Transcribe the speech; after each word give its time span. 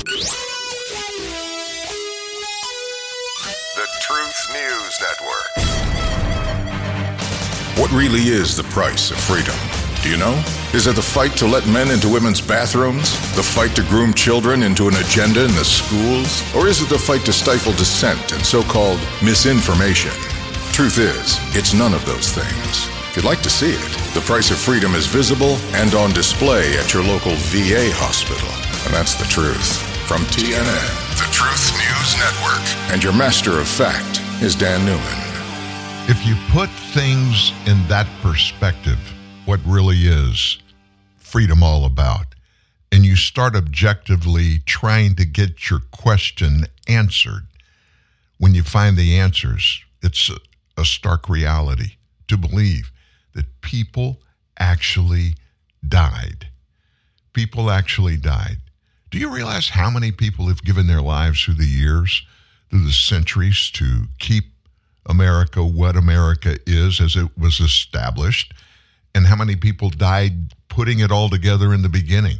The 0.00 0.16
Truth 4.00 4.48
News 4.50 5.00
Network. 5.02 5.50
What 7.78 7.92
really 7.92 8.28
is 8.28 8.56
the 8.56 8.62
price 8.64 9.10
of 9.10 9.18
freedom? 9.18 9.54
Do 10.02 10.08
you 10.08 10.16
know? 10.16 10.42
Is 10.72 10.86
it 10.86 10.96
the 10.96 11.02
fight 11.02 11.36
to 11.36 11.46
let 11.46 11.66
men 11.66 11.90
into 11.90 12.08
women's 12.08 12.40
bathrooms? 12.40 13.12
The 13.36 13.42
fight 13.42 13.76
to 13.76 13.82
groom 13.82 14.14
children 14.14 14.62
into 14.62 14.88
an 14.88 14.94
agenda 14.96 15.44
in 15.44 15.54
the 15.54 15.66
schools? 15.66 16.42
Or 16.54 16.66
is 16.66 16.80
it 16.80 16.88
the 16.88 16.98
fight 16.98 17.26
to 17.26 17.32
stifle 17.32 17.72
dissent 17.72 18.32
and 18.32 18.46
so 18.46 18.62
called 18.62 19.00
misinformation? 19.22 20.12
Truth 20.72 20.96
is, 20.96 21.36
it's 21.54 21.74
none 21.74 21.92
of 21.92 22.06
those 22.06 22.32
things. 22.32 22.88
If 23.10 23.16
you'd 23.16 23.26
like 23.26 23.42
to 23.42 23.50
see 23.50 23.72
it, 23.72 24.14
the 24.14 24.22
price 24.22 24.50
of 24.50 24.56
freedom 24.56 24.94
is 24.94 25.06
visible 25.06 25.58
and 25.74 25.94
on 25.94 26.14
display 26.14 26.78
at 26.78 26.94
your 26.94 27.02
local 27.04 27.32
VA 27.36 27.90
hospital. 27.92 28.48
And 28.86 28.94
that's 28.94 29.14
the 29.14 29.24
truth. 29.24 29.89
From 30.10 30.22
TNN, 30.22 31.18
the 31.18 31.32
Truth 31.32 31.70
News 31.78 32.18
Network, 32.18 32.92
and 32.92 33.00
your 33.00 33.12
master 33.12 33.60
of 33.60 33.68
fact 33.68 34.20
is 34.42 34.56
Dan 34.56 34.84
Newman. 34.84 35.04
If 36.10 36.26
you 36.26 36.34
put 36.50 36.68
things 36.68 37.52
in 37.64 37.86
that 37.86 38.08
perspective, 38.20 38.98
what 39.44 39.60
really 39.64 40.08
is 40.08 40.58
freedom 41.14 41.62
all 41.62 41.84
about, 41.84 42.26
and 42.90 43.06
you 43.06 43.14
start 43.14 43.54
objectively 43.54 44.58
trying 44.66 45.14
to 45.14 45.24
get 45.24 45.70
your 45.70 45.78
question 45.92 46.64
answered, 46.88 47.46
when 48.36 48.52
you 48.52 48.64
find 48.64 48.96
the 48.96 49.16
answers, 49.16 49.80
it's 50.02 50.28
a, 50.28 50.38
a 50.76 50.84
stark 50.84 51.28
reality 51.28 51.98
to 52.26 52.36
believe 52.36 52.90
that 53.36 53.60
people 53.60 54.18
actually 54.58 55.34
died. 55.88 56.48
People 57.32 57.70
actually 57.70 58.16
died. 58.16 58.56
Do 59.10 59.18
you 59.18 59.28
realize 59.28 59.70
how 59.70 59.90
many 59.90 60.12
people 60.12 60.46
have 60.46 60.62
given 60.62 60.86
their 60.86 61.02
lives 61.02 61.42
through 61.42 61.54
the 61.54 61.66
years, 61.66 62.24
through 62.70 62.84
the 62.84 62.92
centuries, 62.92 63.70
to 63.72 64.04
keep 64.20 64.44
America 65.04 65.64
what 65.64 65.96
America 65.96 66.58
is 66.64 67.00
as 67.00 67.16
it 67.16 67.36
was 67.36 67.58
established? 67.58 68.54
And 69.12 69.26
how 69.26 69.34
many 69.34 69.56
people 69.56 69.90
died 69.90 70.54
putting 70.68 71.00
it 71.00 71.10
all 71.10 71.28
together 71.28 71.74
in 71.74 71.82
the 71.82 71.88
beginning? 71.88 72.38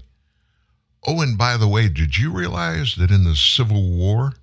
Oh, 1.04 1.20
and 1.20 1.36
by 1.36 1.56
the 1.56 1.66
way, 1.66 1.88
did 1.88 2.16
you 2.16 2.30
realize 2.30 2.94
that 2.96 3.10
in 3.10 3.24
the 3.24 3.34
Civil 3.34 3.90
War, 3.90 4.34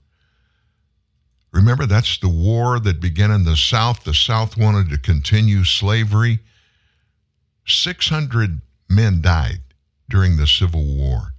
remember 1.53 1.85
that's 1.85 2.17
the 2.17 2.27
war 2.27 2.77
that 2.81 2.99
began 2.99 3.31
in 3.31 3.45
the 3.45 3.55
South? 3.55 4.03
The 4.03 4.13
South 4.13 4.57
wanted 4.57 4.89
to 4.89 4.97
continue 4.97 5.63
slavery. 5.63 6.39
600 7.65 8.59
men 8.89 9.21
died 9.21 9.61
during 10.09 10.35
the 10.35 10.47
Civil 10.47 10.83
War. 10.83 11.33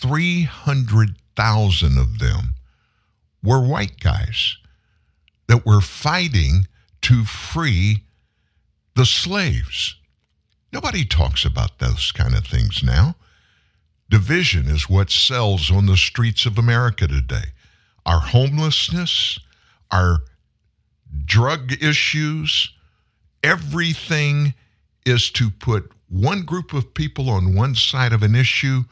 300,000 0.00 1.98
of 1.98 2.18
them 2.18 2.54
were 3.42 3.60
white 3.60 4.00
guys 4.00 4.56
that 5.46 5.66
were 5.66 5.80
fighting 5.80 6.66
to 7.02 7.24
free 7.24 8.04
the 8.94 9.04
slaves. 9.04 9.96
Nobody 10.72 11.04
talks 11.04 11.44
about 11.44 11.78
those 11.78 12.12
kind 12.12 12.34
of 12.34 12.46
things 12.46 12.82
now. 12.82 13.16
Division 14.08 14.66
is 14.66 14.88
what 14.88 15.10
sells 15.10 15.70
on 15.70 15.86
the 15.86 15.96
streets 15.96 16.46
of 16.46 16.58
America 16.58 17.06
today. 17.06 17.52
Our 18.06 18.20
homelessness, 18.20 19.38
our 19.90 20.20
drug 21.24 21.72
issues, 21.82 22.72
everything 23.42 24.54
is 25.04 25.30
to 25.32 25.50
put 25.50 25.90
one 26.08 26.42
group 26.42 26.72
of 26.72 26.94
people 26.94 27.30
on 27.30 27.54
one 27.54 27.74
side 27.74 28.12
of 28.12 28.22
an 28.22 28.34
issue 28.34 28.84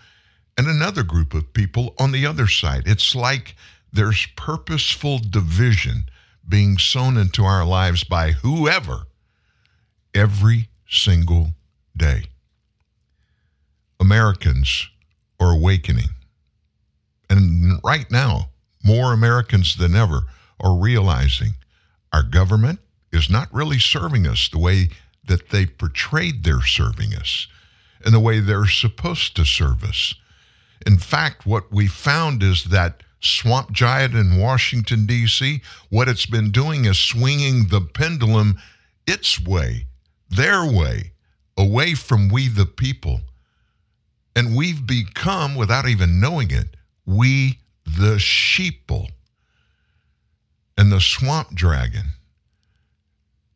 and 0.59 0.67
another 0.67 1.05
group 1.05 1.33
of 1.33 1.53
people 1.55 1.95
on 1.99 2.11
the 2.11 2.27
other 2.27 2.49
side. 2.49 2.83
It's 2.85 3.15
like 3.15 3.55
there's 3.93 4.27
purposeful 4.37 5.21
division 5.21 6.11
being 6.47 6.79
sown 6.79 7.17
into 7.17 7.45
our 7.45 7.65
lives 7.65 8.03
by 8.03 8.33
whoever 8.33 9.07
every 10.13 10.69
single 10.89 11.53
day. 11.97 12.25
Americans 14.01 14.89
are 15.39 15.53
awakening. 15.53 16.11
And 17.31 17.81
right 17.85 18.11
now, 18.11 18.49
more 18.85 19.13
Americans 19.13 19.77
than 19.77 19.95
ever 19.95 20.23
are 20.61 20.77
realizing 20.77 21.55
our 22.13 22.23
government 22.23 22.81
is 23.13 23.31
not 23.31 23.53
really 23.53 23.79
serving 23.79 24.27
us 24.27 24.49
the 24.49 24.59
way 24.59 24.89
that 25.25 25.51
they 25.51 25.67
portrayed 25.67 26.43
they're 26.43 26.63
serving 26.63 27.15
us 27.15 27.47
and 28.05 28.13
the 28.13 28.21
way 28.21 28.41
they're 28.41 28.67
supposed 28.67 29.37
to 29.37 29.45
serve 29.45 29.85
us. 29.85 30.15
In 30.87 30.99
fact, 30.99 31.47
what 31.47 31.73
we 31.73 31.87
found 31.87 32.43
is 32.43 32.65
that 32.65 33.03
swamp 33.21 33.73
giant 33.73 34.15
in 34.15 34.39
Washington, 34.39 35.07
D.C., 35.07 35.61
what 35.91 36.09
it's 36.09 36.27
been 36.27 36.51
doing 36.51 36.85
is 36.85 36.99
swinging 36.99 37.69
the 37.69 37.81
pendulum 37.81 38.59
its 39.07 39.41
way, 39.41 39.87
their 40.31 40.65
way, 40.65 41.13
away 41.57 41.95
from 41.95 42.29
we 42.29 42.49
the 42.49 42.67
people. 42.67 43.21
And 44.37 44.57
we've 44.57 44.87
become, 44.87 45.57
without 45.57 45.89
even 45.89 46.21
knowing 46.21 46.51
it, 46.51 46.77
we 47.05 47.59
the 47.85 48.17
sheeple. 48.17 49.09
And 50.77 50.93
the 50.93 51.01
swamp 51.01 51.55
dragon 51.55 52.13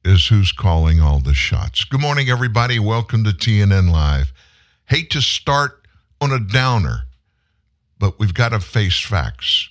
is 0.04 0.26
who's 0.26 0.50
calling 0.50 1.00
all 1.00 1.20
the 1.20 1.34
shots. 1.34 1.84
Good 1.84 2.00
morning, 2.00 2.28
everybody. 2.28 2.80
Welcome 2.80 3.22
to 3.22 3.30
TNN 3.30 3.92
Live. 3.92 4.32
Hate 4.86 5.10
to 5.10 5.22
start 5.22 5.86
on 6.20 6.32
a 6.32 6.40
downer, 6.40 7.04
but 8.02 8.18
we've 8.18 8.34
got 8.34 8.48
to 8.48 8.58
face 8.58 8.98
facts. 8.98 9.68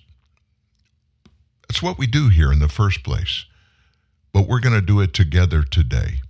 That's 1.68 1.84
what 1.84 1.98
we 1.98 2.08
do 2.08 2.30
here 2.30 2.50
in 2.50 2.60
the 2.60 2.70
first 2.70 3.04
place. 3.04 3.44
But 4.32 4.48
we're 4.48 4.62
going 4.62 4.74
to 4.74 4.80
do 4.80 5.02
it 5.02 5.14
together 5.14 5.64
today. 5.64 6.22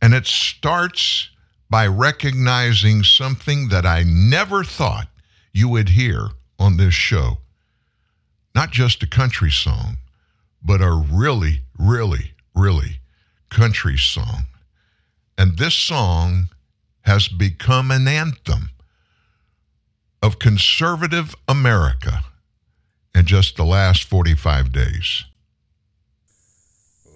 And 0.00 0.14
it 0.14 0.26
starts 0.26 1.30
by 1.68 1.88
recognizing 1.88 3.02
something 3.02 3.66
that 3.70 3.84
I 3.84 4.04
never 4.06 4.62
thought 4.62 5.08
you 5.52 5.68
would 5.70 5.88
hear 5.88 6.28
on 6.60 6.76
this 6.76 6.94
show. 6.94 7.38
Not 8.54 8.70
just 8.70 9.02
a 9.02 9.08
country 9.08 9.50
song, 9.50 9.96
but 10.62 10.80
a 10.80 10.92
really, 10.92 11.62
really, 11.76 12.30
really 12.54 13.00
country 13.50 13.98
song. 13.98 14.44
And 15.36 15.58
this 15.58 15.74
song 15.74 16.50
has 17.00 17.26
become 17.26 17.90
an 17.90 18.06
anthem 18.06 18.70
of 20.24 20.38
conservative 20.38 21.34
America 21.46 22.24
in 23.14 23.26
just 23.26 23.56
the 23.56 23.64
last 23.64 24.04
45 24.04 24.72
days. 24.72 25.24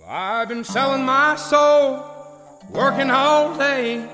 I've 0.07 0.51
been 0.51 0.63
selling 0.63 1.07
my 1.07 1.35
soul, 1.37 2.05
working 2.69 3.11
all 3.11 3.57
day, 3.57 4.07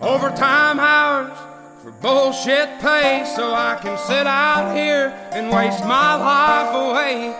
overtime 0.00 0.80
hours 0.80 1.38
for 1.84 1.92
bullshit 1.92 2.68
pay, 2.80 3.24
so 3.36 3.54
I 3.54 3.78
can 3.80 3.96
sit 3.96 4.26
out 4.26 4.74
here 4.76 5.14
and 5.30 5.48
waste 5.54 5.84
my 5.84 6.16
life 6.16 6.74
away. 6.74 7.32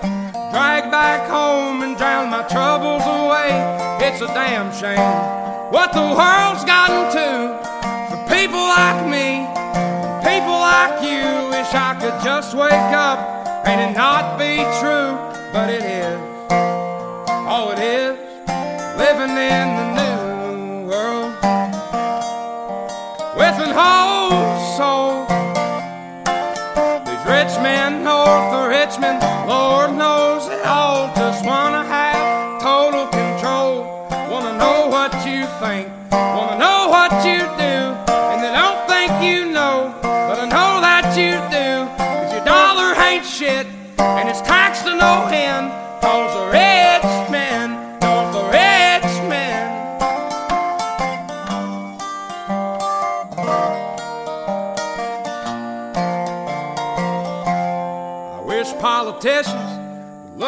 Drag 0.53 0.89
back 0.93 1.29
home 1.29 1.83
and 1.83 1.97
drown 1.97 2.31
my 2.31 2.45
troubles 2.45 3.03
away. 3.03 3.51
It's 4.07 4.21
a 4.21 4.29
damn 4.29 4.73
shame 4.73 5.47
what 5.73 5.93
the 5.93 6.01
world's 6.01 6.65
gotten 6.65 7.11
to 7.11 7.77
for 8.09 8.19
people 8.31 8.61
like 8.61 9.05
me, 9.11 9.43
like 10.77 11.01
you. 11.03 11.27
Wish 11.55 11.73
I 11.89 11.93
could 12.01 12.19
just 12.23 12.51
wake 12.55 12.93
up 13.09 13.19
and 13.69 13.77
it 13.85 13.93
not 13.97 14.25
be 14.39 14.55
true, 14.81 15.11
but 15.55 15.69
it 15.77 15.85
is. 16.05 16.21
Oh, 17.55 17.67
it 17.75 17.81
is, 17.99 18.15
living 19.03 19.35
in 19.55 19.67
the 19.79 19.87
new 20.01 20.21
world 20.91 21.33
with 23.41 23.57
an 23.67 23.73
whole 23.81 24.45
soul. 24.77 25.13
These 27.07 27.25
rich 27.37 27.55
men 27.69 27.91
oh, 27.97 28.11
north 28.11 28.51
of 28.59 28.65
Richmond, 28.79 29.21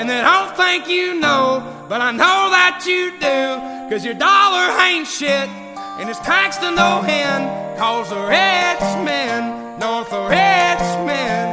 And 0.00 0.08
they 0.08 0.22
don't 0.22 0.56
think 0.56 0.88
you 0.88 1.20
know, 1.20 1.62
but 1.86 2.00
I 2.00 2.10
know 2.10 2.48
that 2.56 2.86
you 2.88 3.10
do, 3.20 3.90
cause 3.90 4.02
your 4.02 4.14
dollar 4.14 4.72
ain't 4.80 5.06
shit, 5.06 5.46
and 6.00 6.08
it's 6.08 6.18
taxed 6.20 6.62
to 6.62 6.70
no 6.70 7.04
end, 7.04 7.44
cause 7.78 8.08
the 8.08 8.16
rich 8.16 9.04
men, 9.04 9.78
north 9.78 10.08
the 10.08 10.22
rich 10.22 10.88
men. 11.04 11.49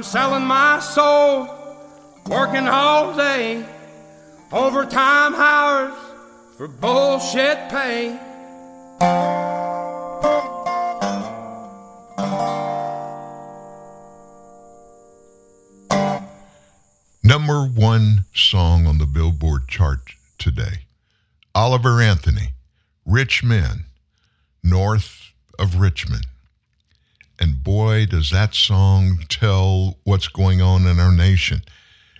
Been 0.00 0.04
selling 0.06 0.44
my 0.46 0.78
soul, 0.78 1.46
working 2.26 2.66
all 2.66 3.14
day, 3.14 3.62
overtime 4.50 5.34
hours 5.34 5.92
for 6.56 6.68
bullshit 6.68 7.68
pay. 7.68 8.18
Number 17.22 17.66
one 17.66 18.24
song 18.34 18.86
on 18.86 18.96
the 18.96 19.06
Billboard 19.06 19.68
chart 19.68 20.14
today 20.38 20.86
Oliver 21.54 22.00
Anthony, 22.00 22.54
Rich 23.04 23.44
Men, 23.44 23.84
North 24.64 25.32
of 25.58 25.78
Richmond. 25.78 26.24
And 27.40 27.64
boy, 27.64 28.04
does 28.04 28.30
that 28.30 28.54
song 28.54 29.24
tell 29.30 29.98
what's 30.04 30.28
going 30.28 30.60
on 30.60 30.86
in 30.86 31.00
our 31.00 31.10
nation. 31.10 31.62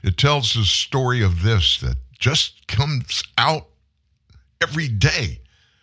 It 0.02 0.16
tells 0.16 0.54
the 0.54 0.64
story 0.64 1.22
of 1.22 1.42
this 1.42 1.78
that 1.80 1.96
just 2.18 2.66
comes 2.66 3.22
out 3.36 3.68
every 4.62 4.88
day. 4.88 5.40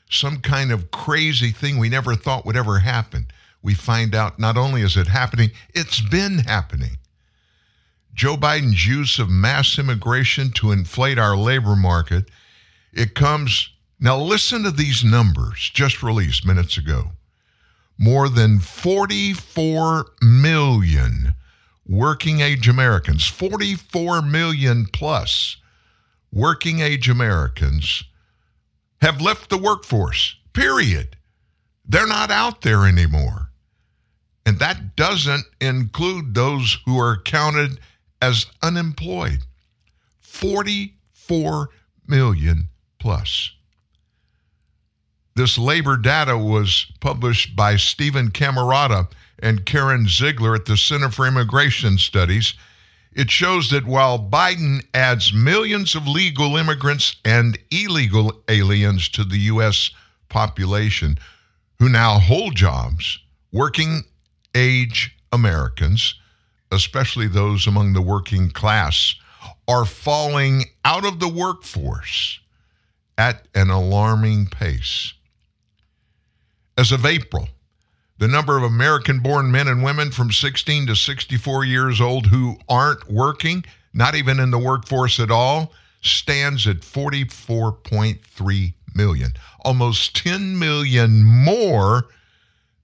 Some 0.09 0.39
kind 0.39 0.71
of 0.71 0.89
crazy 0.89 1.51
thing 1.51 1.77
we 1.77 1.89
never 1.89 2.15
thought 2.15 2.45
would 2.45 2.57
ever 2.57 2.79
happen. 2.79 3.27
We 3.61 3.75
find 3.75 4.15
out 4.15 4.39
not 4.39 4.57
only 4.57 4.81
is 4.81 4.97
it 4.97 5.07
happening, 5.07 5.51
it's 5.73 6.01
been 6.01 6.39
happening. 6.39 6.97
Joe 8.13 8.37
Biden's 8.37 8.87
use 8.87 9.19
of 9.19 9.29
mass 9.29 9.77
immigration 9.77 10.51
to 10.53 10.71
inflate 10.71 11.19
our 11.19 11.37
labor 11.37 11.75
market, 11.75 12.31
it 12.91 13.13
comes. 13.13 13.69
Now, 13.99 14.17
listen 14.19 14.63
to 14.63 14.71
these 14.71 15.03
numbers 15.03 15.69
just 15.73 16.01
released 16.01 16.45
minutes 16.45 16.77
ago. 16.77 17.11
More 17.97 18.29
than 18.29 18.59
44 18.59 20.05
million 20.21 21.33
working 21.87 22.41
age 22.41 22.67
Americans, 22.67 23.25
44 23.27 24.21
million 24.21 24.85
plus 24.85 25.57
working 26.31 26.81
age 26.81 27.09
Americans 27.09 28.03
have 29.01 29.21
left 29.21 29.49
the 29.49 29.57
workforce, 29.57 30.35
period. 30.53 31.17
They're 31.85 32.07
not 32.07 32.31
out 32.31 32.61
there 32.61 32.85
anymore. 32.85 33.51
And 34.45 34.59
that 34.59 34.95
doesn't 34.95 35.45
include 35.59 36.33
those 36.33 36.77
who 36.85 36.97
are 36.99 37.21
counted 37.21 37.79
as 38.21 38.45
unemployed 38.61 39.39
44 40.21 41.69
million 42.07 42.69
plus. 42.99 43.51
This 45.37 45.59
labor 45.59 45.97
data 45.97 46.35
was 46.35 46.87
published 46.99 47.55
by 47.55 47.75
Steven 47.75 48.31
Camarota 48.31 49.07
and 49.37 49.67
Karen 49.67 50.07
Zeigler 50.07 50.55
at 50.55 50.65
the 50.65 50.75
Center 50.75 51.11
for 51.11 51.27
Immigration 51.27 51.99
Studies. 51.99 52.55
It 53.13 53.29
shows 53.29 53.69
that 53.69 53.85
while 53.85 54.17
Biden 54.17 54.83
adds 54.95 55.31
millions 55.31 55.93
of 55.93 56.07
legal 56.07 56.57
immigrants 56.57 57.17
and 57.23 57.55
illegal 57.69 58.41
aliens 58.47 59.09
to 59.09 59.23
the 59.23 59.37
U.S. 59.41 59.91
population 60.27 61.19
who 61.77 61.87
now 61.87 62.17
hold 62.17 62.55
jobs, 62.55 63.19
working 63.51 64.05
age 64.55 65.15
Americans, 65.31 66.15
especially 66.71 67.27
those 67.27 67.67
among 67.67 67.93
the 67.93 68.01
working 68.01 68.49
class, 68.49 69.13
are 69.67 69.85
falling 69.85 70.63
out 70.83 71.05
of 71.05 71.19
the 71.19 71.29
workforce 71.29 72.39
at 73.19 73.47
an 73.53 73.69
alarming 73.69 74.47
pace. 74.47 75.13
As 76.77 76.91
of 76.91 77.05
April, 77.05 77.49
the 78.19 78.27
number 78.27 78.57
of 78.57 78.63
American 78.63 79.19
born 79.19 79.51
men 79.51 79.67
and 79.67 79.83
women 79.83 80.11
from 80.11 80.31
16 80.31 80.87
to 80.87 80.95
64 80.95 81.65
years 81.65 81.99
old 81.99 82.27
who 82.27 82.57
aren't 82.69 83.09
working, 83.09 83.65
not 83.93 84.15
even 84.15 84.39
in 84.39 84.51
the 84.51 84.59
workforce 84.59 85.19
at 85.19 85.31
all, 85.31 85.73
stands 86.01 86.67
at 86.67 86.81
44.3 86.81 88.73
million, 88.95 89.33
almost 89.65 90.15
10 90.15 90.57
million 90.59 91.23
more 91.23 92.05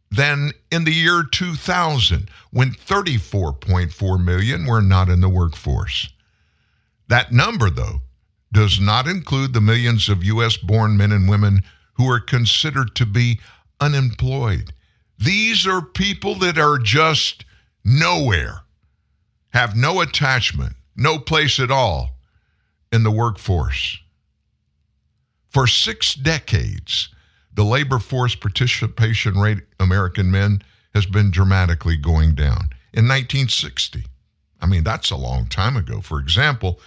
than 0.10 0.52
in 0.72 0.84
the 0.84 0.94
year 0.94 1.24
2000, 1.24 2.30
when 2.52 2.72
34.4 2.72 4.24
million 4.24 4.66
were 4.66 4.82
not 4.82 5.10
in 5.10 5.22
the 5.22 5.30
workforce. 5.30 6.10
That 7.08 7.32
number, 7.32 7.70
though, 7.70 8.02
does 8.52 8.80
not 8.80 9.08
include 9.08 9.54
the 9.54 9.62
millions 9.62 10.10
of 10.10 10.24
U.S. 10.24 10.58
born 10.58 10.98
men 10.98 11.12
and 11.12 11.28
women 11.28 11.64
who 11.94 12.10
are 12.10 12.20
considered 12.20 12.96
to 12.96 13.06
be 13.06 13.40
unemployed. 13.80 14.74
These 15.18 15.68
are 15.68 15.82
people 15.82 16.36
that 16.36 16.58
are 16.58 16.78
just 16.78 17.46
nowhere, 17.84 18.62
have 19.50 19.76
no 19.76 20.02
attachment, 20.02 20.76
no 20.96 21.20
place 21.20 21.60
at 21.60 21.72
all 21.72 22.18
in 22.92 23.04
the 23.04 23.12
workforce. 23.12 23.98
For 25.50 25.68
six 25.68 26.16
decades, 26.16 27.10
the 27.54 27.64
labor 27.64 28.00
force 28.00 28.36
participation 28.36 29.36
rate 29.36 29.60
American 29.80 30.32
men 30.32 30.64
has 30.94 31.06
been 31.06 31.32
dramatically 31.32 31.98
going 31.98 32.36
down. 32.36 32.70
In 32.94 33.08
1960, 33.08 34.06
I 34.62 34.66
mean, 34.66 34.84
that's 34.84 35.12
a 35.12 35.16
long 35.16 35.48
time 35.48 35.76
ago. 35.76 36.02
For 36.02 36.20
example, 36.20 36.80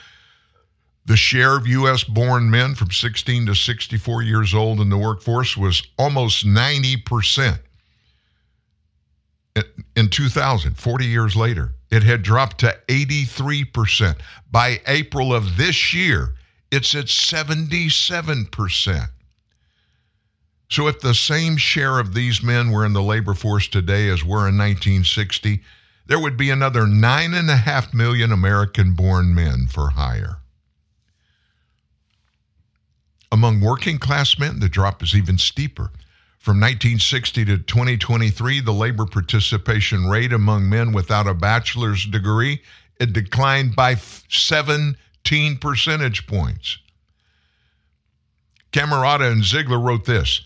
the 1.06 1.16
share 1.16 1.56
of 1.56 1.66
U.S. 1.68 2.02
born 2.02 2.50
men 2.50 2.74
from 2.74 2.90
16 2.90 3.46
to 3.46 3.54
64 3.54 4.22
years 4.22 4.52
old 4.52 4.80
in 4.80 4.90
the 4.90 4.98
workforce 4.98 5.56
was 5.56 5.82
almost 5.96 6.44
90%. 6.44 7.60
In 9.94 10.08
2000, 10.10 10.76
40 10.76 11.06
years 11.06 11.36
later, 11.36 11.72
it 11.90 12.02
had 12.02 12.22
dropped 12.22 12.58
to 12.58 12.76
83%. 12.88 14.18
By 14.50 14.80
April 14.86 15.32
of 15.32 15.56
this 15.56 15.94
year, 15.94 16.34
it's 16.72 16.94
at 16.94 17.06
77%. 17.06 19.08
So, 20.68 20.88
if 20.88 21.00
the 21.00 21.14
same 21.14 21.56
share 21.56 22.00
of 22.00 22.12
these 22.12 22.42
men 22.42 22.72
were 22.72 22.84
in 22.84 22.92
the 22.92 23.00
labor 23.00 23.34
force 23.34 23.68
today 23.68 24.08
as 24.08 24.24
were 24.24 24.48
in 24.48 24.58
1960, 24.58 25.62
there 26.06 26.18
would 26.18 26.36
be 26.36 26.50
another 26.50 26.82
9.5 26.82 27.94
million 27.94 28.32
American 28.32 28.94
born 28.94 29.32
men 29.32 29.68
for 29.68 29.90
hire. 29.90 30.40
Among 33.32 33.60
working 33.60 33.98
class 33.98 34.38
men, 34.38 34.60
the 34.60 34.68
drop 34.68 35.02
is 35.02 35.14
even 35.14 35.38
steeper. 35.38 35.90
From 36.38 36.60
1960 36.60 37.44
to 37.46 37.58
2023, 37.58 38.60
the 38.60 38.72
labor 38.72 39.04
participation 39.04 40.06
rate 40.06 40.32
among 40.32 40.68
men 40.68 40.92
without 40.92 41.26
a 41.26 41.34
bachelor's 41.34 42.06
degree 42.06 42.62
it 42.98 43.12
declined 43.12 43.76
by 43.76 43.96
17 43.96 44.96
percentage 45.58 46.26
points. 46.26 46.78
Camarota 48.72 49.30
and 49.30 49.42
Zeigler 49.42 49.82
wrote 49.82 50.04
this 50.04 50.42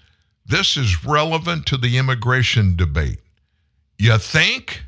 This 0.47 0.77
is 0.77 1.05
relevant 1.05 1.67
to 1.67 1.77
the 1.77 1.99
immigration 1.99 2.77
debate. 2.77 3.19
You 3.99 4.19
think? 4.19 4.83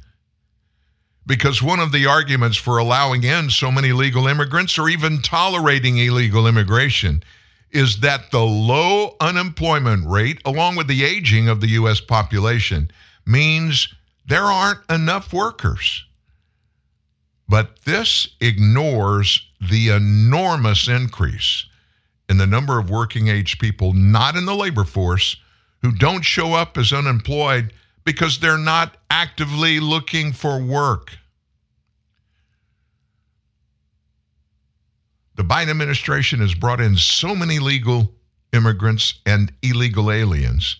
Because 1.25 1.63
one 1.63 1.79
of 1.79 1.93
the 1.93 2.07
arguments 2.07 2.57
for 2.57 2.79
allowing 2.79 3.23
in 3.23 3.49
so 3.49 3.71
many 3.71 3.93
legal 3.93 4.27
immigrants 4.27 4.77
or 4.77 4.89
even 4.89 5.23
tolerating 5.23 5.99
illegal 5.99 6.49
immigration 6.49 7.23
is 7.73 8.01
that 8.01 8.31
the 8.31 8.45
low 8.45 9.17
unemployment 9.21 10.07
rate, 10.07 10.41
along 10.45 10.77
with 10.77 10.87
the 10.87 11.05
aging 11.05 11.49
of 11.49 11.61
the 11.61 11.69
U.S. 11.69 12.01
population, 12.01 12.91
means 13.27 13.93
there 14.27 14.45
aren't 14.45 14.81
enough 14.91 15.33
workers. 15.33 16.05
But 17.49 17.83
this 17.85 18.29
ignores 18.41 19.47
the 19.71 19.89
enormous 19.91 20.89
increase 20.89 21.67
in 22.29 22.39
the 22.39 22.47
number 22.47 22.79
of 22.79 22.91
working 22.91 23.29
age 23.29 23.59
people 23.59 23.93
not 23.93 24.37
in 24.37 24.47
the 24.47 24.55
labor 24.55 24.85
force 24.85 25.37
who 25.83 25.93
don't 25.93 26.23
show 26.23 26.55
up 26.55 26.79
as 26.79 26.93
unemployed 26.93 27.73
because 28.05 28.39
they're 28.39 28.59
not 28.59 28.97
actively 29.11 29.81
looking 29.81 30.33
for 30.33 30.63
work. 30.63 31.13
The 35.35 35.45
Biden 35.45 35.71
administration 35.71 36.41
has 36.41 36.55
brought 36.55 36.81
in 36.81 36.97
so 36.97 37.35
many 37.35 37.59
legal 37.59 38.13
immigrants 38.53 39.15
and 39.25 39.53
illegal 39.63 40.11
aliens 40.11 40.77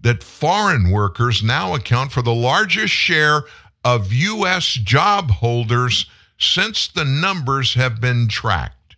that 0.00 0.22
foreign 0.22 0.90
workers 0.90 1.42
now 1.42 1.74
account 1.74 2.12
for 2.12 2.22
the 2.22 2.34
largest 2.34 2.94
share 2.94 3.42
of 3.84 4.12
U.S. 4.12 4.74
job 4.74 5.30
holders 5.30 6.06
since 6.38 6.88
the 6.88 7.04
numbers 7.04 7.74
have 7.74 8.00
been 8.00 8.28
tracked. 8.28 8.96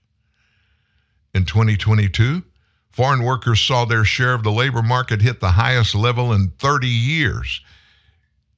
In 1.34 1.44
2022, 1.44 2.42
foreign 2.90 3.22
workers 3.22 3.60
saw 3.60 3.84
their 3.84 4.04
share 4.04 4.34
of 4.34 4.42
the 4.42 4.52
labor 4.52 4.82
market 4.82 5.22
hit 5.22 5.40
the 5.40 5.52
highest 5.52 5.94
level 5.94 6.32
in 6.32 6.52
30 6.58 6.88
years 6.88 7.60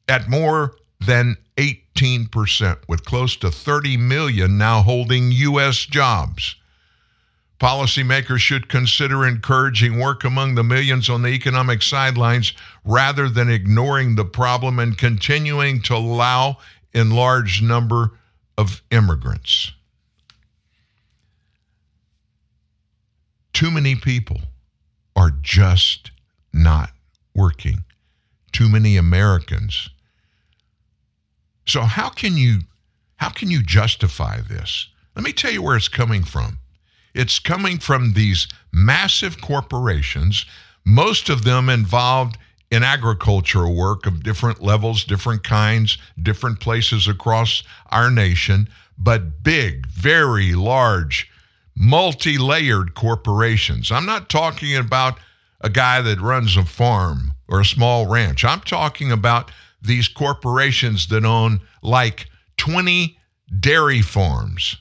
at 0.09 0.28
more 0.28 0.76
than 0.99 1.37
18%, 1.94 2.78
with 2.88 3.04
close 3.04 3.37
to 3.37 3.50
30 3.50 3.97
million 3.97 4.56
now 4.56 4.82
holding 4.82 5.32
U.S. 5.32 5.85
jobs. 5.85 6.56
Policymakers 7.59 8.38
should 8.38 8.70
consider 8.70 9.26
encouraging 9.26 9.99
work 9.99 10.25
among 10.25 10.54
the 10.54 10.64
millions 10.64 11.11
on 11.11 11.20
the 11.20 11.28
economic 11.28 11.82
sidelines 11.82 12.54
rather 12.87 13.28
than 13.28 13.50
ignoring 13.50 14.16
the 14.16 14.25
problem 14.25 14.78
and 14.78 14.97
continuing 14.97 15.82
to 15.82 15.94
allow 15.94 16.56
in 16.94 17.11
large 17.11 17.61
number 17.61 18.12
of 18.56 18.82
immigrants. 18.90 19.73
Too 23.52 23.70
many 23.70 23.94
people 23.94 24.40
are 25.14 25.32
just 25.42 26.12
not 26.54 26.90
working. 27.35 27.85
Too 28.52 28.70
many 28.70 28.97
Americans. 28.97 29.90
So 31.71 31.83
how 31.83 32.09
can 32.09 32.37
you 32.37 32.61
how 33.17 33.29
can 33.29 33.50
you 33.50 33.62
justify 33.62 34.41
this? 34.41 34.89
Let 35.15 35.25
me 35.25 35.33
tell 35.33 35.53
you 35.53 35.62
where 35.62 35.77
it's 35.77 35.89
coming 35.89 36.25
from. 36.25 36.59
It's 37.15 37.39
coming 37.39 37.79
from 37.79 38.15
these 38.15 38.49
massive 38.73 39.41
corporations, 39.41 40.47
most 40.85 41.29
of 41.29 41.45
them 41.45 41.69
involved 41.69 42.39
in 42.71 42.83
agricultural 42.83 43.75
work 43.75 44.07
of 44.07 44.23
different 44.23 44.62
levels, 44.62 45.05
different 45.05 45.43
kinds, 45.43 45.99
different 46.23 46.61
places 46.61 47.09
across 47.09 47.62
our 47.91 48.11
nation, 48.11 48.69
but 48.97 49.43
big, 49.43 49.87
very 49.87 50.55
large, 50.55 51.31
multi 51.77 52.39
layered 52.39 52.95
corporations. 52.95 53.93
I'm 53.93 54.07
not 54.07 54.29
talking 54.29 54.77
about 54.77 55.19
a 55.61 55.69
guy 55.69 56.00
that 56.00 56.21
runs 56.21 56.57
a 56.57 56.65
farm 56.65 57.33
or 57.49 57.61
a 57.61 57.65
small 57.65 58.07
ranch. 58.07 58.45
I'm 58.45 58.61
talking 58.61 59.12
about 59.12 59.50
these 59.83 60.09
corporations 60.09 61.09
that 61.09 61.25
own 61.25 61.61
like 61.83 62.29
20 62.59 63.17
dairy 63.59 64.03
farms, 64.03 64.77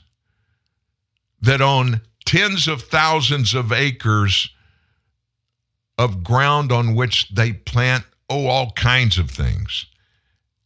that 1.40 1.60
own 1.60 2.00
tens 2.24 2.68
of 2.68 2.82
thousands 2.82 3.54
of 3.54 3.72
acres 3.72 4.50
of 5.98 6.22
ground 6.22 6.72
on 6.72 6.94
which 6.94 7.28
they 7.30 7.52
plant, 7.52 8.04
oh, 8.28 8.46
all 8.46 8.70
kinds 8.72 9.18
of 9.18 9.30
things. 9.30 9.86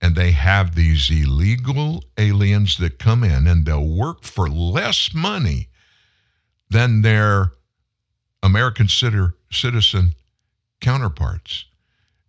And 0.00 0.14
they 0.14 0.32
have 0.32 0.74
these 0.74 1.10
illegal 1.10 2.04
aliens 2.18 2.76
that 2.78 2.98
come 2.98 3.24
in 3.24 3.46
and 3.46 3.64
they'll 3.64 3.86
work 3.86 4.22
for 4.22 4.48
less 4.48 5.14
money 5.14 5.68
than 6.68 7.02
their 7.02 7.52
American 8.42 8.88
citizen 8.88 10.14
counterparts. 10.80 11.64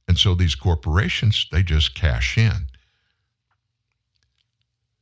And 0.08 0.18
so 0.18 0.36
these 0.36 0.56
corporations, 0.56 1.48
they 1.52 1.64
just 1.64 1.96
cash 1.96 2.38
in. 2.38 2.68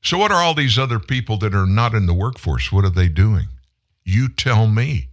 So, 0.01 0.17
what 0.17 0.31
are 0.31 0.41
all 0.41 0.53
these 0.53 0.77
other 0.77 0.99
people 0.99 1.37
that 1.37 1.55
are 1.55 1.65
not 1.65 1.93
in 1.93 2.07
the 2.07 2.13
workforce? 2.13 2.71
What 2.71 2.83
are 2.83 2.89
they 2.89 3.07
doing? 3.07 3.47
You 4.03 4.27
tell 4.27 4.67
me. 4.67 5.09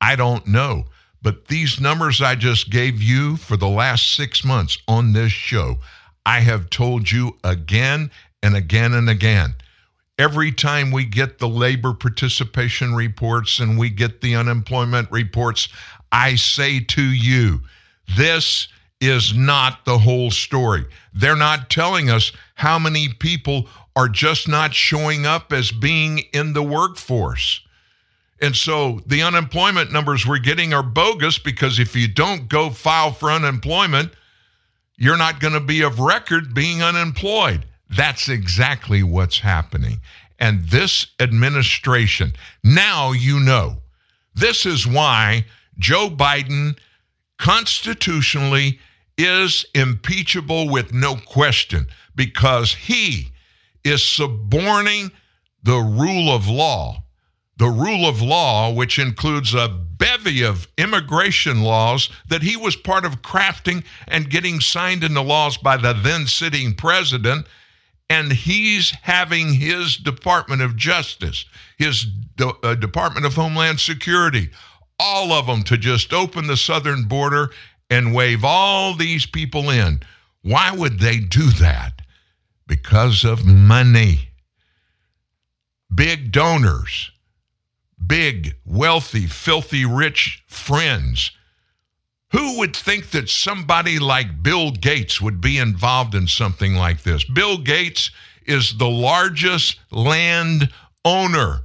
I 0.00 0.16
don't 0.16 0.46
know. 0.46 0.86
But 1.22 1.46
these 1.46 1.80
numbers 1.80 2.20
I 2.20 2.34
just 2.34 2.68
gave 2.68 3.00
you 3.00 3.36
for 3.36 3.56
the 3.56 3.68
last 3.68 4.14
six 4.14 4.44
months 4.44 4.76
on 4.86 5.12
this 5.12 5.32
show, 5.32 5.78
I 6.26 6.40
have 6.40 6.68
told 6.68 7.10
you 7.10 7.38
again 7.44 8.10
and 8.42 8.54
again 8.54 8.92
and 8.92 9.08
again. 9.08 9.54
Every 10.18 10.52
time 10.52 10.90
we 10.90 11.04
get 11.04 11.38
the 11.38 11.48
labor 11.48 11.94
participation 11.94 12.94
reports 12.94 13.58
and 13.58 13.78
we 13.78 13.88
get 13.88 14.20
the 14.20 14.34
unemployment 14.34 15.10
reports, 15.10 15.68
I 16.12 16.34
say 16.34 16.80
to 16.80 17.02
you, 17.02 17.62
this 18.16 18.68
is 19.08 19.34
not 19.34 19.84
the 19.84 19.98
whole 19.98 20.30
story. 20.30 20.84
They're 21.12 21.36
not 21.36 21.70
telling 21.70 22.10
us 22.10 22.32
how 22.54 22.78
many 22.78 23.08
people 23.08 23.68
are 23.96 24.08
just 24.08 24.48
not 24.48 24.74
showing 24.74 25.26
up 25.26 25.52
as 25.52 25.70
being 25.70 26.18
in 26.32 26.52
the 26.52 26.62
workforce. 26.62 27.60
And 28.40 28.54
so 28.54 29.00
the 29.06 29.22
unemployment 29.22 29.92
numbers 29.92 30.26
we're 30.26 30.38
getting 30.38 30.74
are 30.74 30.82
bogus 30.82 31.38
because 31.38 31.78
if 31.78 31.94
you 31.94 32.08
don't 32.08 32.48
go 32.48 32.70
file 32.70 33.12
for 33.12 33.30
unemployment, 33.30 34.12
you're 34.96 35.16
not 35.16 35.40
going 35.40 35.54
to 35.54 35.60
be 35.60 35.82
of 35.82 36.00
record 36.00 36.54
being 36.54 36.82
unemployed. 36.82 37.64
That's 37.90 38.28
exactly 38.28 39.02
what's 39.02 39.38
happening. 39.38 40.00
And 40.38 40.64
this 40.64 41.06
administration, 41.20 42.34
now 42.62 43.12
you 43.12 43.40
know. 43.40 43.78
This 44.34 44.66
is 44.66 44.86
why 44.86 45.46
Joe 45.78 46.10
Biden 46.10 46.76
constitutionally 47.38 48.80
is 49.16 49.64
impeachable 49.74 50.68
with 50.68 50.92
no 50.92 51.16
question 51.16 51.86
because 52.14 52.74
he 52.74 53.28
is 53.84 54.04
suborning 54.04 55.10
the 55.62 55.76
rule 55.78 56.34
of 56.34 56.48
law 56.48 57.04
the 57.56 57.68
rule 57.68 58.08
of 58.08 58.20
law, 58.20 58.72
which 58.72 58.98
includes 58.98 59.54
a 59.54 59.68
bevy 59.68 60.42
of 60.42 60.66
immigration 60.76 61.62
laws 61.62 62.10
that 62.28 62.42
he 62.42 62.56
was 62.56 62.74
part 62.74 63.04
of 63.04 63.22
crafting 63.22 63.84
and 64.08 64.30
getting 64.30 64.60
signed 64.60 65.04
into 65.04 65.20
laws 65.20 65.56
by 65.56 65.76
the 65.76 65.92
then 65.92 66.26
sitting 66.26 66.74
president. 66.74 67.46
And 68.10 68.32
he's 68.32 68.90
having 69.02 69.54
his 69.54 69.96
Department 69.96 70.62
of 70.62 70.76
Justice, 70.76 71.46
his 71.78 72.06
uh, 72.40 72.74
Department 72.74 73.24
of 73.24 73.34
Homeland 73.34 73.80
Security, 73.80 74.50
all 74.98 75.32
of 75.32 75.46
them 75.46 75.62
to 75.64 75.78
just 75.78 76.12
open 76.12 76.46
the 76.46 76.56
southern 76.56 77.04
border 77.04 77.50
and 77.90 78.14
wave 78.14 78.44
all 78.44 78.94
these 78.94 79.26
people 79.26 79.70
in. 79.70 80.00
Why 80.42 80.72
would 80.72 81.00
they 81.00 81.18
do 81.18 81.50
that? 81.52 82.02
Because 82.66 83.24
of 83.24 83.44
money. 83.44 84.28
Big 85.94 86.32
donors 86.32 87.10
big, 88.06 88.56
wealthy, 88.64 89.26
filthy 89.26 89.84
rich 89.84 90.42
friends. 90.46 91.30
Who 92.32 92.58
would 92.58 92.74
think 92.74 93.10
that 93.10 93.28
somebody 93.28 93.98
like 93.98 94.42
Bill 94.42 94.72
Gates 94.72 95.20
would 95.20 95.40
be 95.40 95.58
involved 95.58 96.14
in 96.14 96.26
something 96.26 96.74
like 96.74 97.02
this? 97.02 97.24
Bill 97.24 97.58
Gates 97.58 98.10
is 98.46 98.76
the 98.76 98.88
largest 98.88 99.78
land 99.90 100.70
owner 101.04 101.60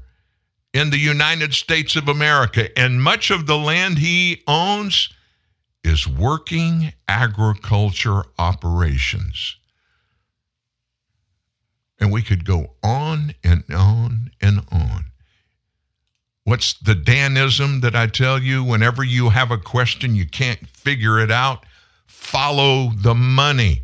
in 0.74 0.92
the 0.92 1.00
United 1.00 1.54
States 1.54 1.96
of 1.96 2.08
America, 2.08 2.78
and 2.78 3.02
much 3.02 3.32
of 3.32 3.48
the 3.48 3.58
land 3.58 3.98
he 3.98 4.44
owns 4.48 5.10
is 5.84 6.08
working 6.08 6.94
agriculture 7.08 8.24
operations. 8.38 9.58
And 12.00 12.12
we 12.12 12.22
could 12.22 12.46
go 12.46 12.76
on 12.84 13.34
and 13.44 13.64
on 13.74 14.32
and 14.42 14.62
on. 14.72 15.06
What's 16.44 16.74
the 16.74 16.96
Danism 16.96 17.82
that 17.82 17.96
I 17.96 18.08
tell 18.08 18.42
you 18.42 18.64
whenever 18.64 19.04
you 19.04 19.30
have 19.30 19.52
a 19.52 19.58
question, 19.58 20.16
you 20.16 20.26
can't 20.26 20.68
figure 20.68 21.20
it 21.20 21.32
out? 21.32 21.66
Follow 22.08 22.92
the 22.96 23.14
money. 23.14 23.84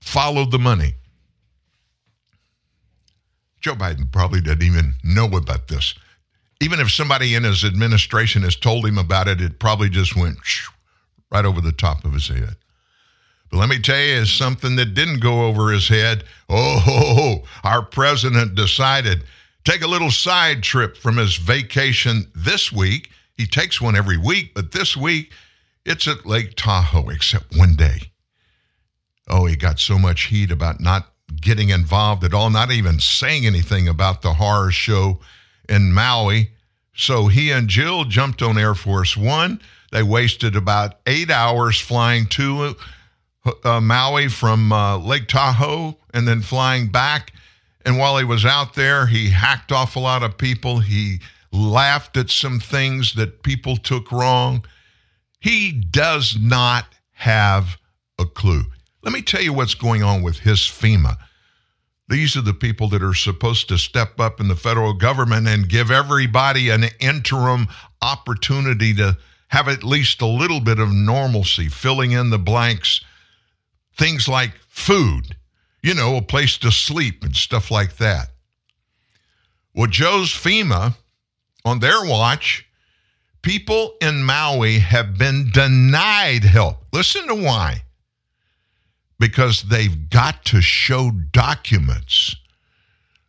Follow 0.00 0.44
the 0.44 0.58
money. 0.58 0.94
Joe 3.60 3.74
Biden 3.74 4.10
probably 4.10 4.40
doesn't 4.40 4.62
even 4.62 4.94
know 5.02 5.26
about 5.26 5.68
this. 5.68 5.94
Even 6.60 6.78
if 6.80 6.90
somebody 6.90 7.34
in 7.34 7.44
his 7.44 7.64
administration 7.64 8.42
has 8.42 8.54
told 8.54 8.86
him 8.86 8.98
about 8.98 9.28
it, 9.28 9.40
it 9.40 9.58
probably 9.58 9.88
just 9.88 10.14
went 10.14 10.38
right 11.30 11.44
over 11.44 11.60
the 11.60 11.72
top 11.72 12.04
of 12.04 12.12
his 12.12 12.28
head. 12.28 12.56
But 13.50 13.58
let 13.58 13.68
me 13.68 13.78
tell 13.80 13.98
you, 13.98 14.14
is 14.14 14.30
something 14.30 14.76
that 14.76 14.94
didn't 14.94 15.20
go 15.20 15.46
over 15.46 15.70
his 15.70 15.88
head. 15.88 16.24
Oh, 16.48 17.42
our 17.64 17.82
president 17.82 18.54
decided 18.54 19.24
take 19.64 19.82
a 19.82 19.88
little 19.88 20.10
side 20.10 20.62
trip 20.62 20.96
from 20.96 21.16
his 21.16 21.36
vacation 21.36 22.30
this 22.34 22.72
week. 22.72 23.10
He 23.34 23.46
takes 23.46 23.80
one 23.80 23.96
every 23.96 24.18
week, 24.18 24.52
but 24.54 24.72
this 24.72 24.96
week 24.96 25.32
it's 25.84 26.06
at 26.06 26.26
Lake 26.26 26.54
Tahoe, 26.56 27.08
except 27.08 27.56
one 27.56 27.74
day. 27.74 28.12
Oh, 29.28 29.46
he 29.46 29.56
got 29.56 29.78
so 29.78 29.98
much 29.98 30.24
heat 30.24 30.50
about 30.50 30.80
not 30.80 31.12
getting 31.40 31.70
involved 31.70 32.24
at 32.24 32.34
all, 32.34 32.50
not 32.50 32.70
even 32.70 33.00
saying 33.00 33.46
anything 33.46 33.88
about 33.88 34.22
the 34.22 34.34
horror 34.34 34.70
show 34.70 35.20
in 35.70 35.92
Maui. 35.92 36.50
So 36.94 37.28
he 37.28 37.50
and 37.50 37.68
Jill 37.68 38.04
jumped 38.04 38.42
on 38.42 38.58
Air 38.58 38.74
Force 38.74 39.16
One. 39.16 39.62
They 39.92 40.02
wasted 40.02 40.56
about 40.56 40.98
eight 41.06 41.30
hours 41.30 41.80
flying 41.80 42.26
to 42.26 42.76
uh, 43.64 43.80
Maui 43.80 44.28
from 44.28 44.72
uh, 44.72 44.98
Lake 44.98 45.28
Tahoe 45.28 45.96
and 46.12 46.28
then 46.28 46.42
flying 46.42 46.88
back. 46.88 47.32
And 47.84 47.98
while 47.98 48.18
he 48.18 48.24
was 48.24 48.44
out 48.44 48.74
there, 48.74 49.06
he 49.06 49.30
hacked 49.30 49.72
off 49.72 49.96
a 49.96 50.00
lot 50.00 50.22
of 50.22 50.36
people. 50.36 50.80
He 50.80 51.20
laughed 51.52 52.16
at 52.16 52.30
some 52.30 52.60
things 52.60 53.14
that 53.14 53.42
people 53.42 53.76
took 53.76 54.12
wrong. 54.12 54.64
He 55.40 55.72
does 55.72 56.36
not 56.38 56.86
have 57.12 57.78
a 58.18 58.26
clue. 58.26 58.64
Let 59.02 59.12
me 59.12 59.22
tell 59.22 59.40
you 59.40 59.54
what's 59.54 59.74
going 59.74 60.02
on 60.02 60.22
with 60.22 60.40
his 60.40 60.58
FEMA. 60.58 61.16
These 62.10 62.36
are 62.36 62.42
the 62.42 62.52
people 62.52 62.88
that 62.88 63.04
are 63.04 63.14
supposed 63.14 63.68
to 63.68 63.78
step 63.78 64.18
up 64.18 64.40
in 64.40 64.48
the 64.48 64.56
federal 64.56 64.94
government 64.94 65.46
and 65.46 65.68
give 65.68 65.92
everybody 65.92 66.68
an 66.68 66.86
interim 66.98 67.68
opportunity 68.02 68.92
to 68.94 69.16
have 69.46 69.68
at 69.68 69.84
least 69.84 70.20
a 70.20 70.26
little 70.26 70.58
bit 70.58 70.80
of 70.80 70.92
normalcy, 70.92 71.68
filling 71.68 72.10
in 72.10 72.30
the 72.30 72.38
blanks. 72.38 73.00
Things 73.96 74.26
like 74.26 74.54
food, 74.68 75.36
you 75.84 75.94
know, 75.94 76.16
a 76.16 76.22
place 76.22 76.58
to 76.58 76.72
sleep 76.72 77.22
and 77.22 77.36
stuff 77.36 77.70
like 77.70 77.98
that. 77.98 78.30
Well, 79.72 79.86
Joe's 79.86 80.32
FEMA, 80.32 80.96
on 81.64 81.78
their 81.78 82.04
watch, 82.04 82.66
people 83.42 83.94
in 84.02 84.24
Maui 84.24 84.80
have 84.80 85.16
been 85.16 85.50
denied 85.52 86.42
help. 86.42 86.86
Listen 86.92 87.28
to 87.28 87.36
why. 87.36 87.84
Because 89.20 89.62
they've 89.62 90.10
got 90.10 90.44
to 90.46 90.60
show 90.60 91.12
documents. 91.12 92.34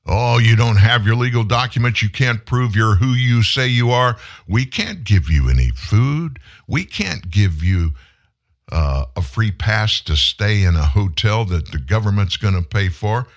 Oh, 0.07 0.39
you 0.39 0.55
don't 0.55 0.77
have 0.77 1.05
your 1.05 1.15
legal 1.15 1.43
documents. 1.43 2.01
You 2.01 2.09
can't 2.09 2.43
prove 2.45 2.75
you're 2.75 2.95
who 2.95 3.09
you 3.13 3.43
say 3.43 3.67
you 3.67 3.91
are. 3.91 4.17
We 4.47 4.65
can't 4.65 5.03
give 5.03 5.29
you 5.29 5.49
any 5.49 5.69
food. 5.69 6.39
We 6.67 6.85
can't 6.85 7.29
give 7.29 7.63
you 7.63 7.91
uh, 8.71 9.05
a 9.15 9.21
free 9.21 9.51
pass 9.51 10.01
to 10.01 10.15
stay 10.15 10.63
in 10.63 10.75
a 10.75 10.85
hotel 10.85 11.45
that 11.45 11.71
the 11.71 11.77
government's 11.77 12.37
going 12.37 12.55
to 12.55 12.67
pay 12.67 12.89
for. 12.89 13.27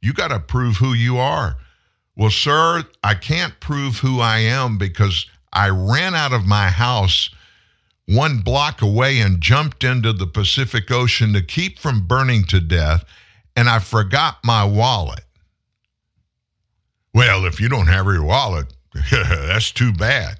You 0.00 0.12
got 0.12 0.28
to 0.28 0.38
prove 0.38 0.76
who 0.76 0.92
you 0.92 1.18
are. 1.18 1.56
Well, 2.14 2.30
sir, 2.30 2.84
I 3.02 3.14
can't 3.14 3.58
prove 3.58 3.96
who 3.96 4.20
I 4.20 4.38
am 4.38 4.78
because 4.78 5.26
I 5.52 5.70
ran 5.70 6.14
out 6.14 6.32
of 6.32 6.46
my 6.46 6.68
house 6.68 7.30
one 8.06 8.38
block 8.38 8.82
away 8.82 9.20
and 9.20 9.40
jumped 9.40 9.84
into 9.84 10.12
the 10.12 10.26
Pacific 10.26 10.90
Ocean 10.90 11.32
to 11.32 11.42
keep 11.42 11.78
from 11.78 12.06
burning 12.06 12.44
to 12.44 12.60
death, 12.60 13.04
and 13.56 13.68
I 13.68 13.78
forgot 13.78 14.38
my 14.44 14.64
wallet. 14.64 15.24
Well, 17.14 17.44
if 17.44 17.60
you 17.60 17.68
don't 17.68 17.88
have 17.88 18.06
your 18.06 18.24
wallet, 18.24 18.72
that's 19.10 19.70
too 19.70 19.92
bad. 19.92 20.38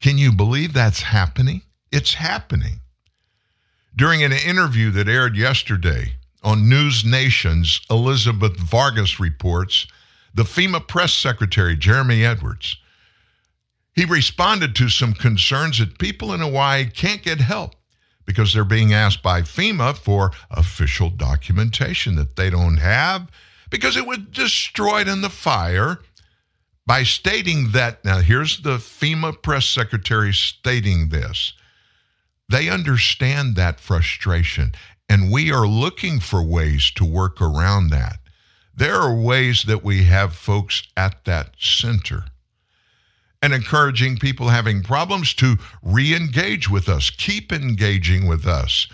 Can 0.00 0.18
you 0.18 0.32
believe 0.32 0.72
that's 0.72 1.00
happening? 1.00 1.62
It's 1.90 2.14
happening. 2.14 2.80
During 3.96 4.22
an 4.22 4.32
interview 4.32 4.90
that 4.92 5.08
aired 5.08 5.36
yesterday 5.36 6.16
on 6.42 6.64
NewsNation's 6.64 7.80
Elizabeth 7.90 8.56
Vargas 8.58 9.18
reports, 9.18 9.86
the 10.34 10.42
FEMA 10.42 10.86
press 10.86 11.12
secretary, 11.14 11.76
Jeremy 11.76 12.24
Edwards, 12.24 12.76
he 13.94 14.04
responded 14.04 14.74
to 14.76 14.88
some 14.88 15.12
concerns 15.12 15.78
that 15.78 15.98
people 15.98 16.32
in 16.34 16.40
Hawaii 16.40 16.86
can't 16.86 17.22
get 17.22 17.40
help 17.40 17.74
because 18.26 18.52
they're 18.52 18.64
being 18.64 18.92
asked 18.92 19.22
by 19.22 19.42
FEMA 19.42 19.96
for 19.96 20.32
official 20.50 21.10
documentation 21.10 22.16
that 22.16 22.36
they 22.36 22.50
don't 22.50 22.78
have 22.78 23.28
because 23.70 23.96
it 23.96 24.06
was 24.06 24.18
destroyed 24.30 25.06
in 25.06 25.20
the 25.20 25.30
fire 25.30 26.00
by 26.86 27.02
stating 27.02 27.70
that. 27.72 28.04
Now, 28.04 28.18
here's 28.18 28.62
the 28.62 28.78
FEMA 28.78 29.40
press 29.42 29.66
secretary 29.66 30.32
stating 30.32 31.10
this. 31.10 31.52
They 32.48 32.68
understand 32.68 33.56
that 33.56 33.80
frustration, 33.80 34.72
and 35.08 35.32
we 35.32 35.52
are 35.52 35.66
looking 35.66 36.20
for 36.20 36.42
ways 36.42 36.90
to 36.96 37.04
work 37.04 37.40
around 37.40 37.90
that. 37.90 38.18
There 38.74 38.96
are 38.96 39.14
ways 39.14 39.64
that 39.64 39.84
we 39.84 40.04
have 40.04 40.34
folks 40.34 40.82
at 40.96 41.24
that 41.24 41.54
center 41.58 42.24
and 43.44 43.52
encouraging 43.52 44.16
people 44.16 44.48
having 44.48 44.82
problems 44.82 45.34
to 45.34 45.58
re 45.82 46.16
engage 46.16 46.70
with 46.70 46.88
us, 46.88 47.10
keep 47.10 47.52
engaging 47.52 48.26
with 48.26 48.46
us. 48.46 48.88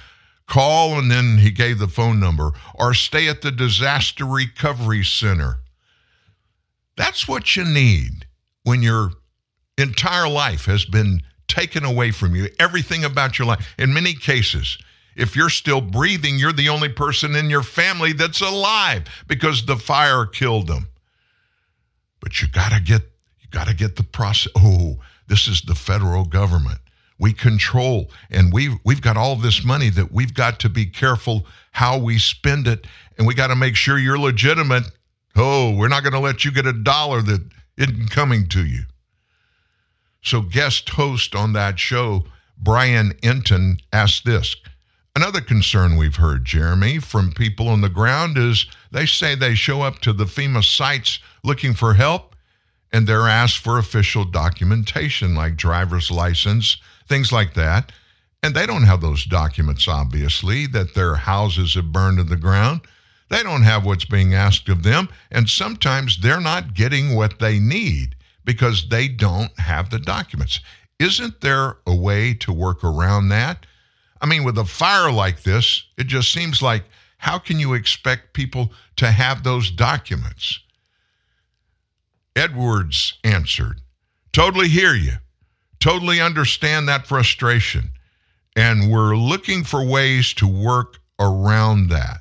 Call, 0.49 0.99
and 0.99 1.09
then 1.09 1.39
he 1.39 1.53
gave 1.53 1.79
the 1.79 1.87
phone 1.87 2.19
number, 2.19 2.51
or 2.75 2.93
stay 2.93 3.29
at 3.29 3.43
the 3.43 3.53
Disaster 3.53 4.25
Recovery 4.25 5.05
Center. 5.05 5.61
That's 6.97 7.29
what 7.29 7.55
you 7.55 7.65
need 7.65 8.27
when 8.65 8.83
your 8.83 9.13
entire 9.79 10.29
life 10.29 10.65
has 10.65 10.85
been 10.85 11.23
taken 11.47 11.85
away 11.85 12.11
from 12.11 12.35
you, 12.35 12.49
everything 12.59 13.05
about 13.05 13.39
your 13.39 13.47
life. 13.47 13.73
In 13.79 13.95
many 13.95 14.15
cases, 14.15 14.79
if 15.15 15.37
you're 15.37 15.49
still 15.49 15.81
breathing, 15.81 16.41
you're 16.41 16.53
the 16.53 16.71
only 16.71 16.89
person 16.89 17.37
in 17.37 17.51
your 17.51 17.63
family 17.63 18.15
that's 18.15 18.41
alive 18.41 19.05
because 19.29 19.65
the 19.65 19.77
fire 19.77 20.27
killed 20.27 20.67
them. 20.67 20.89
But 22.19 22.43
you 22.43 22.49
got 22.49 22.73
to 22.73 22.81
get 22.81 23.10
got 23.51 23.69
to 23.69 23.75
get 23.75 23.97
the 23.97 24.03
process. 24.03 24.53
Oh, 24.57 24.99
this 25.27 25.47
is 25.47 25.63
the 25.63 25.75
federal 25.75 26.25
government. 26.25 26.79
We 27.19 27.33
control, 27.33 28.11
and 28.31 28.53
we've 28.53 28.77
we've 28.85 29.03
got 29.03 29.17
all 29.17 29.37
this 29.37 29.63
money 29.63 29.91
that 29.91 30.11
we've 30.11 30.33
got 30.33 30.59
to 30.61 30.71
be 30.71 30.87
careful 30.87 31.47
how 31.73 31.99
we 31.99 32.19
spend 32.19 32.67
it, 32.67 32.87
and 33.19 33.27
we 33.27 33.35
got 33.35 33.49
to 33.49 33.57
make 33.57 33.77
sure 33.77 33.99
you're 33.99 34.19
legitimate. 34.19 34.85
Oh, 35.37 35.75
we're 35.77 35.89
not 35.89 36.03
going 36.03 36.15
to 36.15 36.19
let 36.19 36.45
you 36.45 36.51
get 36.51 36.67
a 36.67 36.73
dollar 36.73 37.23
that 37.23 37.43
isn't 37.77 38.11
coming 38.11 38.49
to 38.49 38.65
you. 38.65 38.83
So, 40.23 40.41
guest 40.41 40.89
host 40.89 41.35
on 41.35 41.53
that 41.53 41.79
show, 41.79 42.25
Brian 42.59 43.13
Entin, 43.23 43.81
asked 43.93 44.25
this. 44.25 44.57
Another 45.17 45.41
concern 45.41 45.97
we've 45.97 46.17
heard, 46.17 46.45
Jeremy, 46.45 46.99
from 46.99 47.33
people 47.33 47.69
on 47.69 47.81
the 47.81 47.89
ground 47.89 48.39
is 48.39 48.67
they 48.93 49.07
say 49.07 49.35
they 49.35 49.55
show 49.55 49.83
up 49.83 49.99
to 50.01 50.13
the 50.13 50.25
FEMA 50.25 50.65
sites 50.65 51.19
looking 51.43 51.75
for 51.75 51.95
help 51.95 52.30
and 52.93 53.07
they're 53.07 53.29
asked 53.29 53.59
for 53.59 53.79
official 53.79 54.25
documentation 54.25 55.35
like 55.35 55.57
driver's 55.57 56.11
license, 56.11 56.77
things 57.09 57.33
like 57.33 57.55
that. 57.55 57.93
And 58.43 58.55
they 58.55 58.67
don't 58.67 58.85
have 58.85 59.01
those 59.01 59.25
documents, 59.25 59.87
obviously, 59.87 60.67
that 60.69 60.95
their 60.95 61.15
houses 61.15 61.75
have 61.75 61.93
burned 61.93 62.19
to 62.19 62.25
the 62.25 62.37
ground. 62.37 62.81
They 63.29 63.43
don't 63.43 63.63
have 63.63 63.85
what's 63.85 64.07
being 64.07 64.35
asked 64.35 64.69
of 64.69 64.83
them. 64.83 65.09
And 65.31 65.49
sometimes 65.49 66.19
they're 66.21 66.41
not 66.41 66.75
getting 66.75 67.15
what 67.15 67.39
they 67.39 67.59
need 67.59 68.17
because 68.45 68.89
they 68.89 69.09
don't 69.09 69.57
have 69.59 69.91
the 69.91 69.99
documents. 69.99 70.61
Isn't 70.99 71.41
there 71.41 71.77
a 71.87 71.95
way 71.95 72.35
to 72.35 72.53
work 72.53 72.83
around 72.83 73.29
that? 73.29 73.67
I 74.21 74.27
mean, 74.27 74.45
with 74.45 74.59
a 74.59 74.65
fire 74.65 75.13
like 75.13 75.43
this, 75.43 75.85
it 75.97 76.07
just 76.07 76.33
seems 76.33 76.61
like 76.61 76.85
how 77.19 77.39
can 77.39 77.61
you 77.61 77.75
expect 77.75 78.33
people 78.33 78.73
to 78.97 79.11
have 79.11 79.43
those 79.43 79.71
documents? 79.71 80.61
Edwards 82.37 83.19
answered, 83.25 83.81
Totally 84.33 84.69
hear 84.69 84.95
you. 84.95 85.15
Totally 85.81 86.21
understand 86.21 86.89
that 86.89 87.07
frustration. 87.07 87.91
And 88.55 88.91
we're 88.91 89.17
looking 89.17 89.65
for 89.65 89.85
ways 89.85 90.35
to 90.35 90.47
work 90.47 90.99
around 91.19 91.89
that. 91.89 92.19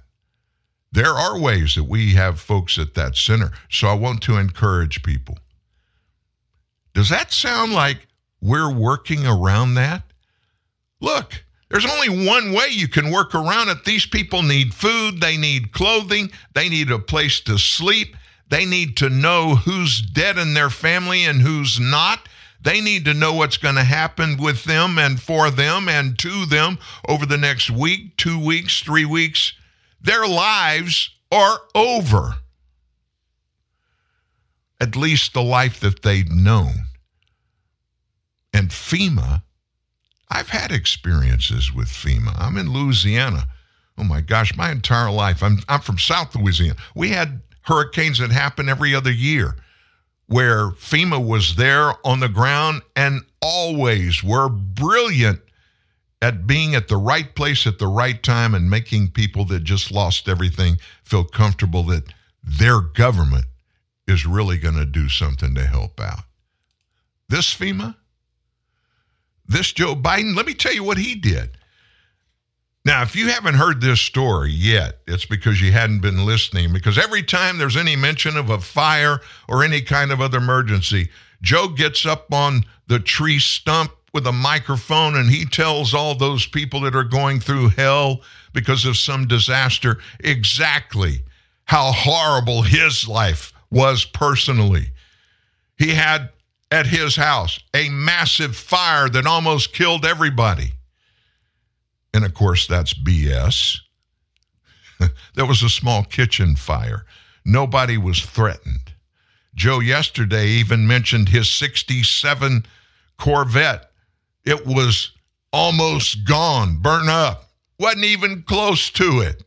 There 0.92 1.14
are 1.14 1.40
ways 1.40 1.76
that 1.76 1.84
we 1.84 2.14
have 2.14 2.40
folks 2.40 2.80
at 2.80 2.96
that 2.96 3.16
center. 3.16 3.52
So 3.70 3.88
I 3.88 3.94
want 3.94 4.22
to 4.24 4.38
encourage 4.38 5.04
people. 5.04 5.38
Does 6.94 7.10
that 7.10 7.32
sound 7.32 7.74
like 7.74 8.08
we're 8.42 8.74
working 8.74 9.26
around 9.28 9.76
that? 9.76 10.04
Look, 11.00 11.44
there's 11.70 11.86
only 11.86 12.26
one 12.28 12.52
way 12.52 12.68
you 12.70 12.88
can 12.88 13.12
work 13.12 13.36
around 13.36 13.70
it. 13.70 13.86
These 13.86 14.08
people 14.08 14.42
need 14.42 14.74
food, 14.74 15.22
they 15.22 15.38
need 15.38 15.72
clothing, 15.72 16.32
they 16.56 16.68
need 16.68 16.92
a 16.92 16.98
place 16.98 17.40
to 17.42 17.58
sleep, 17.58 18.16
they 18.50 18.66
need 18.66 18.98
to 18.98 19.10
know 19.10 19.56
who's 19.56 20.02
dead 20.02 20.38
in 20.38 20.54
their 20.54 20.70
family 20.70 21.24
and 21.26 21.42
who's 21.42 21.80
not. 21.80 22.28
They 22.62 22.82
need 22.82 23.06
to 23.06 23.14
know 23.14 23.34
what's 23.34 23.58
going 23.58 23.76
to 23.76 23.84
happen 23.84 24.38
with 24.38 24.64
them 24.66 24.98
and 25.00 25.22
for 25.22 25.50
them 25.52 25.88
and 25.88 26.18
to 26.20 26.46
them 26.46 26.78
over 27.08 27.26
the 27.26 27.38
next 27.38 27.70
week, 27.72 28.18
two 28.18 28.40
weeks, 28.44 28.82
three 28.82 29.06
weeks. 29.06 29.54
Their 30.02 30.28
lives 30.28 31.12
are 31.32 31.60
over. 31.76 32.36
at 34.80 34.96
least 34.96 35.34
the 35.34 35.44
life 35.44 35.80
that 35.82 36.02
they'd 36.02 36.32
known. 36.32 36.86
And 38.54 38.70
FEMA, 38.70 39.44
I've 40.30 40.50
had 40.50 40.72
experiences 40.72 41.74
with 41.74 41.88
FEMA. 41.88 42.34
I'm 42.38 42.58
in 42.58 42.72
Louisiana. 42.72 43.48
Oh 43.98 44.04
my 44.04 44.22
gosh, 44.22 44.56
my 44.56 44.72
entire 44.72 45.12
life. 45.12 45.44
I'm, 45.44 45.60
I'm 45.68 45.82
from 45.82 45.98
South 45.98 46.36
Louisiana. 46.36 46.78
We 46.96 47.10
had 47.10 47.42
hurricanes 47.62 48.20
that 48.20 48.32
happen 48.32 48.70
every 48.70 48.96
other 48.96 49.12
year 49.12 49.56
where 50.30 50.70
FEMA 50.70 51.26
was 51.26 51.56
there 51.56 51.94
on 52.06 52.20
the 52.20 52.30
ground 52.30 52.84
and 52.96 53.22
always 53.42 54.24
were 54.24 54.48
brilliant 54.48 55.42
at 56.22 56.46
being 56.46 56.76
at 56.76 56.88
the 56.88 56.98
right 56.98 57.34
place 57.34 57.66
at 57.66 57.80
the 57.80 57.88
right 57.88 58.22
time 58.22 58.54
and 58.54 58.70
making 58.70 59.10
people 59.10 59.44
that 59.46 59.64
just 59.64 59.92
lost 59.92 60.30
everything 60.30 60.78
feel 61.04 61.24
comfortable 61.24 61.84
that 61.84 62.04
their 62.44 62.80
government 62.80 63.46
is 64.08 64.26
really 64.26 64.58
going 64.58 64.76
to 64.76 64.86
do 64.86 65.10
something 65.10 65.56
to 65.56 65.66
help 65.66 66.00
out. 66.00 66.22
This 67.30 67.54
FEMA, 67.54 67.96
this 69.48 69.72
Joe 69.72 69.96
Biden, 69.96 70.36
let 70.36 70.46
me 70.46 70.54
tell 70.54 70.74
you 70.74 70.84
what 70.84 70.98
he 70.98 71.16
did. 71.16 71.58
Now, 72.90 73.04
if 73.04 73.16
you 73.16 73.28
haven't 73.28 73.54
heard 73.54 73.82
this 73.82 74.02
story 74.02 74.50
yet, 74.50 74.98
it's 75.06 75.24
because 75.24 75.62
you 75.62 75.72
hadn't 75.72 76.00
been 76.00 76.26
listening. 76.26 76.74
Because 76.74 76.98
every 76.98 77.22
time 77.22 77.60
there's 77.60 77.78
any 77.78 77.96
mention 77.96 78.36
of 78.36 78.50
a 78.50 78.58
fire 78.58 79.20
or 79.48 79.64
any 79.64 79.80
kind 79.80 80.12
of 80.12 80.22
other 80.22 80.40
emergency, 80.40 81.10
Joe 81.40 81.68
gets 81.68 82.04
up 82.08 82.34
on 82.34 82.66
the 82.88 82.98
tree 82.98 83.38
stump 83.38 83.92
with 84.12 84.26
a 84.26 84.32
microphone 84.32 85.16
and 85.16 85.30
he 85.30 85.46
tells 85.46 85.94
all 85.94 86.16
those 86.16 86.48
people 86.48 86.82
that 86.82 86.96
are 86.96 87.04
going 87.04 87.40
through 87.40 87.70
hell 87.70 88.22
because 88.54 88.86
of 88.86 88.98
some 88.98 89.28
disaster 89.28 90.00
exactly 90.20 91.24
how 91.66 91.92
horrible 91.92 92.64
his 92.64 93.08
life 93.08 93.54
was 93.70 94.04
personally. 94.04 94.90
He 95.78 95.94
had 95.94 96.30
at 96.72 96.88
his 96.88 97.16
house 97.16 97.60
a 97.72 97.90
massive 97.90 98.56
fire 98.56 99.10
that 99.10 99.28
almost 99.28 99.74
killed 99.74 100.06
everybody. 100.08 100.74
And 102.14 102.26
of 102.26 102.34
course, 102.34 102.68
that's 102.68 102.94
BS. 102.94 103.78
there 105.36 105.46
was 105.46 105.64
a 105.64 105.70
small 105.70 106.04
kitchen 106.04 106.56
fire. 106.56 107.06
Nobody 107.46 107.98
was 107.98 108.22
threatened. 108.22 108.94
Joe 109.56 109.80
yesterday 109.80 110.48
even 110.48 110.88
mentioned 110.88 111.30
his 111.30 111.50
67 111.50 112.66
Corvette. 113.18 113.92
It 114.46 114.66
was 114.66 115.12
almost 115.52 116.26
gone, 116.26 116.78
burnt 116.78 117.10
up, 117.10 117.50
wasn't 117.78 118.06
even 118.06 118.44
close 118.44 118.90
to 118.92 119.22
it. 119.22 119.44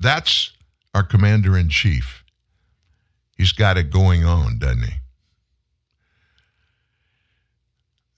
That's 0.00 0.52
our 0.94 1.02
commander 1.02 1.56
in 1.56 1.68
chief. 1.68 2.24
He's 3.36 3.52
got 3.52 3.76
it 3.76 3.90
going 3.90 4.24
on, 4.24 4.58
doesn't 4.58 4.82
he? 4.82 4.94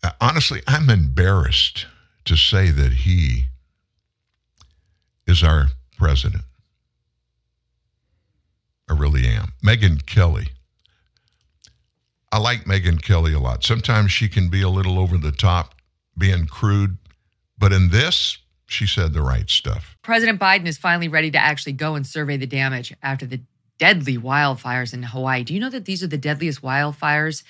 Uh, 0.03 0.11
honestly, 0.21 0.62
I'm 0.66 0.90
embarrassed 0.90 1.87
to 2.29 2.37
say 2.37 2.71
that 2.71 2.93
he 2.93 3.45
is 5.27 5.43
our 5.43 5.69
president. 5.97 6.45
I 8.88 8.95
really 8.95 9.27
am. 9.27 9.53
Megyn 9.64 10.05
Kelly. 10.07 10.49
I 12.31 12.38
like 12.38 12.64
Megyn 12.64 13.03
Kelly 13.03 13.33
a 13.33 13.38
lot. 13.38 13.64
Sometimes 13.64 14.12
she 14.12 14.29
can 14.29 14.49
be 14.49 14.62
a 14.62 14.69
little 14.69 14.99
over 14.99 15.19
the 15.19 15.33
top, 15.33 15.75
being 16.17 16.47
crude, 16.47 16.99
but 17.59 17.73
in 17.73 17.88
this, 17.91 18.38
she 18.67 18.87
said 18.87 19.14
the 19.14 19.23
right 19.23 19.49
stuff. 19.49 19.97
President 20.03 20.38
Biden 20.38 20.67
is 20.67 20.77
finally 20.77 21.09
ready 21.09 21.31
to 21.31 21.38
actually 21.38 21.73
go 21.73 21.95
and 21.95 22.07
survey 22.07 22.37
the 22.37 22.47
damage 22.47 22.95
after 23.03 23.25
the 23.25 23.41
deadly 23.79 24.19
wildfires 24.19 24.93
in 24.93 25.03
Hawaii. 25.03 25.45
Do 25.45 25.55
you 25.55 25.61
know 25.61 25.71
that 25.71 25.87
these 25.87 26.03
are 26.03 26.09
the 26.09 26.19
deadliest 26.19 26.61
wildfires 26.61 27.43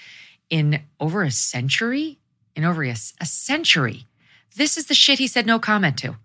in 0.50 0.80
over 1.00 1.22
a 1.22 1.30
century? 1.30 2.18
In 2.54 2.64
over 2.64 2.84
a, 2.84 2.94
a 3.20 3.26
century. 3.26 4.06
This 4.56 4.76
is 4.76 4.86
the 4.86 4.94
shit 4.94 5.18
he 5.18 5.26
said 5.26 5.46
no 5.46 5.58
comment 5.58 5.98
to. 5.98 6.16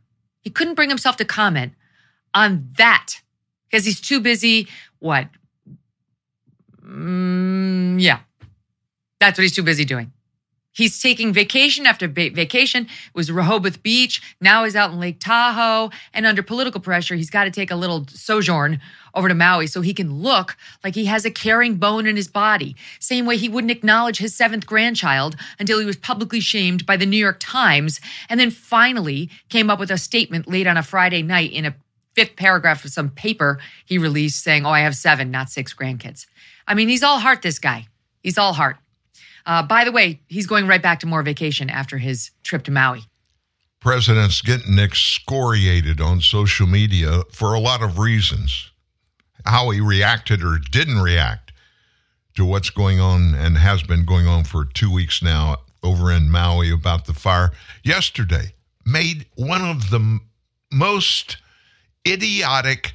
He 0.42 0.50
couldn't 0.50 0.76
bring 0.76 0.90
himself 0.90 1.18
to 1.18 1.26
comment 1.26 1.74
on 2.34 2.70
that 2.78 3.22
because 3.70 3.86
he's 3.86 4.00
too 4.00 4.20
busy. 4.20 4.68
What? 5.00 5.28
Mm, 6.82 8.02
yeah. 8.02 8.20
That's 9.20 9.38
what 9.38 9.44
he's 9.44 9.56
too 9.56 9.64
busy 9.64 9.86
doing. 9.86 10.13
He's 10.74 11.00
taking 11.00 11.32
vacation 11.32 11.86
after 11.86 12.08
vacation. 12.08 12.86
It 12.86 13.16
was 13.16 13.32
Rehoboth 13.32 13.84
Beach. 13.84 14.22
Now 14.42 14.64
he's 14.64 14.76
out 14.76 14.92
in 14.92 15.00
Lake 15.00 15.20
Tahoe. 15.20 15.92
And 16.14 16.26
under 16.26 16.42
political 16.42 16.82
pressure, 16.82 17.16
he's 17.16 17.30
got 17.30 17.44
to 17.44 17.52
take 17.52 17.70
a 17.70 17.76
little 17.76 18.08
sojourn 18.10 18.80
over 19.14 19.28
to 19.28 19.36
Maui 19.36 19.68
so 19.68 19.82
he 19.82 19.94
can 19.94 20.22
look 20.22 20.58
like 20.84 20.96
he 20.96 21.06
has 21.06 21.26
a 21.26 21.32
caring 21.32 21.76
bone 21.76 22.08
in 22.08 22.16
his 22.16 22.28
body. 22.28 22.76
Same 23.00 23.28
way 23.28 23.38
he 23.38 23.48
wouldn't 23.48 23.70
acknowledge 23.70 24.18
his 24.18 24.36
seventh 24.36 24.66
grandchild 24.66 25.36
until 25.60 25.80
he 25.80 25.86
was 25.86 25.96
publicly 25.96 26.40
shamed 26.40 26.88
by 26.88 26.98
the 26.98 27.06
New 27.06 27.18
York 27.18 27.38
Times. 27.40 28.02
And 28.28 28.40
then 28.40 28.50
finally 28.50 29.30
came 29.50 29.70
up 29.70 29.80
with 29.80 29.92
a 29.92 29.98
statement 30.00 30.48
late 30.48 30.66
on 30.66 30.78
a 30.78 30.84
Friday 30.84 31.22
night 31.22 31.52
in 31.52 31.66
a 31.66 31.76
fifth 32.16 32.36
paragraph 32.36 32.84
of 32.84 32.92
some 32.92 33.12
paper 33.12 33.60
he 33.86 34.00
released 34.00 34.44
saying, 34.44 34.66
Oh, 34.66 34.72
I 34.72 34.80
have 34.80 34.96
seven, 34.96 35.30
not 35.30 35.50
six 35.50 35.74
grandkids. 35.74 36.26
I 36.68 36.74
mean, 36.74 36.90
he's 36.90 37.04
all 37.04 37.20
heart, 37.20 37.44
this 37.44 37.60
guy. 37.60 37.88
He's 38.24 38.38
all 38.40 38.54
heart. 38.54 38.78
Uh, 39.46 39.64
by 39.64 39.84
the 39.84 39.92
way, 39.92 40.22
he's 40.28 40.48
going 40.48 40.68
right 40.68 40.82
back 40.82 41.00
to 41.02 41.08
more 41.08 41.24
vacation 41.24 41.70
after 41.70 41.98
his 41.98 42.32
trip 42.44 42.64
to 42.64 42.72
Maui. 42.72 43.04
President's 43.80 44.42
getting 44.42 44.80
excoriated 44.80 46.00
on 46.00 46.22
social 46.22 46.66
media 46.66 47.24
for 47.32 47.54
a 47.54 47.60
lot 47.60 47.82
of 47.82 48.00
reasons. 48.00 48.72
How 49.46 49.72
he 49.72 49.82
reacted 49.82 50.42
or 50.42 50.58
didn't 50.72 51.02
react 51.02 51.52
to 52.36 52.46
what's 52.46 52.70
going 52.70 53.02
on 53.02 53.36
and 53.36 53.58
has 53.58 53.84
been 53.84 54.06
going 54.06 54.26
on 54.26 54.46
for 54.46 54.64
two 54.64 54.92
weeks 54.92 55.22
now 55.22 55.58
over 55.84 56.12
in 56.12 56.32
Maui 56.32 56.72
about 56.72 57.06
the 57.06 57.14
fire. 57.14 57.52
Yesterday, 57.84 58.54
made 58.86 59.26
one 59.36 59.62
of 59.62 59.90
the 59.90 60.20
most 60.72 61.38
idiotic 62.08 62.94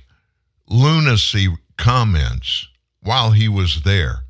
lunacy 0.69 1.55
comments 1.77 2.67
while 3.01 3.33
he 3.33 3.49
was 3.49 3.83
there 3.83 4.25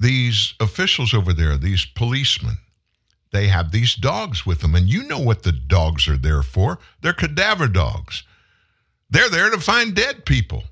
these 0.00 0.54
officials 0.60 1.14
over 1.14 1.32
there, 1.32 1.56
these 1.56 1.84
policemen, 1.84 2.58
they 3.32 3.48
have 3.48 3.72
these 3.72 3.94
dogs 3.94 4.46
with 4.46 4.60
them. 4.60 4.74
And 4.74 4.88
you 4.88 5.02
know 5.04 5.18
what 5.18 5.42
the 5.42 5.52
dogs 5.52 6.08
are 6.08 6.16
there 6.16 6.42
for. 6.42 6.78
They're 7.00 7.12
cadaver 7.12 7.68
dogs. 7.68 8.22
They're 9.10 9.28
there 9.28 9.50
to 9.50 9.60
find 9.60 9.94
dead 9.94 10.24
people. 10.24 10.64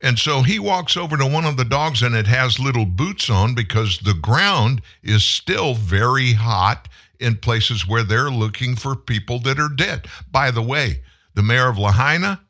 And 0.00 0.18
so 0.18 0.42
he 0.42 0.58
walks 0.58 0.96
over 0.96 1.16
to 1.16 1.26
one 1.26 1.44
of 1.44 1.56
the 1.56 1.64
dogs 1.64 2.02
and 2.02 2.14
it 2.14 2.26
has 2.26 2.58
little 2.58 2.86
boots 2.86 3.30
on 3.30 3.54
because 3.54 3.98
the 3.98 4.14
ground 4.14 4.82
is 5.02 5.24
still 5.24 5.74
very 5.74 6.32
hot 6.32 6.88
in 7.20 7.36
places 7.36 7.86
where 7.86 8.02
they're 8.02 8.30
looking 8.30 8.74
for 8.74 8.96
people 8.96 9.38
that 9.40 9.60
are 9.60 9.68
dead. 9.68 10.08
By 10.30 10.50
the 10.50 10.62
way, 10.62 11.02
the 11.34 11.42
mayor 11.42 11.68
of 11.68 11.78
Lahaina, 11.78 12.40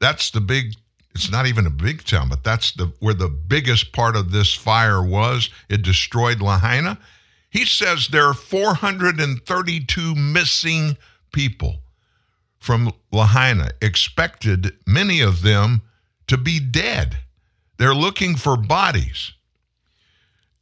that's 0.00 0.30
the 0.30 0.40
big 0.40 0.74
it's 1.14 1.30
not 1.30 1.46
even 1.46 1.66
a 1.66 1.70
big 1.70 2.04
town, 2.04 2.28
but 2.28 2.42
that's 2.42 2.72
the 2.72 2.92
where 2.98 3.14
the 3.14 3.28
biggest 3.28 3.92
part 3.92 4.16
of 4.16 4.32
this 4.32 4.52
fire 4.52 5.02
was. 5.02 5.48
It 5.68 5.82
destroyed 5.82 6.40
Lahaina. 6.40 6.98
He 7.50 7.64
says 7.64 8.08
there 8.08 8.26
are 8.26 8.34
432 8.34 10.14
missing 10.16 10.96
people 11.32 11.76
from 12.58 12.92
Lahaina, 13.12 13.70
expected 13.80 14.72
many 14.86 15.20
of 15.20 15.42
them 15.42 15.82
to 16.26 16.36
be 16.36 16.58
dead. 16.58 17.18
They're 17.76 17.94
looking 17.94 18.36
for 18.36 18.56
bodies. 18.56 19.32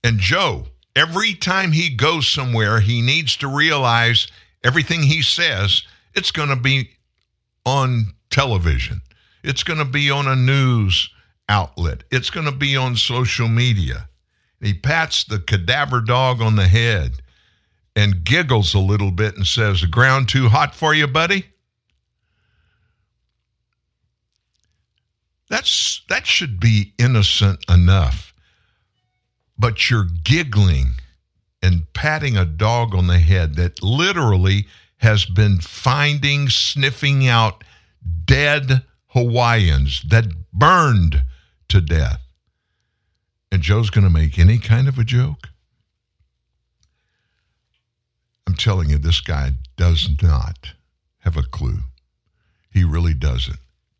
And 0.04 0.18
Joe, 0.18 0.66
every 0.96 1.34
time 1.34 1.72
he 1.72 1.88
goes 1.88 2.28
somewhere, 2.28 2.80
he 2.80 3.00
needs 3.00 3.36
to 3.38 3.48
realize 3.48 4.26
everything 4.64 5.02
he 5.02 5.22
says, 5.22 5.82
it's 6.14 6.32
going 6.32 6.48
to 6.48 6.56
be 6.56 6.90
on 7.64 8.06
television. 8.30 9.00
It's 9.42 9.62
going 9.62 9.78
to 9.78 9.84
be 9.84 10.10
on 10.10 10.26
a 10.26 10.36
news 10.36 11.10
outlet. 11.48 12.04
It's 12.10 12.30
going 12.30 12.46
to 12.46 12.52
be 12.52 12.76
on 12.76 12.96
social 12.96 13.48
media. 13.48 14.08
He 14.60 14.74
pats 14.74 15.24
the 15.24 15.40
cadaver 15.40 16.00
dog 16.00 16.40
on 16.40 16.56
the 16.56 16.68
head 16.68 17.20
and 17.96 18.24
giggles 18.24 18.74
a 18.74 18.78
little 18.78 19.10
bit 19.10 19.36
and 19.36 19.46
says, 19.46 19.80
The 19.80 19.88
ground 19.88 20.28
too 20.28 20.48
hot 20.48 20.74
for 20.74 20.94
you, 20.94 21.06
buddy? 21.06 21.46
That's 25.48 26.02
that 26.08 26.26
should 26.26 26.58
be 26.60 26.94
innocent 26.98 27.64
enough. 27.68 28.32
But 29.58 29.90
you're 29.90 30.08
giggling 30.24 30.94
and 31.62 31.92
patting 31.92 32.36
a 32.36 32.46
dog 32.46 32.94
on 32.94 33.06
the 33.06 33.18
head 33.18 33.56
that 33.56 33.82
literally 33.82 34.66
has 34.96 35.26
been 35.26 35.58
finding, 35.58 36.48
sniffing 36.48 37.28
out 37.28 37.64
dead 38.24 38.82
Hawaiians 39.12 40.02
that 40.08 40.26
burned 40.52 41.22
to 41.68 41.80
death. 41.80 42.20
And 43.50 43.62
Joe's 43.62 43.90
going 43.90 44.04
to 44.04 44.10
make 44.10 44.38
any 44.38 44.58
kind 44.58 44.88
of 44.88 44.98
a 44.98 45.04
joke? 45.04 45.48
I'm 48.46 48.54
telling 48.54 48.88
you, 48.88 48.98
this 48.98 49.20
guy 49.20 49.52
does 49.76 50.08
not 50.22 50.72
have 51.18 51.36
a 51.36 51.42
clue. 51.42 51.80
He 52.70 52.84
really 52.84 53.14
doesn't. 53.14 53.58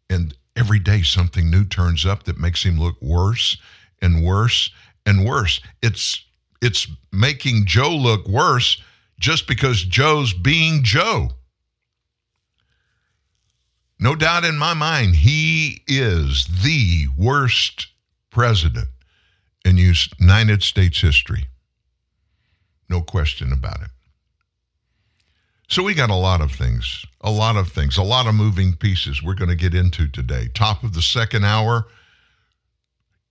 And 0.09 0.35
every 0.57 0.79
day 0.79 1.03
something 1.03 1.51
new 1.51 1.65
turns 1.65 2.07
up 2.07 2.25
that 2.25 2.39
makes 2.39 2.63
him 2.65 2.79
look 2.79 3.01
worse 3.01 3.59
and 4.01 4.25
worse 4.25 4.71
and 5.05 5.27
worse. 5.27 5.61
It's 5.83 6.25
it's 6.63 6.87
making 7.13 7.67
Joe 7.67 7.91
look 7.91 8.27
worse 8.29 8.81
just 9.19 9.47
because 9.47 9.83
Joe's 9.83 10.33
being 10.33 10.83
Joe. 10.83 11.31
No 14.03 14.17
doubt 14.17 14.45
in 14.45 14.59
my 14.59 14.75
mind, 14.75 15.15
he 15.15 15.85
is 15.87 16.49
the 16.65 17.07
worst 17.17 17.87
president 18.31 18.89
in 19.65 19.77
United 19.77 20.65
States 20.65 21.01
history. 21.01 21.47
No 22.89 23.01
question 23.01 23.53
about 23.53 23.81
it. 23.81 23.91
So 25.69 25.85
we 25.85 25.95
got 25.95 26.11
a 26.11 26.17
lot 26.17 26.41
of 26.41 26.51
things, 26.51 27.07
a 27.21 27.31
lot 27.31 27.57
of 27.57 27.69
things, 27.69 27.97
a 27.97 28.03
lot 28.03 28.27
of 28.27 28.35
moving 28.35 28.73
pieces 28.75 29.23
we're 29.23 29.35
going 29.35 29.51
to 29.51 29.55
get 29.55 29.73
into 29.73 30.09
today. 30.09 30.49
Top 30.53 30.83
of 30.83 30.95
the 30.95 31.01
second 31.01 31.45
hour, 31.45 31.87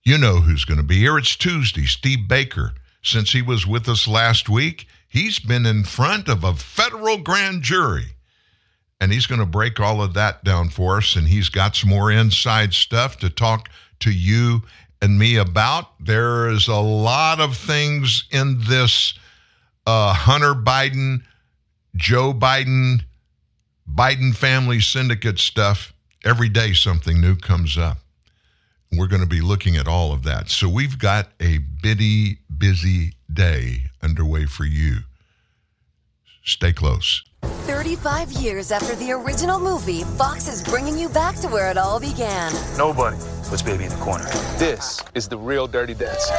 you 0.04 0.16
know 0.16 0.40
who's 0.40 0.64
going 0.64 0.80
to 0.80 0.82
be 0.82 1.00
here. 1.00 1.18
It's 1.18 1.36
Tuesday. 1.36 1.84
Steve 1.84 2.26
Baker, 2.26 2.72
since 3.02 3.32
he 3.32 3.42
was 3.42 3.66
with 3.66 3.90
us 3.90 4.08
last 4.08 4.48
week, 4.48 4.86
he's 5.06 5.38
been 5.38 5.66
in 5.66 5.84
front 5.84 6.30
of 6.30 6.44
a 6.44 6.54
federal 6.54 7.18
grand 7.18 7.60
jury. 7.60 8.14
And 9.02 9.12
he's 9.12 9.26
going 9.26 9.40
to 9.40 9.46
break 9.46 9.80
all 9.80 10.00
of 10.00 10.14
that 10.14 10.44
down 10.44 10.68
for 10.68 10.98
us. 10.98 11.16
And 11.16 11.26
he's 11.26 11.48
got 11.48 11.74
some 11.74 11.90
more 11.90 12.12
inside 12.12 12.72
stuff 12.72 13.16
to 13.18 13.30
talk 13.30 13.68
to 13.98 14.12
you 14.12 14.62
and 15.00 15.18
me 15.18 15.38
about. 15.38 15.86
There 15.98 16.48
is 16.48 16.68
a 16.68 16.76
lot 16.76 17.40
of 17.40 17.56
things 17.56 18.22
in 18.30 18.60
this 18.60 19.14
uh, 19.88 20.14
Hunter 20.14 20.54
Biden, 20.54 21.24
Joe 21.96 22.32
Biden, 22.32 23.00
Biden 23.92 24.36
family 24.36 24.78
syndicate 24.78 25.40
stuff. 25.40 25.92
Every 26.24 26.48
day 26.48 26.72
something 26.72 27.20
new 27.20 27.34
comes 27.34 27.76
up. 27.76 27.98
We're 28.96 29.08
going 29.08 29.22
to 29.22 29.26
be 29.26 29.40
looking 29.40 29.76
at 29.76 29.88
all 29.88 30.12
of 30.12 30.22
that. 30.22 30.48
So 30.48 30.68
we've 30.68 30.96
got 30.96 31.30
a 31.40 31.58
bitty, 31.58 32.38
busy 32.56 33.14
day 33.32 33.90
underway 34.00 34.46
for 34.46 34.64
you. 34.64 34.98
Stay 36.44 36.72
close. 36.72 37.22
35 37.42 38.32
years 38.32 38.72
after 38.72 38.94
the 38.96 39.12
original 39.12 39.60
movie, 39.60 40.02
Fox 40.18 40.48
is 40.48 40.62
bringing 40.62 40.98
you 40.98 41.08
back 41.08 41.36
to 41.36 41.48
where 41.48 41.70
it 41.70 41.78
all 41.78 42.00
began. 42.00 42.52
Nobody 42.76 43.16
puts 43.48 43.62
baby 43.62 43.84
in 43.84 43.90
the 43.90 43.96
corner. 43.96 44.24
This 44.58 45.00
is 45.14 45.28
the 45.28 45.36
real 45.36 45.66
Dirty 45.66 45.94
Dancing. 45.94 46.34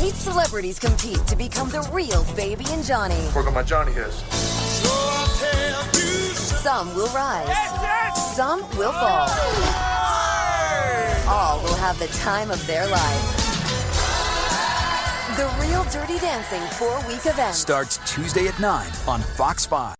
Eight 0.00 0.14
celebrities 0.14 0.78
compete 0.78 1.26
to 1.26 1.36
become 1.36 1.68
the 1.68 1.82
real 1.92 2.24
Baby 2.34 2.64
and 2.70 2.84
Johnny. 2.84 3.20
Work 3.34 3.46
on 3.46 3.54
my 3.54 3.62
Johnny 3.62 3.92
hairs. 3.92 4.22
Some 6.62 6.94
will 6.94 7.08
rise, 7.08 7.56
some 8.34 8.60
will 8.76 8.92
fall. 8.92 9.28
All 11.28 11.62
will 11.62 11.76
have 11.76 11.98
the 11.98 12.08
time 12.18 12.50
of 12.50 12.66
their 12.66 12.86
life. 12.88 13.39
The 15.40 15.50
Real 15.58 15.84
Dirty 15.84 16.18
Dancing 16.18 16.60
four 16.76 16.98
week 17.08 17.24
event. 17.24 17.54
Starts 17.54 17.96
Tuesday 18.04 18.46
at 18.46 18.60
9 18.60 18.86
on 19.08 19.20
Fox 19.22 19.64
5. 19.64 19.99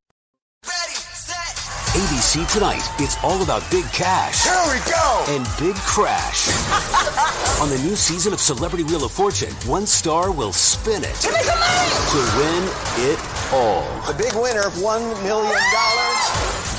ABC 1.91 2.49
Tonight, 2.53 2.87
it's 2.99 3.21
all 3.21 3.43
about 3.43 3.69
big 3.69 3.83
cash. 3.91 4.45
Here 4.45 4.53
we 4.71 4.79
go! 4.89 5.25
And 5.27 5.45
big 5.59 5.75
crash. 5.75 6.47
On 7.61 7.69
the 7.69 7.77
new 7.79 7.97
season 7.97 8.31
of 8.31 8.39
Celebrity 8.39 8.85
Wheel 8.85 9.03
of 9.03 9.11
Fortune, 9.11 9.51
one 9.67 9.85
star 9.85 10.31
will 10.31 10.53
spin 10.53 11.03
it 11.03 11.19
Give 11.21 11.33
me 11.33 11.41
some 11.43 11.59
money! 11.59 11.91
to 12.15 12.21
win 12.39 12.63
it 13.11 13.19
all. 13.51 13.83
The 14.07 14.13
big 14.17 14.33
winner 14.35 14.61
of 14.61 14.71
$1 14.75 15.23
million. 15.23 15.53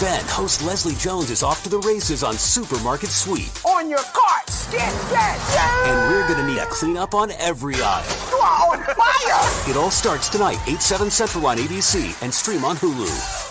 Then, 0.01 0.25
host 0.33 0.63
Leslie 0.63 0.95
Jones 0.95 1.31
is 1.31 1.43
off 1.43 1.63
to 1.65 1.69
the 1.69 1.81
races 1.81 2.25
on 2.25 2.33
Supermarket 2.33 3.11
Sweep. 3.11 3.53
On 3.67 3.91
your 3.91 4.01
carts, 4.15 4.71
get 4.73 4.91
set, 5.13 5.39
And 5.89 6.11
we're 6.11 6.27
going 6.27 6.41
to 6.41 6.47
need 6.47 6.59
a 6.59 6.67
cleanup 6.67 7.13
on 7.13 7.33
every 7.33 7.75
aisle. 7.75 8.03
You 8.31 8.37
are 8.39 8.79
on 8.79 8.83
fire! 8.83 9.71
It 9.71 9.77
all 9.77 9.91
starts 9.91 10.31
tonight, 10.31 10.57
8, 10.67 10.81
7 10.81 11.11
Central 11.11 11.47
on 11.47 11.59
ABC 11.59 12.23
and 12.23 12.33
stream 12.33 12.65
on 12.65 12.77
Hulu. 12.77 13.51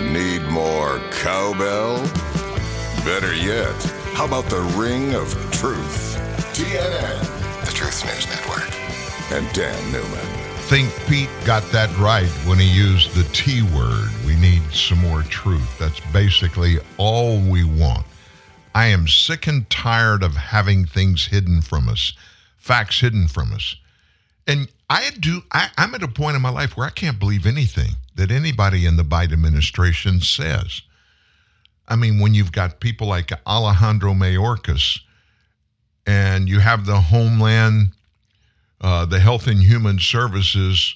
Need 0.00 0.42
more 0.50 0.98
cowbell? 1.22 2.02
Better 3.04 3.32
yet, 3.32 3.80
how 4.14 4.26
about 4.26 4.44
the 4.46 4.60
ring 4.76 5.14
of 5.14 5.28
truth? 5.52 6.16
TNN, 6.52 7.64
the 7.64 7.72
Truth 7.72 8.04
News 8.04 8.26
Network, 8.28 8.68
and 9.32 9.52
Dan 9.54 9.92
Newman. 9.92 10.26
think 10.66 10.90
Pete 11.06 11.30
got 11.44 11.62
that 11.70 11.96
right 11.98 12.28
when 12.46 12.58
he 12.58 12.68
used 12.68 13.14
the 13.14 13.22
T 13.32 13.62
word. 13.62 14.10
We 14.26 14.34
need 14.36 14.62
some 14.72 14.98
more 14.98 15.22
truth. 15.22 15.78
That's 15.78 16.00
basically 16.12 16.78
all 16.96 17.38
we 17.38 17.62
want. 17.62 18.04
I 18.74 18.86
am 18.86 19.06
sick 19.06 19.46
and 19.46 19.68
tired 19.70 20.24
of 20.24 20.34
having 20.34 20.86
things 20.86 21.26
hidden 21.26 21.62
from 21.62 21.88
us, 21.88 22.14
facts 22.56 23.00
hidden 23.00 23.28
from 23.28 23.52
us. 23.52 23.76
And 24.46 24.68
I 24.90 25.10
do 25.20 25.42
I, 25.52 25.70
I'm 25.78 25.94
at 25.94 26.02
a 26.02 26.08
point 26.08 26.34
in 26.34 26.42
my 26.42 26.50
life 26.50 26.76
where 26.76 26.86
I 26.86 26.90
can't 26.90 27.20
believe 27.20 27.46
anything 27.46 27.96
that 28.14 28.30
anybody 28.30 28.86
in 28.86 28.96
the 28.96 29.02
Biden 29.02 29.32
administration 29.32 30.20
says. 30.20 30.82
I 31.86 31.96
mean, 31.96 32.20
when 32.20 32.34
you've 32.34 32.52
got 32.52 32.80
people 32.80 33.06
like 33.06 33.30
Alejandro 33.46 34.14
Mayorkas 34.14 35.00
and 36.06 36.48
you 36.48 36.60
have 36.60 36.86
the 36.86 37.00
Homeland 37.00 37.90
uh, 38.84 39.06
the 39.06 39.18
Health 39.18 39.46
and 39.46 39.62
Human 39.62 39.98
Services 39.98 40.94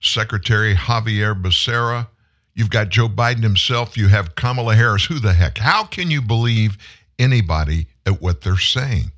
Secretary 0.00 0.74
Xavier 0.74 1.34
Becerra. 1.34 2.08
You've 2.54 2.70
got 2.70 2.88
Joe 2.88 3.08
Biden 3.08 3.42
himself. 3.42 3.98
You 3.98 4.08
have 4.08 4.34
Kamala 4.34 4.74
Harris. 4.74 5.04
Who 5.04 5.18
the 5.18 5.34
heck? 5.34 5.58
How 5.58 5.84
can 5.84 6.10
you 6.10 6.22
believe 6.22 6.78
anybody 7.18 7.86
at 8.06 8.22
what 8.22 8.40
they're 8.40 8.56
saying? 8.56 9.12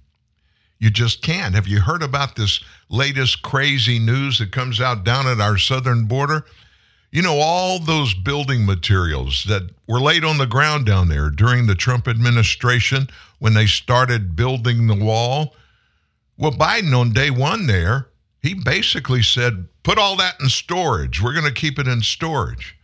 You 0.81 0.90
just 0.90 1.22
can't. 1.22 1.55
Have 1.55 1.68
you 1.68 1.81
heard 1.81 2.03
about 2.03 2.35
this 2.35 2.64
latest 2.88 3.42
crazy 3.42 4.00
news 4.00 4.38
that 4.38 4.50
comes 4.50 4.81
out 4.81 5.05
down 5.05 5.29
at 5.29 5.40
our 5.40 5.57
southern 5.57 6.07
border? 6.07 6.44
You 7.12 7.22
know, 7.22 7.38
all 7.40 7.80
those 7.80 8.14
building 8.14 8.64
materials 8.64 9.44
that 9.48 9.62
were 9.88 10.00
laid 10.00 10.24
on 10.24 10.38
the 10.38 10.46
ground 10.46 10.86
down 10.86 11.08
there 11.08 11.28
during 11.28 11.66
the 11.66 11.74
Trump 11.74 12.06
administration 12.06 13.08
when 13.40 13.54
they 13.54 13.66
started 13.66 14.36
building 14.36 14.86
the 14.86 14.94
wall. 14.94 15.56
Well, 16.38 16.52
Biden 16.52 16.96
on 16.96 17.12
day 17.12 17.30
one 17.30 17.66
there, 17.66 18.06
he 18.42 18.54
basically 18.54 19.22
said, 19.22 19.66
put 19.82 19.98
all 19.98 20.16
that 20.16 20.36
in 20.40 20.48
storage. 20.48 21.20
We're 21.20 21.34
going 21.34 21.46
to 21.46 21.52
keep 21.52 21.78
it 21.78 21.88
in 21.88 22.00
storage. 22.00 22.76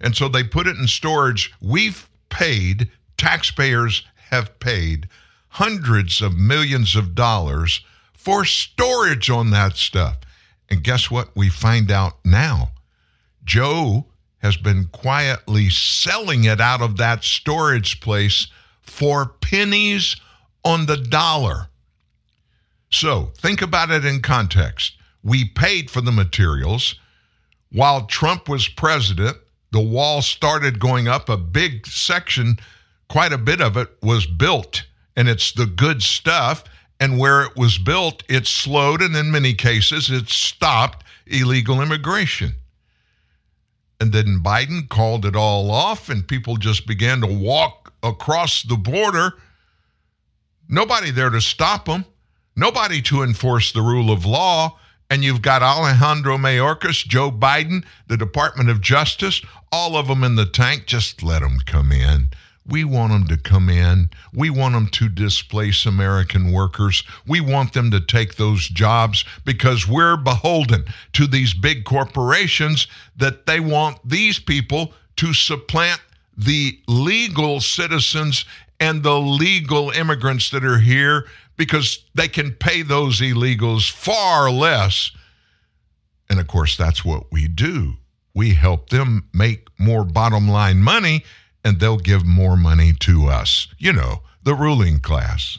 And 0.00 0.14
so 0.14 0.28
they 0.28 0.44
put 0.44 0.66
it 0.66 0.76
in 0.76 0.86
storage. 0.86 1.52
We've 1.62 2.08
paid, 2.28 2.90
taxpayers 3.16 4.04
have 4.30 4.58
paid 4.60 5.08
hundreds 5.48 6.20
of 6.20 6.36
millions 6.36 6.94
of 6.94 7.14
dollars 7.14 7.80
for 8.12 8.44
storage 8.44 9.30
on 9.30 9.50
that 9.50 9.76
stuff. 9.76 10.18
And 10.68 10.84
guess 10.84 11.10
what 11.10 11.34
we 11.34 11.48
find 11.48 11.90
out 11.90 12.18
now? 12.24 12.72
Joe 13.44 14.06
has 14.38 14.56
been 14.56 14.86
quietly 14.86 15.70
selling 15.70 16.44
it 16.44 16.60
out 16.60 16.82
of 16.82 16.96
that 16.96 17.24
storage 17.24 18.00
place 18.00 18.48
for 18.80 19.26
pennies 19.26 20.16
on 20.64 20.86
the 20.86 20.96
dollar. 20.96 21.68
So 22.90 23.32
think 23.36 23.62
about 23.62 23.90
it 23.90 24.04
in 24.04 24.20
context. 24.20 24.96
We 25.22 25.44
paid 25.44 25.90
for 25.90 26.00
the 26.00 26.12
materials. 26.12 26.96
While 27.70 28.06
Trump 28.06 28.48
was 28.48 28.68
president, 28.68 29.36
the 29.70 29.80
wall 29.80 30.20
started 30.20 30.78
going 30.78 31.08
up. 31.08 31.28
A 31.28 31.36
big 31.36 31.86
section, 31.86 32.58
quite 33.08 33.32
a 33.32 33.38
bit 33.38 33.60
of 33.60 33.76
it, 33.76 33.88
was 34.02 34.26
built, 34.26 34.84
and 35.16 35.28
it's 35.28 35.52
the 35.52 35.66
good 35.66 36.02
stuff. 36.02 36.64
And 37.00 37.18
where 37.18 37.42
it 37.42 37.56
was 37.56 37.78
built, 37.78 38.22
it 38.28 38.46
slowed, 38.46 39.00
and 39.00 39.16
in 39.16 39.30
many 39.30 39.54
cases, 39.54 40.10
it 40.10 40.28
stopped 40.28 41.04
illegal 41.26 41.80
immigration. 41.80 42.54
And 44.02 44.12
then 44.12 44.40
Biden 44.42 44.88
called 44.88 45.24
it 45.24 45.36
all 45.36 45.70
off, 45.70 46.08
and 46.08 46.26
people 46.26 46.56
just 46.56 46.86
began 46.86 47.20
to 47.20 47.26
walk 47.26 47.92
across 48.02 48.62
the 48.62 48.76
border. 48.76 49.34
Nobody 50.68 51.10
there 51.10 51.30
to 51.30 51.40
stop 51.40 51.84
them, 51.84 52.04
nobody 52.56 53.00
to 53.02 53.22
enforce 53.22 53.70
the 53.70 53.82
rule 53.82 54.10
of 54.10 54.26
law 54.26 54.78
and 55.12 55.22
you've 55.22 55.42
got 55.42 55.62
Alejandro 55.62 56.38
Mayorkas, 56.38 57.06
Joe 57.06 57.30
Biden, 57.30 57.84
the 58.06 58.16
Department 58.16 58.70
of 58.70 58.80
Justice, 58.80 59.42
all 59.70 59.94
of 59.94 60.08
them 60.08 60.24
in 60.24 60.36
the 60.36 60.46
tank. 60.46 60.86
Just 60.86 61.22
let 61.22 61.42
them 61.42 61.58
come 61.66 61.92
in. 61.92 62.30
We 62.66 62.84
want 62.84 63.12
them 63.12 63.26
to 63.26 63.36
come 63.36 63.68
in. 63.68 64.10
We 64.32 64.48
want 64.48 64.74
them 64.74 64.86
to 64.88 65.08
displace 65.08 65.84
American 65.84 66.52
workers. 66.52 67.02
We 67.26 67.40
want 67.40 67.72
them 67.72 67.90
to 67.90 68.00
take 68.00 68.36
those 68.36 68.68
jobs 68.68 69.24
because 69.44 69.88
we're 69.88 70.16
beholden 70.16 70.84
to 71.14 71.26
these 71.26 71.54
big 71.54 71.84
corporations 71.84 72.86
that 73.16 73.46
they 73.46 73.58
want 73.58 73.98
these 74.08 74.38
people 74.38 74.92
to 75.16 75.34
supplant 75.34 76.00
the 76.36 76.80
legal 76.86 77.60
citizens 77.60 78.44
and 78.78 79.02
the 79.02 79.18
legal 79.18 79.90
immigrants 79.90 80.50
that 80.50 80.64
are 80.64 80.78
here 80.78 81.26
because 81.56 82.04
they 82.14 82.28
can 82.28 82.52
pay 82.52 82.82
those 82.82 83.20
illegals 83.20 83.90
far 83.90 84.50
less. 84.50 85.10
And 86.30 86.40
of 86.40 86.46
course, 86.46 86.76
that's 86.76 87.04
what 87.04 87.30
we 87.30 87.48
do. 87.48 87.94
We 88.34 88.54
help 88.54 88.88
them 88.88 89.28
make 89.34 89.68
more 89.78 90.04
bottom 90.04 90.48
line 90.48 90.78
money 90.78 91.24
and 91.64 91.78
they'll 91.78 91.98
give 91.98 92.24
more 92.24 92.56
money 92.56 92.92
to 93.00 93.28
us. 93.28 93.68
You 93.78 93.92
know, 93.92 94.22
the 94.42 94.54
ruling 94.54 95.00
class. 95.00 95.58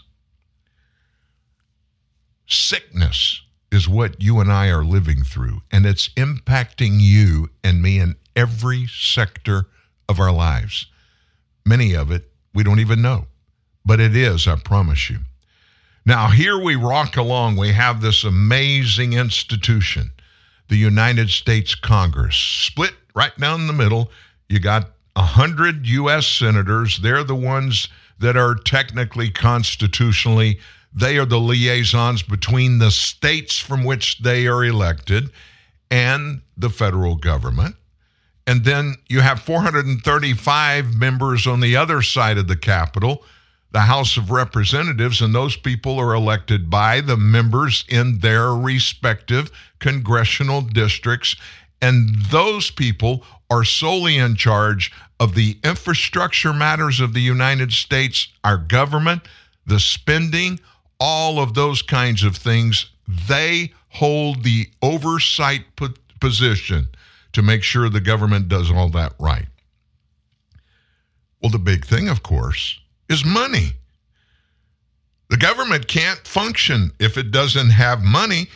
Sickness 2.48 3.42
is 3.72 3.88
what 3.88 4.22
you 4.22 4.40
and 4.40 4.52
I 4.52 4.70
are 4.70 4.84
living 4.84 5.24
through, 5.24 5.62
and 5.72 5.86
it's 5.86 6.10
impacting 6.10 6.98
you 7.00 7.50
and 7.64 7.82
me 7.82 8.00
in 8.00 8.16
every 8.36 8.86
sector 8.88 9.68
of 10.08 10.20
our 10.20 10.32
lives. 10.32 10.88
Many 11.66 11.96
of 11.96 12.12
it 12.12 12.30
we 12.54 12.64
don't 12.64 12.80
even 12.80 13.02
know, 13.02 13.26
but 13.86 14.00
it 14.00 14.16
is, 14.16 14.48
I 14.48 14.56
promise 14.58 15.10
you. 15.10 15.20
Now, 16.06 16.28
here 16.28 16.62
we 16.62 16.76
rock 16.76 17.16
along. 17.18 17.56
We 17.56 17.72
have 17.72 18.02
this 18.02 18.24
amazing 18.24 19.14
institution, 19.14 20.12
the 20.68 20.76
United 20.76 21.30
States 21.30 21.76
Congress, 21.76 22.36
split 22.36 22.94
right 23.16 23.36
down 23.40 23.68
the 23.68 23.74
middle. 23.74 24.12
You 24.50 24.60
got 24.60 24.92
100 25.16 25.88
U.S. 25.88 26.28
senators. 26.28 27.00
They're 27.00 27.24
the 27.24 27.36
ones 27.36 27.88
that 28.20 28.38
are 28.38 28.56
technically 28.56 29.30
constitutionally, 29.30 30.60
they 30.96 31.18
are 31.18 31.26
the 31.26 31.40
liaisons 31.40 32.22
between 32.22 32.78
the 32.78 32.92
states 32.92 33.58
from 33.58 33.84
which 33.84 34.20
they 34.20 34.48
are 34.48 34.64
elected 34.64 35.32
and 35.90 36.42
the 36.56 36.70
federal 36.70 37.16
government. 37.16 37.76
And 38.46 38.64
then 38.64 38.96
you 39.10 39.22
have 39.22 39.40
435 39.42 40.94
members 40.94 41.48
on 41.48 41.62
the 41.62 41.76
other 41.76 42.02
side 42.02 42.38
of 42.38 42.48
the 42.48 42.56
Capitol 42.58 43.24
the 43.74 43.82
House 43.82 44.18
of 44.18 44.30
Representatives, 44.30 45.20
and 45.20 45.34
those 45.34 45.58
people 45.58 46.00
are 46.00 46.14
elected 46.14 46.70
by 46.70 47.02
the 47.02 47.18
members 47.18 47.84
in 47.90 48.20
their 48.20 48.54
respective 48.54 49.52
congressional 49.80 50.62
districts. 50.62 51.36
And 51.84 52.16
those 52.32 52.72
people 52.72 53.26
are 53.50 53.66
solely 53.66 54.18
in 54.18 54.36
charge 54.38 54.90
of 55.20 55.36
the 55.36 55.58
infrastructure 55.66 56.54
matters 56.54 57.02
of 57.02 57.14
the 57.14 57.20
United 57.20 57.74
States, 57.74 58.30
our 58.42 58.58
government, 58.58 59.24
the 59.68 59.82
spending, 59.82 60.62
all 60.98 61.42
of 61.42 61.56
those 61.56 61.82
kinds 61.82 62.24
of 62.24 62.38
things. 62.38 62.86
They 63.28 63.74
hold 63.90 64.44
the 64.44 64.70
oversight 64.82 65.66
position 66.22 66.88
to 67.34 67.42
make 67.42 67.64
sure 67.64 67.90
the 67.90 68.00
government 68.00 68.48
does 68.48 68.72
all 68.72 68.88
that 68.92 69.14
right. 69.20 69.48
Well, 71.42 71.52
the 71.52 71.60
big 71.60 71.86
thing, 71.86 72.08
of 72.08 72.24
course, 72.24 72.80
is 73.10 73.26
money. 73.26 73.74
The 75.30 75.36
government 75.36 75.90
can't 75.90 76.26
function 76.26 76.94
if 76.98 77.18
it 77.18 77.32
doesn't 77.32 77.72
have 77.72 78.02
money. 78.02 78.48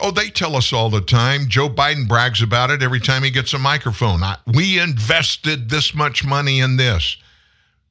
Oh, 0.00 0.10
they 0.10 0.30
tell 0.30 0.56
us 0.56 0.72
all 0.72 0.90
the 0.90 1.00
time. 1.00 1.48
Joe 1.48 1.68
Biden 1.68 2.08
brags 2.08 2.42
about 2.42 2.70
it 2.70 2.82
every 2.82 3.00
time 3.00 3.22
he 3.22 3.30
gets 3.30 3.52
a 3.52 3.58
microphone. 3.58 4.22
I, 4.22 4.38
we 4.46 4.78
invested 4.80 5.68
this 5.68 5.94
much 5.94 6.24
money 6.24 6.60
in 6.60 6.76
this. 6.76 7.16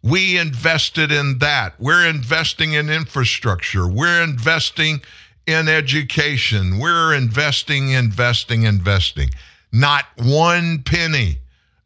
We 0.03 0.37
invested 0.37 1.11
in 1.11 1.37
that. 1.39 1.79
We're 1.79 2.07
investing 2.07 2.73
in 2.73 2.89
infrastructure. 2.89 3.87
We're 3.87 4.23
investing 4.23 5.01
in 5.45 5.69
education. 5.69 6.79
We're 6.79 7.13
investing, 7.13 7.91
investing, 7.91 8.63
investing. 8.63 9.29
Not 9.71 10.05
one 10.17 10.81
penny 10.83 11.37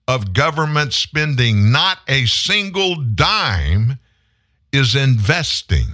of 0.08 0.34
government 0.34 0.93
spending, 0.93 1.71
not 1.71 1.99
a 2.08 2.25
single 2.25 2.95
dime, 2.95 3.99
is 4.71 4.95
investing. 4.95 5.88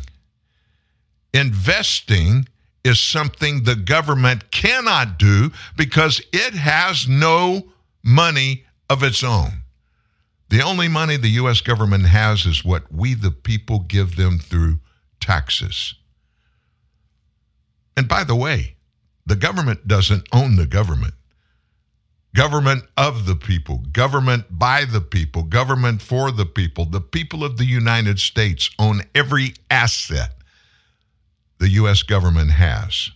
Investing 1.34 2.48
is 2.84 3.00
something 3.00 3.64
the 3.64 3.76
government 3.76 4.52
cannot 4.52 5.20
do 5.20 5.52
because 5.76 6.22
it 6.34 6.54
has 6.54 7.08
no 7.08 7.68
money 8.04 8.66
of 8.90 9.04
its 9.04 9.24
own. 9.24 9.62
The 10.50 10.62
only 10.62 10.88
money 10.88 11.16
the 11.16 11.30
U.S. 11.30 11.62
government 11.62 12.08
has 12.08 12.46
is 12.46 12.66
what 12.66 12.92
we, 12.92 13.14
the 13.14 13.32
people, 13.32 13.80
give 13.80 14.16
them 14.16 14.38
through 14.38 14.80
taxes. 15.20 15.96
And 17.96 18.08
by 18.08 18.24
the 18.24 18.36
way, 18.36 18.76
the 19.26 19.36
government 19.36 19.88
doesn't 19.88 20.28
own 20.34 20.56
the 20.56 20.68
government 20.68 21.14
government 22.34 22.84
of 22.98 23.26
the 23.26 23.36
people, 23.36 23.84
government 23.92 24.46
by 24.50 24.86
the 24.86 25.02
people, 25.02 25.44
government 25.44 26.02
for 26.02 26.32
the 26.32 26.46
people. 26.46 26.86
The 26.86 27.02
people 27.02 27.44
of 27.44 27.58
the 27.58 27.66
United 27.66 28.20
States 28.20 28.70
own 28.80 29.02
every 29.14 29.54
asset 29.70 30.34
the 31.62 31.70
U.S. 31.70 32.02
government 32.02 32.50
has. 32.50 33.12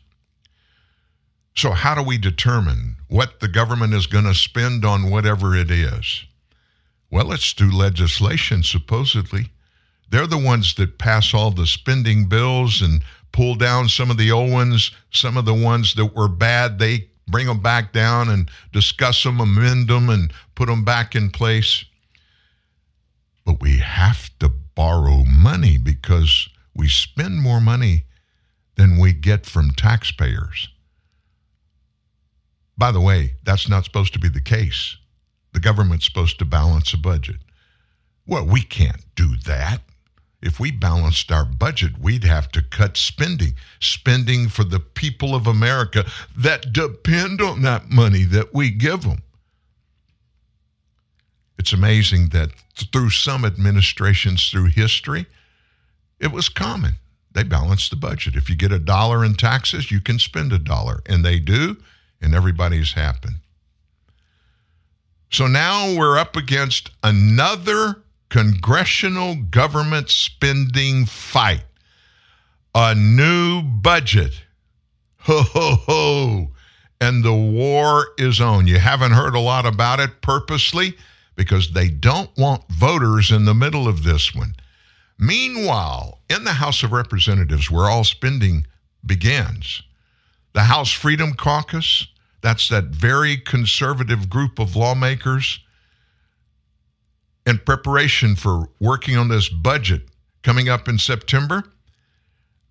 So, 1.56 1.72
how 1.72 1.96
do 1.96 2.04
we 2.04 2.20
determine 2.20 2.98
what 3.08 3.40
the 3.40 3.48
government 3.48 3.96
is 3.96 4.06
going 4.06 4.26
to 4.26 4.36
spend 4.36 4.86
on 4.86 5.10
whatever 5.10 5.56
it 5.56 5.72
is? 5.72 6.26
Well, 7.10 7.32
it's 7.32 7.54
through 7.54 7.76
legislation, 7.76 8.62
supposedly. 8.62 9.50
They're 10.12 10.28
the 10.28 10.38
ones 10.38 10.76
that 10.76 11.00
pass 11.00 11.34
all 11.34 11.50
the 11.50 11.66
spending 11.66 12.30
bills 12.30 12.84
and 12.84 13.02
pull 13.32 13.56
down 13.56 13.90
some 13.90 14.12
of 14.12 14.18
the 14.18 14.32
old 14.32 14.52
ones, 14.52 14.92
some 15.10 15.38
of 15.38 15.46
the 15.46 15.54
ones 15.56 15.96
that 15.96 16.16
were 16.16 16.28
bad, 16.28 16.78
they 16.78 17.10
bring 17.28 17.48
them 17.48 17.62
back 17.62 17.94
down 17.94 18.30
and 18.30 18.52
discuss 18.72 19.24
them, 19.24 19.40
amend 19.40 19.88
them, 19.88 20.08
and 20.08 20.32
put 20.54 20.68
them 20.68 20.86
back 20.86 21.16
in 21.16 21.32
place. 21.32 21.84
But 23.44 23.60
we 23.60 23.80
have 23.80 24.30
to 24.38 24.50
borrow 24.50 25.24
money 25.26 25.80
because 25.80 26.48
we 26.76 26.88
spend 26.90 27.40
more 27.40 27.60
money 27.60 28.06
than 28.76 29.00
we 29.00 29.14
get 29.14 29.45
from 29.45 29.72
taxpayers. 29.72 30.70
By 32.78 32.91
the 32.91 33.02
way, 33.02 33.36
that's 33.43 33.70
not 33.70 33.86
supposed 33.86 34.14
to 34.14 34.20
be 34.20 34.30
the 34.30 34.41
case. 34.41 34.97
The 35.54 35.60
government's 35.60 36.06
supposed 36.06 36.39
to 36.39 36.45
balance 36.45 36.93
a 36.93 36.97
budget. 36.97 37.38
Well, 38.28 38.45
we 38.45 38.62
can't 38.62 39.04
do 39.16 39.38
that. 39.45 39.82
If 40.41 40.60
we 40.60 40.72
balanced 40.72 41.32
our 41.32 41.45
budget, 41.45 41.97
we'd 41.99 42.24
have 42.24 42.52
to 42.52 42.62
cut 42.62 42.97
spending, 42.97 43.56
spending 43.80 44.49
for 44.49 44.64
the 44.64 44.80
people 44.80 45.34
of 45.34 45.47
America 45.47 46.06
that 46.38 46.74
depend 46.74 47.41
on 47.41 47.62
that 47.64 47.89
money 47.89 48.24
that 48.26 48.54
we 48.54 48.70
give 48.70 49.04
them. 49.04 49.24
It's 51.58 51.74
amazing 51.74 52.30
that 52.30 52.52
through 52.91 53.12
some 53.12 53.45
administrations 53.45 54.49
through 54.49 54.66
history, 54.66 55.26
it 56.20 56.32
was 56.32 56.49
common. 56.49 56.95
They 57.36 57.44
balance 57.44 57.90
the 57.90 57.98
budget. 57.98 58.38
If 58.38 58.50
you 58.50 58.56
get 58.56 58.72
a 58.72 58.80
dollar 58.80 59.26
in 59.26 59.36
taxes, 59.36 59.92
you 59.92 60.00
can 60.00 60.20
spend 60.20 60.54
a 60.54 60.58
dollar. 60.58 61.02
And 61.06 61.24
they 61.24 61.38
do, 61.38 61.76
and 62.22 62.34
everybody's 62.34 62.94
happy. 62.94 63.30
So 65.30 65.46
now 65.46 65.98
we're 65.98 66.18
up 66.18 66.38
against 66.38 66.92
another 67.04 67.98
congressional 68.30 69.36
government 69.36 70.10
spending 70.10 71.06
fight. 71.06 71.66
A 72.74 72.96
new 72.96 73.62
budget. 73.62 74.42
Ho, 75.20 75.42
ho, 75.42 75.76
ho. 75.76 76.52
And 77.02 77.22
the 77.22 77.34
war 77.34 78.08
is 78.18 78.40
on. 78.40 78.66
You 78.66 78.80
haven't 78.80 79.12
heard 79.12 79.36
a 79.36 79.42
lot 79.42 79.66
about 79.66 80.00
it 80.00 80.22
purposely 80.22 80.96
because 81.36 81.72
they 81.72 81.90
don't 81.90 82.30
want 82.38 82.64
voters 82.70 83.30
in 83.30 83.44
the 83.44 83.54
middle 83.54 83.90
of 83.90 84.04
this 84.04 84.34
one. 84.34 84.56
Meanwhile, 85.18 86.20
in 86.30 86.43
the 86.43 86.53
House 86.53 86.84
of 86.84 86.91
Representatives, 86.91 87.72
where 87.72 87.89
all 87.89 88.03
spending 88.03 88.68
begins, 89.05 89.82
the 90.53 90.63
House 90.63 90.91
Freedom 90.91 91.34
Caucus, 91.34 92.07
that's 92.41 92.70
that 92.70 92.86
very 92.86 93.38
conservative 93.38 94.30
group 94.30 94.59
of 94.59 94.76
lawmakers, 94.76 95.59
in 97.45 97.59
preparation 97.59 98.36
for 98.36 98.70
working 98.80 99.18
on 99.18 99.30
this 99.30 99.49
budget 99.49 100.07
coming 100.43 100.68
up 100.68 100.88
in 100.88 100.97
September, 100.97 101.63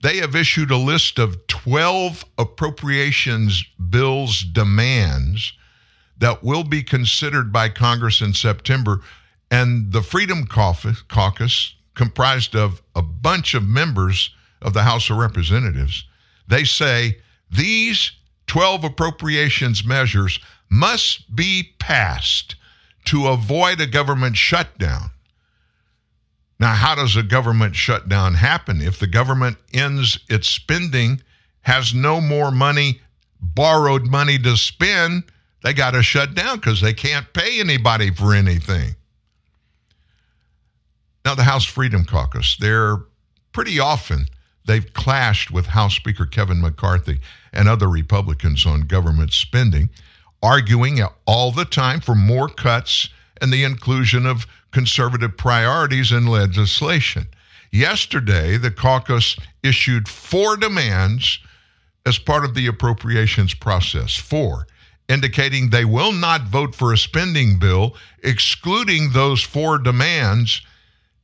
they 0.02 0.18
have 0.18 0.36
issued 0.36 0.70
a 0.70 0.76
list 0.76 1.18
of 1.18 1.46
12 1.46 2.24
appropriations 2.36 3.64
bills 3.88 4.42
demands 4.42 5.52
that 6.18 6.44
will 6.44 6.64
be 6.64 6.82
considered 6.82 7.52
by 7.52 7.68
Congress 7.68 8.20
in 8.20 8.34
September. 8.34 9.00
And 9.50 9.92
the 9.92 10.02
Freedom 10.02 10.46
Caucus, 10.46 11.74
comprised 11.94 12.54
of 12.54 12.82
a 12.94 13.02
bunch 13.02 13.54
of 13.54 13.66
members 13.66 14.30
of 14.62 14.74
the 14.74 14.82
House 14.82 15.10
of 15.10 15.16
Representatives, 15.16 16.04
they 16.48 16.64
say 16.64 17.18
these 17.50 18.12
12 18.46 18.84
appropriations 18.84 19.84
measures 19.84 20.40
must 20.70 21.34
be 21.34 21.74
passed 21.78 22.56
to 23.06 23.28
avoid 23.28 23.80
a 23.80 23.86
government 23.86 24.36
shutdown. 24.36 25.10
Now, 26.58 26.74
how 26.74 26.94
does 26.94 27.16
a 27.16 27.22
government 27.22 27.76
shutdown 27.76 28.34
happen? 28.34 28.80
If 28.80 28.98
the 28.98 29.06
government 29.06 29.58
ends 29.72 30.18
its 30.28 30.48
spending, 30.48 31.20
has 31.62 31.92
no 31.94 32.20
more 32.20 32.50
money, 32.50 33.00
borrowed 33.40 34.06
money 34.06 34.38
to 34.38 34.56
spend, 34.56 35.24
they 35.62 35.72
got 35.72 35.92
to 35.92 36.02
shut 36.02 36.34
down 36.34 36.56
because 36.56 36.80
they 36.80 36.94
can't 36.94 37.32
pay 37.32 37.60
anybody 37.60 38.10
for 38.10 38.34
anything. 38.34 38.94
Now, 41.24 41.34
the 41.34 41.44
House 41.44 41.64
Freedom 41.64 42.04
Caucus, 42.04 42.56
they're 42.58 42.98
pretty 43.52 43.80
often 43.80 44.26
they've 44.66 44.92
clashed 44.92 45.50
with 45.50 45.66
House 45.66 45.94
Speaker 45.94 46.26
Kevin 46.26 46.60
McCarthy 46.60 47.20
and 47.52 47.68
other 47.68 47.88
Republicans 47.88 48.66
on 48.66 48.82
government 48.82 49.32
spending, 49.32 49.88
arguing 50.42 51.00
all 51.26 51.50
the 51.50 51.64
time 51.64 52.00
for 52.00 52.14
more 52.14 52.48
cuts 52.48 53.08
and 53.40 53.52
the 53.52 53.64
inclusion 53.64 54.26
of 54.26 54.46
conservative 54.70 55.36
priorities 55.36 56.12
in 56.12 56.26
legislation. 56.26 57.26
Yesterday, 57.70 58.56
the 58.56 58.70
caucus 58.70 59.36
issued 59.62 60.08
four 60.08 60.56
demands 60.56 61.38
as 62.06 62.18
part 62.18 62.44
of 62.44 62.54
the 62.54 62.66
appropriations 62.66 63.54
process. 63.54 64.14
Four, 64.14 64.66
indicating 65.08 65.70
they 65.70 65.84
will 65.84 66.12
not 66.12 66.42
vote 66.42 66.74
for 66.74 66.92
a 66.92 66.98
spending 66.98 67.58
bill, 67.58 67.96
excluding 68.22 69.10
those 69.12 69.42
four 69.42 69.78
demands. 69.78 70.60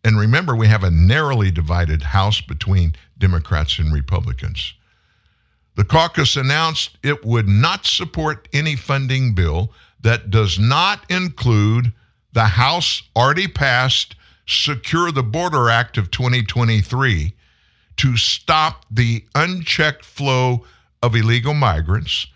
And 0.03 0.18
remember, 0.18 0.57
we 0.57 0.68
have 0.68 0.84
a 0.84 0.90
narrowly 0.90 1.51
divided 1.51 2.03
House 2.03 2.40
between 2.40 2.94
Democrats 3.18 3.78
and 3.78 3.92
Republicans. 3.92 4.74
The 5.76 5.84
caucus 5.84 6.36
announced 6.36 6.98
it 7.03 7.24
would 7.24 7.48
not 7.48 7.86
support 7.86 8.48
any 8.53 8.76
funding 8.76 9.34
bill 9.34 9.72
that 10.01 10.30
does 10.30 10.59
not 10.59 11.11
include 11.11 11.92
the 12.32 12.44
House 12.44 13.03
already 13.14 13.48
passed 13.48 14.16
Secure 14.46 15.12
the 15.12 15.22
Border 15.22 15.70
Act 15.70 15.96
of 15.96 16.11
2023 16.11 17.32
to 17.96 18.16
stop 18.16 18.84
the 18.90 19.24
unchecked 19.34 20.05
flow 20.05 20.64
of 21.03 21.14
illegal 21.14 21.55
migrants, 21.55 22.26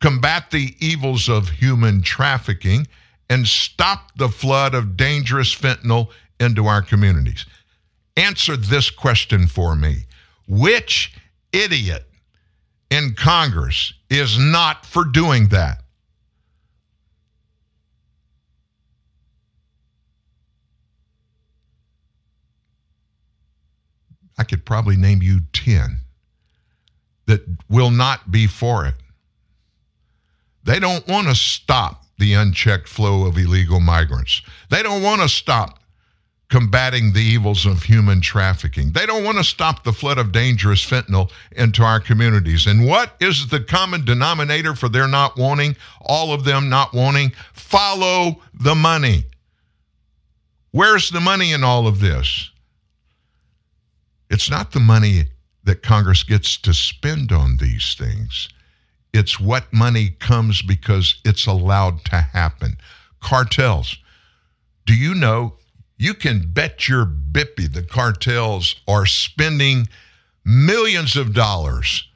combat 0.00 0.50
the 0.50 0.74
evils 0.80 1.28
of 1.28 1.50
human 1.50 2.02
trafficking, 2.02 2.86
and 3.30 3.46
stop 3.46 4.10
the 4.16 4.28
flood 4.28 4.74
of 4.74 4.96
dangerous 4.96 5.54
fentanyl 5.54 6.08
into 6.40 6.66
our 6.66 6.82
communities. 6.82 7.46
Answer 8.16 8.56
this 8.56 8.90
question 8.90 9.46
for 9.46 9.74
me 9.74 10.04
Which 10.46 11.14
idiot 11.52 12.06
in 12.90 13.14
Congress 13.14 13.94
is 14.10 14.38
not 14.38 14.84
for 14.84 15.04
doing 15.04 15.48
that? 15.48 15.82
I 24.38 24.44
could 24.44 24.64
probably 24.64 24.96
name 24.96 25.22
you 25.22 25.40
10 25.52 25.98
that 27.26 27.42
will 27.68 27.90
not 27.90 28.30
be 28.30 28.46
for 28.46 28.86
it. 28.86 28.94
They 30.64 30.78
don't 30.78 31.06
want 31.06 31.28
to 31.28 31.34
stop 31.34 32.04
the 32.18 32.34
unchecked 32.34 32.88
flow 32.88 33.26
of 33.26 33.36
illegal 33.36 33.80
migrants. 33.80 34.42
They 34.70 34.82
don't 34.82 35.02
want 35.02 35.22
to 35.22 35.28
stop 35.28 35.81
combating 36.52 37.14
the 37.14 37.18
evils 37.18 37.64
of 37.64 37.82
human 37.82 38.20
trafficking. 38.20 38.92
They 38.92 39.06
don't 39.06 39.24
want 39.24 39.38
to 39.38 39.42
stop 39.44 39.84
the 39.84 39.92
flood 39.92 40.18
of 40.18 40.32
dangerous 40.32 40.84
fentanyl 40.84 41.30
into 41.52 41.82
our 41.82 41.98
communities. 41.98 42.66
And 42.66 42.86
what 42.86 43.16
is 43.20 43.46
the 43.48 43.60
common 43.60 44.04
denominator 44.04 44.74
for 44.74 44.90
their 44.90 45.08
not 45.08 45.38
wanting, 45.38 45.76
all 46.02 46.30
of 46.30 46.44
them 46.44 46.68
not 46.68 46.92
wanting? 46.92 47.32
Follow 47.54 48.42
the 48.52 48.74
money. 48.74 49.24
Where's 50.72 51.08
the 51.08 51.22
money 51.22 51.52
in 51.52 51.64
all 51.64 51.86
of 51.86 52.00
this? 52.00 52.50
It's 54.28 54.50
not 54.50 54.72
the 54.72 54.80
money 54.80 55.28
that 55.64 55.82
Congress 55.82 56.22
gets 56.22 56.58
to 56.58 56.74
spend 56.74 57.32
on 57.32 57.56
these 57.56 57.94
things. 57.98 58.50
It's 59.14 59.40
what 59.40 59.72
money 59.72 60.10
comes 60.20 60.60
because 60.60 61.14
it's 61.24 61.46
allowed 61.46 62.04
to 62.06 62.16
happen. 62.16 62.76
Cartels. 63.22 63.96
Do 64.84 64.94
you 64.94 65.14
know? 65.14 65.54
You 66.02 66.14
can 66.14 66.50
bet 66.52 66.88
your 66.88 67.06
bippy 67.06 67.72
the 67.72 67.84
cartels 67.84 68.74
are 68.88 69.06
spending 69.06 69.86
millions 70.44 71.14
of 71.14 71.32
dollars 71.32 72.08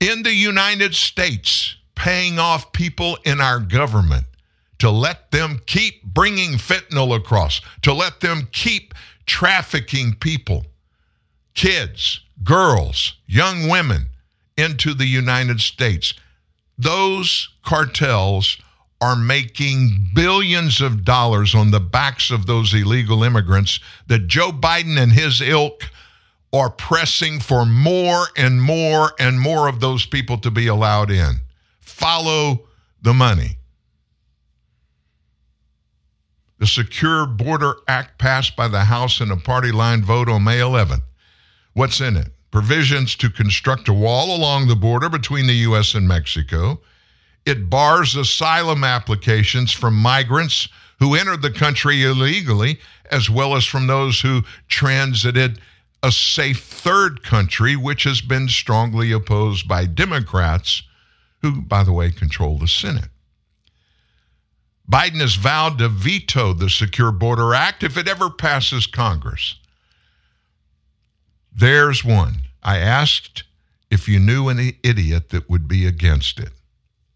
in 0.00 0.24
the 0.24 0.34
United 0.34 0.96
States 0.96 1.76
paying 1.94 2.40
off 2.40 2.72
people 2.72 3.16
in 3.24 3.40
our 3.40 3.60
government 3.60 4.24
to 4.80 4.90
let 4.90 5.30
them 5.30 5.60
keep 5.66 6.02
bringing 6.02 6.54
fentanyl 6.54 7.14
across, 7.14 7.60
to 7.82 7.94
let 7.94 8.18
them 8.18 8.48
keep 8.50 8.92
trafficking 9.24 10.14
people 10.14 10.66
kids, 11.54 12.22
girls, 12.42 13.14
young 13.28 13.68
women 13.68 14.06
into 14.56 14.94
the 14.94 15.06
United 15.06 15.60
States. 15.60 16.12
Those 16.76 17.50
cartels 17.62 18.58
are 19.02 19.16
making 19.16 20.10
billions 20.14 20.80
of 20.80 21.04
dollars 21.04 21.56
on 21.56 21.72
the 21.72 21.80
backs 21.80 22.30
of 22.30 22.46
those 22.46 22.72
illegal 22.72 23.24
immigrants 23.24 23.80
that 24.06 24.28
Joe 24.28 24.52
Biden 24.52 24.96
and 24.96 25.12
his 25.12 25.40
ilk 25.40 25.90
are 26.52 26.70
pressing 26.70 27.40
for 27.40 27.66
more 27.66 28.26
and 28.36 28.62
more 28.62 29.12
and 29.18 29.40
more 29.40 29.66
of 29.66 29.80
those 29.80 30.06
people 30.06 30.38
to 30.38 30.52
be 30.52 30.68
allowed 30.68 31.10
in. 31.10 31.40
Follow 31.80 32.68
the 33.02 33.12
money. 33.12 33.58
The 36.60 36.68
Secure 36.68 37.26
Border 37.26 37.74
Act 37.88 38.20
passed 38.20 38.54
by 38.54 38.68
the 38.68 38.84
House 38.84 39.20
in 39.20 39.32
a 39.32 39.36
party 39.36 39.72
line 39.72 40.04
vote 40.04 40.28
on 40.28 40.44
May 40.44 40.60
11. 40.60 41.00
What's 41.72 42.00
in 42.00 42.16
it? 42.16 42.28
Provisions 42.52 43.16
to 43.16 43.30
construct 43.30 43.88
a 43.88 43.92
wall 43.92 44.36
along 44.36 44.68
the 44.68 44.76
border 44.76 45.08
between 45.08 45.48
the 45.48 45.54
U.S. 45.54 45.96
and 45.96 46.06
Mexico. 46.06 46.80
It 47.44 47.68
bars 47.68 48.16
asylum 48.16 48.84
applications 48.84 49.72
from 49.72 49.94
migrants 49.96 50.68
who 50.98 51.14
entered 51.14 51.42
the 51.42 51.50
country 51.50 52.04
illegally, 52.04 52.78
as 53.10 53.28
well 53.28 53.56
as 53.56 53.64
from 53.64 53.86
those 53.86 54.20
who 54.20 54.42
transited 54.68 55.60
a 56.02 56.12
safe 56.12 56.62
third 56.62 57.22
country, 57.22 57.76
which 57.76 58.04
has 58.04 58.20
been 58.20 58.48
strongly 58.48 59.12
opposed 59.12 59.66
by 59.66 59.86
Democrats, 59.86 60.82
who, 61.40 61.60
by 61.62 61.82
the 61.82 61.92
way, 61.92 62.10
control 62.10 62.58
the 62.58 62.68
Senate. 62.68 63.08
Biden 64.90 65.20
has 65.20 65.36
vowed 65.36 65.78
to 65.78 65.88
veto 65.88 66.52
the 66.52 66.68
Secure 66.70 67.12
Border 67.12 67.54
Act 67.54 67.82
if 67.82 67.96
it 67.96 68.08
ever 68.08 68.30
passes 68.30 68.86
Congress. 68.86 69.56
There's 71.54 72.04
one. 72.04 72.42
I 72.62 72.78
asked 72.78 73.44
if 73.90 74.08
you 74.08 74.18
knew 74.18 74.48
an 74.48 74.72
idiot 74.82 75.30
that 75.30 75.50
would 75.50 75.66
be 75.66 75.86
against 75.86 76.38
it. 76.38 76.50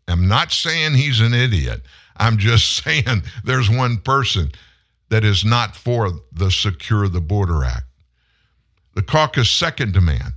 I'm 0.09 0.29
not 0.29 0.53
saying 0.53 0.95
he's 0.95 1.21
an 1.21 1.35
idiot. 1.35 1.83
I'm 2.17 2.39
just 2.39 2.77
saying 2.85 3.23
there's 3.45 3.71
one 3.71 3.99
person 3.99 4.51
that 5.09 5.25
is 5.25 5.45
not 5.45 5.77
for 5.77 6.11
the 6.33 6.51
Secure 6.51 7.09
the 7.09 7.21
Border 7.21 7.65
Act. 7.65 7.87
The 8.95 9.03
caucus' 9.03 9.51
second 9.51 9.93
demand 9.93 10.33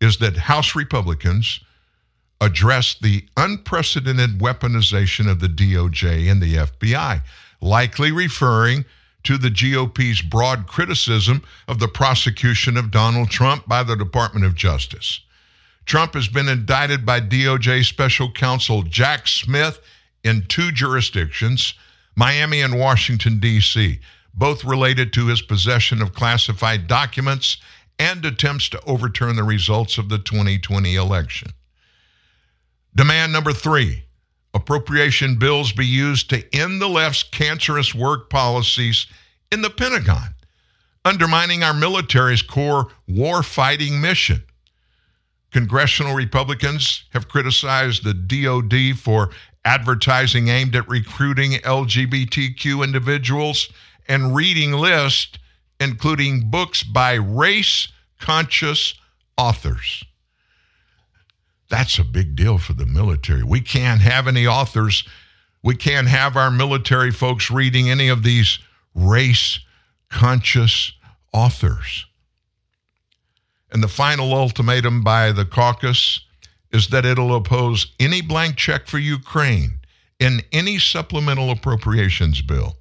is 0.00 0.18
that 0.18 0.36
House 0.36 0.74
Republicans 0.74 1.60
address 2.40 2.94
the 3.00 3.24
unprecedented 3.36 4.38
weaponization 4.38 5.30
of 5.30 5.40
the 5.40 5.48
DOJ 5.48 6.30
and 6.30 6.40
the 6.40 6.54
FBI, 6.54 7.20
likely 7.60 8.12
referring 8.12 8.84
to 9.24 9.36
the 9.36 9.50
GOP's 9.50 10.22
broad 10.22 10.66
criticism 10.66 11.42
of 11.66 11.80
the 11.80 11.88
prosecution 11.88 12.76
of 12.76 12.90
Donald 12.90 13.28
Trump 13.28 13.66
by 13.66 13.82
the 13.82 13.96
Department 13.96 14.46
of 14.46 14.54
Justice. 14.54 15.20
Trump 15.88 16.12
has 16.12 16.28
been 16.28 16.50
indicted 16.50 17.06
by 17.06 17.18
DOJ 17.18 17.82
special 17.82 18.30
counsel 18.30 18.82
Jack 18.82 19.26
Smith 19.26 19.80
in 20.22 20.44
two 20.46 20.70
jurisdictions, 20.70 21.72
Miami 22.14 22.60
and 22.60 22.78
Washington, 22.78 23.40
D.C., 23.40 23.98
both 24.34 24.64
related 24.64 25.14
to 25.14 25.28
his 25.28 25.40
possession 25.40 26.02
of 26.02 26.12
classified 26.12 26.88
documents 26.88 27.56
and 27.98 28.22
attempts 28.26 28.68
to 28.68 28.84
overturn 28.84 29.34
the 29.36 29.42
results 29.42 29.96
of 29.96 30.10
the 30.10 30.18
2020 30.18 30.94
election. 30.94 31.52
Demand 32.94 33.32
number 33.32 33.54
three 33.54 34.04
appropriation 34.52 35.38
bills 35.38 35.72
be 35.72 35.86
used 35.86 36.28
to 36.28 36.54
end 36.54 36.82
the 36.82 36.88
left's 36.88 37.22
cancerous 37.22 37.94
work 37.94 38.28
policies 38.28 39.06
in 39.50 39.62
the 39.62 39.70
Pentagon, 39.70 40.34
undermining 41.06 41.62
our 41.62 41.72
military's 41.72 42.42
core 42.42 42.88
war 43.06 43.42
fighting 43.42 44.02
mission. 44.02 44.44
Congressional 45.50 46.14
Republicans 46.14 47.04
have 47.10 47.28
criticized 47.28 48.04
the 48.04 48.14
DOD 48.14 48.98
for 48.98 49.30
advertising 49.64 50.48
aimed 50.48 50.76
at 50.76 50.88
recruiting 50.88 51.52
LGBTQ 51.52 52.84
individuals 52.84 53.68
and 54.06 54.34
reading 54.34 54.72
lists, 54.72 55.38
including 55.80 56.50
books 56.50 56.82
by 56.82 57.14
race 57.14 57.88
conscious 58.20 58.94
authors. 59.36 60.04
That's 61.70 61.98
a 61.98 62.04
big 62.04 62.34
deal 62.34 62.58
for 62.58 62.72
the 62.72 62.86
military. 62.86 63.42
We 63.42 63.60
can't 63.60 64.00
have 64.00 64.26
any 64.26 64.46
authors, 64.46 65.04
we 65.62 65.76
can't 65.76 66.08
have 66.08 66.36
our 66.36 66.50
military 66.50 67.10
folks 67.10 67.50
reading 67.50 67.90
any 67.90 68.08
of 68.08 68.22
these 68.22 68.58
race 68.94 69.60
conscious 70.10 70.92
authors. 71.32 72.06
And 73.70 73.82
the 73.82 73.88
final 73.88 74.32
ultimatum 74.32 75.02
by 75.02 75.32
the 75.32 75.44
caucus 75.44 76.20
is 76.72 76.88
that 76.88 77.04
it'll 77.04 77.34
oppose 77.34 77.92
any 77.98 78.20
blank 78.20 78.56
check 78.56 78.86
for 78.86 78.98
Ukraine 78.98 79.78
in 80.18 80.42
any 80.52 80.78
supplemental 80.78 81.50
appropriations 81.50 82.42
bill. 82.42 82.76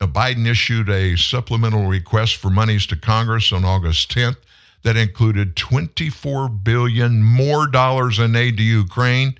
Now, 0.00 0.08
Biden 0.08 0.46
issued 0.46 0.88
a 0.88 1.16
supplemental 1.16 1.86
request 1.86 2.36
for 2.36 2.50
monies 2.50 2.86
to 2.88 2.96
Congress 2.96 3.52
on 3.52 3.64
August 3.64 4.10
10th 4.12 4.38
that 4.82 4.96
included 4.96 5.54
24 5.54 6.48
billion 6.48 7.22
more 7.22 7.66
dollars 7.68 8.18
in 8.18 8.34
aid 8.34 8.56
to 8.56 8.62
Ukraine, 8.64 9.38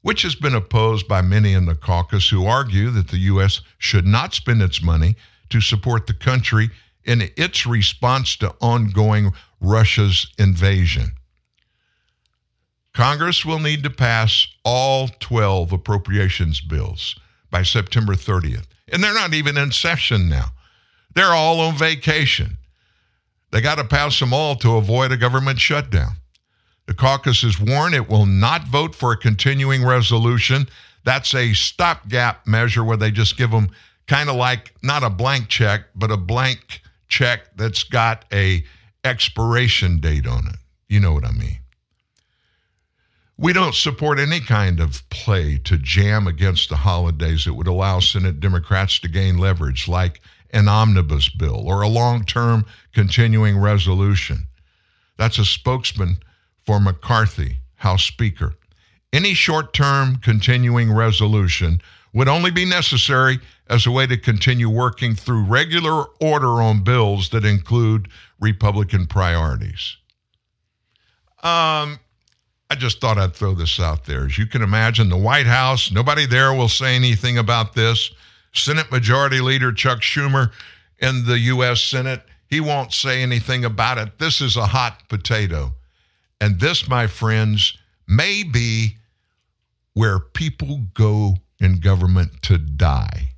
which 0.00 0.22
has 0.22 0.34
been 0.34 0.54
opposed 0.54 1.06
by 1.06 1.20
many 1.20 1.52
in 1.52 1.66
the 1.66 1.74
caucus 1.74 2.30
who 2.30 2.46
argue 2.46 2.90
that 2.90 3.08
the 3.08 3.18
U.S. 3.18 3.60
should 3.78 4.06
not 4.06 4.32
spend 4.32 4.62
its 4.62 4.82
money 4.82 5.16
to 5.50 5.60
support 5.60 6.06
the 6.06 6.14
country 6.14 6.70
in 7.04 7.30
its 7.36 7.66
response 7.66 8.36
to 8.36 8.54
ongoing 8.60 9.32
Russia's 9.60 10.26
invasion. 10.38 11.12
Congress 12.92 13.44
will 13.44 13.58
need 13.58 13.82
to 13.82 13.90
pass 13.90 14.46
all 14.64 15.08
12 15.18 15.72
appropriations 15.72 16.60
bills 16.60 17.16
by 17.50 17.62
September 17.62 18.14
30th. 18.14 18.66
And 18.92 19.02
they're 19.02 19.14
not 19.14 19.34
even 19.34 19.56
in 19.56 19.72
session 19.72 20.28
now. 20.28 20.46
They're 21.14 21.32
all 21.32 21.60
on 21.60 21.76
vacation. 21.76 22.58
They 23.50 23.60
got 23.60 23.78
to 23.78 23.84
pass 23.84 24.18
them 24.18 24.32
all 24.32 24.56
to 24.56 24.76
avoid 24.76 25.12
a 25.12 25.16
government 25.16 25.60
shutdown. 25.60 26.12
The 26.86 26.94
caucus 26.94 27.42
is 27.42 27.58
warned 27.58 27.94
it 27.94 28.08
will 28.08 28.26
not 28.26 28.66
vote 28.66 28.94
for 28.94 29.12
a 29.12 29.16
continuing 29.16 29.84
resolution. 29.84 30.68
That's 31.04 31.34
a 31.34 31.52
stopgap 31.54 32.46
measure 32.46 32.84
where 32.84 32.96
they 32.96 33.10
just 33.10 33.36
give 33.36 33.50
them 33.50 33.70
kind 34.06 34.28
of 34.28 34.36
like 34.36 34.74
not 34.82 35.02
a 35.02 35.10
blank 35.10 35.48
check, 35.48 35.86
but 35.94 36.10
a 36.10 36.16
blank 36.16 36.82
check 37.14 37.56
that's 37.56 37.84
got 37.84 38.24
a 38.32 38.64
expiration 39.04 40.00
date 40.00 40.26
on 40.26 40.48
it. 40.48 40.56
You 40.88 40.98
know 40.98 41.12
what 41.12 41.24
I 41.24 41.30
mean. 41.30 41.58
We 43.36 43.52
don't 43.52 43.74
support 43.74 44.18
any 44.18 44.40
kind 44.40 44.80
of 44.80 45.08
play 45.10 45.58
to 45.58 45.78
jam 45.78 46.26
against 46.26 46.68
the 46.68 46.76
holidays 46.76 47.44
that 47.44 47.54
would 47.54 47.68
allow 47.68 48.00
Senate 48.00 48.40
Democrats 48.40 48.98
to 49.00 49.08
gain 49.08 49.38
leverage, 49.38 49.86
like 49.86 50.22
an 50.52 50.68
omnibus 50.68 51.28
bill 51.28 51.62
or 51.68 51.82
a 51.82 51.88
long 51.88 52.24
term 52.24 52.64
continuing 52.92 53.58
resolution. 53.58 54.46
That's 55.16 55.38
a 55.38 55.44
spokesman 55.44 56.18
for 56.66 56.80
McCarthy, 56.80 57.58
House 57.76 58.04
Speaker. 58.04 58.54
Any 59.12 59.34
short 59.34 59.72
term 59.72 60.16
continuing 60.16 60.92
resolution 60.92 61.80
would 62.14 62.28
only 62.28 62.50
be 62.50 62.64
necessary 62.64 63.40
as 63.68 63.86
a 63.86 63.90
way 63.90 64.06
to 64.06 64.16
continue 64.16 64.70
working 64.70 65.14
through 65.14 65.44
regular 65.44 66.04
order 66.20 66.62
on 66.62 66.82
bills 66.82 67.28
that 67.30 67.44
include 67.44 68.08
Republican 68.40 69.06
priorities. 69.06 69.96
Um, 71.42 71.98
I 72.70 72.76
just 72.76 73.00
thought 73.00 73.18
I'd 73.18 73.34
throw 73.34 73.54
this 73.54 73.78
out 73.78 74.04
there. 74.04 74.24
As 74.24 74.38
you 74.38 74.46
can 74.46 74.62
imagine, 74.62 75.08
the 75.08 75.16
White 75.16 75.46
House, 75.46 75.90
nobody 75.90 76.24
there 76.24 76.54
will 76.54 76.68
say 76.68 76.94
anything 76.94 77.36
about 77.36 77.74
this. 77.74 78.10
Senate 78.52 78.90
Majority 78.90 79.40
Leader 79.40 79.72
Chuck 79.72 80.00
Schumer 80.00 80.52
in 81.00 81.24
the 81.26 81.38
U.S. 81.40 81.82
Senate, 81.82 82.22
he 82.48 82.60
won't 82.60 82.92
say 82.92 83.22
anything 83.22 83.64
about 83.64 83.98
it. 83.98 84.18
This 84.18 84.40
is 84.40 84.56
a 84.56 84.66
hot 84.66 85.08
potato. 85.08 85.72
And 86.40 86.60
this, 86.60 86.88
my 86.88 87.06
friends, 87.06 87.76
may 88.06 88.44
be 88.44 88.96
where 89.94 90.18
people 90.18 90.82
go 90.94 91.36
in 91.64 91.80
government 91.80 92.42
to 92.42 92.58
die. 92.58 93.28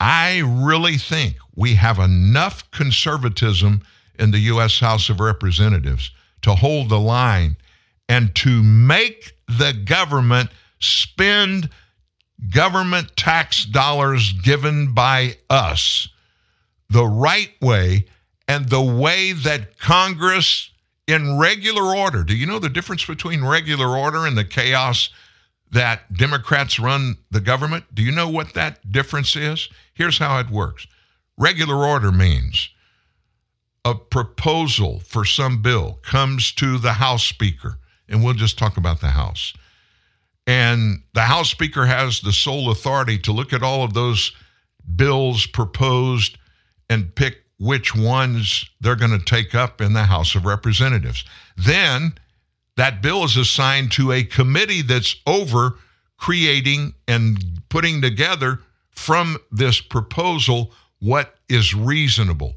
I 0.00 0.42
really 0.44 0.96
think 0.96 1.36
we 1.56 1.74
have 1.74 1.98
enough 1.98 2.70
conservatism 2.70 3.82
in 4.18 4.30
the 4.30 4.38
U.S. 4.40 4.78
House 4.78 5.08
of 5.08 5.18
Representatives 5.18 6.12
to 6.42 6.54
hold 6.54 6.88
the 6.88 7.00
line 7.00 7.56
and 8.08 8.34
to 8.36 8.62
make 8.62 9.32
the 9.48 9.72
government 9.84 10.50
spend 10.78 11.68
government 12.50 13.16
tax 13.16 13.64
dollars 13.64 14.32
given 14.32 14.94
by 14.94 15.36
us 15.50 16.08
the 16.90 17.06
right 17.06 17.50
way 17.60 18.06
and 18.46 18.68
the 18.68 18.80
way 18.80 19.32
that 19.32 19.78
Congress, 19.78 20.70
in 21.06 21.38
regular 21.38 21.96
order, 21.96 22.22
do 22.22 22.34
you 22.34 22.46
know 22.46 22.58
the 22.58 22.68
difference 22.68 23.04
between 23.04 23.44
regular 23.44 23.96
order 23.96 24.26
and 24.26 24.38
the 24.38 24.44
chaos 24.44 25.10
that 25.70 26.12
Democrats 26.14 26.78
run 26.78 27.16
the 27.30 27.40
government? 27.40 27.84
Do 27.94 28.02
you 28.02 28.12
know 28.12 28.28
what 28.28 28.54
that 28.54 28.90
difference 28.90 29.36
is? 29.36 29.68
Here's 29.94 30.18
how 30.18 30.38
it 30.38 30.50
works 30.50 30.86
regular 31.36 31.84
order 31.84 32.10
means 32.10 32.70
a 33.84 33.94
proposal 33.94 35.00
for 35.00 35.24
some 35.24 35.62
bill 35.62 35.98
comes 36.02 36.52
to 36.52 36.78
the 36.78 36.94
House 36.94 37.24
Speaker, 37.24 37.78
and 38.08 38.22
we'll 38.22 38.34
just 38.34 38.58
talk 38.58 38.76
about 38.76 39.00
the 39.00 39.08
House. 39.08 39.54
And 40.46 41.02
the 41.14 41.22
House 41.22 41.50
Speaker 41.50 41.86
has 41.86 42.20
the 42.20 42.32
sole 42.32 42.70
authority 42.70 43.18
to 43.18 43.32
look 43.32 43.52
at 43.52 43.62
all 43.62 43.84
of 43.84 43.94
those 43.94 44.32
bills 44.96 45.46
proposed 45.46 46.38
and 46.88 47.14
pick 47.14 47.44
which 47.58 47.94
ones 47.94 48.68
they're 48.80 48.96
going 48.96 49.18
to 49.18 49.24
take 49.24 49.54
up 49.54 49.80
in 49.80 49.92
the 49.92 50.04
House 50.04 50.34
of 50.34 50.44
Representatives. 50.44 51.24
Then 51.56 52.14
that 52.78 53.02
bill 53.02 53.24
is 53.24 53.36
assigned 53.36 53.90
to 53.90 54.12
a 54.12 54.22
committee 54.22 54.82
that's 54.82 55.16
over 55.26 55.78
creating 56.16 56.94
and 57.08 57.60
putting 57.68 58.00
together 58.00 58.60
from 58.92 59.36
this 59.50 59.80
proposal 59.80 60.72
what 61.00 61.34
is 61.48 61.74
reasonable. 61.74 62.54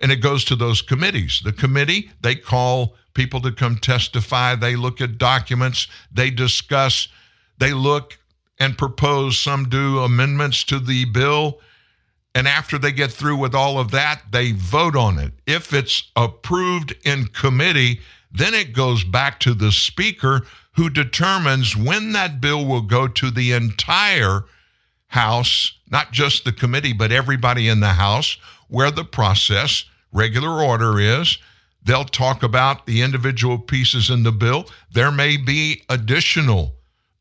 And 0.00 0.12
it 0.12 0.16
goes 0.16 0.44
to 0.44 0.56
those 0.56 0.80
committees. 0.80 1.40
The 1.44 1.52
committee, 1.52 2.10
they 2.20 2.36
call 2.36 2.94
people 3.14 3.40
to 3.40 3.50
come 3.50 3.76
testify, 3.76 4.54
they 4.54 4.76
look 4.76 5.00
at 5.00 5.18
documents, 5.18 5.88
they 6.12 6.30
discuss, 6.30 7.08
they 7.58 7.72
look 7.72 8.18
and 8.60 8.78
propose, 8.78 9.38
some 9.38 9.68
do 9.68 9.98
amendments 10.00 10.62
to 10.64 10.78
the 10.78 11.04
bill. 11.06 11.60
And 12.32 12.46
after 12.46 12.78
they 12.78 12.92
get 12.92 13.10
through 13.10 13.38
with 13.38 13.56
all 13.56 13.80
of 13.80 13.90
that, 13.90 14.22
they 14.30 14.52
vote 14.52 14.94
on 14.94 15.18
it. 15.18 15.32
If 15.46 15.72
it's 15.72 16.12
approved 16.14 16.94
in 17.04 17.26
committee, 17.26 18.00
then 18.34 18.52
it 18.52 18.74
goes 18.74 19.04
back 19.04 19.38
to 19.40 19.54
the 19.54 19.72
speaker 19.72 20.42
who 20.72 20.90
determines 20.90 21.76
when 21.76 22.12
that 22.12 22.40
bill 22.40 22.66
will 22.66 22.82
go 22.82 23.06
to 23.06 23.30
the 23.30 23.52
entire 23.52 24.44
House, 25.08 25.78
not 25.88 26.10
just 26.10 26.44
the 26.44 26.50
committee, 26.50 26.92
but 26.92 27.12
everybody 27.12 27.68
in 27.68 27.78
the 27.78 27.90
House, 27.90 28.36
where 28.66 28.90
the 28.90 29.04
process, 29.04 29.84
regular 30.12 30.60
order 30.60 30.98
is. 30.98 31.38
They'll 31.84 32.04
talk 32.04 32.42
about 32.42 32.86
the 32.86 33.02
individual 33.02 33.58
pieces 33.58 34.10
in 34.10 34.24
the 34.24 34.32
bill. 34.32 34.64
There 34.92 35.12
may 35.12 35.36
be 35.36 35.82
additional 35.88 36.74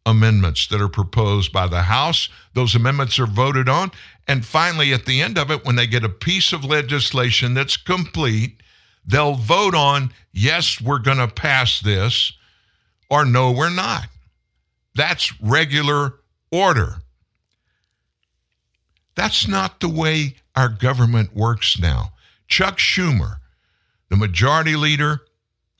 amendments 0.07 0.65
that 0.67 0.81
are 0.81 0.89
proposed 0.89 1.51
by 1.53 1.67
the 1.67 1.83
House. 1.83 2.29
Those 2.55 2.73
amendments 2.73 3.19
are 3.19 3.27
voted 3.27 3.69
on. 3.69 3.91
And 4.27 4.43
finally, 4.43 4.91
at 4.91 5.05
the 5.05 5.21
end 5.21 5.37
of 5.37 5.51
it, 5.51 5.63
when 5.63 5.75
they 5.75 5.85
get 5.85 6.03
a 6.03 6.09
piece 6.09 6.51
of 6.51 6.65
legislation 6.65 7.53
that's 7.53 7.77
complete, 7.77 8.62
they'll 9.05 9.35
vote 9.35 9.75
on 9.75 10.13
yes, 10.31 10.81
we're 10.81 10.99
going 10.99 11.17
to 11.17 11.27
pass 11.27 11.79
this, 11.79 12.33
or 13.09 13.25
no, 13.25 13.51
we're 13.51 13.69
not. 13.69 14.07
That's 14.95 15.39
regular 15.41 16.15
order. 16.51 16.97
That's 19.15 19.47
not 19.47 19.79
the 19.79 19.89
way 19.89 20.35
our 20.55 20.69
government 20.69 21.35
works 21.35 21.79
now. 21.79 22.13
Chuck 22.47 22.77
Schumer, 22.77 23.37
the 24.09 24.17
majority 24.17 24.75
leader 24.75 25.21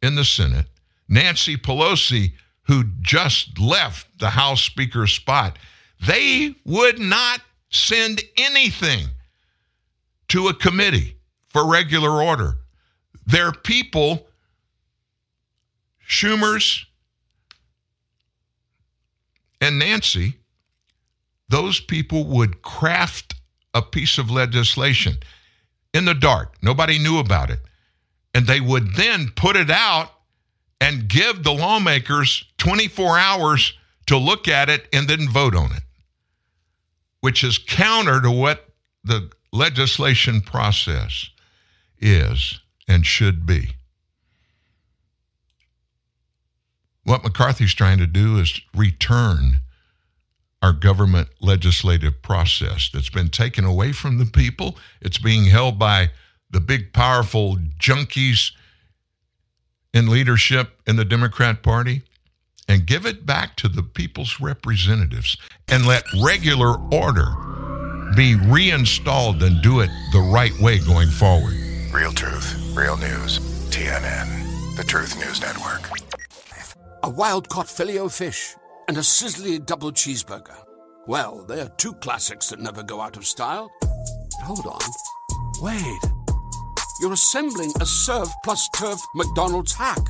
in 0.01 0.15
the 0.15 0.25
Senate, 0.25 0.67
Nancy 1.07 1.57
Pelosi, 1.57 2.33
who 2.63 2.85
just 3.01 3.59
left 3.59 4.07
the 4.19 4.31
House 4.31 4.61
Speaker 4.61 5.07
spot, 5.07 5.57
they 6.05 6.55
would 6.65 6.99
not 6.99 7.41
send 7.69 8.21
anything 8.37 9.07
to 10.29 10.47
a 10.47 10.53
committee 10.53 11.17
for 11.49 11.69
regular 11.69 12.21
order. 12.21 12.57
Their 13.25 13.51
people, 13.51 14.27
Schumer's 16.07 16.85
and 19.61 19.79
Nancy, 19.79 20.37
those 21.49 21.79
people 21.79 22.25
would 22.25 22.61
craft 22.61 23.35
a 23.73 23.81
piece 23.81 24.17
of 24.17 24.29
legislation 24.29 25.17
in 25.93 26.05
the 26.05 26.13
dark. 26.13 26.55
Nobody 26.61 26.99
knew 26.99 27.19
about 27.19 27.49
it. 27.49 27.59
And 28.33 28.47
they 28.47 28.59
would 28.59 28.95
then 28.95 29.29
put 29.35 29.55
it 29.55 29.69
out 29.69 30.11
and 30.81 31.07
give 31.07 31.43
the 31.43 31.53
lawmakers 31.53 32.45
24 32.57 33.17
hours 33.17 33.73
to 34.07 34.17
look 34.17 34.47
at 34.47 34.69
it 34.69 34.87
and 34.91 35.07
then 35.07 35.29
vote 35.29 35.55
on 35.55 35.71
it, 35.71 35.83
which 37.21 37.43
is 37.43 37.57
counter 37.57 38.19
to 38.21 38.31
what 38.31 38.67
the 39.03 39.29
legislation 39.51 40.41
process 40.41 41.29
is 41.99 42.59
and 42.87 43.05
should 43.05 43.45
be. 43.45 43.75
What 47.03 47.23
McCarthy's 47.23 47.73
trying 47.73 47.97
to 47.97 48.07
do 48.07 48.39
is 48.39 48.61
return 48.73 49.59
our 50.61 50.71
government 50.71 51.27
legislative 51.41 52.21
process 52.21 52.89
that's 52.93 53.09
been 53.09 53.29
taken 53.29 53.65
away 53.65 53.91
from 53.91 54.17
the 54.17 54.25
people. 54.25 54.77
It's 55.01 55.17
being 55.17 55.45
held 55.45 55.77
by 55.77 56.11
the 56.49 56.61
big, 56.61 56.93
powerful 56.93 57.57
junkies 57.77 58.51
in 59.93 60.07
leadership 60.07 60.79
in 60.87 60.95
the 60.95 61.03
Democrat 61.03 61.63
Party 61.63 62.03
and 62.69 62.85
give 62.85 63.05
it 63.05 63.25
back 63.25 63.57
to 63.57 63.67
the 63.67 63.83
people's 63.83 64.39
representatives 64.39 65.35
and 65.67 65.85
let 65.85 66.05
regular 66.23 66.77
order 66.93 67.35
be 68.15 68.35
reinstalled 68.35 69.43
and 69.43 69.61
do 69.61 69.81
it 69.81 69.89
the 70.13 70.19
right 70.19 70.57
way 70.59 70.79
going 70.79 71.09
forward. 71.09 71.62
Real 71.93 72.11
truth, 72.11 72.73
real 72.73 72.97
news. 72.97 73.37
TNN, 73.69 74.75
the 74.75 74.83
Truth 74.83 75.15
News 75.23 75.39
Network. 75.39 75.91
A 77.03 77.09
wild 77.09 77.47
caught 77.49 77.69
filet 77.69 78.09
fish 78.09 78.55
and 78.87 78.97
a 78.97 79.01
sizzly 79.01 79.63
double 79.63 79.91
cheeseburger. 79.91 80.57
Well, 81.05 81.45
they're 81.45 81.69
two 81.77 81.93
classics 81.93 82.49
that 82.49 82.59
never 82.59 82.81
go 82.81 82.99
out 82.99 83.15
of 83.15 83.27
style. 83.27 83.71
Hold 84.41 84.65
on. 84.65 84.81
Wait. 85.61 85.99
You're 86.99 87.13
assembling 87.13 87.71
a 87.79 87.85
Surf 87.85 88.29
plus 88.43 88.67
Turf 88.69 88.99
McDonald's 89.13 89.73
hack, 89.73 90.01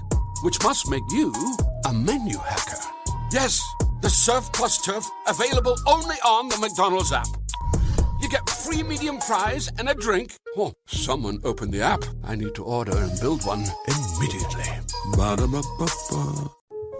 which 0.41 0.63
must 0.63 0.89
make 0.89 1.03
you 1.09 1.33
a 1.85 1.91
menu 1.91 2.37
hacker. 2.37 2.79
Yes, 3.33 3.61
the 4.01 4.09
Surf 4.09 4.49
plus 4.53 4.81
Turf 4.81 5.05
available 5.27 5.75
only 5.85 6.15
on 6.25 6.47
the 6.47 6.57
McDonald's 6.59 7.11
app. 7.11 7.27
You 8.23 8.29
get 8.29 8.49
free 8.49 8.83
medium 8.83 9.19
fries 9.19 9.69
and 9.77 9.89
a 9.89 9.93
drink. 9.93 10.35
Oh, 10.55 10.71
someone 10.85 11.41
open 11.43 11.71
the 11.71 11.81
app. 11.81 12.05
I 12.23 12.35
need 12.35 12.55
to 12.55 12.63
order 12.63 12.95
and 12.95 13.19
build 13.19 13.43
one 13.45 13.65
immediately. 13.85 14.63
Ba-da-ba-ba-ba. 15.17 16.49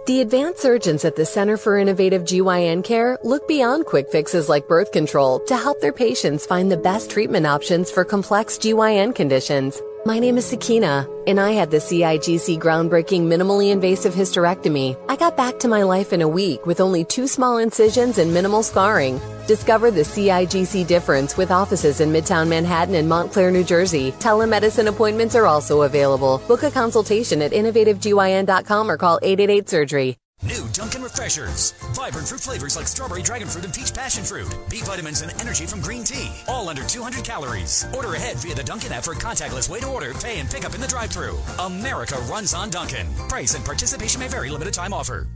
The 0.06 0.20
advanced 0.20 0.60
surgeons 0.60 1.02
at 1.06 1.16
the 1.16 1.24
Center 1.24 1.56
for 1.56 1.78
Innovative 1.78 2.24
GYN 2.24 2.84
Care 2.84 3.16
look 3.24 3.48
beyond 3.48 3.86
quick 3.86 4.10
fixes 4.10 4.50
like 4.50 4.68
birth 4.68 4.92
control 4.92 5.40
to 5.46 5.56
help 5.56 5.80
their 5.80 5.94
patients 5.94 6.44
find 6.44 6.70
the 6.70 6.76
best 6.76 7.10
treatment 7.10 7.46
options 7.46 7.90
for 7.90 8.04
complex 8.04 8.58
GYN 8.58 9.14
conditions. 9.14 9.80
My 10.06 10.18
name 10.18 10.36
is 10.36 10.44
Sakina, 10.44 11.08
and 11.26 11.40
I 11.40 11.52
had 11.52 11.70
the 11.70 11.78
CIGC 11.78 12.58
groundbreaking 12.58 13.22
minimally 13.22 13.70
invasive 13.70 14.12
hysterectomy. 14.12 14.98
I 15.08 15.16
got 15.16 15.34
back 15.34 15.58
to 15.60 15.68
my 15.68 15.82
life 15.82 16.12
in 16.12 16.20
a 16.20 16.28
week 16.28 16.66
with 16.66 16.82
only 16.82 17.06
two 17.06 17.26
small 17.26 17.56
incisions 17.56 18.18
and 18.18 18.34
minimal 18.34 18.62
scarring. 18.62 19.18
Discover 19.46 19.92
the 19.92 20.02
CIGC 20.02 20.86
difference 20.86 21.38
with 21.38 21.50
offices 21.50 22.02
in 22.02 22.12
Midtown 22.12 22.48
Manhattan 22.48 22.96
and 22.96 23.08
Montclair, 23.08 23.50
New 23.50 23.64
Jersey. 23.64 24.12
Telemedicine 24.12 24.88
appointments 24.88 25.34
are 25.34 25.46
also 25.46 25.82
available. 25.82 26.36
Book 26.48 26.64
a 26.64 26.70
consultation 26.70 27.40
at 27.40 27.52
innovativegyn.com 27.52 28.90
or 28.90 28.98
call 28.98 29.18
888 29.22 29.68
Surgery. 29.70 30.18
New 30.42 30.68
Dunkin' 30.72 31.02
Refreshers. 31.02 31.72
Vibrant 31.94 32.28
fruit 32.28 32.40
flavors 32.40 32.76
like 32.76 32.86
strawberry, 32.86 33.22
dragon 33.22 33.48
fruit, 33.48 33.64
and 33.64 33.72
peach 33.72 33.94
passion 33.94 34.24
fruit. 34.24 34.54
B 34.68 34.80
vitamins 34.82 35.22
and 35.22 35.32
energy 35.40 35.64
from 35.64 35.80
green 35.80 36.04
tea. 36.04 36.30
All 36.48 36.68
under 36.68 36.84
200 36.84 37.24
calories. 37.24 37.86
Order 37.94 38.14
ahead 38.14 38.36
via 38.36 38.54
the 38.54 38.62
Dunkin' 38.62 38.92
app 38.92 39.04
for 39.04 39.14
contactless 39.14 39.70
way 39.70 39.80
to 39.80 39.86
order, 39.86 40.12
pay, 40.14 40.40
and 40.40 40.50
pick 40.50 40.64
up 40.64 40.74
in 40.74 40.80
the 40.80 40.86
drive 40.86 41.10
thru 41.10 41.38
America 41.60 42.16
runs 42.30 42.52
on 42.52 42.68
Dunkin'. 42.68 43.06
Price 43.28 43.54
and 43.54 43.64
participation 43.64 44.20
may 44.20 44.28
vary. 44.28 44.50
Limited 44.50 44.74
time 44.74 44.92
offer. 44.92 45.26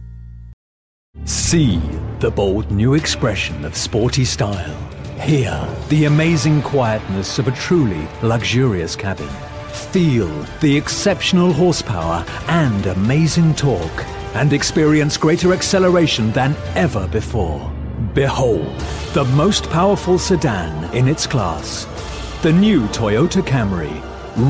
See 1.24 1.80
the 2.20 2.30
bold 2.30 2.70
new 2.70 2.94
expression 2.94 3.64
of 3.64 3.76
sporty 3.76 4.24
style. 4.24 4.76
Hear 5.20 5.66
the 5.88 6.04
amazing 6.04 6.62
quietness 6.62 7.38
of 7.38 7.48
a 7.48 7.52
truly 7.52 8.06
luxurious 8.22 8.94
cabin. 8.94 9.28
Feel 9.90 10.28
the 10.60 10.76
exceptional 10.76 11.52
horsepower 11.52 12.24
and 12.48 12.86
amazing 12.86 13.54
torque 13.54 14.04
and 14.38 14.52
experience 14.52 15.16
greater 15.16 15.52
acceleration 15.52 16.30
than 16.30 16.54
ever 16.76 17.08
before. 17.08 17.70
Behold, 18.14 18.78
the 19.12 19.24
most 19.34 19.68
powerful 19.68 20.16
sedan 20.16 20.94
in 20.94 21.08
its 21.08 21.26
class. 21.26 21.86
The 22.42 22.52
new 22.52 22.86
Toyota 22.88 23.42
Camry. 23.42 23.92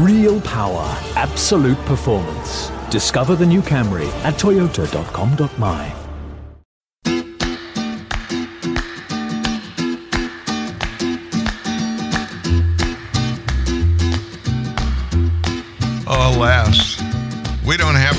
Real 0.05 0.43
power, 0.43 0.85
absolute 1.17 1.79
performance. 1.87 2.71
Discover 2.91 3.37
the 3.37 3.47
new 3.47 3.63
Camry 3.63 4.09
at 4.25 4.35
toyota.com.my. 4.35 5.98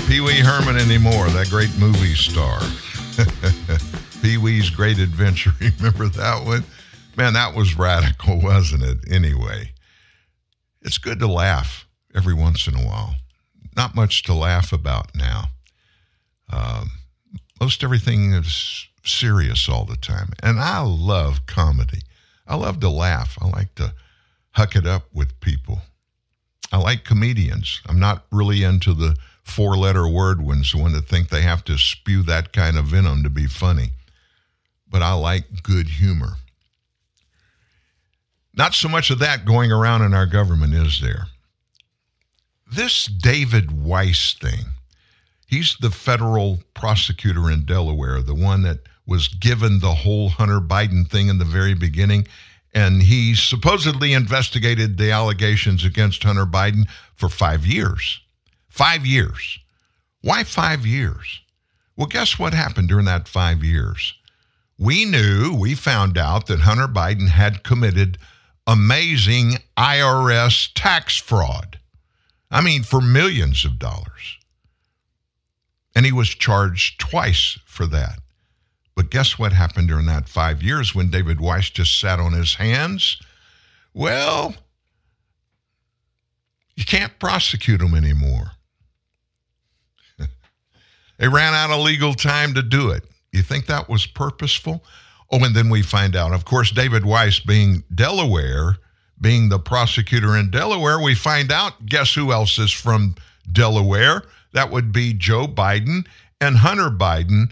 Pee 0.10 0.22
Wee 0.22 0.39
Herman 0.39 0.76
anymore, 0.76 1.30
that 1.30 1.51
great 1.51 1.70
movie 1.78 2.16
star. 2.16 2.60
Pee 4.24 4.39
Wee's 4.39 4.72
Great 4.72 4.97
Adventure. 4.97 5.51
Remember 5.78 6.07
that 6.07 6.43
one? 6.47 6.64
Man, 7.16 7.34
that 7.34 7.53
was 7.53 7.78
radical, 7.78 8.41
wasn't 8.41 8.82
it? 8.82 8.97
Anyway, 9.07 9.72
it's 10.82 10.97
good 10.97 11.20
to 11.20 11.28
laugh 11.28 11.86
every 12.16 12.34
once 12.34 12.68
in 12.68 12.74
a 12.74 12.82
while. 12.82 13.14
Not 13.76 13.93
much 13.93 14.24
to 14.24 14.34
laugh 14.34 14.74
about 14.74 15.14
now. 15.14 15.43
Um, 16.51 16.89
most 17.62 17.84
everything 17.84 18.34
is 18.34 18.88
serious 19.05 19.70
all 19.70 19.86
the 19.86 19.95
time. 19.95 20.32
And 20.41 20.60
I 20.60 20.80
love 20.80 21.45
comedy. 21.45 22.01
I 22.47 22.55
love 22.55 22.80
to 22.80 22.89
laugh. 22.89 23.38
I 23.39 23.47
like 23.49 23.76
to 23.76 23.93
huck 24.53 24.76
it 24.76 24.88
up 24.88 25.03
with 25.14 25.39
people. 25.39 25.84
I 26.72 26.78
like 26.78 27.03
comedians. 27.03 27.82
I'm 27.88 27.99
not 27.99 28.26
really 28.32 28.64
into 28.64 28.95
the 28.95 29.16
four 29.50 29.76
letter 29.76 30.08
word 30.08 30.41
ones, 30.41 30.72
the 30.72 30.78
one 30.78 30.93
that 30.93 31.08
think 31.08 31.30
they 31.30 31.41
have 31.41 31.64
to 31.66 31.78
spew 31.78 32.24
that 32.24 32.54
kind 32.54 32.78
of 32.78 32.86
venom 32.86 33.24
to 33.24 33.30
be 33.30 33.47
funny. 33.47 33.89
But 34.89 35.02
I 35.02 35.14
like 35.14 35.64
good 35.64 35.88
humor. 35.88 36.34
Not 38.54 38.74
so 38.74 38.89
much 38.89 39.10
of 39.10 39.20
that 39.20 39.45
going 39.45 39.72
around 39.72 40.02
in 40.02 40.14
our 40.14 40.26
government, 40.26 40.74
is 40.74 41.00
there? 41.02 41.28
This 42.72 43.06
David 43.06 43.84
Weiss 43.84 44.34
thing, 44.34 44.66
he's 45.47 45.78
the 45.80 45.91
federal 45.91 46.60
prosecutor 46.74 47.50
in 47.50 47.66
Delaware, 47.66 48.22
the 48.22 48.36
one 48.36 48.64
that 48.64 48.80
was 49.08 49.28
given 49.28 49.80
the 49.80 49.93
whole 49.93 50.30
Hunter 50.30 50.60
Biden 50.60 51.10
thing 51.10 51.30
in 51.30 51.39
the 51.39 51.45
very 51.45 51.74
beginning. 51.74 52.28
And 52.74 53.02
he 53.02 53.34
supposedly 53.34 54.14
investigated 54.14 54.97
the 54.97 55.12
allegations 55.12 55.84
against 55.84 56.24
Hunter 56.24 56.45
Biden 56.45 56.88
for 57.16 57.28
five 57.28 57.66
years. 57.66 58.22
Five 58.80 59.06
years. 59.06 59.60
Why 60.22 60.46
five 60.46 60.86
years? 60.86 61.42
Well, 61.98 62.08
guess 62.08 62.40
what 62.40 62.54
happened 62.54 62.88
during 62.88 63.08
that 63.08 63.28
five 63.28 63.62
years? 63.62 64.14
We 64.78 65.04
knew, 65.04 65.54
we 65.54 65.76
found 65.76 66.18
out 66.18 66.48
that 66.48 66.62
Hunter 66.62 66.88
Biden 66.88 67.28
had 67.28 67.66
committed 67.66 68.18
amazing 68.66 69.56
IRS 69.76 70.72
tax 70.76 71.18
fraud. 71.18 71.78
I 72.50 72.62
mean, 72.62 72.84
for 72.84 73.02
millions 73.02 73.66
of 73.66 73.80
dollars. 73.80 74.38
And 75.94 76.06
he 76.06 76.14
was 76.14 76.30
charged 76.30 77.02
twice 77.02 77.60
for 77.66 77.86
that. 77.88 78.20
But 78.96 79.12
guess 79.12 79.38
what 79.38 79.52
happened 79.52 79.90
during 79.90 80.06
that 80.06 80.30
five 80.30 80.64
years 80.64 80.96
when 80.96 81.12
David 81.12 81.42
Weiss 81.42 81.70
just 81.70 82.00
sat 82.00 82.22
on 82.22 82.32
his 82.32 82.56
hands? 82.56 83.22
Well, 83.94 84.56
you 86.78 86.86
can't 86.86 87.20
prosecute 87.20 87.82
him 87.82 87.94
anymore. 87.94 88.52
They 91.20 91.28
ran 91.28 91.54
out 91.54 91.70
of 91.70 91.82
legal 91.82 92.16
time 92.16 92.56
to 92.56 92.64
do 92.64 92.90
it. 92.90 93.04
You 93.32 93.44
think 93.44 93.68
that 93.68 93.88
was 93.90 94.08
purposeful? 94.08 94.84
Oh, 95.32 95.44
and 95.44 95.56
then 95.56 95.70
we 95.70 95.84
find 95.84 96.16
out, 96.16 96.34
of 96.34 96.46
course, 96.46 96.72
David 96.72 97.06
Weiss 97.06 97.40
being 97.40 97.84
Delaware, 97.94 98.78
being 99.22 99.50
the 99.50 99.60
prosecutor 99.60 100.36
in 100.38 100.50
Delaware, 100.50 101.00
we 101.00 101.14
find 101.14 101.52
out 101.52 101.86
guess 101.86 102.16
who 102.16 102.32
else 102.32 102.58
is 102.58 102.72
from 102.72 103.16
Delaware? 103.52 104.24
That 104.54 104.72
would 104.72 104.92
be 104.92 105.14
Joe 105.14 105.46
Biden 105.46 106.08
and 106.42 106.58
Hunter 106.58 106.90
Biden, 106.90 107.52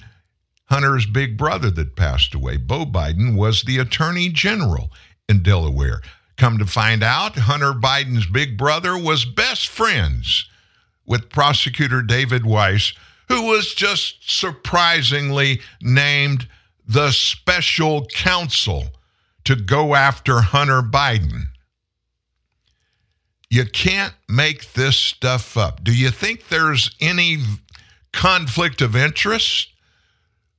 Hunter's 0.66 1.06
big 1.06 1.38
brother 1.38 1.70
that 1.72 1.96
passed 1.96 2.34
away. 2.34 2.58
Beau 2.58 2.86
Biden 2.86 3.36
was 3.36 3.64
the 3.64 3.78
attorney 3.78 4.30
general 4.30 4.92
in 5.30 5.44
Delaware. 5.44 6.02
Come 6.38 6.58
to 6.58 6.66
find 6.66 7.04
out, 7.04 7.36
Hunter 7.36 7.74
Biden's 7.74 8.26
big 8.26 8.58
brother 8.58 8.98
was 8.98 9.26
best 9.26 9.68
friends 9.68 10.50
with 11.06 11.30
prosecutor 11.30 12.02
David 12.02 12.46
Weiss, 12.46 12.94
who 13.28 13.44
was 13.44 13.74
just 13.74 14.30
surprisingly 14.30 15.62
named 15.82 16.48
the 16.88 17.12
special 17.12 18.06
counsel 18.06 18.86
to 19.44 19.56
go 19.56 19.96
after 19.96 20.42
Hunter 20.42 20.82
Biden. 20.82 21.48
You 23.50 23.66
can't 23.66 24.14
make 24.28 24.74
this 24.74 24.98
stuff 24.98 25.58
up. 25.58 25.84
Do 25.84 25.96
you 25.96 26.10
think 26.10 26.48
there's 26.48 26.94
any 27.00 27.38
conflict 28.12 28.82
of 28.82 28.96
interest 28.96 29.70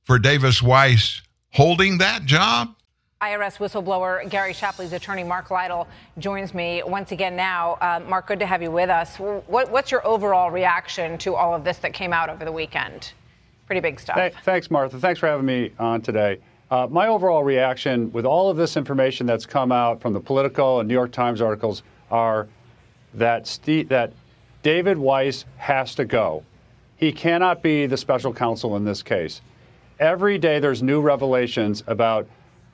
for 0.03 0.17
Davis 0.17 0.61
Weiss 0.61 1.21
holding 1.51 1.99
that 1.99 2.25
job? 2.25 2.75
IRS 3.21 3.57
whistleblower 3.57 4.29
Gary 4.29 4.53
Shapley's 4.53 4.93
attorney 4.93 5.25
Mark 5.25 5.51
Lytle 5.51 5.89
joins 6.19 6.53
me 6.53 6.81
once 6.85 7.11
again 7.11 7.35
now. 7.35 7.73
Uh, 7.81 7.99
Mark, 8.07 8.27
good 8.27 8.39
to 8.39 8.45
have 8.45 8.61
you 8.61 8.71
with 8.71 8.89
us. 8.89 9.17
What, 9.17 9.69
what's 9.69 9.91
your 9.91 10.07
overall 10.07 10.51
reaction 10.51 11.17
to 11.17 11.35
all 11.35 11.53
of 11.53 11.65
this 11.65 11.79
that 11.79 11.91
came 11.91 12.13
out 12.13 12.29
over 12.29 12.45
the 12.45 12.51
weekend? 12.53 13.11
Pretty 13.65 13.81
big 13.81 13.99
stuff. 13.99 14.15
Th- 14.15 14.33
thanks, 14.45 14.71
Martha. 14.71 15.01
Thanks 15.01 15.19
for 15.19 15.27
having 15.27 15.45
me 15.45 15.73
on 15.79 16.01
today. 16.01 16.39
Uh, 16.71 16.87
my 16.89 17.07
overall 17.07 17.43
reaction 17.43 18.09
with 18.13 18.25
all 18.25 18.49
of 18.49 18.55
this 18.55 18.77
information 18.77 19.27
that's 19.27 19.45
come 19.45 19.73
out 19.73 19.99
from 19.99 20.13
the 20.13 20.21
Politico 20.21 20.79
and 20.79 20.87
New 20.87 20.93
York 20.93 21.11
Times 21.11 21.41
articles 21.41 21.83
are 22.09 22.47
that 23.15 23.47
Steve, 23.47 23.89
that 23.89 24.13
David 24.63 24.97
Weiss 24.97 25.43
has 25.57 25.93
to 25.95 26.05
go. 26.05 26.41
He 26.95 27.11
cannot 27.11 27.61
be 27.61 27.85
the 27.85 27.97
special 27.97 28.33
counsel 28.33 28.77
in 28.77 28.85
this 28.85 29.03
case. 29.03 29.41
Every 29.99 30.37
day 30.37 30.61
there's 30.61 30.81
new 30.81 31.01
revelations 31.01 31.83
about 31.85 32.25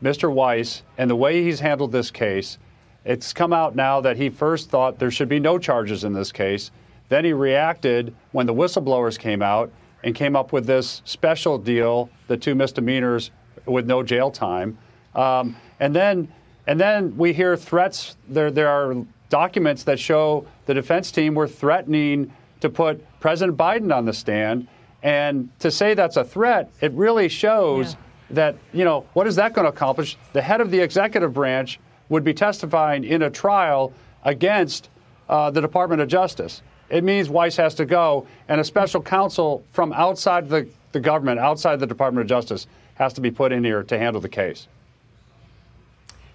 Mr. 0.06 0.32
Weiss 0.32 0.84
and 1.00 1.10
the 1.10 1.16
way 1.16 1.44
he's 1.44 1.60
handled 1.60 1.92
this 1.92 2.12
case. 2.12 2.60
It's 3.06 3.34
come 3.34 3.52
out 3.52 3.76
now 3.76 4.00
that 4.02 4.18
he 4.18 4.30
first 4.30 4.70
thought 4.70 5.00
there 5.00 5.10
should 5.10 5.28
be 5.28 5.40
no 5.40 5.58
charges 5.58 6.04
in 6.04 6.14
this 6.14 6.32
case. 6.32 6.70
Then 7.10 7.26
he 7.26 7.34
reacted 7.34 8.14
when 8.32 8.46
the 8.46 8.54
whistleblowers 8.54 9.18
came 9.18 9.42
out 9.42 9.72
and 10.04 10.14
came 10.14 10.36
up 10.36 10.54
with 10.54 10.68
this 10.68 11.02
special 11.06 11.58
deal, 11.58 12.12
the 12.28 12.38
two 12.38 12.54
misdemeanors 12.54 13.32
with 13.66 13.88
no 13.88 14.04
jail 14.04 14.30
time. 14.30 14.78
Um, 15.16 15.56
and 15.80 15.96
then 15.96 16.32
and 16.68 16.80
then 16.80 17.18
we 17.18 17.34
hear 17.34 17.58
threats. 17.58 18.16
There 18.30 18.52
there 18.52 18.70
are 18.70 18.96
documents 19.30 19.84
that 19.84 20.00
show 20.00 20.46
the 20.68 20.76
defense 20.76 21.12
team 21.12 21.34
were 21.34 21.48
threatening 21.48 22.32
to 22.60 22.70
put 22.70 23.04
President 23.20 23.58
Biden 23.58 23.96
on 23.96 24.06
the 24.06 24.14
stand. 24.14 24.68
And 25.02 25.50
to 25.60 25.72
say 25.72 25.96
that's 25.96 26.18
a 26.18 26.24
threat, 26.24 26.70
it 26.82 26.92
really 26.94 27.28
shows 27.28 27.94
yeah. 27.94 28.00
That, 28.30 28.56
you 28.74 28.84
know, 28.84 29.06
what 29.14 29.28
is 29.28 29.36
that 29.36 29.54
going 29.54 29.66
to 29.66 29.70
accomplish? 29.70 30.18
The 30.34 30.42
head 30.42 30.62
of 30.62 30.72
the 30.72 30.80
executive 30.80 31.34
branch 31.34 31.80
would 32.10 32.24
be 32.24 32.34
testifying 32.34 33.04
in 33.04 33.22
a 33.22 33.30
trial 33.30 33.94
against 34.24 34.90
uh, 35.30 35.52
the 35.52 35.62
Department 35.62 36.02
of 36.02 36.08
Justice. 36.08 36.62
It 36.90 37.04
means 37.04 37.30
Weiss 37.30 37.56
has 37.58 37.76
to 37.76 37.86
go, 37.86 38.28
and 38.48 38.62
a 38.62 38.64
special 38.64 39.02
counsel 39.02 39.64
from 39.72 39.92
outside 39.94 40.50
the, 40.50 40.68
the 40.92 41.00
government, 41.00 41.40
outside 41.40 41.80
the 41.80 41.88
Department 41.88 42.24
of 42.24 42.30
Justice, 42.30 42.68
has 42.96 43.14
to 43.14 43.22
be 43.22 43.32
put 43.32 43.52
in 43.52 43.64
here 43.64 43.84
to 43.84 43.98
handle 43.98 44.22
the 44.22 44.30
case. 44.30 44.68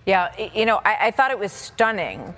Yeah, 0.06 0.34
you 0.54 0.66
know, 0.66 0.80
I, 0.84 1.08
I 1.08 1.10
thought 1.10 1.30
it 1.30 1.38
was 1.38 1.52
stunning 1.52 2.34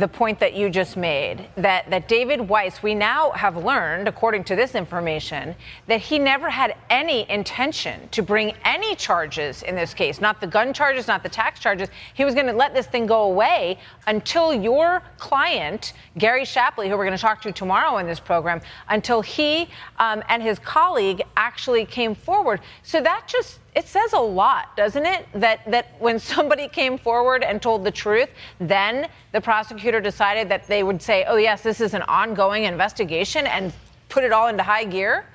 the 0.00 0.08
point 0.08 0.38
that 0.40 0.54
you 0.54 0.68
just 0.68 0.96
made 0.96 1.48
that, 1.56 1.88
that 1.90 2.08
David 2.08 2.40
Weiss, 2.40 2.82
we 2.82 2.94
now 2.94 3.30
have 3.30 3.56
learned, 3.56 4.08
according 4.08 4.44
to 4.44 4.56
this 4.56 4.74
information, 4.74 5.54
that 5.86 6.00
he 6.00 6.18
never 6.18 6.50
had 6.50 6.76
any 6.90 7.28
intention 7.30 8.08
to 8.10 8.22
bring 8.22 8.54
any 8.64 8.94
charges 8.94 9.62
in 9.62 9.74
this 9.74 9.94
case, 9.94 10.20
not 10.20 10.40
the 10.40 10.46
gun 10.46 10.72
charges, 10.72 11.06
not 11.06 11.22
the 11.22 11.28
tax 11.28 11.60
charges. 11.60 11.88
He 12.14 12.24
was 12.24 12.34
going 12.34 12.46
to 12.46 12.52
let 12.52 12.74
this 12.74 12.86
thing 12.86 13.06
go 13.06 13.22
away 13.22 13.78
until 14.06 14.52
your 14.52 15.02
client, 15.18 15.92
Gary 16.18 16.44
Shapley, 16.44 16.88
who 16.88 16.96
we're 16.96 17.06
going 17.06 17.16
to 17.16 17.22
talk 17.22 17.40
to 17.42 17.52
tomorrow 17.52 17.98
in 17.98 18.06
this 18.06 18.20
program, 18.20 18.60
until 18.88 19.22
he 19.22 19.68
um, 19.98 20.22
and 20.28 20.42
his 20.42 20.58
colleague 20.58 21.22
actually 21.36 21.86
came 21.86 22.14
forward. 22.14 22.60
So 22.82 23.00
that 23.00 23.26
just 23.26 23.60
it 23.76 23.86
says 23.86 24.14
a 24.14 24.18
lot, 24.18 24.74
doesn't 24.74 25.04
it? 25.04 25.26
That 25.34 25.60
that 25.70 25.94
when 26.00 26.18
somebody 26.34 26.66
came 26.66 26.98
forward 26.98 27.44
and 27.44 27.62
told 27.62 27.84
the 27.84 27.90
truth, 27.90 28.30
then 28.58 29.08
the 29.32 29.40
prosecutor 29.40 30.00
decided 30.00 30.48
that 30.48 30.66
they 30.66 30.82
would 30.82 31.00
say, 31.00 31.24
"Oh 31.28 31.36
yes, 31.36 31.62
this 31.62 31.80
is 31.80 31.94
an 31.94 32.02
ongoing 32.02 32.64
investigation," 32.64 33.46
and 33.46 33.72
put 34.08 34.24
it 34.24 34.32
all 34.32 34.48
into 34.48 34.62
high 34.62 34.84
gear. 34.84 35.26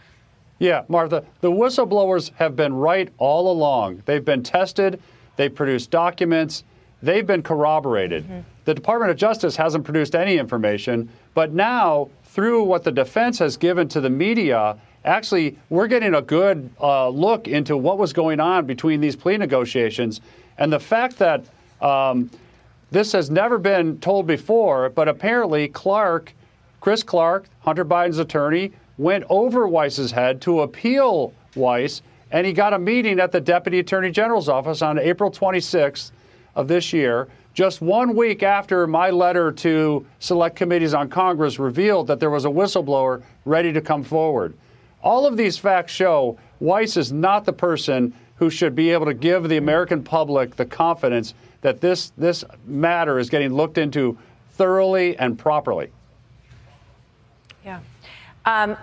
Yeah, 0.59 0.83
Martha, 0.89 1.23
the 1.41 1.51
whistleblowers 1.51 2.31
have 2.35 2.55
been 2.55 2.73
right 2.73 3.09
all 3.17 3.51
along. 3.51 4.03
They've 4.05 4.23
been 4.23 4.43
tested, 4.43 5.01
they've 5.35 5.53
produced 5.53 5.89
documents, 5.89 6.63
they've 7.01 7.25
been 7.25 7.41
corroborated. 7.41 8.23
Mm-hmm. 8.23 8.39
The 8.65 8.75
Department 8.75 9.09
of 9.09 9.17
Justice 9.17 9.55
hasn't 9.55 9.83
produced 9.85 10.13
any 10.13 10.37
information, 10.37 11.09
but 11.33 11.51
now, 11.51 12.09
through 12.23 12.63
what 12.63 12.83
the 12.83 12.91
defense 12.91 13.39
has 13.39 13.57
given 13.57 13.87
to 13.87 14.01
the 14.01 14.09
media, 14.11 14.77
actually, 15.06 15.58
we're 15.70 15.88
getting 15.88 16.16
a 16.16 16.22
good 16.22 16.70
uh, 16.80 17.10
look 17.10 17.47
into 17.47 17.78
what 17.78 17.97
was 17.97 18.14
going 18.14 18.39
on 18.39 18.66
between 18.66 19.02
these 19.02 19.16
plea 19.16 19.38
negotiations. 19.38 20.22
And 20.58 20.72
the 20.72 20.80
fact 20.80 21.18
that 21.20 21.43
um, 21.82 22.30
this 22.91 23.12
has 23.14 23.30
never 23.30 23.58
been 23.58 23.99
told 23.99 24.28
before, 24.28 24.89
but 24.89 25.08
apparently 25.08 25.68
Clark, 25.68 26.34
Chris 26.80 27.04
Clark, 27.04 27.45
Hunter 27.62 27.86
Biden's 27.86 28.20
attorney, 28.20 28.74
went 28.97 29.24
over 29.30 29.68
Weiss's 29.68 30.12
head 30.12 30.41
to 30.41 30.62
appeal 30.62 31.34
Weiss, 31.56 32.02
and 32.32 32.45
he 32.45 32.54
got 32.54 32.74
a 32.74 32.80
meeting 32.80 33.20
at 33.20 33.32
the 33.32 33.41
Deputy 33.41 33.80
Attorney 33.80 34.12
General's 34.12 34.49
office 34.49 34.82
on 34.82 34.99
April 34.99 35.32
26th 35.32 36.12
of 36.56 36.68
this 36.68 36.93
year, 36.93 37.28
just 37.54 37.82
one 37.82 38.16
week 38.16 38.43
after 38.43 38.88
my 38.88 39.10
letter 39.10 39.52
to 39.52 40.06
select 40.20 40.56
committees 40.56 40.93
on 40.93 41.10
Congress 41.10 41.60
revealed 41.60 42.08
that 42.08 42.20
there 42.20 42.30
was 42.30 42.45
a 42.45 42.49
whistleblower 42.49 43.22
ready 43.45 43.74
to 43.74 43.82
come 43.82 44.04
forward. 44.04 44.54
All 45.04 45.26
of 45.26 45.38
these 45.38 45.58
facts 45.58 45.91
show 45.91 46.38
Weiss 46.60 46.97
is 46.97 47.12
not 47.12 47.45
the 47.45 47.54
person 47.54 48.14
who 48.36 48.49
should 48.49 48.76
be 48.76 48.91
able 48.91 49.06
to 49.06 49.14
give 49.14 49.49
the 49.49 49.58
American 49.58 50.04
public 50.04 50.56
the 50.56 50.66
confidence 50.66 51.34
that 51.62 51.80
this, 51.80 52.12
this 52.18 52.43
matter 52.66 53.20
is 53.20 53.30
getting 53.30 53.54
looked 53.54 53.78
into 53.78 54.18
thoroughly 54.54 55.18
and 55.18 55.38
properly. 55.38 55.91
Yeah. 57.64 57.80
Um, 58.45 58.76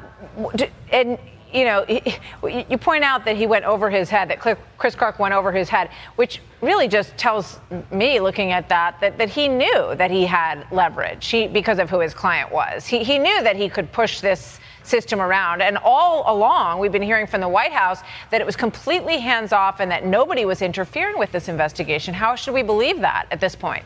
and, 0.92 1.18
you 1.52 1.64
know, 1.64 1.84
you 1.88 2.78
point 2.78 3.02
out 3.02 3.24
that 3.24 3.36
he 3.36 3.46
went 3.46 3.64
over 3.64 3.90
his 3.90 4.08
head, 4.08 4.30
that 4.30 4.38
Chris 4.76 4.94
Clark 4.94 5.18
went 5.18 5.34
over 5.34 5.50
his 5.50 5.68
head, 5.68 5.90
which 6.14 6.40
really 6.60 6.86
just 6.86 7.16
tells 7.16 7.58
me, 7.90 8.20
looking 8.20 8.52
at 8.52 8.68
that, 8.68 9.00
that, 9.00 9.18
that 9.18 9.30
he 9.30 9.48
knew 9.48 9.94
that 9.96 10.10
he 10.10 10.26
had 10.26 10.70
leverage 10.70 11.26
he, 11.26 11.48
because 11.48 11.80
of 11.80 11.90
who 11.90 11.98
his 11.98 12.14
client 12.14 12.52
was. 12.52 12.86
He, 12.86 13.02
he 13.02 13.18
knew 13.18 13.42
that 13.42 13.56
he 13.56 13.68
could 13.68 13.90
push 13.90 14.20
this 14.20 14.60
system 14.88 15.20
around. 15.20 15.62
And 15.62 15.78
all 15.78 16.24
along, 16.26 16.80
we've 16.80 16.92
been 16.92 17.02
hearing 17.02 17.26
from 17.26 17.40
the 17.40 17.48
White 17.48 17.72
House 17.72 18.00
that 18.30 18.40
it 18.40 18.44
was 18.44 18.56
completely 18.56 19.18
hands 19.18 19.52
off 19.52 19.80
and 19.80 19.90
that 19.90 20.04
nobody 20.04 20.44
was 20.44 20.62
interfering 20.62 21.18
with 21.18 21.30
this 21.32 21.48
investigation. 21.48 22.14
How 22.14 22.34
should 22.34 22.54
we 22.54 22.62
believe 22.62 23.00
that 23.00 23.26
at 23.30 23.40
this 23.40 23.54
point? 23.54 23.84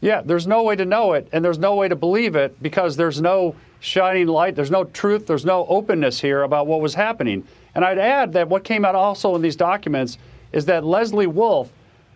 Yeah, 0.00 0.20
there's 0.20 0.48
no 0.48 0.64
way 0.64 0.74
to 0.74 0.84
know 0.84 1.12
it, 1.12 1.28
and 1.32 1.44
there's 1.44 1.60
no 1.60 1.76
way 1.76 1.88
to 1.88 1.94
believe 1.94 2.34
it 2.34 2.60
because 2.60 2.96
there's 2.96 3.20
no 3.20 3.54
shining 3.78 4.26
light, 4.26 4.56
there's 4.56 4.70
no 4.70 4.82
truth, 4.82 5.28
there's 5.28 5.44
no 5.44 5.64
openness 5.68 6.20
here 6.20 6.42
about 6.42 6.66
what 6.66 6.80
was 6.80 6.94
happening. 6.94 7.46
And 7.74 7.84
I'd 7.84 7.98
add 7.98 8.32
that 8.32 8.48
what 8.48 8.64
came 8.64 8.84
out 8.84 8.96
also 8.96 9.34
in 9.36 9.42
these 9.42 9.56
documents 9.56 10.18
is 10.52 10.64
that 10.66 10.84
Leslie 10.84 11.28
Wolf, 11.28 11.70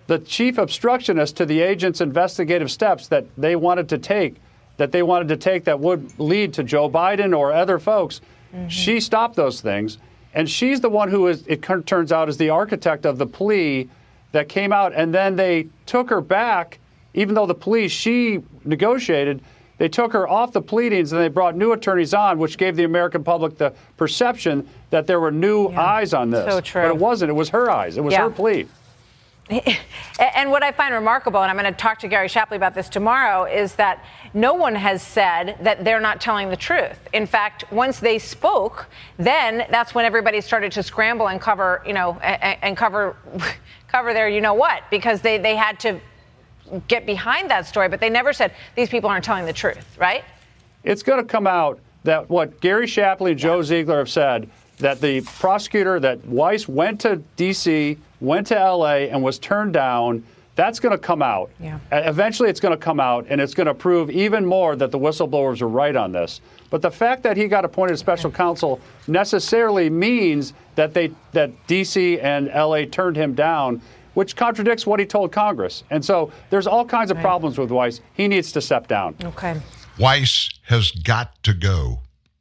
the 0.09 0.18
chief 0.18 0.59
obstructionist 0.59 1.37
to 1.37 1.47
the 1.47 1.61
agent's 1.61 2.01
investigative 2.01 2.70
steps 2.70 3.07
that 3.09 3.24
they 3.37 3.55
wanted 3.55 3.89
to 3.91 3.99
take, 3.99 4.37
that 4.77 4.93
they 4.93 5.03
wanted 5.03 5.29
to 5.29 5.37
take 5.37 5.64
that 5.64 5.79
would 5.81 6.18
lead 6.18 6.53
to 6.55 6.62
Joe 6.62 6.91
Biden 6.91 7.37
or 7.37 7.53
other 7.53 7.79
folks. 7.79 8.20
Mm-hmm. 8.55 8.68
She 8.68 9.01
stopped 9.01 9.37
those 9.37 9.61
things. 9.61 9.99
And 10.35 10.49
she's 10.51 10.81
the 10.81 10.91
one 10.91 11.09
who 11.09 11.29
is, 11.29 11.45
it 11.47 11.62
turns 11.87 12.12
out, 12.12 12.29
is 12.29 12.37
the 12.37 12.51
architect 12.51 13.07
of 13.07 13.16
the 13.16 13.27
plea 13.27 13.89
that 14.33 14.51
came 14.51 14.70
out. 14.70 14.93
And 14.95 15.14
then 15.14 15.35
they 15.35 15.68
took 15.87 16.11
her 16.11 16.20
back, 16.20 16.79
even 17.14 17.35
though 17.35 17.47
the 17.47 17.55
plea 17.55 17.89
she 17.89 18.43
negotiated, 18.64 19.41
they 19.79 19.89
took 19.89 20.12
her 20.12 20.29
off 20.29 20.53
the 20.53 20.61
pleadings 20.61 21.12
and 21.12 21.20
they 21.22 21.29
brought 21.29 21.57
new 21.57 21.72
attorneys 21.72 22.12
on, 22.12 22.39
which 22.39 22.59
gave 22.59 22.77
the 22.77 22.85
American 22.85 23.24
public 23.24 23.57
the 23.57 23.74
perception 23.97 24.68
that 24.91 25.07
there 25.07 25.20
were 25.20 25.31
new 25.31 25.70
yeah. 25.70 25.81
eyes 25.81 26.12
on 26.12 26.31
this. 26.31 26.51
So 26.51 26.61
true. 26.61 26.83
But 26.83 26.89
it 26.89 26.97
wasn't. 26.97 27.31
It 27.31 27.35
was 27.35 27.49
her 27.51 27.70
eyes. 27.70 27.97
It 27.97 28.05
was 28.05 28.12
yeah. 28.12 28.24
her 28.24 28.31
plea. 28.31 28.66
and 30.18 30.51
what 30.51 30.64
I 30.64 30.72
find 30.72 30.92
remarkable, 30.92 31.40
and 31.40 31.51
I'm 31.51 31.57
going 31.57 31.72
to 31.72 31.78
talk 31.78 32.01
to 32.01 32.09
Gary 32.09 32.26
Shapley 32.26 32.57
about 32.57 32.74
this 32.74 32.88
tomorrow, 32.88 33.44
is 33.44 33.76
that 33.76 34.05
no 34.34 34.55
one 34.55 34.74
has 34.74 35.03
said 35.03 35.57
that 35.61 35.84
they're 35.84 36.01
not 36.01 36.20
telling 36.20 36.49
the 36.49 36.57
truth. 36.57 36.99
In 37.12 37.26
fact, 37.26 37.64
once 37.70 38.01
they 38.01 38.18
spoke, 38.18 38.86
then 39.18 39.66
that's 39.70 39.94
when 39.94 40.05
everybody 40.05 40.40
started 40.40 40.72
to 40.72 40.82
scramble 40.82 41.28
and 41.28 41.40
cover, 41.40 41.82
you 41.86 41.92
know, 41.92 42.18
and, 42.22 42.59
and 42.62 42.76
cover, 42.76 43.16
cover 43.88 44.12
their, 44.12 44.28
you 44.28 44.40
know 44.40 44.55
what, 44.55 44.82
because 44.90 45.20
they, 45.20 45.38
they 45.38 45.55
had 45.55 45.78
to 45.80 46.01
get 46.88 47.07
behind 47.07 47.49
that 47.49 47.66
story, 47.66 47.88
but 47.88 48.01
they 48.01 48.11
never 48.11 48.32
said 48.32 48.53
these 48.74 48.88
people 48.88 49.09
aren't 49.09 49.24
telling 49.24 49.47
the 49.47 49.53
truth, 49.53 49.97
right? 49.97 50.24
It's 50.82 51.05
going 51.05 51.20
to 51.20 51.26
come 51.26 51.47
out 51.47 51.78
that 52.03 52.28
what 52.28 52.61
Gary 52.61 52.88
Shapley 52.88 53.32
and 53.32 53.40
Joe 53.40 53.62
Ziegler 53.62 53.99
have 53.99 54.11
said 54.11 54.51
that 54.78 55.01
the 55.01 55.20
prosecutor 55.20 56.01
that 56.01 56.24
Weiss 56.26 56.68
went 56.68 57.01
to 57.03 57.16
D.C., 57.36 57.99
went 58.21 58.47
to 58.49 58.59
L.A., 58.59 59.11
and 59.11 59.23
was 59.23 59.39
turned 59.39 59.73
down. 59.73 60.25
That's 60.55 60.81
going 60.81 60.93
to 60.93 60.99
come 60.99 61.21
out. 61.21 61.51
Yeah. 61.61 61.79
Eventually, 61.93 62.49
it's 62.49 62.61
going 62.61 62.73
to 62.73 62.83
come 62.83 62.99
out, 62.99 63.27
and 63.29 63.41
it's 63.41 63.53
going 63.53 63.67
to 63.67 63.75
prove 63.75 64.11
even 64.11 64.47
more 64.47 64.75
that 64.77 64.91
the 64.91 64.99
whistleblowers 64.99 65.61
are 65.61 65.69
right 65.69 65.95
on 65.95 66.12
this. 66.12 66.41
But 66.71 66.83
the 66.83 66.91
fact 66.91 67.23
that 67.25 67.37
he 67.37 67.47
got 67.47 67.64
appointed 67.64 67.99
special 67.99 68.31
counsel 68.31 68.81
necessarily 69.07 69.91
means 69.91 70.55
that 70.75 70.95
they 70.95 71.12
that 71.33 71.51
D.C. 71.67 72.19
and 72.21 72.49
L.A. 72.49 72.87
turned 72.87 73.17
him 73.17 73.35
down, 73.35 73.83
which 74.14 74.35
contradicts 74.35 74.87
what 74.87 74.99
he 74.99 75.07
told 75.07 75.31
Congress. 75.31 75.85
And 75.91 76.05
so 76.05 76.33
there's 76.49 76.67
all 76.67 76.85
kinds 76.85 77.11
of 77.11 77.19
problems 77.19 77.59
with 77.59 77.71
Weiss. 77.71 78.01
He 78.14 78.27
needs 78.27 78.51
to 78.53 78.61
step 78.61 78.89
down. 78.89 79.14
Okay. 79.23 79.61
Weiss 79.99 80.51
has 80.64 80.91
got 80.91 81.43
to 81.43 81.53
go. 81.53 82.01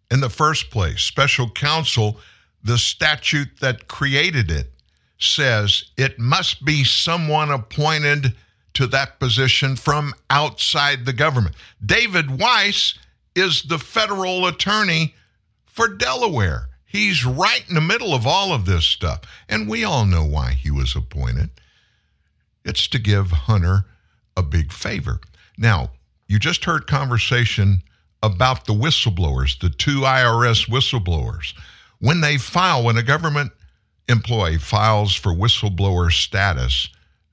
In 0.09 0.21
the 0.21 0.29
first 0.29 0.71
place, 0.71 1.01
special 1.01 1.49
counsel, 1.49 2.19
the 2.63 2.77
statute 2.77 3.59
that 3.59 3.87
created 3.87 4.49
it, 4.49 4.71
says 5.17 5.85
it 5.97 6.19
must 6.19 6.65
be 6.65 6.83
someone 6.83 7.51
appointed 7.51 8.35
to 8.73 8.87
that 8.87 9.19
position 9.19 9.75
from 9.75 10.13
outside 10.29 11.05
the 11.05 11.13
government. 11.13 11.55
David 11.85 12.39
Weiss 12.39 12.95
is 13.35 13.63
the 13.63 13.79
federal 13.79 14.47
attorney 14.47 15.15
for 15.65 15.87
Delaware. 15.87 16.67
He's 16.85 17.25
right 17.25 17.63
in 17.67 17.75
the 17.75 17.81
middle 17.81 18.13
of 18.13 18.25
all 18.25 18.53
of 18.53 18.65
this 18.65 18.85
stuff. 18.85 19.21
And 19.49 19.67
we 19.67 19.83
all 19.83 20.05
know 20.05 20.25
why 20.25 20.51
he 20.51 20.71
was 20.71 20.95
appointed. 20.95 21.49
It's 22.63 22.87
to 22.89 22.99
give 22.99 23.31
Hunter 23.31 23.85
a 24.37 24.43
big 24.43 24.71
favor. 24.71 25.19
Now, 25.57 25.91
you 26.27 26.39
just 26.39 26.65
heard 26.65 26.87
conversation 26.87 27.83
about 28.23 28.65
the 28.65 28.73
whistleblowers, 28.73 29.59
the 29.59 29.69
two 29.69 30.01
IRS 30.01 30.67
whistleblowers. 30.69 31.53
When 31.99 32.21
they 32.21 32.37
file, 32.37 32.83
when 32.83 32.97
a 32.97 33.03
government 33.03 33.51
employee 34.07 34.57
files 34.57 35.15
for 35.15 35.33
whistleblower 35.33 36.11
status, 36.11 36.89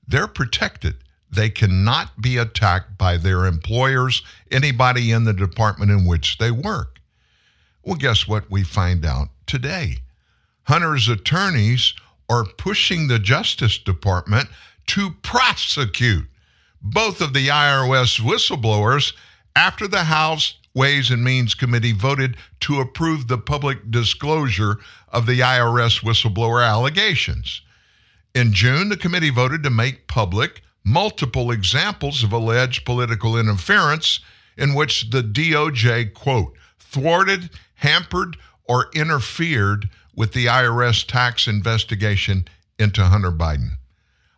they're 0.07 0.27
protected. 0.27 0.95
They 1.29 1.49
cannot 1.49 2.21
be 2.21 2.37
attacked 2.37 2.97
by 2.97 3.17
their 3.17 3.45
employers, 3.45 4.21
anybody 4.51 5.11
in 5.11 5.23
the 5.23 5.33
department 5.33 5.91
in 5.91 6.05
which 6.05 6.37
they 6.37 6.51
work. 6.51 6.99
Well, 7.83 7.95
guess 7.95 8.27
what 8.27 8.49
we 8.51 8.63
find 8.63 9.05
out 9.05 9.29
today? 9.47 9.97
Hunter's 10.63 11.09
attorneys 11.09 11.93
are 12.29 12.45
pushing 12.45 13.07
the 13.07 13.19
Justice 13.19 13.77
Department 13.77 14.47
to 14.87 15.11
prosecute 15.21 16.27
both 16.81 17.21
of 17.21 17.33
the 17.33 17.47
IRS 17.47 18.19
whistleblowers 18.19 19.13
after 19.55 19.87
the 19.87 20.03
House 20.03 20.55
Ways 20.75 21.11
and 21.11 21.23
Means 21.23 21.53
Committee 21.53 21.91
voted 21.91 22.37
to 22.61 22.79
approve 22.79 23.27
the 23.27 23.37
public 23.37 23.91
disclosure 23.91 24.79
of 25.13 25.25
the 25.25 25.39
IRS 25.39 26.01
whistleblower 26.01 26.67
allegations. 26.67 27.61
In 28.33 28.51
June, 28.51 28.89
the 28.89 28.97
committee 28.97 29.29
voted 29.29 29.63
to 29.63 29.69
make 29.69 30.07
public 30.07 30.61
multiple 30.83 31.51
examples 31.51 32.23
of 32.23 32.33
alleged 32.33 32.83
political 32.83 33.39
interference 33.39 34.19
in 34.57 34.73
which 34.73 35.11
the 35.11 35.21
DOJ, 35.21 36.13
quote, 36.13 36.53
thwarted, 36.77 37.49
hampered, 37.75 38.35
or 38.65 38.89
interfered 38.93 39.89
with 40.15 40.33
the 40.33 40.47
IRS 40.47 41.05
tax 41.07 41.47
investigation 41.47 42.47
into 42.77 43.03
Hunter 43.03 43.31
Biden. 43.31 43.77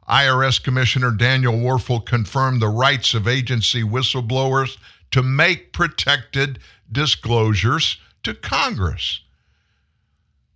IRS 0.07 0.61
Commissioner 0.61 1.11
Daniel 1.11 1.53
Werfel 1.53 2.05
confirmed 2.05 2.61
the 2.61 2.67
rights 2.67 3.13
of 3.13 3.28
agency 3.28 3.82
whistleblowers 3.82 4.78
to 5.11 5.23
make 5.23 5.73
protected 5.73 6.59
disclosures 6.91 7.97
to 8.23 8.34
Congress. 8.34 9.21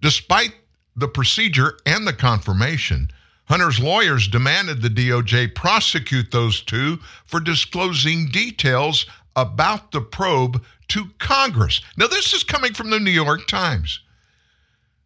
Despite 0.02 0.56
the 0.96 1.08
procedure 1.08 1.78
and 1.86 2.08
the 2.08 2.14
confirmation, 2.14 3.12
Hunter's 3.46 3.80
lawyers 3.80 4.28
demanded 4.28 4.82
the 4.82 4.90
DOJ 4.90 5.56
prosecute 5.56 6.32
those 6.32 6.62
two 6.62 7.00
for 7.26 7.40
disclosing 7.40 8.28
details 8.28 9.06
about 9.36 9.92
the 9.92 10.02
probe 10.02 10.64
to 10.90 11.10
Congress. 11.18 11.82
Now, 11.98 12.08
this 12.08 12.34
is 12.34 12.44
coming 12.44 12.74
from 12.74 12.90
the 12.90 13.00
New 13.00 13.12
York 13.12 13.48
Times. 13.48 14.02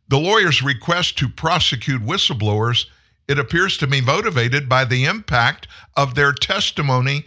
The 0.10 0.20
lawyers' 0.20 0.62
request 0.62 1.18
to 1.20 1.30
prosecute 1.30 2.02
whistleblowers, 2.02 2.86
it 3.28 3.39
appears 3.39 3.78
to 3.78 3.88
be 3.88 4.02
motivated 4.02 4.68
by 4.68 4.86
the 4.86 5.06
impact 5.06 5.68
of 5.96 6.16
their 6.16 6.34
testimony 6.34 7.26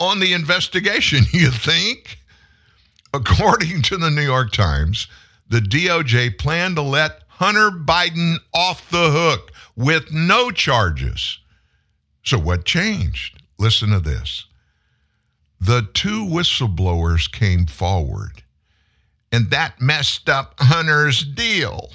on 0.00 0.18
the 0.18 0.32
investigation, 0.32 1.24
you 1.32 1.50
think? 1.50 2.18
According 3.14 3.82
to 3.82 3.96
the 3.96 4.10
New 4.10 4.22
York 4.22 4.52
Times, 4.52 5.06
the 5.48 5.60
DOJ 5.60 6.38
planned 6.38 6.76
to 6.76 6.82
let 6.82 7.22
Hunter 7.28 7.70
Biden 7.70 8.36
off 8.54 8.88
the 8.90 9.10
hook 9.10 9.52
with 9.76 10.12
no 10.12 10.50
charges. 10.50 11.38
So, 12.24 12.38
what 12.38 12.64
changed? 12.64 13.42
Listen 13.58 13.90
to 13.90 14.00
this. 14.00 14.46
The 15.60 15.88
two 15.94 16.24
whistleblowers 16.24 17.30
came 17.30 17.66
forward, 17.66 18.42
and 19.32 19.50
that 19.50 19.80
messed 19.80 20.28
up 20.28 20.54
Hunter's 20.58 21.24
deal. 21.24 21.90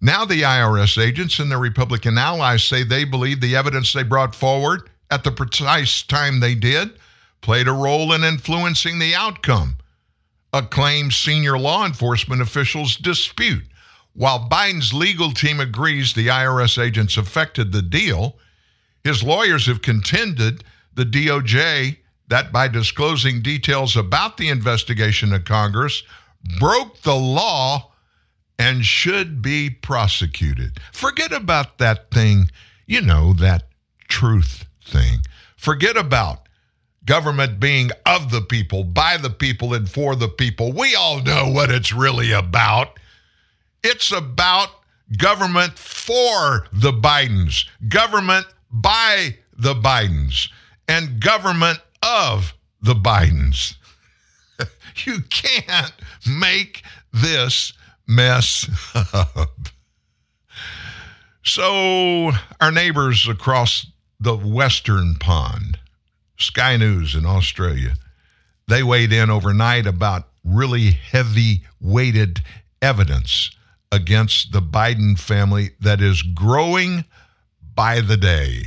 Now, 0.00 0.24
the 0.24 0.42
IRS 0.42 1.00
agents 1.00 1.38
and 1.38 1.50
their 1.50 1.58
Republican 1.58 2.16
allies 2.16 2.64
say 2.64 2.82
they 2.82 3.04
believe 3.04 3.40
the 3.40 3.54
evidence 3.54 3.92
they 3.92 4.02
brought 4.02 4.34
forward 4.34 4.88
at 5.10 5.24
the 5.24 5.30
precise 5.30 6.02
time 6.02 6.40
they 6.40 6.54
did 6.54 6.98
played 7.42 7.68
a 7.68 7.72
role 7.72 8.12
in 8.12 8.24
influencing 8.24 8.98
the 8.98 9.14
outcome. 9.14 9.76
Acclaimed 10.52 11.12
senior 11.12 11.58
law 11.58 11.86
enforcement 11.86 12.42
officials 12.42 12.96
dispute. 12.96 13.64
While 14.14 14.48
Biden's 14.48 14.92
legal 14.92 15.32
team 15.32 15.60
agrees 15.60 16.12
the 16.12 16.26
IRS 16.26 16.82
agents 16.82 17.16
affected 17.16 17.70
the 17.70 17.82
deal, 17.82 18.36
his 19.04 19.22
lawyers 19.22 19.66
have 19.66 19.82
contended 19.82 20.64
the 20.94 21.04
DOJ 21.04 21.96
that 22.28 22.52
by 22.52 22.68
disclosing 22.68 23.42
details 23.42 23.96
about 23.96 24.36
the 24.36 24.48
investigation 24.48 25.30
to 25.30 25.40
Congress 25.40 26.02
broke 26.58 27.00
the 27.02 27.14
law 27.14 27.92
and 28.58 28.84
should 28.84 29.40
be 29.40 29.70
prosecuted. 29.70 30.78
Forget 30.92 31.32
about 31.32 31.78
that 31.78 32.10
thing, 32.10 32.50
you 32.86 33.00
know, 33.00 33.32
that 33.34 33.68
truth 34.08 34.66
thing. 34.84 35.20
Forget 35.56 35.96
about 35.96 36.48
government 37.10 37.58
being 37.58 37.90
of 38.06 38.30
the 38.30 38.40
people, 38.40 38.84
by 38.84 39.16
the 39.16 39.30
people, 39.30 39.74
and 39.74 39.90
for 39.90 40.14
the 40.14 40.28
people. 40.28 40.72
We 40.72 40.94
all 40.94 41.20
know 41.20 41.50
what 41.50 41.68
it's 41.68 41.92
really 41.92 42.30
about. 42.30 43.00
It's 43.82 44.12
about 44.12 44.68
government 45.18 45.76
for 45.76 46.68
the 46.72 46.92
Bidens, 46.92 47.66
government 47.88 48.46
by 48.70 49.38
the 49.58 49.74
Bidens, 49.74 50.50
and 50.86 51.20
government 51.20 51.80
of 52.00 52.54
the 52.80 52.94
Bidens. 52.94 53.74
you 55.04 55.22
can't 55.30 55.92
make 56.24 56.84
this 57.12 57.72
mess 58.06 58.70
up. 59.12 59.68
So, 61.42 62.30
our 62.60 62.70
neighbors 62.70 63.26
across 63.26 63.88
the 64.20 64.36
western 64.36 65.16
pond, 65.16 65.80
Sky 66.40 66.76
News 66.76 67.14
in 67.14 67.26
Australia, 67.26 67.94
they 68.68 68.82
weighed 68.82 69.12
in 69.12 69.30
overnight 69.30 69.86
about 69.86 70.28
really 70.44 70.90
heavy 70.90 71.62
weighted 71.80 72.40
evidence 72.80 73.50
against 73.92 74.52
the 74.52 74.62
Biden 74.62 75.18
family 75.18 75.70
that 75.80 76.00
is 76.00 76.22
growing 76.22 77.04
by 77.74 78.00
the 78.00 78.16
day. 78.16 78.64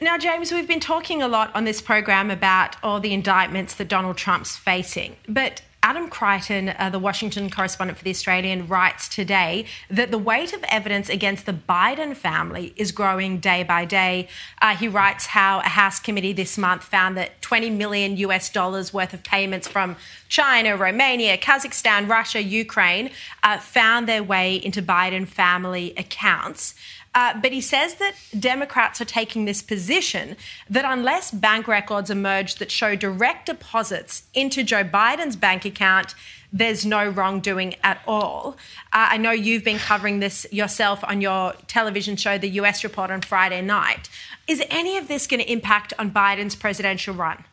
Now, 0.00 0.18
James, 0.18 0.52
we've 0.52 0.68
been 0.68 0.80
talking 0.80 1.22
a 1.22 1.28
lot 1.28 1.54
on 1.54 1.64
this 1.64 1.80
program 1.80 2.30
about 2.30 2.76
all 2.82 3.00
the 3.00 3.14
indictments 3.14 3.74
that 3.76 3.88
Donald 3.88 4.16
Trump's 4.16 4.56
facing. 4.56 5.16
But 5.28 5.62
Adam 5.84 6.08
Creighton, 6.08 6.70
uh, 6.78 6.88
the 6.88 6.98
Washington 6.98 7.50
correspondent 7.50 7.98
for 7.98 8.04
The 8.04 8.10
Australian, 8.10 8.66
writes 8.66 9.06
today 9.06 9.66
that 9.90 10.10
the 10.10 10.16
weight 10.16 10.54
of 10.54 10.64
evidence 10.70 11.10
against 11.10 11.44
the 11.44 11.52
Biden 11.52 12.16
family 12.16 12.72
is 12.74 12.90
growing 12.90 13.38
day 13.38 13.64
by 13.64 13.84
day. 13.84 14.28
Uh, 14.62 14.74
he 14.74 14.88
writes 14.88 15.26
how 15.26 15.58
a 15.58 15.68
House 15.68 16.00
committee 16.00 16.32
this 16.32 16.56
month 16.56 16.84
found 16.84 17.18
that 17.18 17.42
20 17.42 17.68
million 17.68 18.16
US 18.16 18.48
dollars 18.48 18.94
worth 18.94 19.12
of 19.12 19.22
payments 19.24 19.68
from 19.68 19.96
China, 20.30 20.74
Romania, 20.74 21.36
Kazakhstan, 21.36 22.08
Russia, 22.08 22.42
Ukraine 22.42 23.10
uh, 23.42 23.58
found 23.58 24.08
their 24.08 24.22
way 24.22 24.56
into 24.56 24.80
Biden 24.80 25.28
family 25.28 25.92
accounts. 25.98 26.74
Uh, 27.14 27.38
but 27.40 27.52
he 27.52 27.60
says 27.60 27.94
that 27.96 28.14
Democrats 28.38 29.00
are 29.00 29.04
taking 29.04 29.44
this 29.44 29.62
position 29.62 30.36
that 30.68 30.84
unless 30.84 31.30
bank 31.30 31.68
records 31.68 32.10
emerge 32.10 32.56
that 32.56 32.70
show 32.70 32.96
direct 32.96 33.46
deposits 33.46 34.24
into 34.34 34.64
Joe 34.64 34.82
Biden's 34.82 35.36
bank 35.36 35.64
account, 35.64 36.14
there's 36.52 36.84
no 36.84 37.08
wrongdoing 37.08 37.74
at 37.82 38.00
all. 38.06 38.56
Uh, 38.92 39.10
I 39.10 39.16
know 39.16 39.30
you've 39.32 39.64
been 39.64 39.78
covering 39.78 40.20
this 40.20 40.46
yourself 40.50 41.02
on 41.04 41.20
your 41.20 41.54
television 41.66 42.16
show, 42.16 42.38
The 42.38 42.50
US 42.50 42.84
Report, 42.84 43.10
on 43.10 43.22
Friday 43.22 43.60
night. 43.60 44.08
Is 44.46 44.62
any 44.70 44.96
of 44.96 45.08
this 45.08 45.26
going 45.26 45.40
to 45.40 45.50
impact 45.50 45.92
on 45.98 46.10
Biden's 46.10 46.54
presidential 46.54 47.14
run? 47.14 47.44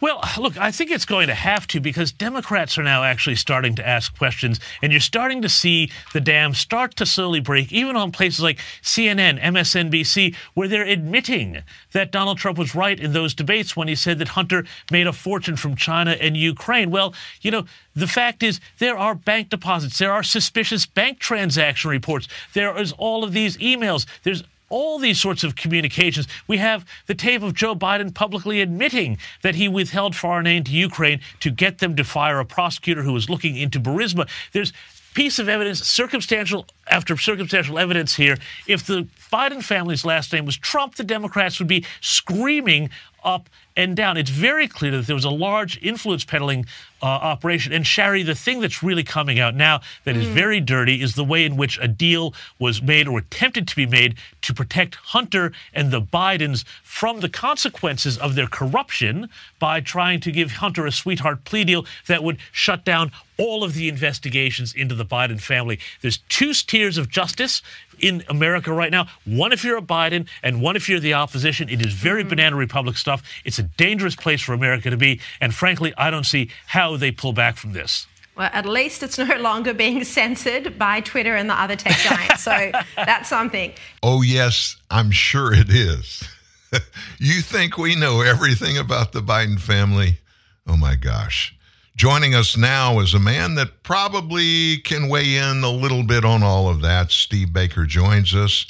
Well, 0.00 0.20
look, 0.38 0.56
I 0.58 0.70
think 0.70 0.90
it's 0.90 1.04
going 1.04 1.28
to 1.28 1.34
have 1.34 1.66
to 1.68 1.80
because 1.80 2.12
Democrats 2.12 2.78
are 2.78 2.82
now 2.82 3.04
actually 3.04 3.36
starting 3.36 3.74
to 3.76 3.86
ask 3.86 4.16
questions, 4.16 4.60
and 4.82 4.92
you're 4.92 5.00
starting 5.00 5.42
to 5.42 5.48
see 5.48 5.90
the 6.12 6.20
dam 6.20 6.54
start 6.54 6.96
to 6.96 7.06
slowly 7.06 7.40
break, 7.40 7.72
even 7.72 7.96
on 7.96 8.12
places 8.12 8.40
like 8.40 8.58
CNN, 8.82 9.40
MSNBC, 9.40 10.34
where 10.54 10.68
they're 10.68 10.84
admitting 10.84 11.62
that 11.92 12.12
Donald 12.12 12.38
Trump 12.38 12.58
was 12.58 12.74
right 12.74 12.98
in 12.98 13.12
those 13.12 13.34
debates 13.34 13.76
when 13.76 13.88
he 13.88 13.94
said 13.94 14.18
that 14.18 14.28
Hunter 14.28 14.64
made 14.90 15.06
a 15.06 15.12
fortune 15.12 15.56
from 15.56 15.76
China 15.76 16.12
and 16.12 16.36
Ukraine. 16.36 16.90
Well, 16.90 17.14
you 17.40 17.50
know, 17.50 17.64
the 17.94 18.06
fact 18.06 18.42
is 18.42 18.60
there 18.78 18.98
are 18.98 19.14
bank 19.14 19.50
deposits, 19.50 19.98
there 19.98 20.12
are 20.12 20.22
suspicious 20.22 20.86
bank 20.86 21.18
transaction 21.18 21.90
reports, 21.90 22.28
there 22.52 22.76
is 22.78 22.92
all 22.92 23.24
of 23.24 23.32
these 23.32 23.56
emails, 23.58 24.06
there's 24.22 24.42
all 24.68 24.98
these 24.98 25.20
sorts 25.20 25.44
of 25.44 25.56
communications. 25.56 26.26
We 26.46 26.58
have 26.58 26.84
the 27.06 27.14
tape 27.14 27.42
of 27.42 27.54
Joe 27.54 27.74
Biden 27.74 28.12
publicly 28.14 28.60
admitting 28.60 29.18
that 29.42 29.54
he 29.54 29.68
withheld 29.68 30.16
foreign 30.16 30.46
aid 30.46 30.66
to 30.66 30.72
Ukraine 30.72 31.20
to 31.40 31.50
get 31.50 31.78
them 31.78 31.96
to 31.96 32.04
fire 32.04 32.40
a 32.40 32.44
prosecutor 32.44 33.02
who 33.02 33.12
was 33.12 33.30
looking 33.30 33.56
into 33.56 33.80
Burisma. 33.80 34.28
There's 34.52 34.72
piece 35.14 35.38
of 35.38 35.48
evidence, 35.48 35.80
circumstantial 35.80 36.66
after 36.88 37.16
circumstantial 37.16 37.78
evidence 37.78 38.14
here. 38.16 38.36
If 38.66 38.86
the 38.86 39.08
Biden 39.32 39.64
family's 39.64 40.04
last 40.04 40.30
name 40.30 40.44
was 40.44 40.58
Trump, 40.58 40.96
the 40.96 41.04
Democrats 41.04 41.58
would 41.58 41.68
be 41.68 41.86
screaming 42.02 42.90
up 43.24 43.48
and 43.76 43.96
down. 43.96 44.18
It's 44.18 44.30
very 44.30 44.68
clear 44.68 44.92
that 44.92 45.06
there 45.06 45.16
was 45.16 45.24
a 45.24 45.30
large 45.30 45.82
influence 45.82 46.24
peddling 46.24 46.66
uh, 47.02 47.06
operation. 47.06 47.72
And 47.72 47.86
Shari, 47.86 48.22
the 48.22 48.34
thing 48.34 48.60
that's 48.60 48.82
really 48.82 49.04
coming 49.04 49.38
out 49.38 49.54
now 49.54 49.80
that 50.04 50.16
is 50.16 50.26
Mm. 50.26 50.32
very 50.32 50.60
dirty 50.60 51.02
is 51.02 51.14
the 51.14 51.24
way 51.24 51.44
in 51.44 51.56
which 51.56 51.78
a 51.80 51.88
deal 51.88 52.34
was 52.58 52.80
made 52.80 53.06
or 53.06 53.18
attempted 53.18 53.68
to 53.68 53.76
be 53.76 53.86
made 53.86 54.16
to 54.42 54.54
protect 54.54 54.94
Hunter 54.96 55.52
and 55.74 55.90
the 55.90 56.00
Bidens 56.00 56.64
from 56.82 57.20
the 57.20 57.28
consequences 57.28 58.16
of 58.16 58.34
their 58.34 58.46
corruption 58.46 59.28
by 59.58 59.80
trying 59.80 60.20
to 60.20 60.32
give 60.32 60.52
Hunter 60.52 60.86
a 60.86 60.92
sweetheart 60.92 61.44
plea 61.44 61.64
deal 61.64 61.84
that 62.06 62.22
would 62.24 62.38
shut 62.52 62.84
down 62.84 63.12
all 63.38 63.62
of 63.62 63.74
the 63.74 63.88
investigations 63.88 64.72
into 64.72 64.94
the 64.94 65.04
Biden 65.04 65.38
family. 65.40 65.78
There's 66.00 66.18
two 66.30 66.54
tiers 66.54 66.96
of 66.96 67.10
justice 67.10 67.60
in 67.98 68.22
America 68.28 68.72
right 68.72 68.90
now. 68.90 69.06
One 69.24 69.52
if 69.52 69.64
you're 69.64 69.76
a 69.78 69.82
Biden, 69.82 70.26
and 70.42 70.60
one 70.62 70.76
if 70.76 70.88
you're 70.88 71.00
the 71.00 71.14
opposition. 71.14 71.68
It 71.68 71.84
is 71.84 71.92
very 71.92 72.24
banana 72.24 72.56
republic 72.56 72.96
stuff. 72.96 73.22
It's 73.44 73.58
a 73.58 73.62
dangerous 73.62 74.14
place 74.14 74.40
for 74.42 74.52
America 74.54 74.88
to 74.90 74.96
be. 74.96 75.20
And 75.40 75.54
frankly, 75.54 75.92
I 75.98 76.10
don't 76.10 76.24
see 76.24 76.50
how 76.66 76.85
they 76.94 77.10
pull 77.10 77.32
back 77.32 77.56
from 77.56 77.72
this. 77.72 78.06
Well, 78.36 78.50
at 78.52 78.66
least 78.66 79.02
it's 79.02 79.18
no 79.18 79.36
longer 79.36 79.72
being 79.72 80.04
censored 80.04 80.78
by 80.78 81.00
Twitter 81.00 81.34
and 81.34 81.48
the 81.48 81.60
other 81.60 81.76
tech 81.76 81.96
giants. 81.98 82.42
So 82.42 82.70
that's 82.96 83.28
something. 83.28 83.72
Oh, 84.02 84.22
yes, 84.22 84.76
I'm 84.90 85.10
sure 85.10 85.52
it 85.52 85.70
is. 85.70 86.22
you 87.18 87.40
think 87.40 87.78
we 87.78 87.96
know 87.96 88.20
everything 88.20 88.76
about 88.76 89.12
the 89.12 89.20
Biden 89.20 89.58
family? 89.58 90.18
Oh, 90.66 90.76
my 90.76 90.96
gosh. 90.96 91.56
Joining 91.96 92.34
us 92.34 92.58
now 92.58 93.00
is 93.00 93.14
a 93.14 93.18
man 93.18 93.54
that 93.54 93.82
probably 93.82 94.78
can 94.78 95.08
weigh 95.08 95.36
in 95.36 95.64
a 95.64 95.70
little 95.70 96.02
bit 96.02 96.26
on 96.26 96.42
all 96.42 96.68
of 96.68 96.82
that. 96.82 97.10
Steve 97.10 97.54
Baker 97.54 97.86
joins 97.86 98.34
us. 98.34 98.66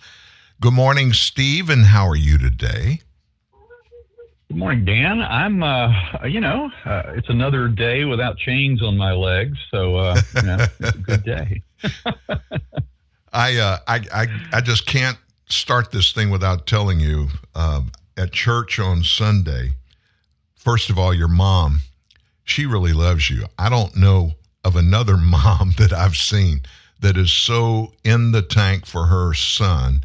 Good 0.60 0.74
morning, 0.74 1.12
Steve, 1.12 1.68
and 1.68 1.86
how 1.86 2.06
are 2.06 2.16
you 2.16 2.38
today? 2.38 3.00
Good 4.48 4.58
morning, 4.58 4.84
Dan. 4.84 5.20
I'm, 5.22 5.60
uh, 5.60 5.92
you 6.24 6.40
know, 6.40 6.70
uh, 6.84 7.02
it's 7.16 7.28
another 7.28 7.66
day 7.66 8.04
without 8.04 8.38
chains 8.38 8.80
on 8.80 8.96
my 8.96 9.10
legs, 9.10 9.58
so 9.72 9.96
uh, 9.96 10.20
you 10.36 10.42
know, 10.42 10.66
it's 10.78 10.94
a 10.94 10.98
good 10.98 11.24
day. 11.24 11.62
I, 13.32 13.56
uh, 13.56 13.78
I, 13.88 14.00
I, 14.14 14.26
I 14.52 14.60
just 14.60 14.86
can't 14.86 15.18
start 15.48 15.90
this 15.90 16.12
thing 16.12 16.30
without 16.30 16.68
telling 16.68 17.00
you 17.00 17.26
um, 17.56 17.90
at 18.16 18.32
church 18.32 18.78
on 18.78 19.02
Sunday. 19.02 19.72
First 20.54 20.90
of 20.90 20.98
all, 20.98 21.12
your 21.12 21.28
mom, 21.28 21.80
she 22.44 22.66
really 22.66 22.92
loves 22.92 23.28
you. 23.28 23.46
I 23.58 23.68
don't 23.68 23.96
know 23.96 24.34
of 24.64 24.76
another 24.76 25.16
mom 25.16 25.72
that 25.78 25.92
I've 25.92 26.16
seen 26.16 26.60
that 27.00 27.16
is 27.16 27.32
so 27.32 27.94
in 28.04 28.30
the 28.30 28.42
tank 28.42 28.86
for 28.86 29.06
her 29.06 29.34
son 29.34 30.02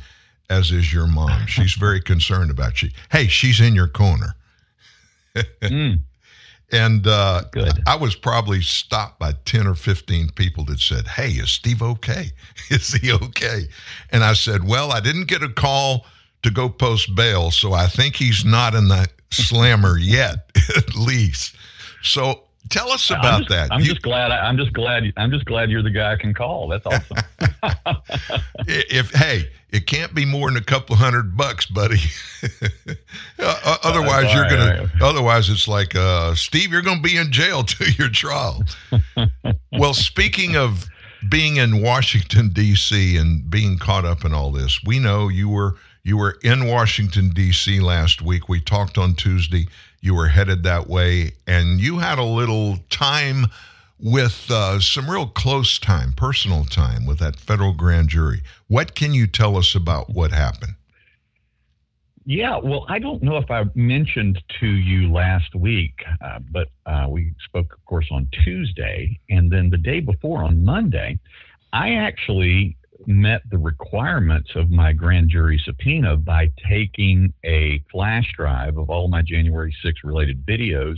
as 0.52 0.72
is 0.72 0.94
your 0.94 1.08
mom. 1.08 1.48
She's 1.48 1.74
very 1.74 2.02
concerned 2.02 2.52
about 2.52 2.84
you. 2.84 2.90
Hey, 3.10 3.28
she's 3.28 3.62
in 3.62 3.74
your 3.74 3.88
corner. 3.88 4.36
And 6.74 7.08
uh, 7.08 7.44
I 7.88 7.96
was 7.96 8.16
probably 8.16 8.62
stopped 8.62 9.18
by 9.18 9.34
10 9.46 9.66
or 9.66 9.76
15 9.76 10.32
people 10.36 10.66
that 10.66 10.80
said, 10.80 11.08
Hey, 11.08 11.30
is 11.32 11.52
Steve 11.52 11.82
okay? 11.82 12.32
Is 12.70 12.94
he 12.94 13.12
okay? 13.12 13.64
And 14.12 14.24
I 14.24 14.34
said, 14.34 14.66
Well, 14.66 14.92
I 14.92 15.00
didn't 15.00 15.28
get 15.28 15.44
a 15.44 15.50
call 15.50 16.06
to 16.44 16.52
go 16.52 16.70
post 16.70 17.14
bail, 17.16 17.52
so 17.52 17.74
I 17.74 17.88
think 17.88 18.16
he's 18.16 18.46
not 18.46 18.74
in 18.74 18.88
the 18.88 19.08
slammer 19.32 19.98
yet, 19.98 20.50
at 20.78 20.96
least. 20.96 21.56
So 22.04 22.44
tell 22.72 22.92
us 22.92 23.12
I'm 23.12 23.20
about 23.20 23.38
just- 23.40 23.50
that. 23.50 23.72
I'm 23.72 23.80
You- 23.82 23.86
just 23.88 24.02
glad. 24.02 24.32
I'm 24.32 24.58
just 24.58 24.74
glad. 24.74 25.04
I'm 25.18 25.32
just 25.32 25.46
glad 25.46 25.70
you're 25.70 25.84
the 25.84 25.90
guy 25.92 26.14
I 26.14 26.16
can 26.16 26.34
call. 26.34 26.68
That's 26.68 26.86
awesome. 26.86 27.18
if 28.68 29.12
hey, 29.12 29.50
it 29.72 29.86
can't 29.88 30.14
be 30.14 30.26
more 30.26 30.50
than 30.50 30.58
a 30.58 30.64
couple 30.66 30.96
hundred 30.96 31.36
bucks, 31.38 31.66
buddy. 31.66 32.00
Uh, 33.40 33.78
otherwise, 33.84 34.26
All 34.26 34.34
you're 34.36 34.44
right, 34.44 34.78
gonna. 34.78 34.92
all 35.02 35.10
Otherwise, 35.10 35.50
it's 35.50 35.68
like 35.68 35.96
uh, 35.96 36.36
Steve, 36.36 36.72
you're 36.72 36.82
gonna 36.84 37.02
be 37.02 37.18
in 37.18 37.32
jail 37.32 37.64
till 37.64 37.88
your 37.90 38.10
trial. 38.10 38.64
well, 39.72 39.94
speaking 39.96 40.56
of 40.56 40.86
being 41.30 41.56
in 41.58 41.82
Washington 41.82 42.50
D.C. 42.50 43.18
and 43.18 43.50
being 43.50 43.78
caught 43.80 44.06
up 44.06 44.24
in 44.26 44.34
all 44.34 44.52
this, 44.52 44.80
we 44.86 45.00
know 45.00 45.28
you 45.28 45.50
were 45.50 45.76
you 46.04 46.18
were 46.18 46.38
in 46.44 46.68
Washington 46.68 47.30
D.C. 47.30 47.80
last 47.80 48.22
week. 48.22 48.48
We 48.48 48.60
talked 48.62 48.98
on 49.00 49.16
Tuesday. 49.16 49.68
You 50.02 50.16
were 50.16 50.28
headed 50.28 50.64
that 50.64 50.88
way, 50.88 51.34
and 51.46 51.80
you 51.80 52.00
had 52.00 52.18
a 52.18 52.24
little 52.24 52.78
time 52.90 53.46
with 54.00 54.50
uh, 54.50 54.80
some 54.80 55.10
real 55.10 55.28
close 55.28 55.78
time, 55.78 56.14
personal 56.14 56.66
time 56.66 57.06
with 57.06 57.20
that 57.20 57.36
federal 57.36 57.74
grand 57.74 58.10
jury. 58.10 58.42
What 58.68 58.96
can 58.96 59.14
you 59.14 59.28
tell 59.28 59.56
us 59.58 59.76
about 59.76 60.10
what 60.10 60.32
happened? 60.32 60.74
Yeah, 62.26 62.58
well, 62.58 62.86
I 62.88 63.00
don't 63.00 63.22
know 63.22 63.38
if 63.38 63.50
I 63.50 63.66
mentioned 63.76 64.42
to 64.60 64.68
you 64.68 65.12
last 65.12 65.56
week, 65.56 66.04
uh, 66.24 66.40
but 66.52 66.70
uh, 66.86 67.08
we 67.10 67.34
spoke, 67.46 67.74
of 67.74 67.84
course, 67.86 68.08
on 68.12 68.28
Tuesday. 68.44 69.20
And 69.30 69.52
then 69.52 69.70
the 69.70 69.78
day 69.78 70.00
before, 70.00 70.44
on 70.44 70.64
Monday, 70.64 71.20
I 71.74 71.94
actually 71.94 72.76
met 73.08 73.42
the 73.50 73.58
requirements 73.58 74.52
of 74.56 74.70
my 74.70 74.94
grand 74.94 75.30
jury 75.30 75.62
subpoena 75.66 76.18
by 76.18 76.50
taking 76.68 77.34
a 77.46 77.84
flash 77.92 78.32
drive 78.36 78.78
of 78.78 78.90
all 78.90 79.08
my 79.08 79.22
January 79.22 79.76
6 79.84 80.00
related 80.04 80.46
videos 80.46 80.98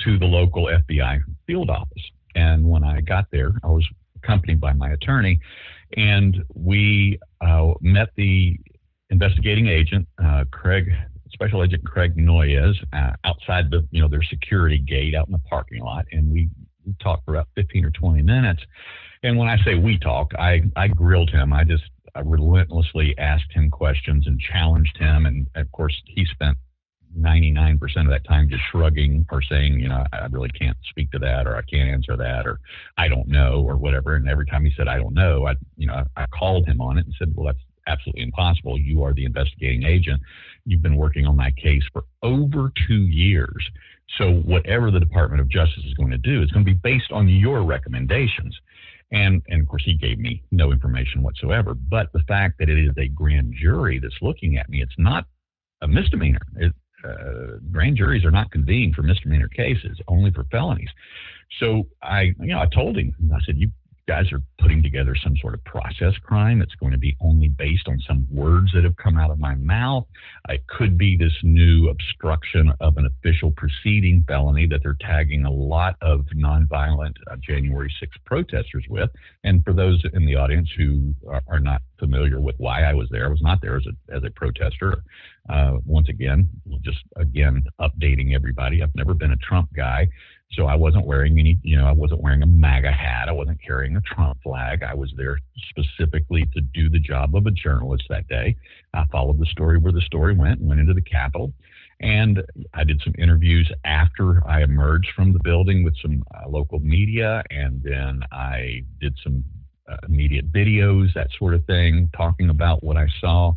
to 0.00 0.18
the 0.18 0.26
local 0.26 0.66
FBI 0.66 1.20
field 1.46 1.70
office. 1.70 2.02
And 2.34 2.68
when 2.68 2.84
I 2.84 3.00
got 3.00 3.26
there, 3.30 3.52
I 3.62 3.68
was 3.68 3.86
accompanied 4.16 4.60
by 4.60 4.72
my 4.72 4.90
attorney, 4.90 5.40
and 5.96 6.42
we 6.54 7.18
uh, 7.40 7.72
met 7.80 8.08
the 8.16 8.58
investigating 9.10 9.68
agent, 9.68 10.08
uh, 10.22 10.44
Craig, 10.50 10.90
Special 11.32 11.62
Agent 11.62 11.84
Craig 11.84 12.16
Noyes, 12.16 12.76
uh, 12.92 13.12
outside 13.24 13.70
the 13.70 13.86
you 13.90 14.00
know 14.00 14.08
their 14.08 14.22
security 14.22 14.78
gate 14.78 15.14
out 15.14 15.26
in 15.26 15.32
the 15.32 15.40
parking 15.40 15.82
lot, 15.82 16.06
and 16.12 16.30
we, 16.30 16.48
talked 17.00 17.24
for 17.24 17.34
about 17.34 17.48
fifteen 17.54 17.84
or 17.84 17.90
twenty 17.90 18.22
minutes. 18.22 18.62
And 19.22 19.38
when 19.38 19.48
I 19.48 19.56
say 19.64 19.74
we 19.74 19.98
talk, 19.98 20.32
I 20.38 20.62
I 20.76 20.88
grilled 20.88 21.30
him. 21.30 21.52
I 21.52 21.64
just 21.64 21.84
I 22.14 22.20
relentlessly 22.20 23.16
asked 23.18 23.52
him 23.52 23.70
questions 23.70 24.26
and 24.26 24.40
challenged 24.40 24.96
him, 24.98 25.26
and 25.26 25.46
of 25.54 25.70
course 25.72 26.00
he 26.06 26.24
spent. 26.26 26.56
99% 27.18 27.78
of 27.82 28.08
that 28.08 28.24
time 28.24 28.48
just 28.48 28.62
shrugging 28.70 29.26
or 29.30 29.42
saying, 29.42 29.78
you 29.78 29.88
know, 29.88 30.04
I 30.12 30.26
really 30.30 30.48
can't 30.48 30.76
speak 30.88 31.10
to 31.10 31.18
that 31.18 31.46
or 31.46 31.56
I 31.56 31.62
can't 31.62 31.90
answer 31.90 32.16
that 32.16 32.46
or 32.46 32.58
I 32.96 33.08
don't 33.08 33.28
know 33.28 33.62
or 33.66 33.76
whatever. 33.76 34.16
And 34.16 34.28
every 34.28 34.46
time 34.46 34.64
he 34.64 34.72
said, 34.76 34.88
I 34.88 34.96
don't 34.96 35.14
know, 35.14 35.46
I, 35.46 35.56
you 35.76 35.86
know, 35.86 36.04
I 36.16 36.26
called 36.26 36.66
him 36.66 36.80
on 36.80 36.98
it 36.98 37.04
and 37.04 37.14
said, 37.18 37.32
well, 37.34 37.46
that's 37.46 37.62
absolutely 37.86 38.22
impossible. 38.22 38.78
You 38.78 39.02
are 39.02 39.12
the 39.12 39.24
investigating 39.24 39.84
agent. 39.84 40.20
You've 40.64 40.82
been 40.82 40.96
working 40.96 41.26
on 41.26 41.36
that 41.38 41.56
case 41.56 41.82
for 41.92 42.04
over 42.22 42.72
two 42.86 43.02
years. 43.02 43.70
So 44.18 44.32
whatever 44.32 44.90
the 44.90 45.00
Department 45.00 45.40
of 45.40 45.48
Justice 45.48 45.84
is 45.84 45.94
going 45.94 46.10
to 46.10 46.18
do 46.18 46.42
it's 46.42 46.52
going 46.52 46.64
to 46.64 46.70
be 46.70 46.78
based 46.78 47.12
on 47.12 47.28
your 47.28 47.62
recommendations. 47.62 48.58
And, 49.12 49.42
and 49.48 49.60
of 49.60 49.68
course, 49.68 49.84
he 49.84 49.94
gave 49.96 50.18
me 50.18 50.42
no 50.50 50.72
information 50.72 51.22
whatsoever. 51.22 51.74
But 51.74 52.12
the 52.12 52.22
fact 52.26 52.58
that 52.58 52.68
it 52.68 52.78
is 52.78 52.96
a 52.96 53.08
grand 53.08 53.54
jury 53.54 53.98
that's 53.98 54.16
looking 54.22 54.56
at 54.56 54.68
me, 54.68 54.82
it's 54.82 54.94
not 54.98 55.26
a 55.82 55.88
misdemeanor. 55.88 56.40
It, 56.56 56.72
uh, 57.04 57.58
grand 57.70 57.96
juries 57.96 58.24
are 58.24 58.30
not 58.30 58.50
convened 58.50 58.94
for 58.94 59.02
misdemeanor 59.02 59.48
cases, 59.48 59.98
only 60.08 60.30
for 60.30 60.44
felonies. 60.44 60.88
So 61.60 61.86
I, 62.02 62.34
you 62.40 62.46
know, 62.46 62.60
I 62.60 62.66
told 62.66 62.96
him, 62.96 63.14
I 63.34 63.38
said, 63.44 63.58
you 63.58 63.70
guys 64.08 64.32
are 64.32 64.42
putting 64.58 64.82
together 64.82 65.14
some 65.22 65.36
sort 65.36 65.54
of 65.54 65.64
process 65.64 66.14
crime 66.22 66.58
that's 66.58 66.74
going 66.74 66.92
to 66.92 66.98
be 66.98 67.16
only 67.20 67.48
based 67.48 67.86
on 67.86 68.00
some 68.06 68.26
words 68.30 68.70
that 68.74 68.84
have 68.84 68.96
come 68.96 69.16
out 69.16 69.30
of 69.30 69.38
my 69.38 69.54
mouth. 69.54 70.04
It 70.48 70.66
could 70.66 70.98
be 70.98 71.16
this 71.16 71.32
new 71.42 71.88
obstruction 71.88 72.72
of 72.80 72.96
an 72.96 73.06
official 73.06 73.52
proceeding 73.52 74.24
felony 74.26 74.66
that 74.66 74.80
they're 74.82 74.96
tagging 75.00 75.44
a 75.44 75.50
lot 75.50 75.96
of 76.02 76.26
nonviolent 76.34 77.14
uh, 77.30 77.36
January 77.36 77.92
6th 78.02 78.24
protesters 78.24 78.84
with. 78.88 79.10
And 79.44 79.64
for 79.64 79.72
those 79.72 80.02
in 80.12 80.26
the 80.26 80.34
audience 80.34 80.68
who 80.76 81.14
are, 81.28 81.42
are, 81.48 81.60
not 81.62 81.80
familiar 82.00 82.40
with 82.40 82.56
why 82.58 82.82
I 82.82 82.94
was 82.94 83.06
there, 83.12 83.26
I 83.26 83.30
was 83.30 83.40
not 83.40 83.60
there 83.62 83.76
as 83.76 83.84
a, 83.86 84.16
as 84.16 84.24
a 84.24 84.30
protester. 84.30 85.04
Uh, 85.48 85.76
once 85.86 86.08
again, 86.08 86.48
just 86.82 86.98
again, 87.16 87.62
updating 87.80 88.34
everybody. 88.34 88.82
I've 88.82 88.94
never 88.94 89.14
been 89.14 89.32
a 89.32 89.36
Trump 89.36 89.68
guy. 89.74 90.08
So 90.52 90.66
I 90.66 90.74
wasn't 90.74 91.06
wearing 91.06 91.38
any, 91.38 91.58
you 91.62 91.76
know, 91.76 91.86
I 91.86 91.92
wasn't 91.92 92.20
wearing 92.20 92.42
a 92.42 92.46
MAGA 92.46 92.92
hat. 92.92 93.28
I 93.28 93.32
wasn't 93.32 93.62
carrying 93.62 93.96
a 93.96 94.00
Trump 94.02 94.38
flag. 94.42 94.82
I 94.82 94.94
was 94.94 95.12
there 95.16 95.38
specifically 95.70 96.46
to 96.54 96.60
do 96.60 96.90
the 96.90 96.98
job 96.98 97.34
of 97.34 97.46
a 97.46 97.50
journalist 97.50 98.04
that 98.10 98.28
day. 98.28 98.56
I 98.92 99.06
followed 99.10 99.38
the 99.38 99.46
story 99.46 99.78
where 99.78 99.92
the 99.92 100.02
story 100.02 100.34
went 100.34 100.60
and 100.60 100.68
went 100.68 100.80
into 100.80 100.94
the 100.94 101.00
Capitol. 101.00 101.52
And 102.00 102.42
I 102.74 102.84
did 102.84 103.00
some 103.02 103.14
interviews 103.16 103.70
after 103.84 104.46
I 104.46 104.62
emerged 104.62 105.10
from 105.14 105.32
the 105.32 105.38
building 105.42 105.84
with 105.84 105.94
some 106.02 106.22
uh, 106.34 106.48
local 106.48 106.80
media. 106.80 107.42
And 107.50 107.82
then 107.82 108.22
I 108.32 108.84
did 109.00 109.16
some 109.22 109.44
uh, 109.88 109.96
immediate 110.06 110.52
videos, 110.52 111.14
that 111.14 111.28
sort 111.38 111.54
of 111.54 111.64
thing, 111.64 112.10
talking 112.14 112.50
about 112.50 112.82
what 112.82 112.96
I 112.96 113.06
saw. 113.20 113.54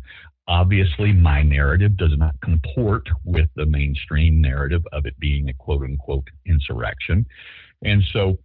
Obviously, 0.48 1.12
my 1.12 1.42
narrative 1.42 1.96
does 1.96 2.16
not 2.16 2.40
comport 2.40 3.08
with 3.24 3.48
the 3.56 3.66
mainstream 3.66 4.40
narrative 4.40 4.82
of 4.92 5.06
it 5.06 5.18
being 5.18 5.48
a 5.48 5.54
quote 5.54 5.82
unquote 5.82 6.28
insurrection. 6.46 7.26
And 7.82 8.02
so 8.12 8.38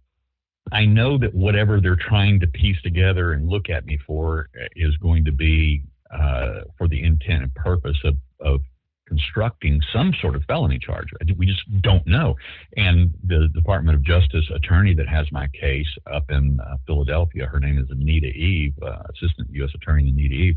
I 0.72 0.84
know 0.84 1.18
that 1.18 1.34
whatever 1.34 1.80
they're 1.80 1.96
trying 1.96 2.40
to 2.40 2.46
piece 2.46 2.80
together 2.82 3.32
and 3.32 3.48
look 3.48 3.70
at 3.70 3.84
me 3.86 3.98
for 4.06 4.48
is 4.76 4.96
going 4.98 5.24
to 5.24 5.32
be 5.32 5.82
uh, 6.12 6.62
for 6.76 6.88
the 6.88 7.02
intent 7.02 7.42
and 7.42 7.54
purpose 7.54 7.98
of, 8.04 8.16
of 8.40 8.60
constructing 9.06 9.80
some 9.92 10.12
sort 10.20 10.36
of 10.36 10.42
felony 10.44 10.78
charge. 10.78 11.08
We 11.36 11.46
just 11.46 11.62
don't 11.82 12.06
know. 12.06 12.34
And 12.76 13.10
the 13.24 13.48
Department 13.54 13.96
of 13.96 14.02
Justice 14.02 14.48
attorney 14.54 14.94
that 14.94 15.08
has 15.08 15.26
my 15.32 15.48
case 15.48 15.86
up 16.12 16.30
in 16.30 16.58
uh, 16.60 16.76
Philadelphia, 16.86 17.46
her 17.46 17.60
name 17.60 17.78
is 17.78 17.86
Anita 17.90 18.28
Eve, 18.28 18.74
uh, 18.82 19.02
Assistant 19.14 19.48
U.S. 19.52 19.70
Attorney 19.74 20.08
Anita 20.08 20.34
Eve. 20.34 20.56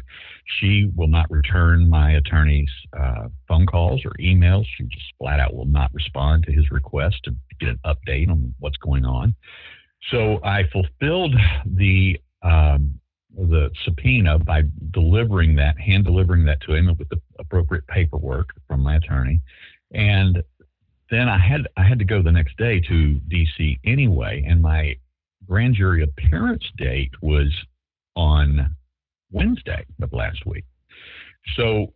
She 0.60 0.92
will 0.96 1.08
not 1.08 1.30
return 1.30 1.90
my 1.90 2.12
attorney's 2.14 2.70
uh, 2.98 3.28
phone 3.48 3.66
calls 3.66 4.02
or 4.06 4.12
emails. 4.20 4.66
She 4.78 4.84
just 4.86 5.14
flat 5.18 5.40
out 5.40 5.54
will 5.54 5.66
not 5.66 5.94
respond 5.94 6.46
to 6.46 6.52
his 6.52 6.70
request 6.72 7.18
to 7.26 7.36
get 7.60 7.70
an 7.70 7.80
update 7.86 8.30
on 8.30 8.54
what's 8.60 8.78
going 8.78 9.06
on. 9.06 9.36
So 10.12 10.40
I 10.44 10.64
fulfilled 10.72 11.36
the 11.66 12.20
um, 12.44 13.00
the 13.38 13.70
subpoena 13.84 14.40
by 14.40 14.64
delivering 14.92 15.56
that, 15.56 15.80
hand 15.80 16.06
delivering 16.06 16.46
that 16.46 16.62
to 16.62 16.74
him 16.74 16.96
with 16.98 17.10
the 17.10 17.22
appropriate 17.40 17.86
paperwork 17.88 18.50
from 18.68 18.82
my 18.82 18.96
attorney. 18.96 19.42
And 19.92 20.42
then 21.12 21.30
I 21.30 21.38
had 21.38 21.68
I 21.78 21.84
had 21.84 22.00
to 22.00 22.06
go 22.06 22.22
the 22.22 22.32
next 22.32 22.58
day 22.58 22.80
to 22.82 23.22
DC 23.32 23.80
anyway, 23.86 24.44
and 24.48 24.62
my 24.62 24.96
grand 25.48 25.76
jury 25.76 26.04
appearance 26.04 26.64
date 26.78 27.12
was 27.22 27.54
on 28.16 28.76
Wednesday 29.32 29.86
of 30.02 30.14
last 30.14 30.46
week. 30.46 30.64
So 31.56 31.94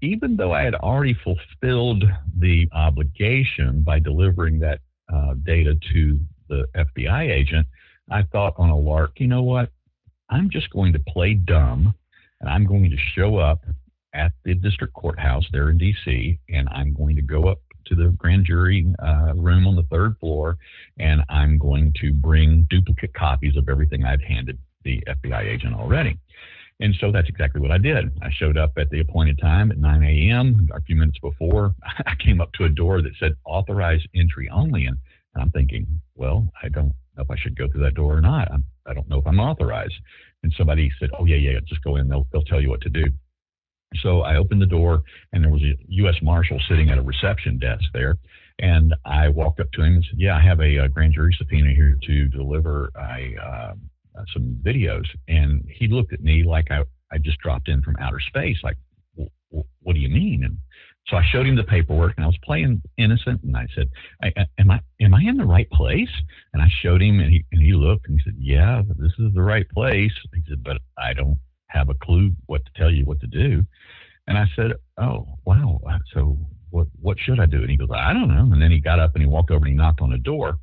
even 0.00 0.36
though 0.36 0.52
I 0.52 0.62
had 0.62 0.74
already 0.74 1.14
fulfilled 1.14 2.04
the 2.38 2.68
obligation 2.72 3.82
by 3.82 3.98
delivering 3.98 4.60
that 4.60 4.80
uh, 5.12 5.34
data 5.42 5.76
to 5.92 6.20
the 6.48 6.66
FBI 6.76 7.30
agent, 7.30 7.66
I 8.10 8.22
thought 8.22 8.54
on 8.58 8.70
a 8.70 8.78
lark, 8.78 9.18
you 9.18 9.26
know 9.26 9.42
what? 9.42 9.70
I'm 10.32 10.48
just 10.48 10.70
going 10.70 10.94
to 10.94 10.98
play 10.98 11.34
dumb 11.34 11.94
and 12.40 12.48
I'm 12.48 12.64
going 12.64 12.90
to 12.90 12.96
show 13.14 13.36
up 13.36 13.64
at 14.14 14.32
the 14.44 14.54
district 14.54 14.94
courthouse 14.94 15.44
there 15.52 15.68
in 15.68 15.76
D.C. 15.76 16.38
and 16.48 16.68
I'm 16.70 16.94
going 16.94 17.16
to 17.16 17.22
go 17.22 17.48
up 17.48 17.60
to 17.86 17.94
the 17.94 18.08
grand 18.16 18.46
jury 18.46 18.86
uh, 19.04 19.34
room 19.34 19.66
on 19.66 19.76
the 19.76 19.82
third 19.90 20.16
floor 20.18 20.56
and 20.98 21.22
I'm 21.28 21.58
going 21.58 21.92
to 22.00 22.12
bring 22.14 22.66
duplicate 22.70 23.12
copies 23.12 23.56
of 23.56 23.68
everything 23.68 24.04
I've 24.04 24.22
handed 24.22 24.58
the 24.84 25.02
FBI 25.06 25.44
agent 25.44 25.74
already. 25.74 26.18
And 26.80 26.94
so 26.98 27.12
that's 27.12 27.28
exactly 27.28 27.60
what 27.60 27.70
I 27.70 27.78
did. 27.78 28.10
I 28.22 28.30
showed 28.30 28.56
up 28.56 28.72
at 28.78 28.88
the 28.88 29.00
appointed 29.00 29.38
time 29.38 29.70
at 29.70 29.78
9 29.78 30.02
a.m. 30.02 30.68
A 30.74 30.80
few 30.80 30.96
minutes 30.96 31.18
before, 31.18 31.74
I 32.06 32.14
came 32.18 32.40
up 32.40 32.52
to 32.54 32.64
a 32.64 32.70
door 32.70 33.02
that 33.02 33.12
said 33.20 33.36
authorized 33.44 34.08
entry 34.14 34.48
only. 34.48 34.86
And 34.86 34.96
I'm 35.36 35.50
thinking, 35.50 35.86
well, 36.14 36.50
I 36.62 36.68
don't 36.68 36.94
know 37.16 37.22
if 37.22 37.30
I 37.30 37.36
should 37.36 37.56
go 37.56 37.68
through 37.68 37.82
that 37.84 37.94
door 37.94 38.16
or 38.16 38.20
not. 38.22 38.50
I'm, 38.50 38.64
I 38.86 38.94
don't 38.94 39.08
know 39.08 39.18
if 39.18 39.26
I'm 39.26 39.40
authorized. 39.40 39.94
And 40.42 40.52
somebody 40.56 40.90
said, 40.98 41.10
oh, 41.18 41.24
yeah, 41.24 41.36
yeah, 41.36 41.60
just 41.66 41.84
go 41.84 41.96
in. 41.96 42.08
They'll, 42.08 42.26
they'll 42.32 42.42
tell 42.42 42.60
you 42.60 42.68
what 42.68 42.80
to 42.82 42.88
do. 42.88 43.04
So 43.96 44.22
I 44.22 44.36
opened 44.36 44.62
the 44.62 44.66
door, 44.66 45.02
and 45.32 45.44
there 45.44 45.50
was 45.50 45.62
a 45.62 45.74
U.S. 45.88 46.16
Marshal 46.22 46.58
sitting 46.68 46.90
at 46.90 46.98
a 46.98 47.02
reception 47.02 47.58
desk 47.58 47.84
there. 47.92 48.16
And 48.58 48.94
I 49.04 49.28
walked 49.28 49.60
up 49.60 49.70
to 49.72 49.82
him 49.82 49.96
and 49.96 50.04
said, 50.08 50.18
Yeah, 50.18 50.36
I 50.36 50.42
have 50.42 50.60
a, 50.60 50.78
a 50.78 50.88
grand 50.88 51.14
jury 51.14 51.34
subpoena 51.38 51.74
here 51.74 51.98
to 52.06 52.28
deliver 52.28 52.90
a, 52.96 53.36
uh, 53.42 53.74
some 54.32 54.58
videos. 54.62 55.06
And 55.28 55.64
he 55.68 55.88
looked 55.88 56.12
at 56.12 56.22
me 56.22 56.44
like 56.44 56.70
I, 56.70 56.82
I 57.10 57.18
just 57.18 57.38
dropped 57.38 57.68
in 57.68 57.82
from 57.82 57.96
outer 58.00 58.20
space, 58.20 58.58
like, 58.62 58.76
What 59.50 59.94
do 59.94 60.00
you 60.00 60.08
mean? 60.08 60.44
And 60.44 60.58
so 61.08 61.16
I 61.16 61.24
showed 61.30 61.46
him 61.46 61.56
the 61.56 61.64
paperwork, 61.64 62.14
and 62.16 62.24
I 62.24 62.28
was 62.28 62.38
playing 62.44 62.80
innocent, 62.96 63.42
and 63.42 63.56
I 63.56 63.66
said, 63.74 63.88
I, 64.22 64.32
"Am 64.58 64.70
I 64.70 64.80
am 65.00 65.14
I 65.14 65.22
in 65.22 65.36
the 65.36 65.44
right 65.44 65.68
place?" 65.70 66.10
And 66.52 66.62
I 66.62 66.68
showed 66.80 67.02
him, 67.02 67.20
and 67.20 67.30
he 67.30 67.44
and 67.52 67.60
he 67.60 67.72
looked, 67.72 68.08
and 68.08 68.18
he 68.18 68.24
said, 68.24 68.36
"Yeah, 68.38 68.82
this 68.96 69.12
is 69.18 69.34
the 69.34 69.42
right 69.42 69.68
place." 69.70 70.12
He 70.34 70.42
said, 70.48 70.62
"But 70.62 70.78
I 70.96 71.12
don't 71.12 71.38
have 71.68 71.88
a 71.88 71.94
clue 71.94 72.32
what 72.46 72.64
to 72.64 72.72
tell 72.76 72.90
you 72.90 73.04
what 73.04 73.20
to 73.20 73.26
do." 73.26 73.64
And 74.28 74.38
I 74.38 74.46
said, 74.54 74.72
"Oh, 74.96 75.38
wow. 75.44 75.80
So 76.14 76.38
what 76.70 76.86
what 77.00 77.18
should 77.18 77.40
I 77.40 77.46
do?" 77.46 77.62
And 77.62 77.70
he 77.70 77.76
goes, 77.76 77.90
"I 77.92 78.12
don't 78.12 78.28
know." 78.28 78.52
And 78.52 78.62
then 78.62 78.70
he 78.70 78.78
got 78.78 79.00
up 79.00 79.14
and 79.14 79.22
he 79.22 79.28
walked 79.28 79.50
over 79.50 79.64
and 79.64 79.72
he 79.72 79.74
knocked 79.74 80.00
on 80.00 80.12
a 80.12 80.18
door, 80.18 80.58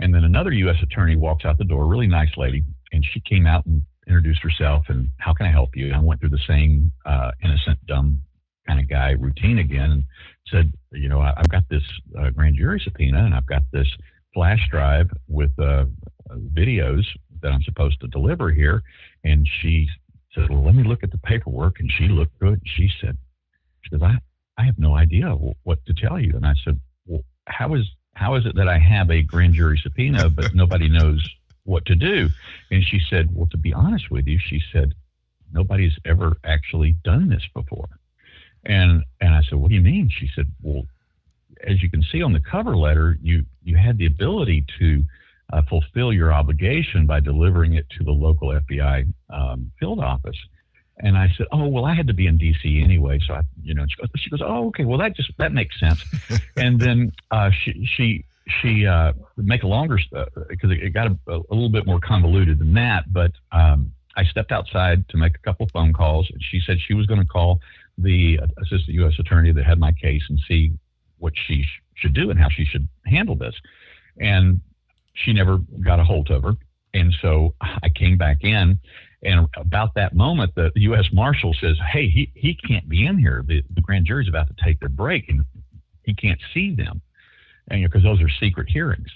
and 0.00 0.12
then 0.12 0.24
another 0.24 0.50
U.S. 0.52 0.76
attorney 0.82 1.16
walks 1.16 1.44
out 1.44 1.56
the 1.56 1.64
door, 1.64 1.86
really 1.86 2.08
nice 2.08 2.36
lady, 2.36 2.64
and 2.92 3.04
she 3.12 3.20
came 3.20 3.46
out 3.46 3.64
and 3.66 3.82
introduced 4.06 4.42
herself 4.42 4.84
and 4.88 5.08
how 5.18 5.32
can 5.32 5.46
I 5.46 5.50
help 5.50 5.76
you? 5.76 5.86
And 5.86 5.94
I 5.94 6.00
went 6.00 6.20
through 6.20 6.30
the 6.30 6.46
same 6.46 6.92
uh, 7.06 7.30
innocent, 7.42 7.78
dumb 7.86 8.20
kind 8.66 8.80
of 8.80 8.88
guy 8.88 9.10
routine 9.10 9.58
again 9.58 9.90
and 9.90 10.04
said, 10.48 10.72
you 10.92 11.08
know, 11.08 11.20
I, 11.20 11.32
have 11.36 11.48
got 11.48 11.68
this 11.68 11.82
uh, 12.18 12.30
grand 12.30 12.56
jury 12.56 12.80
subpoena 12.82 13.24
and 13.24 13.34
I've 13.34 13.46
got 13.46 13.62
this 13.72 13.88
flash 14.32 14.60
drive 14.70 15.10
with 15.28 15.50
uh, 15.58 15.84
videos 16.52 17.04
that 17.42 17.52
I'm 17.52 17.62
supposed 17.62 18.00
to 18.00 18.08
deliver 18.08 18.50
here. 18.50 18.82
And 19.22 19.48
she 19.60 19.88
said, 20.34 20.50
well, 20.50 20.64
let 20.64 20.74
me 20.74 20.82
look 20.82 21.02
at 21.02 21.12
the 21.12 21.18
paperwork. 21.18 21.80
And 21.80 21.90
she 21.90 22.08
looked 22.08 22.38
good. 22.40 22.60
She 22.64 22.90
said, 23.00 23.16
she 23.82 23.90
said, 23.90 24.02
I, 24.02 24.18
I 24.58 24.64
have 24.64 24.78
no 24.78 24.96
idea 24.96 25.30
what 25.30 25.84
to 25.86 25.94
tell 25.94 26.18
you. 26.18 26.34
And 26.36 26.46
I 26.46 26.54
said, 26.64 26.80
well, 27.06 27.24
how 27.46 27.74
is, 27.74 27.84
how 28.14 28.34
is 28.36 28.46
it 28.46 28.56
that 28.56 28.68
I 28.68 28.78
have 28.78 29.10
a 29.10 29.22
grand 29.22 29.54
jury 29.54 29.78
subpoena, 29.82 30.28
but 30.30 30.54
nobody 30.54 30.88
knows 30.88 31.26
what 31.64 31.84
to 31.86 31.94
do? 31.94 32.28
And 32.70 32.84
she 32.84 33.00
said, 33.10 33.28
well, 33.32 33.48
to 33.50 33.56
be 33.56 33.72
honest 33.72 34.10
with 34.10 34.26
you, 34.26 34.38
she 34.38 34.60
said, 34.72 34.94
nobody's 35.52 35.96
ever 36.04 36.36
actually 36.44 36.96
done 37.04 37.28
this 37.28 37.44
before. 37.54 37.88
And 38.66 39.02
and 39.20 39.34
I 39.34 39.42
said, 39.42 39.58
"What 39.58 39.68
do 39.68 39.74
you 39.74 39.82
mean?" 39.82 40.10
She 40.10 40.30
said, 40.34 40.46
"Well, 40.62 40.86
as 41.66 41.82
you 41.82 41.90
can 41.90 42.02
see 42.02 42.22
on 42.22 42.32
the 42.32 42.40
cover 42.40 42.76
letter, 42.76 43.18
you 43.22 43.44
you 43.62 43.76
had 43.76 43.98
the 43.98 44.06
ability 44.06 44.64
to 44.78 45.02
uh, 45.52 45.62
fulfill 45.68 46.12
your 46.12 46.32
obligation 46.32 47.06
by 47.06 47.20
delivering 47.20 47.74
it 47.74 47.86
to 47.98 48.04
the 48.04 48.10
local 48.12 48.48
FBI 48.48 49.12
um, 49.30 49.70
field 49.78 50.00
office." 50.00 50.36
And 50.98 51.18
I 51.18 51.28
said, 51.36 51.46
"Oh, 51.52 51.66
well, 51.66 51.84
I 51.84 51.94
had 51.94 52.06
to 52.06 52.14
be 52.14 52.26
in 52.26 52.38
D.C. 52.38 52.80
anyway, 52.82 53.18
so 53.26 53.34
I, 53.34 53.42
you 53.62 53.74
know." 53.74 53.84
She 53.88 53.96
goes, 53.96 54.08
she 54.16 54.30
goes 54.30 54.42
"Oh, 54.42 54.68
okay. 54.68 54.84
Well, 54.84 54.98
that 54.98 55.14
just 55.14 55.30
that 55.38 55.52
makes 55.52 55.78
sense." 55.78 56.02
and 56.56 56.80
then 56.80 57.12
uh, 57.30 57.50
she 57.50 57.86
she 57.96 58.24
she 58.62 58.86
uh, 58.86 59.12
make 59.36 59.62
a 59.62 59.66
longer 59.66 59.98
because 60.10 60.70
uh, 60.70 60.74
it, 60.74 60.84
it, 60.84 60.90
got 60.94 61.08
a, 61.08 61.18
a, 61.28 61.54
little 61.54 61.70
bit 61.70 61.86
more 61.86 62.00
convoluted 62.00 62.58
than 62.58 62.74
that, 62.74 63.12
but. 63.12 63.32
Um, 63.52 63.92
I 64.16 64.24
stepped 64.24 64.52
outside 64.52 65.08
to 65.08 65.16
make 65.16 65.34
a 65.34 65.38
couple 65.38 65.68
phone 65.72 65.92
calls. 65.92 66.30
And 66.32 66.40
she 66.40 66.60
said 66.64 66.78
she 66.80 66.94
was 66.94 67.06
going 67.06 67.20
to 67.20 67.26
call 67.26 67.60
the 67.98 68.38
assistant 68.58 68.94
U.S. 68.94 69.14
attorney 69.18 69.52
that 69.52 69.64
had 69.64 69.78
my 69.78 69.92
case 69.92 70.22
and 70.28 70.40
see 70.48 70.72
what 71.18 71.32
she 71.46 71.62
sh- 71.62 71.82
should 71.94 72.14
do 72.14 72.30
and 72.30 72.38
how 72.38 72.48
she 72.48 72.64
should 72.64 72.88
handle 73.06 73.36
this. 73.36 73.54
And 74.20 74.60
she 75.14 75.32
never 75.32 75.58
got 75.84 76.00
a 76.00 76.04
hold 76.04 76.30
of 76.30 76.42
her. 76.42 76.54
And 76.92 77.14
so 77.22 77.54
I 77.60 77.88
came 77.94 78.16
back 78.16 78.38
in. 78.42 78.78
And 79.22 79.48
about 79.56 79.94
that 79.94 80.14
moment, 80.14 80.54
the 80.54 80.70
U.S. 80.74 81.06
Marshal 81.12 81.54
says, 81.60 81.76
Hey, 81.92 82.08
he, 82.08 82.30
he 82.34 82.54
can't 82.54 82.88
be 82.88 83.06
in 83.06 83.18
here. 83.18 83.42
The, 83.46 83.62
the 83.74 83.80
grand 83.80 84.06
jury's 84.06 84.28
about 84.28 84.48
to 84.48 84.64
take 84.64 84.80
their 84.80 84.88
break 84.88 85.28
and 85.28 85.44
he 86.02 86.14
can't 86.14 86.40
see 86.52 86.74
them. 86.74 87.00
And 87.68 87.82
because 87.82 88.02
you 88.02 88.08
know, 88.08 88.16
those 88.16 88.24
are 88.24 88.30
secret 88.40 88.68
hearings. 88.68 89.08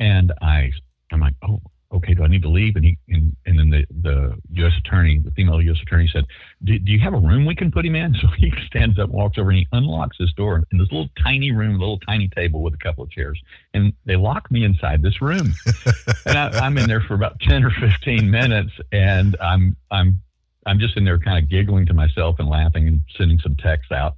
And 0.00 0.32
I, 0.40 0.70
I'm 1.12 1.20
like, 1.20 1.34
Oh, 1.46 1.60
okay, 1.92 2.14
do 2.14 2.24
I 2.24 2.26
need 2.28 2.42
to 2.42 2.48
leave? 2.48 2.76
And 2.76 2.84
he 2.84 2.98
and, 3.08 3.36
and 3.46 3.58
then 3.58 3.70
the, 3.70 3.86
the 4.02 4.38
U.S. 4.62 4.72
attorney, 4.78 5.18
the 5.18 5.30
female 5.32 5.60
U.S. 5.60 5.78
attorney 5.82 6.08
said, 6.12 6.24
do, 6.64 6.78
do 6.78 6.92
you 6.92 6.98
have 7.00 7.14
a 7.14 7.18
room 7.18 7.44
we 7.44 7.54
can 7.54 7.70
put 7.70 7.84
him 7.84 7.94
in? 7.94 8.14
So 8.22 8.28
he 8.36 8.52
stands 8.66 9.00
up, 9.00 9.10
walks 9.10 9.36
over, 9.36 9.50
and 9.50 9.58
he 9.58 9.68
unlocks 9.72 10.16
this 10.18 10.32
door 10.34 10.62
in 10.70 10.78
this 10.78 10.92
little 10.92 11.08
tiny 11.20 11.50
room, 11.50 11.74
a 11.74 11.78
little 11.78 11.98
tiny 11.98 12.28
table 12.28 12.62
with 12.62 12.72
a 12.72 12.76
couple 12.76 13.02
of 13.02 13.10
chairs, 13.10 13.40
and 13.74 13.92
they 14.04 14.14
lock 14.14 14.48
me 14.48 14.64
inside 14.64 15.02
this 15.02 15.20
room, 15.20 15.52
and 16.26 16.38
I, 16.38 16.50
I'm 16.60 16.78
in 16.78 16.88
there 16.88 17.00
for 17.00 17.14
about 17.14 17.40
ten 17.40 17.64
or 17.64 17.70
fifteen 17.70 18.30
minutes, 18.30 18.70
and 18.92 19.36
I'm 19.40 19.76
I'm 19.90 20.22
I'm 20.66 20.78
just 20.78 20.96
in 20.96 21.04
there 21.04 21.18
kind 21.18 21.42
of 21.42 21.50
giggling 21.50 21.86
to 21.86 21.94
myself 21.94 22.36
and 22.38 22.48
laughing 22.48 22.86
and 22.86 23.00
sending 23.16 23.40
some 23.40 23.56
texts 23.56 23.90
out. 23.90 24.14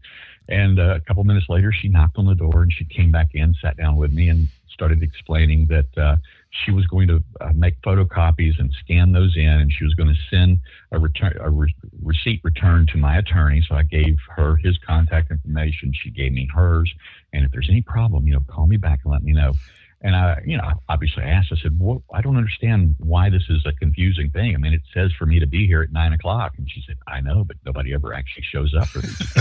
And 0.49 0.79
uh, 0.79 0.97
a 0.97 1.01
couple 1.01 1.25
minutes 1.25 1.49
later, 1.49 1.73
she 1.73 1.89
knocked 1.89 2.19
on 2.19 2.27
the 2.27 2.35
door 2.35 2.63
and 2.63 2.73
she 2.73 2.85
came 2.85 3.11
back 3.11 3.29
in, 3.33 3.55
sat 3.63 3.77
down 3.79 3.97
with 3.97 4.13
me, 4.13 4.29
and 4.29 4.49
started 4.71 5.03
explaining 5.03 5.67
that 5.67 5.87
uh, 5.97 6.17
she 6.64 6.70
was 6.70 6.86
going 6.86 7.09
to 7.09 7.22
uh, 7.40 7.51
make 7.55 7.81
photocopies 7.82 8.59
and 8.59 8.72
scan 8.81 9.12
those 9.12 9.36
in, 9.36 9.48
and 9.48 9.72
she 9.72 9.85
was 9.85 9.94
going 9.94 10.09
to 10.09 10.18
send 10.31 10.60
a 10.93 10.98
return 10.98 11.36
a 11.40 11.51
re- 11.51 11.74
receipt 12.02 12.40
return 12.44 12.86
to 12.93 12.97
my 12.97 13.18
attorney. 13.18 13.64
So 13.68 13.74
I 13.74 13.82
gave 13.82 14.16
her 14.36 14.56
his 14.56 14.78
contact 14.78 15.31
information. 15.31 15.93
She 15.94 16.10
gave 16.10 16.32
me 16.32 16.48
hers, 16.55 16.93
and 17.32 17.44
if 17.44 17.51
there's 17.51 17.68
any 17.68 17.82
problem, 17.82 18.26
you 18.26 18.35
know, 18.35 18.40
call 18.48 18.66
me 18.66 18.76
back 18.76 19.01
and 19.05 19.12
let 19.12 19.22
me 19.22 19.32
know. 19.32 19.55
And 20.01 20.14
I, 20.14 20.43
you 20.44 20.56
know, 20.56 20.70
obviously 20.89 21.24
I 21.24 21.28
asked. 21.31 21.48
I 21.51 21.56
said, 21.56 21.78
"Well, 21.81 22.02
I 22.12 22.20
don't 22.20 22.36
understand 22.36 22.94
why 22.98 23.31
this 23.31 23.44
is 23.48 23.64
a 23.66 23.72
confusing 23.72 24.31
thing. 24.31 24.55
I 24.55 24.59
mean, 24.59 24.74
it 24.74 24.82
says 24.93 25.12
for 25.18 25.26
me 25.26 25.40
to 25.40 25.47
be 25.47 25.66
here 25.66 25.82
at 25.82 25.93
nine 25.93 26.12
o'clock." 26.12 26.52
And 26.56 26.70
she 26.70 26.82
said, 26.86 26.98
"I 27.09 27.20
know, 27.20 27.43
but 27.43 27.56
nobody 27.64 27.94
ever 27.94 28.14
actually 28.14 28.44
shows 28.44 28.74
up 28.74 28.86
for 28.86 29.01
these." 29.01 29.32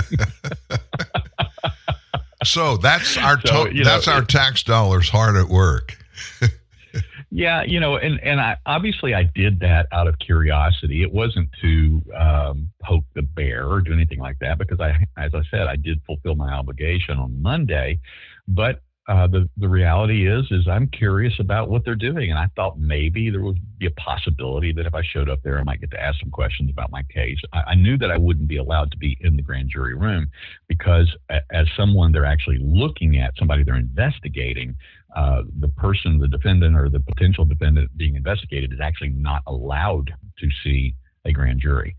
so 2.43 2.77
that's 2.77 3.17
our 3.17 3.39
So, 3.45 3.67
you 3.67 3.83
know, 3.83 3.89
that's 3.89 4.07
our 4.07 4.23
tax 4.23 4.63
dollars 4.63 5.09
hard 5.09 5.35
at 5.35 5.49
work. 5.49 5.97
Yeah, 7.35 7.63
you 7.63 7.79
know, 7.79 7.95
and 7.95 8.19
and 8.19 8.39
I 8.39 8.57
obviously 8.67 9.15
I 9.15 9.23
did 9.23 9.59
that 9.61 9.87
out 9.91 10.07
of 10.07 10.19
curiosity. 10.19 11.01
It 11.01 11.11
wasn't 11.11 11.49
to 11.61 12.01
um, 12.15 12.69
poke 12.83 13.05
the 13.15 13.23
bear 13.23 13.67
or 13.67 13.81
do 13.81 13.91
anything 13.91 14.19
like 14.19 14.37
that 14.41 14.59
because 14.59 14.79
I, 14.79 14.91
as 15.17 15.31
I 15.33 15.41
said, 15.49 15.61
I 15.61 15.75
did 15.75 15.99
fulfill 16.05 16.35
my 16.35 16.53
obligation 16.53 17.17
on 17.17 17.41
Monday. 17.41 17.99
But 18.47 18.83
uh, 19.07 19.25
the 19.25 19.49
the 19.57 19.67
reality 19.67 20.27
is, 20.31 20.45
is 20.51 20.67
I'm 20.67 20.87
curious 20.87 21.33
about 21.39 21.69
what 21.69 21.83
they're 21.83 21.95
doing, 21.95 22.29
and 22.29 22.37
I 22.37 22.49
thought 22.55 22.77
maybe 22.79 23.31
there 23.31 23.41
would 23.41 23.59
be 23.79 23.87
a 23.87 23.91
possibility 23.91 24.71
that 24.71 24.85
if 24.85 24.93
I 24.93 25.01
showed 25.01 25.27
up 25.27 25.41
there, 25.43 25.59
I 25.59 25.63
might 25.63 25.81
get 25.81 25.89
to 25.91 26.01
ask 26.01 26.19
some 26.19 26.29
questions 26.29 26.69
about 26.69 26.91
my 26.91 27.01
case. 27.03 27.39
I, 27.51 27.61
I 27.69 27.75
knew 27.75 27.97
that 27.97 28.11
I 28.11 28.17
wouldn't 28.17 28.47
be 28.47 28.57
allowed 28.57 28.91
to 28.91 28.97
be 28.97 29.17
in 29.21 29.35
the 29.37 29.41
grand 29.41 29.69
jury 29.69 29.95
room 29.95 30.29
because, 30.67 31.13
a, 31.31 31.39
as 31.51 31.65
someone 31.75 32.11
they're 32.11 32.25
actually 32.25 32.59
looking 32.61 33.17
at, 33.17 33.33
somebody 33.39 33.63
they're 33.63 33.75
investigating, 33.75 34.75
uh, 35.15 35.43
the 35.59 35.67
person, 35.67 36.19
the 36.19 36.27
defendant 36.27 36.75
or 36.75 36.89
the 36.89 36.99
potential 36.99 37.45
defendant 37.45 37.95
being 37.97 38.15
investigated 38.15 38.73
is 38.73 38.79
actually 38.81 39.09
not 39.09 39.43
allowed 39.47 40.13
to 40.39 40.47
see 40.63 40.95
a 41.25 41.31
grand 41.31 41.59
jury. 41.59 41.95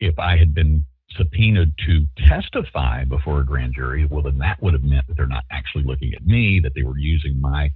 If 0.00 0.18
I 0.18 0.36
had 0.36 0.54
been 0.54 0.84
subpoenaed 1.16 1.72
to 1.86 2.06
testify 2.26 3.04
before 3.04 3.40
a 3.40 3.44
grand 3.44 3.74
jury, 3.74 4.04
well, 4.06 4.22
then 4.22 4.38
that 4.38 4.60
would 4.62 4.74
have 4.74 4.82
meant 4.82 5.06
that 5.06 5.16
they're 5.16 5.26
not 5.26 5.44
actually 5.50 5.84
looking 5.84 6.12
at 6.14 6.26
me, 6.26 6.60
that 6.60 6.74
they 6.74 6.82
were 6.82 6.98
using 6.98 7.40
my 7.40 7.70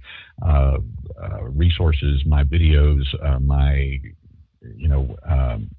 uh, 0.45 0.77
uh, 1.21 1.43
resources, 1.43 2.23
my 2.25 2.43
videos, 2.43 3.03
uh, 3.23 3.39
my, 3.39 3.99
you 4.75 4.87
know, 4.87 5.15
um, 5.25 5.69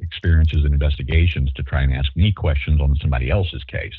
experiences 0.00 0.64
and 0.64 0.72
investigations 0.72 1.52
to 1.52 1.62
try 1.62 1.82
and 1.82 1.92
ask 1.92 2.10
me 2.16 2.32
questions 2.32 2.80
on 2.80 2.96
somebody 3.00 3.30
else's 3.30 3.62
case. 3.64 3.94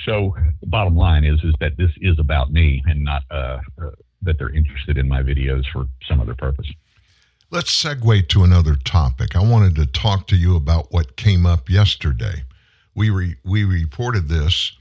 So 0.00 0.36
the 0.60 0.66
bottom 0.66 0.96
line 0.96 1.24
is 1.24 1.42
is 1.44 1.54
that 1.60 1.76
this 1.76 1.90
is 2.00 2.18
about 2.18 2.52
me 2.52 2.82
and 2.86 3.04
not 3.04 3.22
uh, 3.30 3.60
uh, 3.80 3.90
that 4.22 4.38
they're 4.38 4.50
interested 4.50 4.98
in 4.98 5.08
my 5.08 5.22
videos 5.22 5.64
for 5.72 5.86
some 6.06 6.20
other 6.20 6.34
purpose. 6.34 6.70
Let's 7.50 7.70
segue 7.82 8.28
to 8.30 8.42
another 8.42 8.74
topic. 8.74 9.36
I 9.36 9.42
wanted 9.42 9.76
to 9.76 9.86
talk 9.86 10.26
to 10.28 10.36
you 10.36 10.56
about 10.56 10.92
what 10.92 11.16
came 11.16 11.46
up 11.46 11.70
yesterday. 11.70 12.42
We 12.94 13.10
re- 13.10 13.36
we 13.44 13.64
reported 13.64 14.28
this. 14.28 14.72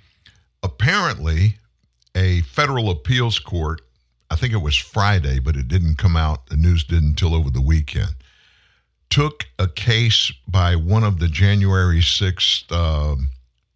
Apparently, 0.64 1.58
a 2.16 2.42
federal 2.42 2.90
appeals 2.90 3.40
court. 3.40 3.82
I 4.32 4.36
think 4.36 4.54
it 4.54 4.58
was 4.58 4.76
Friday, 4.76 5.40
but 5.40 5.56
it 5.56 5.68
didn't 5.68 5.98
come 5.98 6.16
out. 6.16 6.48
The 6.48 6.58
news 6.58 6.84
didn't 6.84 7.10
until 7.10 7.36
over 7.36 7.50
the 7.50 7.62
weekend. 7.62 8.16
Took 9.10 9.46
a 9.60 9.68
case 9.68 10.32
by 10.48 10.76
one 10.76 11.04
of 11.04 11.20
the 11.20 11.28
January 11.28 12.02
sixth 12.02 12.72
uh, 12.72 13.16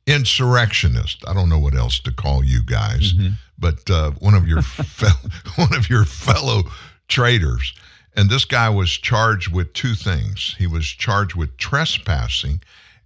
insurrectionists. 0.08 1.22
I 1.28 1.34
don't 1.34 1.50
know 1.50 1.60
what 1.60 1.76
else 1.76 2.00
to 2.02 2.12
call 2.12 2.44
you 2.44 2.64
guys, 2.64 3.14
but 3.60 3.90
uh, 3.90 4.12
one 4.20 4.34
of 4.34 4.48
your 4.48 4.62
fel- 4.64 5.22
one 5.56 5.76
of 5.76 5.90
your 5.90 6.06
fellow 6.06 6.64
traitors. 7.08 7.74
And 8.16 8.30
this 8.32 8.46
guy 8.46 8.70
was 8.70 8.90
charged 8.90 9.54
with 9.54 9.74
two 9.74 9.94
things. 9.94 10.56
He 10.58 10.66
was 10.66 10.86
charged 10.88 11.36
with 11.36 11.56
trespassing 11.58 12.62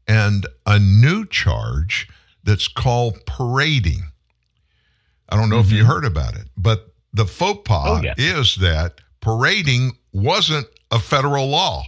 and 0.08 0.46
a 0.66 0.80
new 0.80 1.26
charge 1.26 2.08
that's 2.46 2.68
called 2.70 3.18
parading. 3.26 4.04
I 5.30 5.36
don't 5.36 5.50
know 5.50 5.60
if 5.60 5.72
you 5.72 5.86
heard 5.86 6.06
about 6.06 6.36
it, 6.36 6.48
but 6.58 6.94
the 7.14 7.26
faux 7.26 7.62
pas 7.66 8.00
Oh, 8.00 8.02
yeah. 8.02 8.14
is 8.18 8.56
that 8.56 9.02
parading 9.22 9.92
wasn't 10.14 10.68
a 10.92 11.00
federal 11.00 11.48
law. 11.48 11.84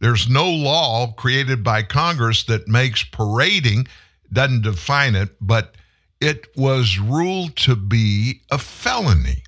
There's 0.00 0.28
no 0.28 0.48
law 0.50 1.12
created 1.12 1.62
by 1.62 1.82
Congress 1.82 2.44
that 2.44 2.68
makes 2.68 3.04
parading, 3.04 3.86
doesn't 4.32 4.62
define 4.62 5.14
it, 5.14 5.30
but 5.40 5.74
it 6.20 6.46
was 6.56 6.98
ruled 6.98 7.56
to 7.56 7.76
be 7.76 8.40
a 8.50 8.58
felony. 8.58 9.42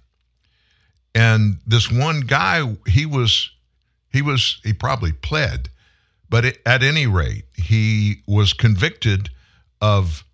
And 1.15 1.59
this 1.67 1.91
one 1.91 2.21
guy, 2.21 2.77
he 2.87 3.07
was, 3.07 3.51
he 4.13 4.23
was, 4.23 4.61
he 4.65 4.73
probably 4.73 5.13
pled, 5.13 5.69
but 6.29 6.45
it, 6.45 6.59
at 6.67 6.83
any 6.83 7.07
rate, 7.07 7.45
he 7.55 8.23
was 8.27 8.53
convicted 8.53 9.31
of 9.81 10.25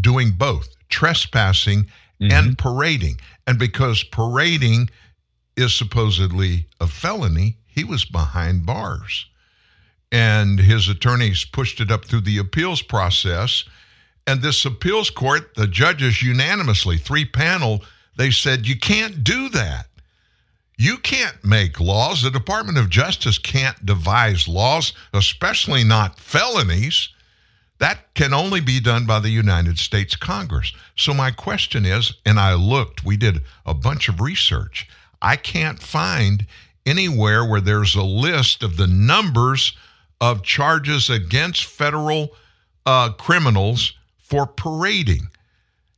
doing 0.00 0.30
both 0.30 0.68
trespassing 0.88 1.84
mm-hmm. 2.20 2.32
and 2.32 2.58
parading. 2.58 3.20
And 3.46 3.58
because 3.58 4.04
parading 4.04 4.88
is 5.56 5.74
supposedly 5.74 6.66
a 6.80 6.86
felony, 6.86 7.58
he 7.66 7.84
was 7.84 8.04
behind 8.04 8.64
bars. 8.64 9.26
And 10.10 10.58
his 10.58 10.88
attorneys 10.88 11.44
pushed 11.44 11.80
it 11.80 11.90
up 11.90 12.04
through 12.04 12.20
the 12.22 12.38
appeals 12.38 12.82
process. 12.82 13.64
And 14.26 14.40
this 14.40 14.64
appeals 14.64 15.10
court, 15.10 15.54
the 15.56 15.66
judges 15.66 16.22
unanimously, 16.22 16.96
three 16.96 17.24
panel, 17.24 17.82
they 18.16 18.30
said, 18.30 18.66
you 18.66 18.78
can't 18.78 19.24
do 19.24 19.48
that. 19.50 19.86
You 20.78 20.98
can't 20.98 21.44
make 21.44 21.80
laws. 21.80 22.22
The 22.22 22.30
Department 22.30 22.78
of 22.78 22.90
Justice 22.90 23.38
can't 23.38 23.84
devise 23.84 24.48
laws, 24.48 24.92
especially 25.12 25.84
not 25.84 26.18
felonies. 26.18 27.08
That 27.78 28.14
can 28.14 28.32
only 28.32 28.60
be 28.60 28.80
done 28.80 29.06
by 29.06 29.20
the 29.20 29.30
United 29.30 29.78
States 29.78 30.16
Congress. 30.16 30.72
So, 30.96 31.12
my 31.12 31.30
question 31.30 31.84
is, 31.84 32.14
and 32.24 32.38
I 32.38 32.54
looked, 32.54 33.04
we 33.04 33.16
did 33.16 33.42
a 33.66 33.74
bunch 33.74 34.08
of 34.08 34.20
research. 34.20 34.88
I 35.20 35.36
can't 35.36 35.80
find 35.80 36.46
anywhere 36.86 37.44
where 37.44 37.60
there's 37.60 37.94
a 37.94 38.02
list 38.02 38.62
of 38.62 38.76
the 38.76 38.86
numbers 38.86 39.76
of 40.20 40.42
charges 40.42 41.10
against 41.10 41.64
federal 41.64 42.30
uh, 42.86 43.10
criminals 43.12 43.94
for 44.32 44.46
parading. 44.46 45.28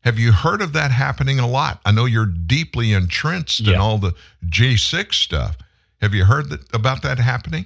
Have 0.01 0.19
you 0.19 0.33
heard 0.33 0.61
of 0.61 0.73
that 0.73 0.91
happening 0.91 1.39
a 1.39 1.47
lot? 1.47 1.81
I 1.85 1.93
know 1.93 2.05
you're 2.05 2.27
deeply 2.27 2.93
entrenched 2.93 3.69
in 3.69 3.77
all 3.77 3.97
the 3.97 4.13
G6 4.47 5.15
stuff. 5.15 5.57
Have 6.01 6.15
you 6.15 6.25
heard 6.25 6.51
that, 6.51 6.75
about 6.75 7.03
that 7.03 7.19
happening? 7.19 7.65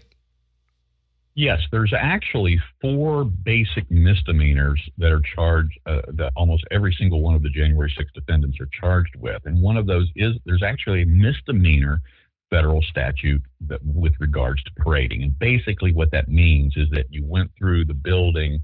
Yes, 1.35 1.61
there's 1.73 1.95
actually 1.95 2.61
four 2.83 3.25
basic 3.25 3.91
misdemeanors 3.91 4.79
that 4.99 5.11
are 5.11 5.23
charged, 5.35 5.79
uh, 5.87 6.03
that 6.09 6.33
almost 6.37 6.65
every 6.71 6.93
single 6.93 7.23
one 7.23 7.35
of 7.35 7.43
the 7.43 7.49
January 7.49 7.93
6 7.97 8.13
defendants 8.13 8.61
are 8.61 8.69
charged 8.79 9.17
with. 9.17 9.41
And 9.47 9.63
one 9.63 9.79
of 9.79 9.87
those 9.87 10.09
is 10.17 10.35
there's 10.45 10.63
actually 10.63 11.03
a 11.03 11.07
misdemeanor 11.07 12.03
federal 12.51 12.83
statute 12.83 13.43
that 13.69 13.81
with 13.85 14.13
regards 14.21 14.63
to 14.65 14.71
parading. 14.77 15.23
And 15.23 15.39
basically 15.39 15.95
what 15.95 16.11
that 16.11 16.29
means 16.29 16.77
is 16.77 16.91
that 16.91 17.07
you 17.09 17.25
went 17.25 17.53
through 17.59 17.87
the 17.87 17.95
building 17.95 18.61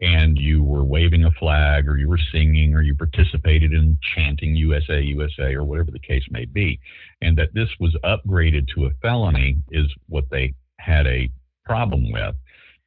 and 0.00 0.36
you 0.38 0.62
were 0.62 0.84
waving 0.84 1.24
a 1.24 1.30
flag 1.32 1.88
or 1.88 1.96
you 1.96 2.08
were 2.08 2.20
singing 2.32 2.74
or 2.74 2.82
you 2.82 2.94
participated 2.94 3.72
in 3.72 3.98
chanting 4.14 4.54
USA, 4.54 5.00
USA, 5.00 5.54
or 5.54 5.64
whatever 5.64 5.90
the 5.90 5.98
case 5.98 6.24
may 6.30 6.44
be. 6.44 6.78
And 7.22 7.36
that 7.38 7.54
this 7.54 7.68
was 7.80 7.96
upgraded 8.04 8.68
to 8.74 8.86
a 8.86 8.90
felony 9.00 9.58
is 9.70 9.86
what 10.08 10.24
they 10.30 10.54
had 10.78 11.06
a 11.06 11.30
problem 11.64 12.12
with. 12.12 12.34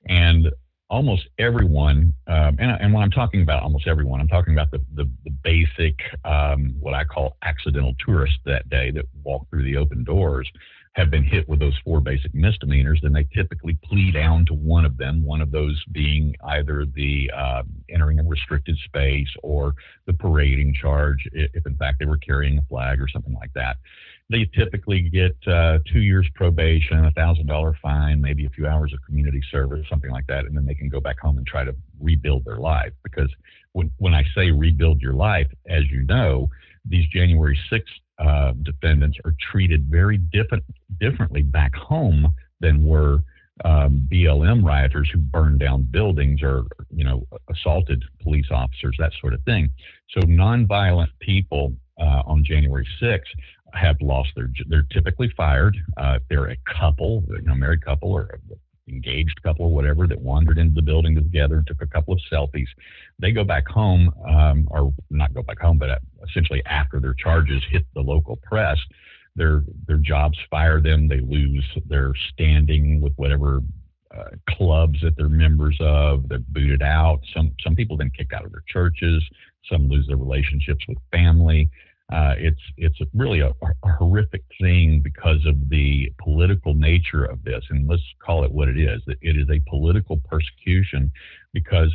And 0.07 0.49
almost 0.89 1.27
everyone, 1.37 2.13
um, 2.27 2.55
and, 2.59 2.71
and 2.79 2.93
when 2.93 3.03
I'm 3.03 3.11
talking 3.11 3.41
about 3.41 3.63
almost 3.63 3.87
everyone, 3.87 4.19
I'm 4.19 4.27
talking 4.27 4.53
about 4.53 4.71
the, 4.71 4.79
the, 4.95 5.09
the 5.23 5.31
basic, 5.43 5.99
um, 6.25 6.75
what 6.79 6.93
I 6.93 7.03
call 7.03 7.37
accidental 7.43 7.95
tourists 8.05 8.39
that 8.45 8.69
day 8.69 8.91
that 8.91 9.05
walked 9.23 9.49
through 9.49 9.63
the 9.63 9.77
open 9.77 10.03
doors. 10.03 10.49
Have 10.93 11.11
been 11.11 11.23
hit 11.23 11.47
with 11.47 11.59
those 11.59 11.77
four 11.83 12.01
basic 12.01 12.33
misdemeanors, 12.33 12.99
then 13.01 13.13
they 13.13 13.27
typically 13.33 13.77
plea 13.83 14.11
down 14.11 14.45
to 14.45 14.53
one 14.53 14.85
of 14.85 14.97
them, 14.97 15.23
one 15.23 15.41
of 15.41 15.51
those 15.51 15.81
being 15.91 16.35
either 16.45 16.85
the 16.95 17.29
uh, 17.35 17.63
entering 17.89 18.19
a 18.19 18.23
restricted 18.23 18.77
space 18.85 19.29
or 19.43 19.75
the 20.07 20.13
parading 20.13 20.73
charge, 20.73 21.27
if 21.31 21.65
in 21.65 21.75
fact 21.77 21.99
they 21.99 22.05
were 22.05 22.17
carrying 22.17 22.57
a 22.57 22.61
flag 22.63 22.99
or 22.99 23.07
something 23.07 23.33
like 23.33 23.53
that. 23.53 23.77
They 24.31 24.45
typically 24.53 25.09
get 25.09 25.35
uh, 25.47 25.79
two 25.91 26.01
years 26.01 26.27
probation, 26.35 27.05
a 27.05 27.11
thousand 27.11 27.47
dollar 27.47 27.75
fine, 27.81 28.21
maybe 28.21 28.45
a 28.45 28.49
few 28.49 28.67
hours 28.67 28.93
of 28.93 28.99
community 29.03 29.41
service, 29.51 29.85
something 29.89 30.11
like 30.11 30.27
that, 30.27 30.45
and 30.45 30.55
then 30.55 30.65
they 30.65 30.75
can 30.75 30.89
go 30.89 30.99
back 30.99 31.19
home 31.19 31.37
and 31.37 31.47
try 31.47 31.63
to 31.63 31.75
rebuild 31.99 32.45
their 32.45 32.57
life. 32.57 32.93
Because 33.03 33.29
when 33.73 33.91
when 33.97 34.13
I 34.13 34.23
say 34.35 34.51
rebuild 34.51 35.01
your 35.01 35.13
life, 35.13 35.47
as 35.67 35.89
you 35.89 36.03
know, 36.03 36.49
these 36.85 37.07
January 37.07 37.59
6th 37.71 37.83
uh, 38.19 38.53
defendants 38.63 39.17
are 39.25 39.33
treated 39.51 39.85
very 39.89 40.17
different 40.17 40.63
differently 40.99 41.41
back 41.41 41.73
home 41.75 42.33
than 42.59 42.85
were 42.85 43.19
um, 43.65 44.07
BLM 44.11 44.63
rioters 44.63 45.09
who 45.11 45.19
burned 45.19 45.59
down 45.59 45.83
buildings 45.83 46.41
or 46.41 46.63
you 46.93 47.03
know 47.03 47.27
assaulted 47.49 48.03
police 48.21 48.47
officers, 48.51 48.95
that 48.99 49.11
sort 49.19 49.33
of 49.33 49.41
thing. 49.43 49.69
So 50.09 50.21
nonviolent 50.21 51.09
people 51.19 51.73
uh, 51.99 52.23
on 52.25 52.43
January 52.43 52.87
6th 53.01 53.21
have 53.73 53.97
lost 54.01 54.29
their. 54.35 54.49
They're 54.67 54.87
typically 54.91 55.31
fired. 55.35 55.77
Uh, 55.97 56.17
if 56.17 56.23
they're 56.29 56.49
a 56.49 56.57
couple, 56.79 57.23
you 57.29 57.41
know, 57.41 57.55
married 57.55 57.83
couple 57.83 58.11
or 58.11 58.39
engaged 58.89 59.41
couple 59.43 59.65
or 59.65 59.71
whatever 59.73 60.07
that 60.07 60.19
wandered 60.19 60.57
into 60.57 60.75
the 60.75 60.81
building 60.81 61.15
together 61.15 61.57
and 61.57 61.67
took 61.67 61.81
a 61.81 61.87
couple 61.87 62.13
of 62.13 62.19
selfies. 62.31 62.67
They 63.19 63.31
go 63.31 63.43
back 63.43 63.67
home, 63.67 64.13
um, 64.27 64.67
or 64.71 64.93
not 65.09 65.33
go 65.33 65.43
back 65.43 65.59
home, 65.59 65.77
but 65.77 65.89
uh, 65.89 65.99
essentially 66.27 66.61
after 66.65 66.99
their 66.99 67.13
charges 67.13 67.61
hit 67.69 67.85
the 67.93 68.01
local 68.01 68.37
press, 68.37 68.77
their 69.35 69.63
their 69.87 69.97
jobs 69.97 70.37
fire 70.49 70.81
them. 70.81 71.07
They 71.07 71.21
lose 71.21 71.65
their 71.87 72.13
standing 72.31 73.01
with 73.01 73.13
whatever 73.15 73.61
uh, 74.15 74.29
clubs 74.49 74.99
that 75.01 75.15
they're 75.17 75.29
members 75.29 75.77
of. 75.79 76.27
They're 76.27 76.39
booted 76.39 76.81
out. 76.81 77.21
Some 77.33 77.53
some 77.63 77.75
people 77.75 77.97
then 77.97 78.11
kicked 78.15 78.33
out 78.33 78.45
of 78.45 78.51
their 78.51 78.63
churches. 78.67 79.23
Some 79.71 79.87
lose 79.87 80.07
their 80.07 80.17
relationships 80.17 80.83
with 80.87 80.97
family. 81.11 81.69
Uh, 82.11 82.33
it's 82.37 82.61
it's 82.77 82.99
really 83.13 83.39
a, 83.39 83.49
a, 83.49 83.91
horrific 83.99 84.43
thing 84.59 84.99
because 85.03 85.45
of 85.45 85.69
the 85.69 86.11
political 86.17 86.73
nature 86.73 87.23
of 87.23 87.43
this, 87.43 87.63
and 87.69 87.87
let's 87.87 88.01
call 88.19 88.43
it 88.43 88.51
what 88.51 88.67
it 88.67 88.79
is. 88.79 88.99
It 89.21 89.37
is 89.37 89.47
a 89.49 89.59
political 89.69 90.17
persecution 90.27 91.11
because 91.53 91.91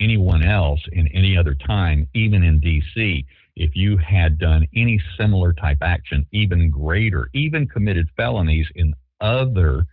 anyone 0.00 0.42
else 0.42 0.80
in 0.92 1.06
any 1.08 1.36
other 1.36 1.54
time, 1.54 2.08
even 2.14 2.42
in 2.42 2.60
D.C., 2.60 3.26
if 3.56 3.74
you 3.74 3.98
had 3.98 4.38
done 4.38 4.66
any 4.74 5.02
similar 5.18 5.52
type 5.52 5.78
action, 5.82 6.26
even 6.32 6.70
greater, 6.70 7.28
even 7.34 7.66
committed 7.66 8.08
felonies 8.16 8.68
in 8.74 8.94
other 9.20 9.84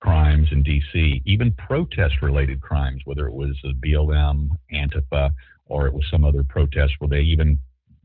crimes 0.00 0.48
in 0.50 0.62
D.C., 0.62 1.22
even 1.24 1.52
protest-related 1.52 2.60
crimes, 2.60 3.00
whether 3.04 3.26
it 3.26 3.32
was 3.32 3.56
the 3.62 3.72
BLM, 3.72 4.50
Antifa, 4.72 5.30
or 5.66 5.86
it 5.86 5.94
was 5.94 6.04
some 6.10 6.24
other 6.24 6.42
protest 6.42 6.92
where 6.98 7.08
they 7.08 7.22
even 7.22 7.58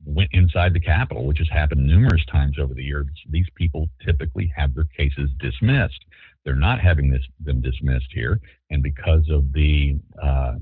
went 0.06 0.30
inside 0.34 0.74
the 0.74 0.80
Capitol, 0.80 1.26
which 1.26 1.40
has 1.40 1.50
happened 1.50 1.86
numerous 1.86 2.24
times 2.26 2.58
over 2.60 2.74
the 2.74 2.84
years. 2.84 3.08
These 3.30 3.48
people 3.56 3.90
typically 4.06 4.52
have 4.56 4.74
their 4.74 4.88
cases 4.98 5.30
dismissed. 5.40 6.06
They're 6.46 6.56
not 6.56 6.80
having 6.80 7.10
this, 7.10 7.24
them 7.40 7.62
dismissed 7.62 8.12
here, 8.14 8.40
and 8.70 8.82
because 8.82 9.30
of 9.30 9.52
the 9.54 9.98
uh, 10.22 10.56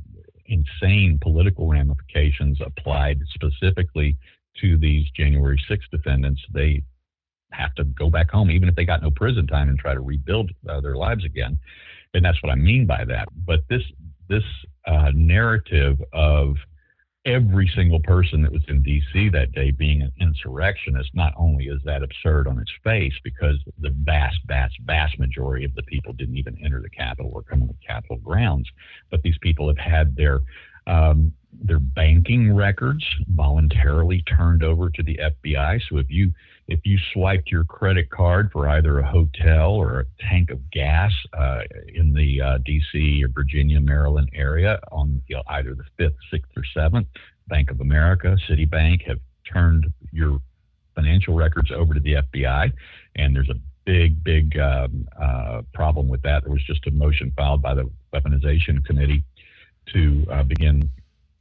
insane 0.47 1.19
political 1.21 1.67
ramifications 1.67 2.59
applied 2.65 3.19
specifically 3.33 4.17
to 4.61 4.77
these 4.77 5.05
January 5.11 5.61
6 5.67 5.85
defendants, 5.91 6.41
they 6.51 6.81
have 7.51 7.73
to 7.75 7.83
go 7.83 8.09
back 8.09 8.29
home, 8.29 8.51
even 8.51 8.67
if 8.67 8.75
they 8.75 8.85
got 8.85 9.01
no 9.01 9.11
prison 9.11 9.47
time, 9.47 9.69
and 9.69 9.79
try 9.79 9.93
to 9.93 10.01
rebuild 10.01 10.51
uh, 10.67 10.81
their 10.81 10.95
lives 10.95 11.23
again. 11.23 11.57
And 12.13 12.25
that's 12.25 12.41
what 12.41 12.51
I 12.51 12.55
mean 12.55 12.85
by 12.85 13.05
that. 13.05 13.27
But 13.45 13.61
this 13.69 13.83
this 14.29 14.43
uh, 14.85 15.11
narrative 15.13 16.01
of 16.11 16.55
every 17.27 17.69
single 17.75 17.99
person 17.99 18.41
that 18.41 18.51
was 18.51 18.63
in 18.69 18.81
DC 18.81 19.31
that 19.33 19.51
day 19.51 19.69
being 19.69 20.01
an 20.01 20.11
insurrectionist, 20.19 21.09
not 21.13 21.33
only 21.35 21.65
is 21.65 21.81
that 21.83 22.01
absurd 22.01 22.47
on 22.47 22.57
its 22.57 22.71
face 22.83 23.13
because 23.21 23.57
the 23.79 23.93
vast, 24.03 24.37
vast, 24.45 24.73
vast 24.85 25.19
majority 25.19 25.65
of 25.65 25.75
the 25.75 25.83
people 25.83 26.13
didn't 26.13 26.37
even 26.37 26.57
enter 26.63 26.81
the 26.81 26.89
Capitol 26.89 27.31
or 27.33 27.43
come 27.43 27.61
on 27.61 27.67
the 27.67 27.85
Capitol 27.85 28.17
grounds, 28.17 28.67
but 29.11 29.21
these 29.21 29.37
people 29.41 29.67
have 29.67 29.77
had 29.77 30.15
their 30.15 30.41
um, 30.87 31.33
their 31.63 31.79
banking 31.79 32.55
records 32.55 33.05
voluntarily 33.27 34.21
turned 34.21 34.63
over 34.63 34.89
to 34.89 35.03
the 35.03 35.19
FBI. 35.45 35.81
So 35.89 35.97
if 35.97 36.09
you 36.09 36.31
if 36.67 36.81
you 36.83 36.97
swiped 37.13 37.49
your 37.49 37.63
credit 37.63 38.09
card 38.09 38.51
for 38.51 38.67
either 38.67 38.99
a 38.99 39.09
hotel 39.09 39.71
or 39.71 40.01
a 40.01 40.05
tank 40.29 40.49
of 40.49 40.69
gas 40.69 41.11
uh, 41.33 41.61
in 41.93 42.13
the 42.13 42.41
uh, 42.41 42.57
D.C. 42.65 43.23
or 43.23 43.29
Virginia, 43.29 43.79
Maryland 43.79 44.29
area 44.33 44.79
on 44.91 45.21
you 45.27 45.35
know, 45.35 45.43
either 45.47 45.75
the 45.75 45.85
fifth, 45.97 46.17
sixth, 46.29 46.51
or 46.57 46.63
seventh, 46.73 47.07
Bank 47.47 47.71
of 47.71 47.79
America, 47.79 48.37
Citibank 48.49 49.07
have 49.07 49.19
turned 49.51 49.87
your 50.11 50.39
financial 50.95 51.35
records 51.35 51.71
over 51.71 51.93
to 51.93 51.99
the 52.01 52.15
FBI, 52.15 52.73
and 53.15 53.35
there's 53.35 53.49
a 53.49 53.59
big, 53.85 54.21
big 54.21 54.59
um, 54.59 55.07
uh, 55.21 55.61
problem 55.73 56.09
with 56.09 56.21
that. 56.23 56.43
There 56.43 56.51
was 56.51 56.63
just 56.63 56.85
a 56.87 56.91
motion 56.91 57.31
filed 57.37 57.61
by 57.61 57.73
the 57.75 57.89
Weaponization 58.13 58.83
Committee 58.83 59.23
to 59.93 60.25
uh, 60.29 60.43
begin 60.43 60.89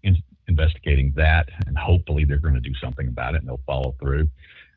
in- 0.04 0.22
investigating 0.46 1.12
that, 1.16 1.48
and 1.66 1.76
hopefully 1.76 2.24
they're 2.24 2.36
going 2.38 2.54
to 2.54 2.60
do 2.60 2.74
something 2.80 3.08
about 3.08 3.34
it 3.34 3.38
and 3.38 3.48
they'll 3.48 3.60
follow 3.66 3.96
through. 4.00 4.28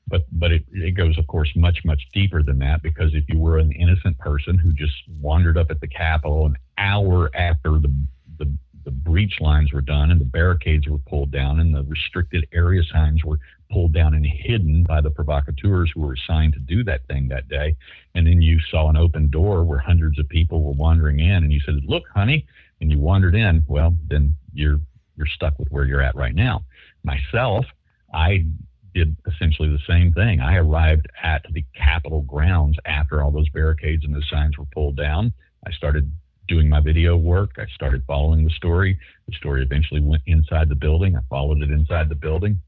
But 0.09 0.25
but 0.31 0.51
it, 0.51 0.65
it 0.71 0.91
goes, 0.91 1.17
of 1.17 1.27
course, 1.27 1.51
much 1.55 1.79
much 1.85 2.01
deeper 2.13 2.43
than 2.43 2.59
that 2.59 2.81
because 2.81 3.13
if 3.13 3.25
you 3.27 3.39
were 3.39 3.57
an 3.57 3.71
innocent 3.71 4.17
person 4.17 4.57
who 4.57 4.73
just 4.73 4.93
wandered 5.21 5.57
up 5.57 5.69
at 5.69 5.81
the 5.81 5.87
Capitol 5.87 6.45
an 6.45 6.57
hour 6.77 7.29
after 7.35 7.79
the 7.79 7.93
the 8.37 8.51
the 8.85 8.91
breach 8.91 9.39
lines 9.39 9.71
were 9.71 9.81
done 9.81 10.09
and 10.09 10.19
the 10.19 10.25
barricades 10.25 10.87
were 10.87 10.97
pulled 10.99 11.31
down 11.31 11.59
and 11.59 11.75
the 11.75 11.83
restricted 11.83 12.47
area 12.53 12.81
signs 12.91 13.23
were 13.23 13.37
pulled 13.71 13.93
down 13.93 14.13
and 14.13 14.25
hidden 14.25 14.83
by 14.83 14.99
the 14.99 15.11
provocateurs 15.11 15.91
who 15.93 16.01
were 16.01 16.13
assigned 16.13 16.53
to 16.53 16.59
do 16.59 16.83
that 16.83 17.05
thing 17.07 17.27
that 17.27 17.47
day. 17.47 17.75
And 18.15 18.25
then 18.25 18.41
you 18.41 18.59
saw 18.71 18.89
an 18.89 18.97
open 18.97 19.29
door 19.29 19.63
where 19.63 19.77
hundreds 19.77 20.17
of 20.17 20.27
people 20.27 20.63
were 20.63 20.71
wandering 20.71 21.19
in 21.19 21.43
and 21.43 21.53
you 21.53 21.59
said, 21.59 21.75
Look, 21.85 22.03
honey, 22.13 22.47
and 22.81 22.91
you 22.91 22.99
wandered 22.99 23.35
in, 23.35 23.63
well, 23.67 23.95
then 24.07 24.35
you're 24.53 24.79
you're 25.15 25.27
stuck 25.27 25.59
with 25.59 25.67
where 25.69 25.83
you're 25.85 26.01
at 26.01 26.15
right 26.15 26.33
now. 26.33 26.63
Myself, 27.03 27.65
I 28.13 28.45
did 28.93 29.15
essentially 29.27 29.69
the 29.69 29.79
same 29.87 30.13
thing. 30.13 30.39
I 30.39 30.55
arrived 30.55 31.07
at 31.21 31.45
the 31.51 31.63
Capitol 31.75 32.21
grounds 32.21 32.77
after 32.85 33.21
all 33.21 33.31
those 33.31 33.49
barricades 33.49 34.05
and 34.05 34.13
the 34.13 34.23
signs 34.29 34.57
were 34.57 34.65
pulled 34.73 34.97
down. 34.97 35.33
I 35.65 35.71
started 35.71 36.11
doing 36.47 36.67
my 36.67 36.81
video 36.81 37.15
work. 37.15 37.51
I 37.57 37.65
started 37.73 38.03
following 38.07 38.43
the 38.43 38.49
story. 38.51 38.99
The 39.27 39.35
story 39.35 39.61
eventually 39.61 40.01
went 40.01 40.23
inside 40.25 40.69
the 40.69 40.75
building. 40.75 41.15
I 41.15 41.21
followed 41.29 41.61
it 41.61 41.71
inside 41.71 42.09
the 42.09 42.15
building. 42.15 42.59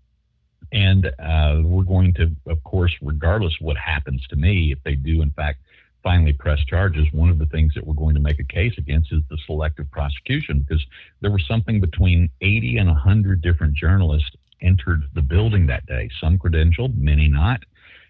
And 0.72 1.08
uh, 1.08 1.62
we're 1.64 1.84
going 1.84 2.14
to, 2.16 2.32
of 2.48 2.64
course, 2.64 2.96
regardless 3.02 3.54
what 3.60 3.76
happens 3.78 4.26
to 4.28 4.36
me, 4.36 4.72
if 4.72 4.78
they 4.84 4.96
do, 4.96 5.22
in 5.22 5.32
fact, 5.32 5.60
finally 6.04 6.34
press 6.34 6.60
charges, 6.66 7.08
one 7.12 7.30
of 7.30 7.38
the 7.38 7.46
things 7.48 7.74
that 7.76 7.86
we're 7.86 7.94
going 7.94 8.16
to 8.16 8.22
make 8.22 8.40
a 8.40 8.44
case 8.44 8.74
against 8.78 9.12
is 9.12 9.22
the 9.30 9.38
selective 9.46 9.90
prosecution 9.92 10.60
because 10.60 10.84
there 11.22 11.32
was 11.32 11.46
something 11.48 11.80
between 11.80 12.30
80 12.42 12.78
and 12.78 12.90
100 12.90 13.42
different 13.42 13.74
journalists 13.76 14.32
entered 14.62 15.04
the 15.14 15.22
building 15.22 15.68
that 15.68 15.86
day, 15.86 16.10
some 16.20 16.38
credentialed, 16.38 16.96
many 16.98 17.28
not. 17.28 17.62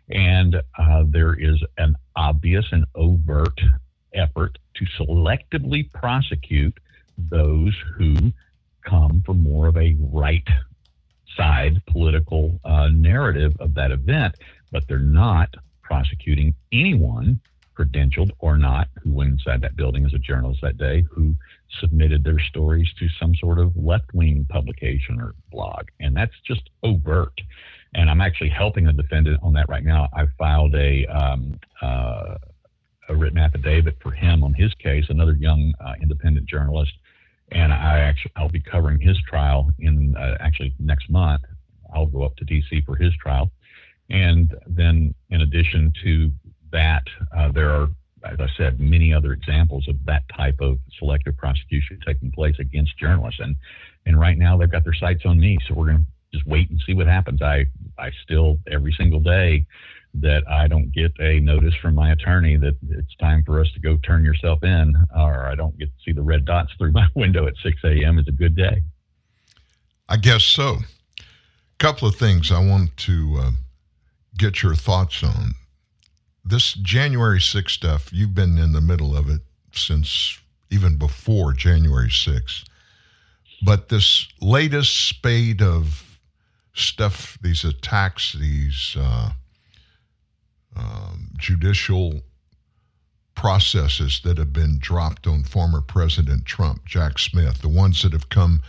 And 0.10 0.56
uh, 0.78 1.06
there 1.08 1.34
is 1.34 1.64
an 1.78 1.96
obvious 2.16 2.66
and 2.72 2.86
overt 2.96 3.60
effort 4.14 4.58
to 4.76 4.86
selectively 5.00 5.92
prosecute 5.94 6.78
those 7.18 7.76
who 7.96 8.34
come 8.84 9.22
from 9.26 9.44
more 9.44 9.68
of 9.68 9.78
a 9.78 9.96
right 10.00 10.48
side 11.38 11.82
political 11.86 12.60
uh, 12.66 12.90
narrative 12.90 13.54
of 13.60 13.74
that 13.76 13.92
event, 13.92 14.36
but 14.72 14.88
they're 14.88 15.00
not 15.00 15.54
prosecuting 15.82 16.54
anyone 16.72 17.40
credentialed 17.78 18.32
or 18.40 18.58
not, 18.58 18.90
who 19.04 19.12
went 19.12 19.32
inside 19.32 19.62
that 19.62 19.76
building 19.76 20.06
as 20.06 20.14
a 20.14 20.20
journalist 20.20 20.62
that 20.62 20.78
day, 20.78 21.04
who 21.12 21.36
submitted 21.80 22.24
their 22.24 22.40
stories 22.40 22.90
to 23.00 23.08
some 23.20 23.34
sort 23.36 23.60
of 23.60 23.76
left 23.76 24.14
wing 24.14 24.46
publication 24.50 25.20
or 25.20 25.36
blog. 25.52 25.88
And 26.00 26.16
that's 26.16 26.34
just 26.46 26.70
overt. 26.84 27.40
And 27.94 28.10
I'm 28.10 28.22
actually 28.22 28.50
helping 28.50 28.88
a 28.88 28.94
defendant 28.94 29.40
on 29.42 29.54
that 29.54 29.70
right 29.70 29.84
now. 29.84 30.10
I 30.14 30.26
filed 30.38 30.76
a, 30.76 31.06
um, 31.08 31.60
uh, 31.82 32.36
a 33.10 33.16
written 33.16 33.38
affidavit 33.38 33.98
for 34.02 34.12
him 34.12 34.44
on 34.44 34.54
his 34.54 34.74
case, 34.76 35.06
another 35.10 35.34
young 35.34 35.74
uh, 35.80 35.94
independent 36.02 36.48
journalist. 36.48 36.94
And 37.52 37.74
I 37.74 38.00
actually, 38.00 38.32
I'll 38.38 38.50
be 38.50 38.62
covering 38.62 39.00
his 39.00 39.18
trial 39.28 39.72
in 39.80 40.16
uh, 40.16 40.38
actually 40.40 40.74
next 40.80 41.10
month. 41.10 41.42
I'll 41.94 42.06
go 42.06 42.24
up 42.24 42.38
to 42.38 42.46
DC 42.46 42.86
for 42.86 42.96
his 42.96 43.14
trial. 43.16 43.52
And 44.10 44.54
then, 44.68 45.14
in 45.30 45.42
addition 45.42 45.94
to 46.04 46.32
that, 46.72 47.04
uh, 47.36 47.52
there 47.52 47.70
are, 47.70 47.90
as 48.24 48.40
I 48.40 48.48
said, 48.58 48.80
many 48.80 49.14
other 49.14 49.34
examples 49.34 49.88
of 49.88 49.96
that 50.06 50.24
type 50.36 50.60
of 50.60 50.80
selective 50.98 51.38
prosecution 51.38 52.00
taking 52.06 52.32
place 52.32 52.56
against 52.60 52.98
journalists. 52.98 53.40
And 53.40 53.56
and 54.06 54.20
right 54.20 54.38
now 54.38 54.58
they've 54.58 54.72
got 54.72 54.84
their 54.84 54.94
sights 54.94 55.26
on 55.26 55.40
me, 55.40 55.58
so 55.68 55.76
we're 55.76 55.88
going 55.88 56.00
to 56.00 56.38
just 56.38 56.48
wait 56.48 56.70
and 56.70 56.82
see 56.86 56.94
what 56.94 57.08
happens. 57.08 57.42
I 57.42 57.66
I 57.98 58.12
still 58.24 58.58
every 58.72 58.94
single 58.98 59.20
day 59.20 59.66
that 60.16 60.44
I 60.50 60.68
don't 60.68 60.92
get 60.92 61.14
a 61.20 61.40
notice 61.40 61.74
from 61.82 61.96
my 61.96 62.12
attorney 62.12 62.58
that 62.58 62.76
it's 62.90 63.16
time 63.16 63.44
for 63.46 63.62
us 63.62 63.72
to 63.74 63.80
go 63.80 63.98
turn 63.98 64.26
yourself 64.26 64.64
in, 64.64 64.94
or 65.16 65.46
I 65.46 65.56
don't 65.56 65.78
get 65.78 65.86
to 65.86 66.04
see 66.06 66.12
the 66.12 66.22
red 66.22 66.46
dots 66.46 66.74
through 66.78 66.92
my 67.02 67.08
window 67.16 67.48
at 67.48 67.54
6 67.64 67.78
a.m. 67.84 68.20
is 68.20 68.28
a 68.28 68.32
good 68.32 68.56
day. 68.56 68.84
I 70.10 70.18
guess 70.18 70.44
so. 70.44 70.80
A 71.20 71.24
couple 71.80 72.08
of 72.08 72.16
things 72.16 72.52
I 72.52 72.60
want 72.60 72.98
to 72.98 73.38
uh, 73.40 73.52
get 74.38 74.62
your 74.62 74.76
thoughts 74.76 75.24
on. 75.24 75.56
This 76.44 76.74
January 76.74 77.40
6th 77.40 77.70
stuff, 77.70 78.10
you've 78.12 78.34
been 78.34 78.58
in 78.58 78.72
the 78.72 78.82
middle 78.82 79.16
of 79.16 79.30
it 79.30 79.42
since 79.74 80.40
even 80.70 80.98
before 80.98 81.54
January 81.54 82.10
6th. 82.10 82.64
But 83.64 83.90
this 83.90 84.28
latest 84.42 85.08
spate 85.08 85.62
of 85.62 86.18
stuff, 86.74 87.38
these 87.42 87.64
attacks, 87.64 88.34
these 88.34 88.96
uh, 88.98 89.32
um, 90.76 91.30
judicial 91.38 92.22
processes 93.36 94.22
that 94.24 94.38
have 94.38 94.54
been 94.54 94.78
dropped 94.80 95.28
on 95.28 95.44
former 95.44 95.82
President 95.82 96.46
Trump, 96.46 96.86
Jack 96.86 97.20
Smith, 97.20 97.62
the 97.62 97.70
ones 97.70 98.02
that 98.02 98.14
have 98.14 98.30
come 98.30 98.62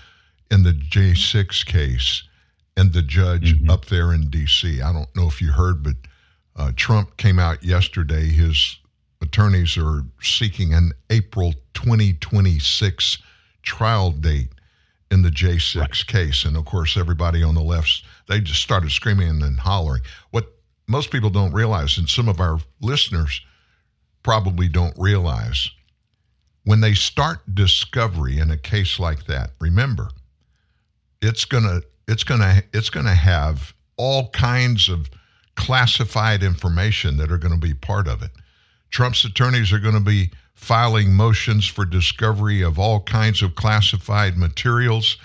in 0.50 0.62
the 0.62 0.72
J6 0.72 1.64
case 1.64 2.22
and 2.76 2.92
the 2.92 3.02
judge 3.02 3.54
mm-hmm. 3.54 3.70
up 3.70 3.86
there 3.86 4.12
in 4.12 4.28
D.C. 4.28 4.80
I 4.80 4.92
don't 4.92 5.14
know 5.16 5.26
if 5.26 5.40
you 5.40 5.52
heard, 5.52 5.82
but 5.82 5.96
uh, 6.56 6.72
Trump 6.76 7.16
came 7.16 7.38
out 7.38 7.62
yesterday. 7.64 8.26
His 8.26 8.78
attorneys 9.20 9.76
are 9.76 10.04
seeking 10.20 10.74
an 10.74 10.92
April 11.10 11.54
2026 11.74 13.18
trial 13.62 14.10
date 14.10 14.48
in 15.10 15.22
the 15.22 15.30
J6 15.30 15.76
right. 15.80 16.06
case. 16.06 16.44
And 16.44 16.56
of 16.56 16.64
course, 16.64 16.96
everybody 16.96 17.42
on 17.42 17.54
the 17.54 17.62
left, 17.62 18.04
they 18.28 18.40
just 18.40 18.62
started 18.62 18.90
screaming 18.90 19.42
and 19.42 19.58
hollering. 19.58 20.02
What 20.30 20.52
most 20.88 21.10
people 21.10 21.30
don't 21.30 21.52
realize, 21.52 21.98
and 21.98 22.08
some 22.08 22.28
of 22.28 22.40
our 22.40 22.58
listeners 22.80 23.40
probably 24.22 24.68
don't 24.68 24.94
realize, 24.98 25.70
when 26.64 26.80
they 26.80 26.94
start 26.94 27.40
discovery 27.54 28.38
in 28.38 28.50
a 28.50 28.56
case 28.56 28.98
like 28.98 29.26
that, 29.26 29.50
remember, 29.60 30.08
it's 31.20 31.44
gonna 31.44 31.82
it's 32.08 32.24
gonna 32.24 32.62
it's 32.72 32.90
gonna 32.90 33.14
have 33.14 33.74
all 33.96 34.28
kinds 34.30 34.88
of 34.88 35.08
classified 35.54 36.42
information 36.42 37.16
that 37.18 37.30
are 37.30 37.38
going 37.38 37.54
to 37.54 37.66
be 37.66 37.74
part 37.74 38.08
of 38.08 38.22
it. 38.22 38.30
Trump's 38.90 39.24
attorneys 39.24 39.72
are 39.72 39.78
going 39.78 39.94
to 39.94 40.00
be 40.00 40.30
filing 40.54 41.12
motions 41.12 41.66
for 41.66 41.84
discovery 41.84 42.62
of 42.62 42.78
all 42.78 43.00
kinds 43.00 43.42
of 43.42 43.54
classified 43.54 44.36
materials. 44.36 45.16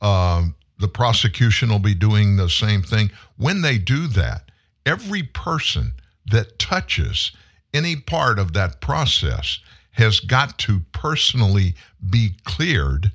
Um, 0.00 0.54
the 0.78 0.88
prosecution 0.88 1.68
will 1.68 1.78
be 1.78 1.94
doing 1.94 2.36
the 2.36 2.48
same 2.48 2.82
thing. 2.82 3.10
When 3.36 3.62
they 3.62 3.78
do 3.78 4.06
that, 4.08 4.50
every 4.84 5.22
person 5.22 5.92
that 6.30 6.58
touches 6.58 7.32
any 7.74 7.96
part 7.96 8.38
of 8.38 8.52
that 8.54 8.80
process 8.80 9.58
has 9.92 10.20
got 10.20 10.58
to 10.58 10.80
personally 10.92 11.74
be 12.10 12.30
cleared 12.44 13.10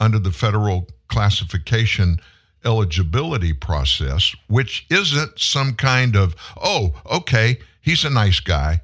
under 0.00 0.18
the 0.18 0.32
federal 0.32 0.88
classification 1.08 2.18
eligibility 2.64 3.52
process, 3.52 4.34
which 4.48 4.86
isn't 4.90 5.38
some 5.38 5.74
kind 5.74 6.16
of, 6.16 6.34
oh, 6.62 6.92
okay, 7.10 7.58
he's 7.80 8.04
a 8.04 8.10
nice 8.10 8.40
guy. 8.40 8.80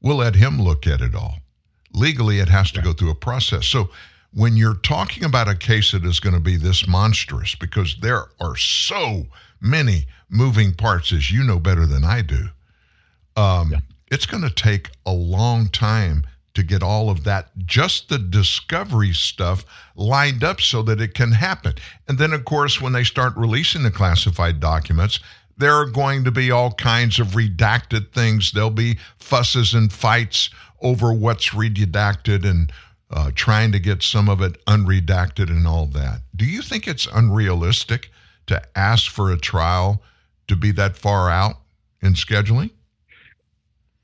We'll 0.00 0.16
let 0.16 0.34
him 0.34 0.60
look 0.60 0.86
at 0.86 1.00
it 1.00 1.14
all. 1.14 1.36
Legally, 1.94 2.38
it 2.38 2.48
has 2.48 2.72
to 2.72 2.82
go 2.82 2.92
through 2.92 3.10
a 3.10 3.14
process. 3.14 3.66
So 3.66 3.90
when 4.34 4.56
you're 4.56 4.74
talking 4.74 5.24
about 5.24 5.48
a 5.48 5.54
case 5.54 5.92
that 5.92 6.04
is 6.04 6.20
going 6.20 6.34
to 6.34 6.40
be 6.40 6.56
this 6.56 6.88
monstrous, 6.88 7.54
because 7.54 7.96
there 8.00 8.24
are 8.40 8.56
so 8.56 9.26
many 9.60 10.06
moving 10.28 10.72
parts, 10.72 11.12
as 11.12 11.30
you 11.30 11.44
know 11.44 11.58
better 11.58 11.86
than 11.86 12.04
I 12.04 12.22
do, 12.22 12.48
um, 13.36 13.72
yeah. 13.72 13.80
it's 14.10 14.26
going 14.26 14.42
to 14.42 14.50
take 14.50 14.90
a 15.06 15.12
long 15.12 15.68
time 15.68 16.26
to 16.54 16.62
get 16.62 16.82
all 16.82 17.08
of 17.08 17.24
that, 17.24 17.50
just 17.64 18.08
the 18.08 18.18
discovery 18.18 19.12
stuff 19.12 19.64
lined 19.96 20.44
up 20.44 20.60
so 20.60 20.82
that 20.82 21.00
it 21.00 21.14
can 21.14 21.32
happen. 21.32 21.74
And 22.08 22.18
then, 22.18 22.32
of 22.32 22.44
course, 22.44 22.80
when 22.80 22.92
they 22.92 23.04
start 23.04 23.36
releasing 23.36 23.82
the 23.82 23.90
classified 23.90 24.60
documents, 24.60 25.18
there 25.56 25.74
are 25.74 25.86
going 25.86 26.24
to 26.24 26.30
be 26.30 26.50
all 26.50 26.72
kinds 26.72 27.18
of 27.18 27.28
redacted 27.28 28.12
things. 28.12 28.52
There'll 28.52 28.70
be 28.70 28.98
fusses 29.18 29.74
and 29.74 29.92
fights 29.92 30.50
over 30.80 31.12
what's 31.12 31.50
redacted 31.50 32.48
and 32.48 32.72
uh, 33.10 33.30
trying 33.34 33.72
to 33.72 33.78
get 33.78 34.02
some 34.02 34.28
of 34.28 34.40
it 34.40 34.62
unredacted 34.66 35.48
and 35.50 35.66
all 35.66 35.86
that. 35.86 36.22
Do 36.34 36.44
you 36.44 36.62
think 36.62 36.88
it's 36.88 37.06
unrealistic 37.06 38.10
to 38.46 38.62
ask 38.76 39.10
for 39.10 39.30
a 39.30 39.38
trial 39.38 40.02
to 40.48 40.56
be 40.56 40.72
that 40.72 40.96
far 40.96 41.30
out 41.30 41.56
in 42.00 42.14
scheduling? 42.14 42.70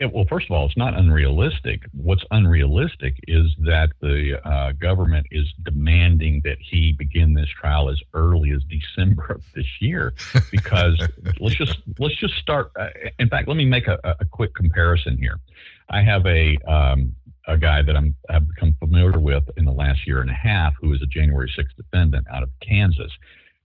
It, 0.00 0.12
well, 0.12 0.26
first 0.28 0.46
of 0.46 0.52
all, 0.52 0.64
it's 0.66 0.76
not 0.76 0.96
unrealistic. 0.96 1.82
What's 1.92 2.22
unrealistic 2.30 3.16
is 3.26 3.46
that 3.58 3.90
the 4.00 4.40
uh, 4.48 4.72
government 4.72 5.26
is 5.32 5.46
demanding 5.64 6.40
that 6.44 6.58
he 6.60 6.92
begin 6.92 7.34
this 7.34 7.48
trial 7.48 7.90
as 7.90 8.00
early 8.14 8.52
as 8.52 8.62
December 8.64 9.24
of 9.32 9.42
this 9.54 9.66
year. 9.80 10.14
Because 10.50 11.00
let's 11.40 11.56
just 11.56 11.78
let's 11.98 12.16
just 12.16 12.34
start. 12.34 12.70
Uh, 12.78 12.88
in 13.18 13.28
fact, 13.28 13.48
let 13.48 13.56
me 13.56 13.64
make 13.64 13.86
a, 13.86 13.98
a, 14.04 14.24
quick 14.24 14.54
comparison 14.54 15.18
here. 15.18 15.38
I 15.90 16.00
have 16.02 16.24
a 16.26 16.56
um, 16.66 17.14
a 17.46 17.58
guy 17.58 17.82
that 17.82 17.96
I'm 17.96 18.14
have 18.30 18.48
become 18.48 18.74
familiar 18.78 19.18
with 19.18 19.44
in 19.56 19.64
the 19.64 19.72
last 19.72 20.06
year 20.06 20.20
and 20.20 20.30
a 20.30 20.34
half, 20.34 20.74
who 20.80 20.92
is 20.94 21.02
a 21.02 21.06
January 21.06 21.52
6th 21.56 21.76
defendant 21.76 22.26
out 22.32 22.42
of 22.42 22.50
Kansas 22.60 23.12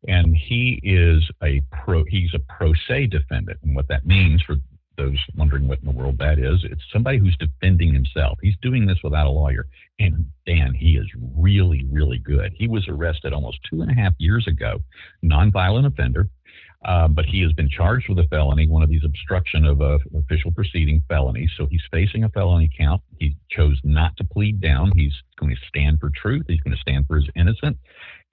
and 0.08 0.36
he 0.36 0.80
is 0.84 1.24
a 1.42 1.62
pro 1.72 2.04
he's 2.06 2.34
a 2.34 2.40
pro 2.40 2.74
se 2.88 3.08
defendant 3.08 3.58
and 3.64 3.76
what 3.76 3.88
that 3.88 4.06
means 4.06 4.42
for 4.42 4.58
those 4.98 5.18
wondering 5.36 5.68
what 5.68 5.80
in 5.80 5.86
the 5.86 5.92
world 5.92 6.18
that 6.20 6.40
is, 6.40 6.64
it's 6.64 6.82
somebody 6.92 7.18
who's 7.18 7.38
defending 7.38 7.94
himself. 7.94 8.38
He's 8.42 8.56
doing 8.62 8.86
this 8.86 8.98
without 9.04 9.28
a 9.28 9.30
lawyer. 9.30 9.68
And 10.00 10.26
Dan, 10.46 10.74
he 10.74 10.98
is 10.98 11.08
really, 11.36 11.86
really 11.92 12.20
good. 12.20 12.54
He 12.56 12.68
was 12.68 12.88
arrested 12.88 13.34
almost 13.34 13.60
two 13.70 13.82
and 13.82 13.92
a 13.92 13.94
half 13.94 14.14
years 14.18 14.48
ago, 14.48 14.82
nonviolent 15.24 15.86
offender. 15.88 16.30
Uh, 16.86 17.08
but 17.08 17.26
he 17.26 17.42
has 17.42 17.54
been 17.54 17.70
charged 17.70 18.10
with 18.10 18.20
a 18.20 18.28
felony, 18.28 18.68
one 18.68 18.84
of 18.84 18.90
these 18.90 19.06
obstruction 19.06 19.66
of 19.66 19.80
a 19.80 20.00
official 20.18 20.52
proceeding 20.52 21.02
felonies. 21.08 21.50
So 21.58 21.66
he's 21.66 21.82
facing 21.90 22.26
a 22.26 22.30
felony 22.30 22.70
count. 22.78 23.02
He 23.20 23.38
chose 23.50 23.80
not 23.86 24.18
to 24.18 24.26
plead 24.26 24.60
down. 24.60 24.92
He's 24.94 25.14
going 25.40 25.56
to 25.56 25.62
stand 25.68 26.02
for 26.02 26.12
truth. 26.14 26.44
He's 26.48 26.60
going 26.60 26.76
to 26.76 26.82
stand 26.82 27.08
for 27.08 27.16
his 27.16 27.30
innocence. 27.38 27.78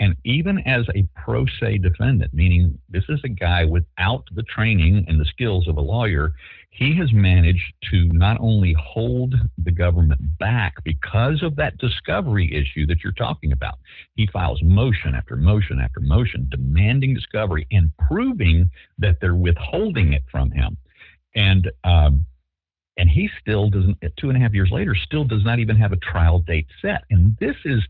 And 0.00 0.16
even 0.24 0.58
as 0.60 0.86
a 0.94 1.06
pro 1.14 1.44
se 1.60 1.78
defendant, 1.78 2.32
meaning 2.32 2.78
this 2.88 3.04
is 3.10 3.20
a 3.22 3.28
guy 3.28 3.66
without 3.66 4.24
the 4.34 4.42
training 4.44 5.04
and 5.06 5.20
the 5.20 5.26
skills 5.26 5.68
of 5.68 5.76
a 5.76 5.82
lawyer, 5.82 6.32
he 6.70 6.96
has 6.96 7.12
managed 7.12 7.74
to 7.90 8.08
not 8.12 8.38
only 8.40 8.74
hold 8.80 9.34
the 9.58 9.70
government 9.70 10.20
back 10.38 10.82
because 10.84 11.42
of 11.42 11.54
that 11.56 11.76
discovery 11.76 12.50
issue 12.54 12.86
that 12.86 13.04
you're 13.04 13.12
talking 13.12 13.52
about. 13.52 13.78
He 14.14 14.26
files 14.32 14.60
motion 14.62 15.14
after 15.14 15.36
motion 15.36 15.78
after 15.78 16.00
motion 16.00 16.48
demanding 16.50 17.12
discovery 17.12 17.66
and 17.70 17.90
proving 18.08 18.70
that 18.98 19.18
they're 19.20 19.34
withholding 19.34 20.14
it 20.14 20.22
from 20.30 20.50
him. 20.50 20.78
And 21.34 21.70
um, 21.84 22.24
and 22.96 23.08
he 23.08 23.30
still 23.40 23.68
doesn't 23.68 23.98
two 24.18 24.28
and 24.28 24.36
a 24.36 24.40
half 24.40 24.54
years 24.54 24.70
later 24.70 24.94
still 24.94 25.24
does 25.24 25.44
not 25.44 25.58
even 25.58 25.76
have 25.76 25.92
a 25.92 25.96
trial 25.96 26.40
date 26.40 26.66
set 26.82 27.04
and 27.10 27.36
this 27.40 27.56
is 27.64 27.82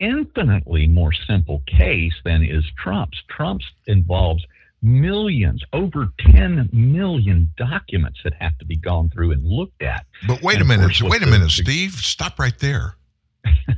infinitely 0.00 0.86
more 0.86 1.12
simple 1.12 1.62
case 1.66 2.14
than 2.24 2.42
is 2.42 2.64
trump's 2.76 3.22
trump's 3.28 3.64
involves 3.86 4.44
millions, 4.84 5.62
over 5.72 6.08
10 6.32 6.68
million 6.72 7.50
documents 7.56 8.20
that 8.22 8.34
have 8.34 8.56
to 8.58 8.64
be 8.64 8.76
gone 8.76 9.08
through 9.08 9.32
and 9.32 9.44
looked 9.44 9.82
at. 9.82 10.04
But 10.28 10.42
wait 10.42 10.60
and 10.60 10.70
a 10.70 10.76
minute, 10.76 11.00
wait 11.02 11.22
a 11.22 11.26
minute, 11.26 11.50
Steve. 11.50 11.92
Stop 11.92 12.38
right 12.38 12.58
there. 12.58 12.96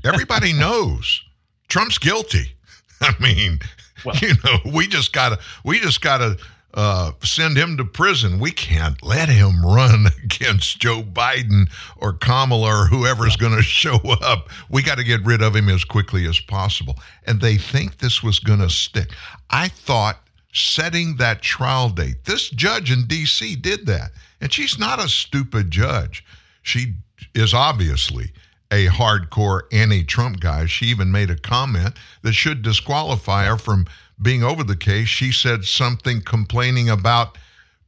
Everybody 0.05 0.53
knows 0.59 1.23
Trump's 1.69 1.99
guilty. 1.99 2.57
I 3.01 3.15
mean, 3.21 3.61
well, 4.05 4.17
you 4.21 4.35
know, 4.45 4.73
we 4.75 4.87
just 4.87 5.13
gotta 5.13 5.39
we 5.65 5.79
just 5.79 6.01
gotta 6.01 6.39
uh, 6.75 7.13
send 7.23 7.57
him 7.57 7.77
to 7.77 7.85
prison. 7.85 8.39
We 8.39 8.51
can't 8.51 9.03
let 9.03 9.29
him 9.29 9.65
run 9.65 10.07
against 10.25 10.79
Joe 10.79 11.03
Biden 11.03 11.71
or 11.97 12.13
Kamala 12.13 12.83
or 12.83 12.87
whoever's 12.87 13.37
going 13.37 13.57
to 13.57 13.63
show 13.63 13.99
up. 14.23 14.51
We 14.69 14.83
got 14.83 14.99
to 14.99 15.05
get 15.05 15.25
rid 15.25 15.43
of 15.43 15.57
him 15.57 15.69
as 15.69 15.85
quickly 15.85 16.27
as 16.27 16.39
possible. 16.41 16.97
And 17.27 17.41
they 17.41 17.57
think 17.57 17.99
this 17.99 18.23
was 18.23 18.39
going 18.39 18.61
to 18.61 18.71
stick. 18.71 19.11
I 19.51 19.69
thought 19.69 20.21
setting 20.53 21.17
that 21.17 21.43
trial 21.43 21.91
date. 21.91 22.25
This 22.25 22.49
judge 22.51 22.91
in 22.91 23.07
D.C. 23.07 23.57
did 23.57 23.87
that. 23.87 24.13
And 24.41 24.53
she's 24.53 24.79
not 24.79 25.03
a 25.03 25.09
stupid 25.09 25.71
judge. 25.71 26.25
She 26.63 26.95
is 27.35 27.55
obviously 27.55 28.33
a 28.71 28.87
hardcore 28.87 29.63
anti 29.73 30.03
Trump 30.05 30.41
guy. 30.41 30.67
She 30.67 30.87
even 30.87 31.13
made 31.13 31.31
a 31.31 31.37
comment 31.37 31.97
that 32.23 32.33
should 32.33 32.63
disqualify 32.63 33.47
her 33.47 33.57
from 33.57 33.87
being 34.21 34.43
over 34.43 34.65
the 34.65 34.77
case. 34.77 35.09
She 35.09 35.33
said 35.33 35.65
something 35.65 36.23
complaining 36.23 36.89
about 36.91 37.39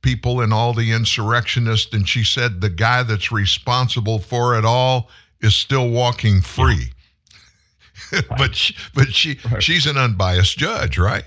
people 0.02 0.40
and 0.40 0.52
all 0.52 0.72
the 0.74 0.92
insurrectionists. 0.92 1.92
And 1.92 2.09
she 2.09 2.24
said 2.24 2.60
the 2.60 2.70
guy 2.70 3.02
that's 3.02 3.32
responsible 3.32 4.18
for 4.18 4.56
it 4.59 4.64
all 4.64 5.10
is 5.40 5.55
still 5.55 5.90
walking 5.90 6.40
free. 6.40 6.92
Yeah. 8.12 8.20
but 8.38 8.55
she, 8.55 8.76
but 8.94 9.12
she 9.12 9.38
right. 9.50 9.60
she's 9.60 9.84
an 9.84 9.96
unbiased 9.98 10.56
judge, 10.56 10.98
right? 10.98 11.24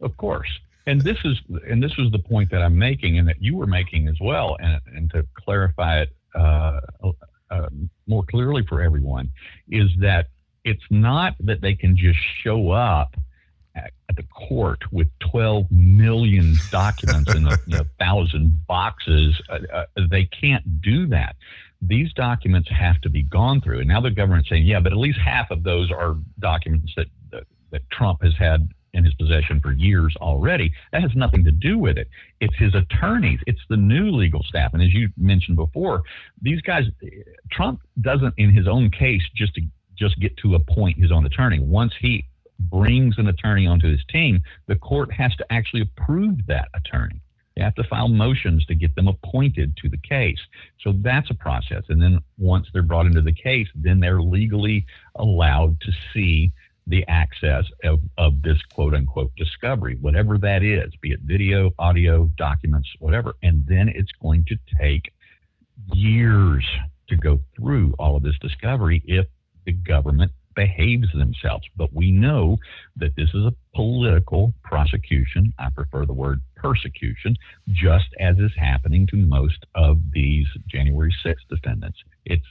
Of 0.00 0.16
course. 0.16 0.48
and 0.86 1.00
this 1.02 1.18
is 1.24 1.38
and 1.68 1.82
this 1.82 1.96
was 1.96 2.10
the 2.12 2.18
point 2.18 2.50
that 2.52 2.62
I'm 2.62 2.78
making, 2.78 3.18
and 3.18 3.28
that 3.28 3.42
you 3.42 3.56
were 3.56 3.66
making 3.66 4.08
as 4.08 4.16
well, 4.20 4.56
and 4.60 4.80
and 4.86 5.10
to 5.10 5.26
clarify 5.34 6.00
it 6.02 6.16
uh, 6.34 6.80
uh, 7.50 7.68
more 8.06 8.24
clearly 8.24 8.64
for 8.68 8.80
everyone, 8.80 9.30
is 9.68 9.90
that 10.00 10.28
it's 10.64 10.84
not 10.90 11.34
that 11.40 11.60
they 11.60 11.74
can 11.74 11.96
just 11.96 12.18
show 12.42 12.70
up 12.70 13.14
at, 13.76 13.92
the 14.16 14.22
court 14.24 14.80
with 14.92 15.08
12 15.30 15.70
million 15.70 16.54
documents 16.70 17.34
in 17.34 17.46
a 17.46 17.50
you 17.66 17.76
know, 17.76 17.84
thousand 17.98 18.66
boxes. 18.66 19.38
Uh, 19.50 19.58
uh, 19.72 19.84
they 20.10 20.24
can't 20.24 20.80
do 20.80 21.06
that. 21.06 21.36
These 21.82 22.14
documents 22.14 22.70
have 22.70 22.98
to 23.02 23.10
be 23.10 23.22
gone 23.22 23.60
through. 23.60 23.80
And 23.80 23.88
now 23.88 24.00
the 24.00 24.10
government's 24.10 24.48
saying, 24.48 24.64
yeah, 24.64 24.80
but 24.80 24.92
at 24.92 24.98
least 24.98 25.18
half 25.18 25.50
of 25.50 25.62
those 25.62 25.90
are 25.90 26.16
documents 26.38 26.92
that, 26.96 27.08
that, 27.30 27.44
that 27.70 27.82
Trump 27.90 28.22
has 28.22 28.32
had 28.38 28.70
in 28.94 29.04
his 29.04 29.12
possession 29.14 29.60
for 29.60 29.72
years 29.72 30.16
already. 30.22 30.72
That 30.92 31.02
has 31.02 31.14
nothing 31.14 31.44
to 31.44 31.52
do 31.52 31.78
with 31.78 31.98
it. 31.98 32.08
It's 32.40 32.56
his 32.56 32.74
attorneys, 32.74 33.40
it's 33.46 33.60
the 33.68 33.76
new 33.76 34.10
legal 34.10 34.42
staff. 34.42 34.72
And 34.72 34.82
as 34.82 34.94
you 34.94 35.10
mentioned 35.18 35.56
before, 35.56 36.02
these 36.40 36.62
guys, 36.62 36.84
Trump 37.52 37.82
doesn't, 38.00 38.32
in 38.38 38.54
his 38.54 38.66
own 38.66 38.90
case, 38.90 39.22
just 39.34 39.54
to 39.56 39.62
just 39.98 40.18
get 40.20 40.36
to 40.38 40.54
appoint 40.54 40.98
his 40.98 41.12
own 41.12 41.26
attorney. 41.26 41.58
Once 41.58 41.92
he 42.00 42.24
brings 42.58 43.18
an 43.18 43.28
attorney 43.28 43.66
onto 43.66 43.90
his 43.90 44.04
team, 44.10 44.40
the 44.66 44.76
court 44.76 45.12
has 45.12 45.34
to 45.36 45.52
actually 45.52 45.82
approve 45.82 46.46
that 46.46 46.68
attorney. 46.74 47.20
They 47.56 47.62
have 47.62 47.74
to 47.76 47.84
file 47.84 48.08
motions 48.08 48.66
to 48.66 48.74
get 48.74 48.94
them 48.94 49.08
appointed 49.08 49.76
to 49.78 49.88
the 49.88 49.96
case. 49.96 50.38
So 50.80 50.92
that's 51.00 51.30
a 51.30 51.34
process. 51.34 51.84
And 51.88 52.02
then 52.02 52.20
once 52.36 52.66
they're 52.72 52.82
brought 52.82 53.06
into 53.06 53.22
the 53.22 53.32
case, 53.32 53.66
then 53.74 53.98
they're 53.98 54.20
legally 54.20 54.84
allowed 55.14 55.80
to 55.80 55.92
see 56.12 56.52
the 56.86 57.04
access 57.08 57.64
of, 57.82 58.00
of 58.18 58.42
this 58.42 58.58
quote 58.74 58.94
unquote 58.94 59.34
discovery, 59.36 59.96
whatever 60.00 60.38
that 60.38 60.62
is, 60.62 60.92
be 61.00 61.12
it 61.12 61.20
video, 61.24 61.72
audio, 61.78 62.30
documents, 62.36 62.88
whatever. 62.98 63.34
And 63.42 63.64
then 63.66 63.88
it's 63.88 64.12
going 64.22 64.44
to 64.48 64.56
take 64.78 65.10
years 65.92 66.64
to 67.08 67.16
go 67.16 67.40
through 67.56 67.94
all 67.98 68.16
of 68.16 68.22
this 68.22 68.38
discovery 68.40 69.02
if 69.06 69.26
the 69.64 69.72
government 69.72 70.30
behaves 70.56 71.06
themselves. 71.14 71.64
But 71.76 71.92
we 71.92 72.10
know 72.10 72.56
that 72.96 73.14
this 73.14 73.28
is 73.34 73.44
a 73.44 73.54
political 73.74 74.52
prosecution. 74.64 75.52
I 75.58 75.68
prefer 75.70 76.06
the 76.06 76.12
word 76.12 76.40
persecution, 76.56 77.36
just 77.68 78.08
as 78.18 78.38
is 78.38 78.50
happening 78.56 79.06
to 79.08 79.16
most 79.16 79.64
of 79.76 80.00
these 80.12 80.46
January 80.66 81.14
6th 81.24 81.46
defendants. 81.48 81.98
It's 82.24 82.46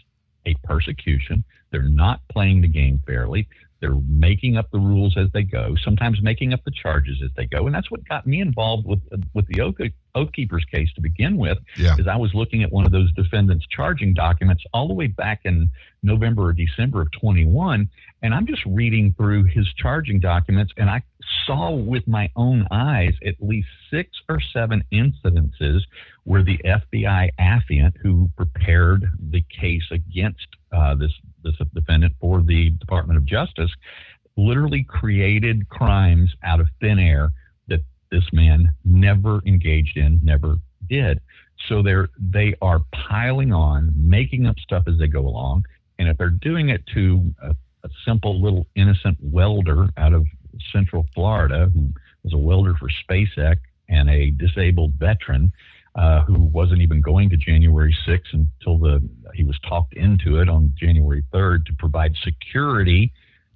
a 0.45 0.55
persecution. 0.63 1.43
They're 1.71 1.83
not 1.83 2.21
playing 2.29 2.61
the 2.61 2.67
game 2.67 3.01
fairly. 3.05 3.47
They're 3.85 4.01
making 4.07 4.57
up 4.57 4.71
the 4.71 4.79
rules 4.79 5.15
as 5.15 5.27
they 5.31 5.43
go, 5.43 5.75
sometimes 5.83 6.19
making 6.19 6.53
up 6.53 6.63
the 6.65 6.71
charges 6.71 7.21
as 7.23 7.29
they 7.37 7.45
go, 7.45 7.67
and 7.67 7.75
that's 7.75 7.91
what 7.91 8.07
got 8.07 8.25
me 8.25 8.41
involved 8.41 8.87
with 8.87 8.99
with 9.35 9.45
the 9.45 9.61
Oath, 9.61 10.31
Keepers 10.33 10.65
case 10.65 10.91
to 10.95 11.01
begin 11.01 11.37
with. 11.37 11.59
Yeah. 11.77 11.95
Is 11.99 12.07
I 12.07 12.15
was 12.15 12.33
looking 12.33 12.63
at 12.63 12.71
one 12.71 12.87
of 12.87 12.91
those 12.91 13.13
defendants' 13.13 13.67
charging 13.69 14.15
documents 14.15 14.63
all 14.73 14.87
the 14.87 14.95
way 14.95 15.05
back 15.05 15.41
in 15.45 15.69
November 16.01 16.45
or 16.47 16.53
December 16.53 17.01
of 17.01 17.11
21, 17.11 17.87
and 18.23 18.33
I'm 18.33 18.47
just 18.47 18.65
reading 18.65 19.13
through 19.17 19.43
his 19.43 19.67
charging 19.77 20.19
documents, 20.19 20.73
and 20.77 20.89
I 20.89 21.03
saw 21.45 21.75
with 21.75 22.07
my 22.07 22.31
own 22.35 22.65
eyes 22.71 23.13
at 23.23 23.35
least 23.39 23.67
six 23.91 24.09
or 24.27 24.39
seven 24.51 24.83
incidences 24.91 25.81
where 26.23 26.43
the 26.43 26.57
FBI 26.65 27.29
affiant 27.39 27.93
who 28.01 28.31
prepared 28.35 29.05
the 29.19 29.43
case 29.61 29.83
against 29.91 30.47
uh, 30.75 30.95
this 30.95 31.11
this 31.43 31.55
defendant 31.73 32.13
for 32.19 32.41
the 32.41 32.71
Department 32.71 33.17
of 33.17 33.25
Justice 33.25 33.71
literally 34.37 34.83
created 34.83 35.69
crimes 35.69 36.33
out 36.43 36.59
of 36.59 36.67
thin 36.81 36.99
air 36.99 37.31
that 37.67 37.81
this 38.11 38.25
man 38.33 38.73
never 38.83 39.41
engaged 39.45 39.97
in, 39.97 40.19
never 40.23 40.57
did. 40.89 41.21
So 41.67 41.81
they're 41.81 42.09
they 42.19 42.55
are 42.61 42.81
piling 42.91 43.53
on, 43.53 43.93
making 43.95 44.45
up 44.45 44.59
stuff 44.59 44.83
as 44.87 44.97
they 44.97 45.07
go 45.07 45.21
along, 45.27 45.65
and 45.97 46.09
if 46.09 46.17
they're 46.17 46.29
doing 46.29 46.69
it 46.69 46.85
to 46.93 47.33
a, 47.41 47.55
a 47.83 47.89
simple 48.05 48.41
little 48.41 48.67
innocent 48.75 49.17
welder 49.21 49.89
out 49.97 50.13
of 50.13 50.25
Central 50.71 51.05
Florida 51.13 51.69
who 51.73 51.89
was 52.23 52.33
a 52.33 52.37
welder 52.37 52.75
for 52.75 52.89
SpaceX 53.07 53.57
and 53.87 54.09
a 54.09 54.31
disabled 54.31 54.93
veteran 54.93 55.51
uh, 55.95 56.23
who 56.23 56.43
wasn't 56.43 56.81
even 56.81 57.01
going 57.01 57.29
to 57.29 57.37
January 57.37 57.95
6th 58.07 58.33
until 58.33 58.77
the 58.77 59.01
he 59.33 59.43
was 59.43 59.57
talked 59.67 59.93
into 59.93 60.39
it 60.39 60.49
on 60.49 60.73
January 60.77 61.23
3rd 61.33 61.65
to 61.65 61.73
provide 61.73 62.13
security 62.23 63.11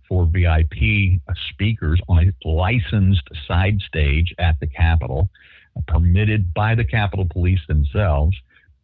for 0.07 0.25
VIP 0.25 1.21
speakers 1.49 2.01
on 2.07 2.33
a 2.43 2.47
licensed 2.47 3.27
side 3.47 3.79
stage 3.87 4.33
at 4.39 4.59
the 4.59 4.67
Capitol, 4.67 5.29
uh, 5.77 5.81
permitted 5.87 6.53
by 6.53 6.75
the 6.75 6.83
Capitol 6.83 7.27
Police 7.29 7.59
themselves. 7.67 8.35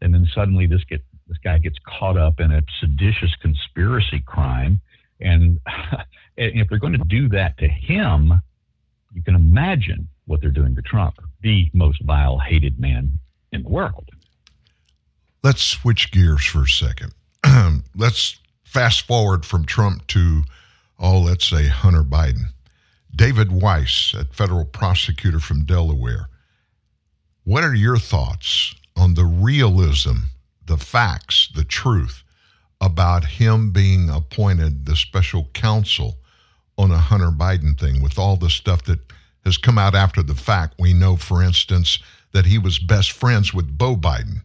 And 0.02 0.14
then 0.14 0.28
suddenly 0.36 0.68
this 0.68 0.84
get 0.84 1.04
this 1.28 1.38
guy 1.44 1.58
gets 1.58 1.78
caught 1.88 2.18
up 2.18 2.40
in 2.40 2.52
a 2.52 2.62
seditious 2.80 3.34
conspiracy 3.42 4.22
crime. 4.26 4.80
And 5.22 5.60
if 6.38 6.68
they're 6.70 6.78
going 6.78 6.94
to 6.94 7.04
do 7.08 7.30
that 7.30 7.58
to 7.60 7.68
him, 7.68 8.34
you 9.14 9.24
can 9.24 9.34
imagine 9.34 10.08
what 10.26 10.42
they're 10.42 10.52
doing 10.52 10.76
to 10.76 10.82
Trump, 10.82 11.16
the 11.42 11.70
most 11.74 12.02
vile, 12.04 12.38
hated 12.38 12.80
man 12.80 13.18
in 13.56 13.64
the 13.64 13.70
world. 13.70 14.10
Let's 15.44 15.64
switch 15.64 16.12
gears 16.12 16.46
for 16.46 16.64
a 16.64 16.68
second. 16.68 17.14
let's 17.96 18.38
fast 18.64 19.08
forward 19.08 19.46
from 19.46 19.66
Trump 19.66 20.06
to, 20.08 20.44
oh, 21.00 21.20
let's 21.20 21.48
say 21.48 21.68
Hunter 21.68 22.04
Biden. 22.04 22.50
David 23.16 23.52
Weiss, 23.52 24.14
a 24.14 24.26
federal 24.26 24.66
prosecutor 24.66 25.40
from 25.40 25.64
Delaware. 25.64 26.28
What 27.46 27.64
are 27.64 27.74
your 27.74 27.98
thoughts 27.98 28.76
on 28.98 29.14
the 29.14 29.26
realism, 29.26 30.16
the 30.66 30.78
facts, 30.78 31.50
the 31.56 31.64
truth 31.64 32.24
about 32.82 33.24
him 33.24 33.72
being 33.72 34.10
appointed 34.10 34.86
the 34.86 34.96
special 34.96 35.48
counsel 35.54 36.18
on 36.78 36.92
a 36.92 36.98
Hunter 36.98 37.32
Biden 37.32 37.80
thing 37.80 38.02
with 38.02 38.20
all 38.20 38.36
the 38.36 38.50
stuff 38.50 38.84
that 38.84 39.00
has 39.46 39.58
come 39.58 39.78
out 39.78 39.96
after 39.96 40.22
the 40.22 40.36
fact? 40.36 40.76
We 40.78 40.94
know, 40.94 41.16
for 41.16 41.42
instance, 41.42 42.00
that 42.36 42.46
he 42.46 42.58
was 42.58 42.80
best 42.80 43.14
friends 43.14 43.54
with 43.54 43.78
Beau 43.78 43.96
Biden, 43.96 44.42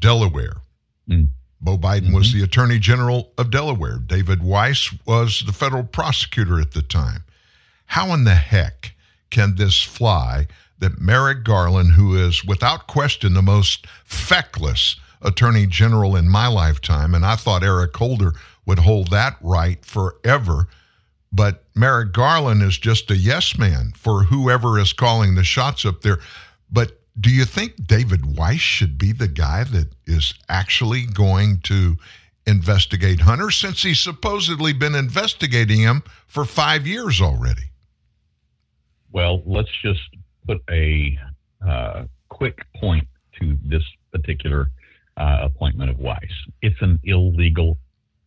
Delaware. 0.00 0.56
Mm. 1.08 1.28
Beau 1.60 1.78
Biden 1.78 2.06
mm-hmm. 2.06 2.14
was 2.14 2.32
the 2.32 2.42
Attorney 2.42 2.80
General 2.80 3.30
of 3.38 3.52
Delaware. 3.52 3.98
David 3.98 4.42
Weiss 4.42 4.92
was 5.06 5.44
the 5.46 5.52
federal 5.52 5.84
prosecutor 5.84 6.60
at 6.60 6.72
the 6.72 6.82
time. 6.82 7.22
How 7.86 8.12
in 8.12 8.24
the 8.24 8.34
heck 8.34 8.96
can 9.30 9.54
this 9.54 9.80
fly 9.80 10.48
that 10.80 11.00
Merrick 11.00 11.44
Garland, 11.44 11.92
who 11.92 12.16
is 12.16 12.44
without 12.44 12.88
question 12.88 13.34
the 13.34 13.42
most 13.42 13.86
feckless 14.04 14.96
Attorney 15.22 15.68
General 15.68 16.16
in 16.16 16.28
my 16.28 16.48
lifetime, 16.48 17.14
and 17.14 17.24
I 17.24 17.36
thought 17.36 17.62
Eric 17.62 17.96
Holder 17.96 18.32
would 18.66 18.80
hold 18.80 19.10
that 19.10 19.36
right 19.40 19.84
forever, 19.84 20.66
but 21.32 21.62
Merrick 21.76 22.12
Garland 22.12 22.60
is 22.62 22.76
just 22.76 23.08
a 23.12 23.16
yes 23.16 23.56
man 23.56 23.92
for 23.96 24.24
whoever 24.24 24.80
is 24.80 24.92
calling 24.92 25.36
the 25.36 25.44
shots 25.44 25.84
up 25.84 26.02
there. 26.02 26.18
But 26.72 26.98
do 27.20 27.30
you 27.30 27.44
think 27.44 27.86
David 27.86 28.36
Weiss 28.36 28.60
should 28.60 28.96
be 28.96 29.12
the 29.12 29.28
guy 29.28 29.64
that 29.64 29.88
is 30.06 30.34
actually 30.48 31.04
going 31.06 31.60
to 31.64 31.96
investigate 32.46 33.20
Hunter 33.20 33.50
since 33.50 33.82
he's 33.82 34.00
supposedly 34.00 34.72
been 34.72 34.94
investigating 34.94 35.80
him 35.80 36.02
for 36.26 36.44
five 36.44 36.86
years 36.86 37.20
already? 37.20 37.70
Well, 39.12 39.42
let's 39.44 39.70
just 39.82 40.00
put 40.46 40.62
a 40.70 41.18
uh, 41.66 42.04
quick 42.30 42.64
point 42.76 43.06
to 43.40 43.58
this 43.64 43.82
particular 44.10 44.70
uh, 45.16 45.40
appointment 45.42 45.90
of 45.90 45.98
Weiss. 45.98 46.32
It's 46.62 46.80
an 46.80 46.98
illegal 47.04 47.76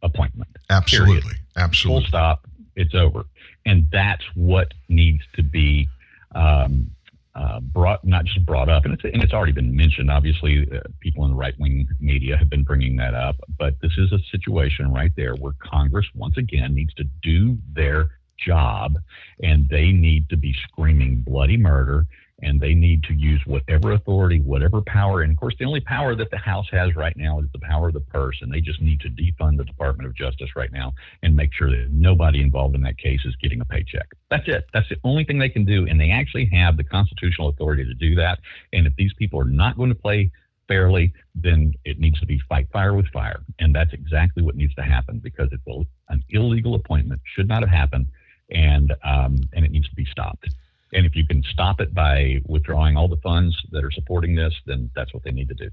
appointment. 0.04 0.50
Absolutely. 0.70 1.22
Period. 1.22 1.40
Absolutely. 1.58 2.04
Full 2.04 2.08
stop. 2.08 2.48
It's 2.76 2.94
over. 2.94 3.26
And 3.66 3.88
that's 3.92 4.24
what 4.36 4.74
needs 4.88 5.24
to 5.36 5.42
be 5.44 5.90
um, 6.36 6.92
uh, 7.36 7.60
brought 7.60 8.04
not 8.06 8.26
just 8.26 8.46
brought 8.46 8.70
up, 8.70 8.86
and 8.86 8.94
it's 8.94 9.04
and 9.04 9.22
it's 9.22 9.34
already 9.34 9.52
been 9.52 9.76
mentioned. 9.76 10.10
Obviously, 10.10 10.68
uh, 10.72 10.80
people 11.02 11.26
in 11.26 11.32
the 11.32 11.38
right 11.38 11.54
wing 11.60 11.88
media 12.00 12.38
have 12.38 12.50
been 12.50 12.64
bringing 12.64 12.96
that 12.96 13.14
up, 13.14 13.36
but 13.60 13.76
this 13.82 13.92
is 13.98 14.12
a 14.12 14.20
situation 14.32 14.92
right 14.92 15.12
there 15.18 15.36
where 15.36 15.54
Congress 15.60 16.06
once 16.16 16.38
again 16.38 16.74
needs 16.74 16.94
to 16.94 17.04
do 17.22 17.58
their 17.74 18.10
job, 18.38 18.98
and 19.44 19.68
they 19.70 19.92
need 19.92 20.30
to 20.30 20.38
be 20.38 20.56
screaming 20.68 21.22
bloody 21.22 21.58
murder 21.58 22.06
and 22.42 22.60
they 22.60 22.74
need 22.74 23.04
to 23.04 23.14
use 23.14 23.42
whatever 23.46 23.94
authority, 23.94 24.40
whatever 24.42 24.82
power. 24.82 25.22
And 25.22 25.32
of 25.32 25.38
course, 25.38 25.56
the 25.58 25.66
only 25.66 25.80
power 25.80 26.16
that 26.16 26.32
the 26.32 26.38
House 26.38 26.68
has 26.72 26.96
right 26.96 27.16
now 27.16 27.40
is 27.40 27.46
the 27.54 27.60
power 27.60 27.88
of 27.88 27.94
the 27.94 28.02
purse, 28.02 28.40
and 28.42 28.52
they 28.52 28.60
just 28.60 28.82
need 28.82 29.00
to 29.02 29.10
defund 29.10 29.58
the 29.58 29.64
Department 29.64 30.08
of 30.08 30.16
Justice 30.16 30.50
right 30.56 30.72
now 30.72 30.94
and 31.24 31.36
make 31.36 31.54
sure 31.54 31.70
that 31.70 31.92
nobody 31.92 32.42
involved 32.42 32.76
in 32.76 32.82
that 32.82 32.98
case 32.98 33.22
is 33.26 33.36
getting 33.38 33.62
a 33.62 33.66
paycheck. 33.66 34.08
That's 34.30 34.48
it. 34.48 34.66
That's 34.74 34.90
the 34.90 34.98
only 35.04 35.24
thing 35.24 35.40
they 35.40 35.50
can 35.50 35.66
do, 35.66 35.88
and 35.88 36.00
they 36.00 36.12
actually 36.12 36.50
have 36.52 36.76
the 36.76 36.84
constitutional 36.84 37.50
authority 37.50 37.86
to 37.86 37.94
do 37.94 38.16
that. 38.16 38.40
And 38.74 38.86
if 38.86 38.96
these 38.98 39.14
people 39.14 39.40
are 39.40 39.46
not 39.46 39.78
going 39.78 39.90
to 39.90 39.96
play 39.96 40.32
fairly, 40.68 41.14
then 41.36 41.74
it 41.86 42.00
needs 42.00 42.20
to 42.20 42.26
be 42.26 42.42
fight 42.50 42.68
fire 42.74 42.96
with 42.96 43.08
fire, 43.14 43.44
and 43.60 43.74
that's 43.74 43.94
exactly 43.94 44.44
what 44.44 44.56
needs 44.56 44.76
to 44.76 44.82
happen 44.82 45.20
because 45.20 45.48
it's 45.54 45.64
an 46.10 46.24
illegal 46.30 46.76
appointment, 46.76 47.22
should 47.36 47.48
not 47.48 47.62
have 47.62 47.70
happened, 47.70 48.08
and 48.50 48.92
um, 49.06 49.38
and 49.54 49.64
it 49.64 49.72
needs 49.72 49.88
to 49.88 49.96
be 49.96 50.06
stopped 50.06 50.50
And 50.96 51.06
if 51.06 51.14
you 51.14 51.28
can 51.28 51.44
stop 51.52 51.82
it 51.82 51.94
by 51.94 52.42
withdrawing 52.46 52.96
all 52.96 53.10
the 53.10 53.18
funds 53.18 53.56
that 53.72 53.84
are 53.84 53.92
supporting 53.92 54.34
this, 54.34 54.54
then 54.66 54.90
that's 54.96 55.14
what 55.14 55.24
they 55.24 55.32
need 55.32 55.50
to 55.50 55.54
do. 55.54 55.70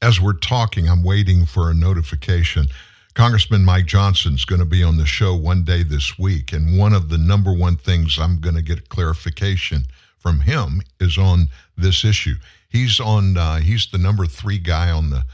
As 0.00 0.18
we're 0.18 0.32
talking, 0.32 0.88
I'm 0.88 1.04
waiting 1.04 1.44
for 1.44 1.70
a 1.70 1.74
notification. 1.74 2.66
Congressman 3.14 3.66
Mike 3.66 3.84
Johnson's 3.84 4.46
going 4.46 4.60
to 4.60 4.64
be 4.64 4.82
on 4.82 4.96
the 4.96 5.04
show 5.04 5.36
one 5.36 5.62
day 5.62 5.82
this 5.82 6.18
week. 6.18 6.54
And 6.54 6.78
one 6.78 6.94
of 6.94 7.10
the 7.10 7.18
number 7.18 7.52
one 7.52 7.76
things 7.76 8.18
I'm 8.18 8.40
going 8.40 8.54
to 8.54 8.62
get 8.62 8.88
clarification 8.88 9.84
from 10.18 10.40
him 10.40 10.80
is 10.98 11.18
on 11.18 11.48
this 11.76 12.02
issue. 12.02 12.36
He's 12.70 12.98
on, 12.98 13.36
uh, 13.36 13.56
he's 13.56 13.90
the 13.90 13.98
number 13.98 14.24
three 14.24 14.58
guy 14.58 14.90
on 14.90 15.10
the 15.10 15.24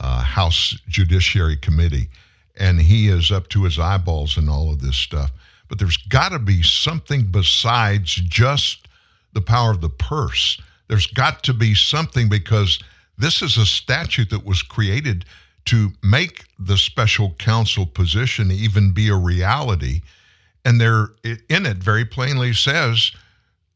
uh, 0.00 0.22
House 0.22 0.78
Judiciary 0.88 1.58
Committee, 1.58 2.08
and 2.56 2.80
he 2.80 3.08
is 3.08 3.30
up 3.30 3.48
to 3.48 3.64
his 3.64 3.78
eyeballs 3.78 4.38
in 4.38 4.48
all 4.48 4.72
of 4.72 4.80
this 4.80 4.96
stuff. 4.96 5.30
But 5.68 5.78
there's 5.78 5.96
got 5.96 6.30
to 6.30 6.38
be 6.38 6.62
something 6.62 7.30
besides 7.30 8.14
just 8.14 8.88
the 9.32 9.40
power 9.40 9.70
of 9.70 9.80
the 9.80 9.90
purse. 9.90 10.60
There's 10.88 11.06
got 11.06 11.42
to 11.44 11.54
be 11.54 11.74
something 11.74 12.28
because 12.28 12.78
this 13.18 13.42
is 13.42 13.56
a 13.56 13.66
statute 13.66 14.30
that 14.30 14.44
was 14.44 14.62
created 14.62 15.24
to 15.66 15.92
make 16.02 16.44
the 16.58 16.78
special 16.78 17.34
counsel 17.38 17.84
position 17.84 18.50
even 18.50 18.92
be 18.92 19.08
a 19.08 19.14
reality. 19.14 20.00
And 20.64 20.80
there 20.80 21.10
in 21.24 21.66
it 21.66 21.76
very 21.76 22.04
plainly 22.04 22.54
says 22.54 23.12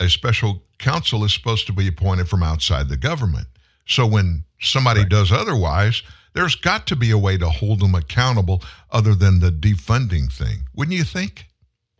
a 0.00 0.08
special 0.08 0.62
counsel 0.78 1.24
is 1.24 1.34
supposed 1.34 1.66
to 1.66 1.72
be 1.72 1.86
appointed 1.86 2.28
from 2.28 2.42
outside 2.42 2.88
the 2.88 2.96
government. 2.96 3.46
So 3.86 4.06
when 4.06 4.44
somebody 4.60 5.00
right. 5.00 5.08
does 5.08 5.32
otherwise, 5.32 6.02
there's 6.34 6.54
got 6.54 6.86
to 6.86 6.96
be 6.96 7.10
a 7.10 7.18
way 7.18 7.36
to 7.36 7.48
hold 7.48 7.80
them 7.80 7.94
accountable 7.94 8.62
other 8.90 9.14
than 9.14 9.40
the 9.40 9.50
defunding 9.50 10.32
thing. 10.32 10.62
Wouldn't 10.74 10.96
you 10.96 11.04
think? 11.04 11.46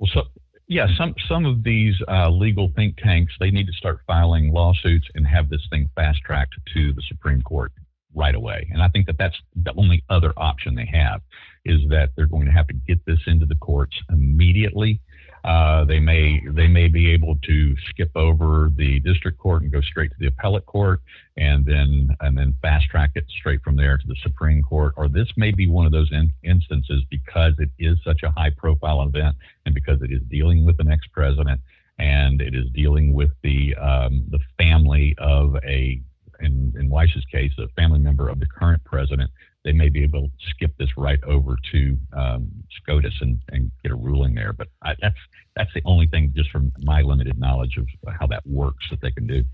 Well, 0.02 0.10
so 0.12 0.22
yeah, 0.66 0.88
some 0.98 1.14
some 1.28 1.46
of 1.46 1.62
these 1.62 1.94
uh, 2.08 2.28
legal 2.28 2.72
think 2.74 2.96
tanks 2.96 3.32
they 3.38 3.52
need 3.52 3.68
to 3.68 3.72
start 3.72 4.00
filing 4.04 4.52
lawsuits 4.52 5.06
and 5.14 5.24
have 5.24 5.48
this 5.48 5.64
thing 5.70 5.88
fast 5.94 6.18
tracked 6.26 6.56
to 6.74 6.92
the 6.92 7.02
Supreme 7.06 7.40
Court 7.42 7.70
right 8.12 8.34
away. 8.34 8.68
And 8.72 8.82
I 8.82 8.88
think 8.88 9.06
that 9.06 9.16
that's 9.16 9.36
the 9.54 9.72
only 9.76 10.02
other 10.10 10.32
option 10.36 10.74
they 10.74 10.90
have 10.92 11.20
is 11.64 11.80
that 11.90 12.10
they're 12.16 12.26
going 12.26 12.46
to 12.46 12.52
have 12.52 12.66
to 12.66 12.74
get 12.74 12.98
this 13.06 13.20
into 13.28 13.46
the 13.46 13.54
courts 13.54 13.96
immediately 14.10 15.00
uh, 15.44 15.84
they 15.84 15.98
may 15.98 16.40
they 16.50 16.68
may 16.68 16.86
be 16.86 17.10
able 17.10 17.36
to 17.44 17.74
skip 17.88 18.10
over 18.14 18.70
the 18.76 19.00
district 19.00 19.38
court 19.38 19.62
and 19.62 19.72
go 19.72 19.80
straight 19.80 20.10
to 20.10 20.16
the 20.20 20.26
appellate 20.26 20.66
court, 20.66 21.00
and 21.36 21.64
then 21.64 22.16
and 22.20 22.38
then 22.38 22.54
fast 22.62 22.86
track 22.86 23.10
it 23.16 23.24
straight 23.28 23.60
from 23.62 23.76
there 23.76 23.98
to 23.98 24.06
the 24.06 24.16
Supreme 24.22 24.62
Court. 24.62 24.94
Or 24.96 25.08
this 25.08 25.28
may 25.36 25.50
be 25.50 25.66
one 25.66 25.84
of 25.84 25.92
those 25.92 26.10
in, 26.12 26.32
instances 26.44 27.02
because 27.10 27.54
it 27.58 27.70
is 27.78 27.98
such 28.04 28.22
a 28.22 28.30
high 28.30 28.50
profile 28.50 29.02
event, 29.02 29.36
and 29.66 29.74
because 29.74 30.00
it 30.02 30.12
is 30.12 30.22
dealing 30.30 30.64
with 30.64 30.76
the 30.76 30.88
ex 30.88 31.04
president, 31.12 31.60
and 31.98 32.40
it 32.40 32.54
is 32.54 32.66
dealing 32.72 33.12
with 33.12 33.30
the 33.42 33.74
um, 33.76 34.24
the 34.30 34.38
family 34.58 35.16
of 35.18 35.56
a 35.64 36.00
in, 36.38 36.72
in 36.78 36.88
Weiss's 36.88 37.24
case, 37.24 37.52
a 37.58 37.68
family 37.80 37.98
member 37.98 38.28
of 38.28 38.38
the 38.38 38.46
current 38.46 38.82
president 38.84 39.30
they 39.64 39.72
may 39.72 39.88
be 39.88 40.02
able 40.02 40.22
to 40.22 40.30
skip 40.50 40.76
this 40.78 40.96
right 40.96 41.22
over 41.24 41.56
to 41.72 41.96
um, 42.12 42.48
SCOTUS 42.82 43.14
and, 43.20 43.40
and 43.50 43.70
get 43.82 43.92
a 43.92 43.94
ruling 43.94 44.34
there. 44.34 44.52
But 44.52 44.68
I, 44.82 44.94
that's 45.00 45.18
that's 45.56 45.72
the 45.74 45.82
only 45.84 46.06
thing, 46.06 46.32
just 46.34 46.50
from 46.50 46.72
my 46.82 47.02
limited 47.02 47.38
knowledge 47.38 47.76
of 47.76 47.86
how 48.18 48.26
that 48.28 48.46
works, 48.46 48.86
that 48.90 49.00
they 49.00 49.10
can 49.10 49.26
do. 49.26 49.44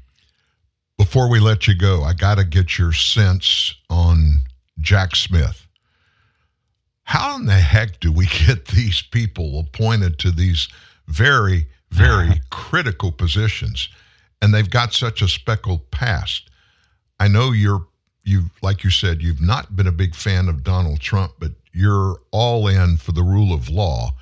Before 0.97 1.31
we 1.31 1.41
let 1.41 1.69
you 1.69 1.77
go, 1.77 2.03
I 2.03 2.13
got 2.13 2.39
to 2.39 2.45
get 2.45 2.79
your 2.79 2.93
sense 2.93 3.75
on 3.91 4.41
Jack 4.81 5.15
Smith. 5.15 5.67
How 7.03 7.37
in 7.37 7.47
the 7.47 7.55
heck 7.55 8.01
do 8.01 8.13
we 8.13 8.27
get 8.47 8.67
these 8.67 9.03
people 9.03 9.61
appointed 9.61 10.19
to 10.21 10.31
these 10.31 10.69
very, 11.07 11.69
very 11.91 12.41
critical 12.51 13.13
positions? 13.13 13.89
And 14.41 14.55
they've 14.55 14.71
got 14.71 14.93
such 14.93 15.21
a 15.21 15.29
speckled 15.29 15.91
past. 15.91 16.49
I 17.21 17.27
know 17.29 17.51
you're 17.51 17.87
you 18.29 18.45
like 18.63 18.85
you 18.85 18.91
said 18.91 19.23
you've 19.23 19.41
not 19.41 19.75
been 19.75 19.87
a 19.87 19.93
big 19.93 20.15
fan 20.15 20.49
of 20.49 20.63
Donald 20.63 21.01
Trump, 21.01 21.33
but 21.39 21.53
you're 21.73 22.21
all 22.31 22.69
in 22.69 22.97
for 22.97 23.13
the 23.13 23.23
rule 23.23 23.53
of 23.53 23.69
law 23.69 24.13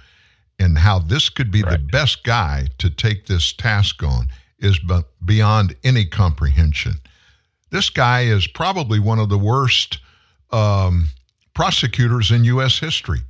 and 0.59 0.79
how 0.79 0.99
this 0.99 1.29
could 1.29 1.51
be 1.51 1.63
right. 1.63 1.73
the 1.73 1.79
best 1.79 2.25
guy 2.25 2.67
to 2.79 2.89
take 2.89 3.27
this 3.27 3.53
task 3.53 4.03
on 4.03 4.29
is 4.59 4.79
beyond 5.25 5.77
any 5.85 6.05
comprehension. 6.07 6.95
This 7.71 7.91
guy 7.91 8.23
is 8.23 8.47
probably 8.47 8.99
one 8.99 9.19
of 9.19 9.29
the 9.29 9.39
worst 9.39 9.99
um, 10.51 11.09
prosecutors 11.55 12.31
in 12.31 12.45
U.S. 12.45 12.79
history. 12.79 13.21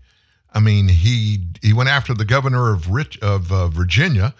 I 0.52 0.60
mean, 0.60 0.88
he 0.88 1.40
he 1.62 1.72
went 1.72 1.88
after 1.88 2.14
the 2.14 2.24
governor 2.24 2.72
of 2.72 2.90
Rich, 2.90 3.18
of 3.20 3.50
uh, 3.50 3.68
Virginia 3.68 4.34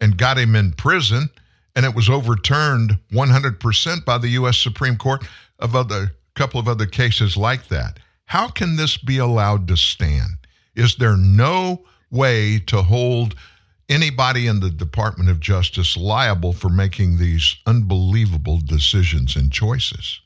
and 0.00 0.18
got 0.18 0.38
him 0.38 0.54
in 0.54 0.72
prison, 0.72 1.30
and 1.74 1.86
it 1.86 1.94
was 1.94 2.10
overturned 2.10 2.98
100% 3.12 4.04
by 4.04 4.18
the 4.18 4.28
U.S. 4.28 4.58
Supreme 4.58 4.96
Court 4.96 5.24
of 5.58 5.74
other 5.74 6.12
couple 6.36 6.60
of 6.60 6.68
other 6.68 6.86
cases 6.86 7.36
like 7.36 7.68
that. 7.68 7.98
How 8.26 8.48
can 8.48 8.76
this 8.76 8.96
be 8.96 9.18
allowed 9.18 9.66
to 9.68 9.76
stand? 9.76 10.38
Is 10.74 10.96
there 10.96 11.16
no 11.16 11.84
way 12.10 12.58
to 12.66 12.82
hold 12.82 13.34
anybody 13.88 14.46
in 14.46 14.60
the 14.60 14.70
Department 14.70 15.30
of 15.30 15.40
Justice 15.40 15.96
liable 15.96 16.52
for 16.52 16.68
making 16.68 17.18
these 17.18 17.56
unbelievable 17.66 18.60
decisions 18.60 19.34
and 19.34 19.50
choices? 19.50 20.20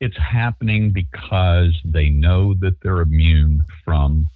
It's 0.00 0.16
happening 0.16 0.92
because 0.92 1.76
they 1.84 2.08
know 2.08 2.54
that 2.60 2.80
they're 2.82 3.00
immune 3.00 3.64
from 3.84 4.28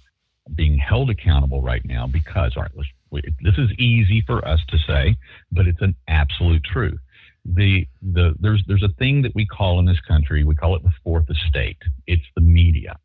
being 0.55 0.77
held 0.77 1.09
accountable 1.09 1.61
right 1.61 1.85
now 1.85 2.05
because 2.05 2.57
all 2.57 2.63
right, 2.63 3.23
this 3.41 3.57
is 3.57 3.71
easy 3.79 4.21
for 4.27 4.45
us 4.45 4.59
to 4.67 4.77
say, 4.79 5.15
but 5.53 5.67
it's 5.67 5.81
an 5.81 5.95
absolute 6.09 6.63
truth 6.65 6.99
the 7.45 7.87
the 8.01 8.33
there's 8.39 8.63
there's 8.67 8.83
a 8.83 8.93
thing 8.99 9.21
that 9.21 9.35
we 9.35 9.45
call 9.45 9.79
in 9.79 9.85
this 9.85 9.99
country 10.07 10.43
we 10.43 10.55
call 10.55 10.75
it 10.75 10.83
the 10.83 10.93
fourth 11.03 11.29
estate. 11.29 11.77
It's 12.07 12.25
the 12.35 12.41
media. 12.41 12.97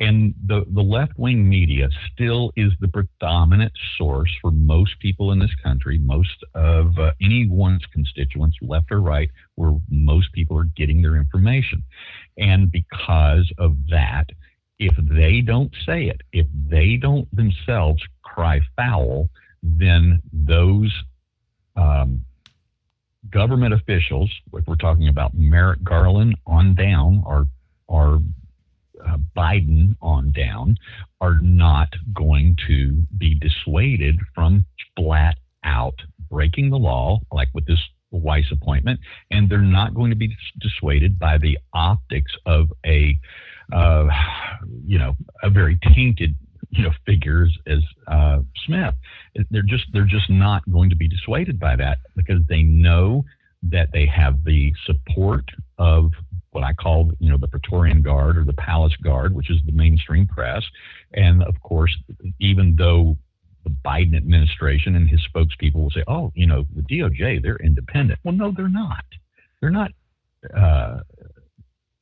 And 0.00 0.34
the 0.46 0.64
the 0.68 0.82
left 0.82 1.18
wing 1.18 1.48
media 1.48 1.88
still 2.12 2.52
is 2.56 2.72
the 2.80 2.88
predominant 2.88 3.72
source 3.96 4.30
for 4.40 4.50
most 4.50 4.98
people 5.00 5.32
in 5.32 5.38
this 5.38 5.54
country. 5.62 5.98
Most 5.98 6.44
of 6.54 6.98
uh, 6.98 7.12
anyone's 7.20 7.84
constituents 7.92 8.56
left 8.60 8.90
or 8.90 9.00
right 9.00 9.30
where 9.54 9.76
most 9.90 10.32
people 10.32 10.58
are 10.58 10.68
getting 10.76 11.02
their 11.02 11.16
information. 11.16 11.84
And 12.38 12.72
because 12.72 13.52
of 13.58 13.76
that 13.90 14.26
if 14.78 14.94
they 14.96 15.40
don't 15.40 15.72
say 15.86 16.06
it 16.06 16.20
if 16.32 16.46
they 16.68 16.96
don't 16.96 17.28
themselves 17.34 18.02
cry 18.22 18.60
foul 18.76 19.28
then 19.62 20.20
those 20.32 20.92
um, 21.76 22.20
government 23.30 23.74
officials, 23.74 24.30
if 24.52 24.66
we're 24.66 24.76
talking 24.76 25.08
about 25.08 25.34
Merrick 25.34 25.82
Garland 25.82 26.36
on 26.46 26.74
down, 26.74 27.22
or 27.26 27.46
or 27.86 28.20
uh, 29.06 29.18
Biden 29.36 29.96
on 30.00 30.32
down, 30.32 30.76
are 31.20 31.38
not 31.40 31.88
going 32.14 32.56
to 32.66 33.04
be 33.18 33.34
dissuaded 33.34 34.18
from 34.34 34.64
flat 34.96 35.36
out 35.64 35.94
breaking 36.30 36.70
the 36.70 36.78
law, 36.78 37.20
like 37.32 37.48
with 37.54 37.66
this 37.66 37.80
Weiss 38.10 38.46
appointment, 38.52 39.00
and 39.30 39.48
they're 39.48 39.58
not 39.58 39.94
going 39.94 40.10
to 40.10 40.16
be 40.16 40.34
dissuaded 40.60 41.18
by 41.18 41.38
the 41.38 41.58
optics 41.72 42.32
of 42.46 42.68
a, 42.86 43.18
uh, 43.72 44.06
you 44.84 44.98
know, 44.98 45.16
a 45.42 45.50
very 45.50 45.78
tainted 45.94 46.36
you 46.76 46.82
know 46.82 46.92
figures 47.06 47.56
as 47.66 47.80
uh, 48.06 48.40
Smith. 48.66 48.94
They're 49.50 49.62
just 49.62 49.86
they're 49.92 50.04
just 50.04 50.30
not 50.30 50.62
going 50.70 50.90
to 50.90 50.96
be 50.96 51.08
dissuaded 51.08 51.58
by 51.58 51.76
that 51.76 51.98
because 52.16 52.40
they 52.48 52.62
know 52.62 53.24
that 53.70 53.90
they 53.92 54.06
have 54.06 54.44
the 54.44 54.72
support 54.84 55.44
of 55.78 56.12
what 56.50 56.64
I 56.64 56.72
call 56.72 57.10
you 57.18 57.30
know 57.30 57.38
the 57.38 57.48
Praetorian 57.48 58.02
Guard 58.02 58.36
or 58.36 58.44
the 58.44 58.52
Palace 58.54 58.96
Guard, 59.02 59.34
which 59.34 59.50
is 59.50 59.58
the 59.66 59.72
mainstream 59.72 60.26
press, 60.26 60.62
and 61.12 61.42
of 61.42 61.60
course, 61.62 61.94
even 62.40 62.76
though 62.76 63.16
the 63.64 63.70
Biden 63.84 64.16
administration 64.16 64.94
and 64.94 65.08
his 65.08 65.20
spokespeople 65.34 65.74
will 65.74 65.90
say, 65.90 66.04
"Oh, 66.06 66.32
you 66.34 66.46
know, 66.46 66.66
the 66.74 66.82
DOJ, 66.82 67.42
they're 67.42 67.56
independent." 67.56 68.20
Well, 68.22 68.34
no, 68.34 68.52
they're 68.52 68.68
not. 68.68 69.04
They're 69.60 69.70
not. 69.70 69.90
Uh, 70.54 71.00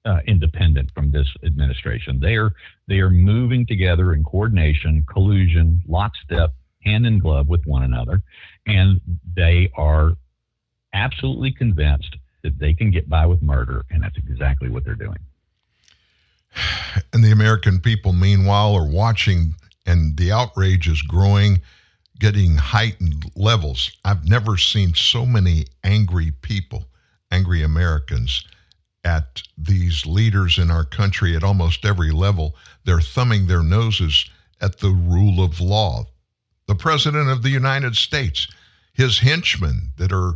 uh, 0.05 0.19
independent 0.27 0.91
from 0.95 1.11
this 1.11 1.29
administration. 1.45 2.19
They 2.21 2.37
are 2.37 2.53
they 2.89 2.99
are 2.99 3.11
moving 3.11 3.67
together 3.67 4.13
in 4.13 4.25
coordination, 4.25 5.05
collusion, 5.09 5.83
lockstep, 5.87 6.55
hand 6.85 7.07
in 7.07 7.19
glove 7.19 7.49
with 7.49 7.65
one 7.67 7.83
another, 7.83 8.23
and 8.67 9.01
they 9.37 9.71
are 9.77 10.13
absolutely 10.93 11.53
convinced 11.53 12.17
that 12.43 12.59
they 12.59 12.75
can 12.75 12.91
get 12.91 13.09
by 13.09 13.27
with 13.27 13.41
murder, 13.43 13.85
and 13.91 14.03
that's 14.03 14.17
exactly 14.17 14.69
what 14.69 14.85
they're 14.85 14.95
doing. 14.95 15.19
And 17.15 17.25
the 17.25 17.31
American 17.31 17.81
people, 17.81 18.13
meanwhile, 18.13 18.75
are 18.75 18.87
watching, 18.87 19.55
and 19.87 20.15
the 20.19 20.31
outrage 20.31 20.89
is 20.89 21.01
growing, 21.01 21.63
getting 22.19 22.57
heightened 22.57 23.31
levels. 23.35 23.93
I've 24.05 24.29
never 24.29 24.59
seen 24.59 24.95
so 24.95 25.25
many 25.25 25.65
angry 25.83 26.33
people, 26.43 26.85
angry 27.31 27.63
Americans 27.63 28.45
at 29.05 29.43
these 29.59 30.07
leaders 30.07 30.59
in 30.59 30.71
our 30.71 30.85
country 30.85 31.35
at 31.37 31.43
almost 31.43 31.85
every 31.85 32.11
level. 32.11 32.55
They're 32.85 33.01
thumbing 33.01 33.47
their 33.47 33.63
noses 33.63 34.29
at 34.61 34.79
the 34.79 34.91
rule 34.91 35.43
of 35.43 35.61
law. 35.61 36.07
The 36.67 36.75
President 36.75 37.29
of 37.29 37.43
the 37.43 37.51
United 37.51 37.97
States, 37.97 38.47
his 38.93 39.19
henchmen 39.19 39.93
that 39.97 40.13
are 40.13 40.35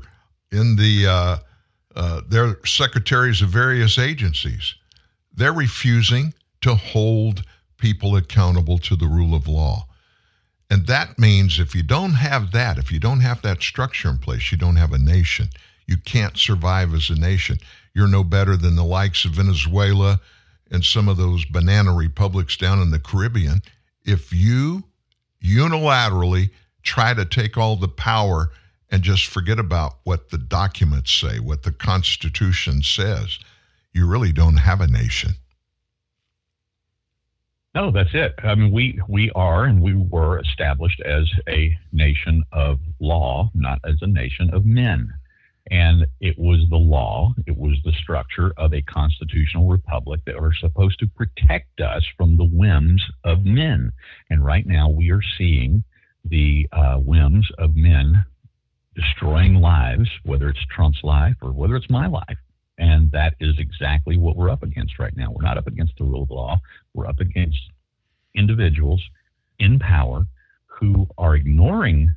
in 0.50 0.76
the 0.76 1.06
uh, 1.06 1.36
uh, 1.94 2.20
they're 2.28 2.58
secretaries 2.64 3.40
of 3.40 3.48
various 3.48 3.98
agencies. 3.98 4.74
They're 5.32 5.52
refusing 5.52 6.34
to 6.60 6.74
hold 6.74 7.44
people 7.78 8.16
accountable 8.16 8.78
to 8.78 8.96
the 8.96 9.06
rule 9.06 9.34
of 9.34 9.48
law. 9.48 9.86
And 10.68 10.86
that 10.86 11.18
means 11.18 11.58
if 11.58 11.74
you 11.74 11.82
don't 11.82 12.14
have 12.14 12.52
that, 12.52 12.78
if 12.78 12.90
you 12.90 12.98
don't 12.98 13.20
have 13.20 13.42
that 13.42 13.62
structure 13.62 14.08
in 14.08 14.18
place, 14.18 14.50
you 14.50 14.58
don't 14.58 14.76
have 14.76 14.92
a 14.92 14.98
nation. 14.98 15.48
You 15.86 15.96
can't 15.96 16.36
survive 16.36 16.92
as 16.92 17.08
a 17.10 17.14
nation. 17.14 17.58
You're 17.96 18.06
no 18.06 18.22
better 18.22 18.58
than 18.58 18.76
the 18.76 18.84
likes 18.84 19.24
of 19.24 19.30
Venezuela 19.30 20.20
and 20.70 20.84
some 20.84 21.08
of 21.08 21.16
those 21.16 21.46
banana 21.46 21.94
republics 21.94 22.54
down 22.58 22.78
in 22.82 22.90
the 22.90 22.98
Caribbean. 22.98 23.62
If 24.04 24.34
you 24.34 24.84
unilaterally 25.42 26.50
try 26.82 27.14
to 27.14 27.24
take 27.24 27.56
all 27.56 27.74
the 27.74 27.88
power 27.88 28.50
and 28.90 29.02
just 29.02 29.24
forget 29.24 29.58
about 29.58 29.94
what 30.04 30.28
the 30.28 30.36
documents 30.36 31.10
say, 31.10 31.38
what 31.38 31.62
the 31.62 31.72
Constitution 31.72 32.82
says, 32.82 33.38
you 33.94 34.06
really 34.06 34.30
don't 34.30 34.58
have 34.58 34.82
a 34.82 34.86
nation. 34.86 35.30
No, 37.74 37.90
that's 37.90 38.12
it. 38.12 38.34
I 38.44 38.54
mean, 38.56 38.72
we 38.72 39.00
we 39.08 39.30
are 39.34 39.64
and 39.64 39.80
we 39.80 39.94
were 39.94 40.38
established 40.40 41.00
as 41.00 41.26
a 41.48 41.74
nation 41.92 42.44
of 42.52 42.78
law, 43.00 43.50
not 43.54 43.78
as 43.84 43.96
a 44.02 44.06
nation 44.06 44.50
of 44.52 44.66
men. 44.66 45.14
And 45.70 46.06
it 46.20 46.38
was 46.38 46.60
the 46.70 46.76
law, 46.76 47.34
was 47.66 47.78
the 47.84 47.92
structure 47.92 48.52
of 48.56 48.72
a 48.72 48.82
constitutional 48.82 49.68
republic 49.68 50.20
that 50.26 50.36
are 50.36 50.54
supposed 50.54 50.98
to 51.00 51.06
protect 51.06 51.80
us 51.80 52.04
from 52.16 52.36
the 52.36 52.44
whims 52.44 53.04
of 53.24 53.44
men. 53.44 53.92
And 54.30 54.44
right 54.44 54.66
now, 54.66 54.88
we 54.88 55.10
are 55.10 55.22
seeing 55.36 55.84
the 56.24 56.68
uh, 56.72 56.96
whims 56.96 57.48
of 57.58 57.76
men 57.76 58.24
destroying 58.94 59.56
lives, 59.56 60.08
whether 60.24 60.48
it's 60.48 60.64
Trump's 60.74 61.02
life 61.02 61.36
or 61.42 61.52
whether 61.52 61.76
it's 61.76 61.90
my 61.90 62.06
life. 62.06 62.38
And 62.78 63.10
that 63.12 63.34
is 63.40 63.54
exactly 63.58 64.16
what 64.16 64.36
we're 64.36 64.50
up 64.50 64.62
against 64.62 64.98
right 64.98 65.16
now. 65.16 65.30
We're 65.30 65.44
not 65.44 65.58
up 65.58 65.66
against 65.66 65.94
the 65.98 66.04
rule 66.04 66.22
of 66.22 66.30
law. 66.30 66.58
We're 66.94 67.06
up 67.06 67.20
against 67.20 67.58
individuals 68.34 69.02
in 69.58 69.78
power 69.78 70.26
who 70.66 71.06
are 71.16 71.36
ignoring 71.36 72.14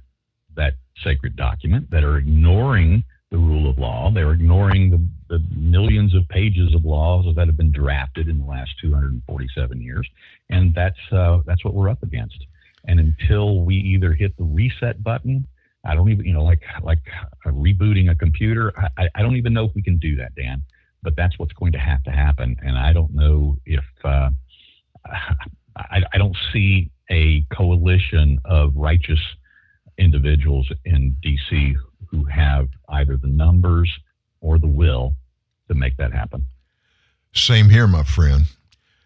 that 0.56 0.74
sacred 1.04 1.36
document, 1.36 1.90
that 1.92 2.04
are 2.04 2.18
ignoring 2.18 3.04
the 3.32 3.38
rule 3.38 3.70
of 3.70 3.78
law. 3.78 4.12
They're 4.12 4.32
ignoring 4.32 4.90
the, 4.90 5.38
the 5.38 5.44
millions 5.56 6.16
of 6.16 6.28
pages 6.30 6.74
of 6.74 6.84
laws 6.84 7.26
that 7.36 7.48
have 7.48 7.58
been 7.58 7.72
drafted 7.72 8.28
in 8.28 8.40
the 8.40 8.46
last 8.46 8.72
247 8.82 9.82
years. 9.82 10.08
And 10.50 10.74
that's, 10.74 10.98
uh, 11.12 11.40
that's 11.46 11.64
what 11.64 11.76
we're 11.76 11.90
up 11.90 12.02
against. 12.02 12.46
And 12.86 13.00
until 13.00 13.64
we 13.64 13.76
either 13.76 14.14
hit 14.14 14.36
the 14.38 14.44
reset 14.44 15.04
button 15.04 15.46
I 15.86 15.96
don't 15.96 16.10
even, 16.10 16.26
you 16.26 16.34
know, 16.34 16.44
like 16.44 16.62
like 16.84 17.00
rebooting 17.46 18.12
a 18.12 18.16
computer. 18.16 18.74
I, 18.98 19.08
I 19.16 19.22
don't 19.22 19.38
even 19.38 19.54
know 19.54 19.66
if 19.66 19.76
we 19.76 19.82
can 19.82 19.98
do 19.98 20.16
that, 20.18 20.36
Dan. 20.36 20.62
But 21.02 21.16
that's 21.16 21.40
what's 21.40 21.54
going 21.54 21.72
to 21.72 21.78
have 21.78 22.04
to 22.04 22.12
happen, 22.12 22.58
and 22.62 22.78
I 22.78 22.92
don't 22.92 23.14
know 23.14 23.58
if 23.66 23.86
uh, 24.04 24.30
I, 25.78 26.02
I 26.14 26.18
don't 26.18 26.36
see 26.52 26.92
a 27.10 27.46
coalition 27.56 28.40
of 28.44 28.74
righteous 28.76 29.20
individuals 29.98 30.70
in 30.84 31.16
D.C. 31.22 31.76
who 32.10 32.24
have 32.26 32.68
either 32.90 33.18
the 33.18 33.28
numbers 33.28 33.90
or 34.42 34.58
the 34.60 34.68
will 34.68 35.16
to 35.68 35.74
make 35.74 35.98
that 35.98 36.12
happen. 36.12 36.46
Same 37.34 37.70
here, 37.70 37.88
my 37.88 38.04
friend. 38.04 38.46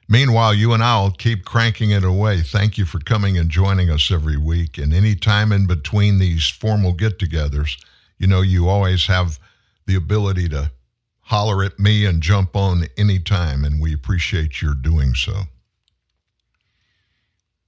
Meanwhile, 0.07 0.53
you 0.53 0.73
and 0.73 0.83
I 0.83 1.01
will 1.01 1.11
keep 1.11 1.45
cranking 1.45 1.91
it 1.91 2.03
away. 2.03 2.41
Thank 2.41 2.77
you 2.77 2.85
for 2.85 2.99
coming 2.99 3.37
and 3.37 3.49
joining 3.49 3.89
us 3.89 4.11
every 4.11 4.37
week. 4.37 4.77
And 4.77 4.93
any 4.93 5.15
time 5.15 5.51
in 5.51 5.65
between 5.65 6.19
these 6.19 6.47
formal 6.47 6.93
get 6.93 7.19
togethers, 7.19 7.77
you 8.17 8.27
know, 8.27 8.41
you 8.41 8.69
always 8.69 9.07
have 9.07 9.39
the 9.85 9.95
ability 9.95 10.49
to 10.49 10.71
holler 11.21 11.63
at 11.63 11.79
me 11.79 12.05
and 12.05 12.21
jump 12.21 12.55
on 12.55 12.85
anytime, 12.97 13.63
and 13.63 13.81
we 13.81 13.93
appreciate 13.93 14.61
your 14.61 14.75
doing 14.75 15.13
so. 15.15 15.33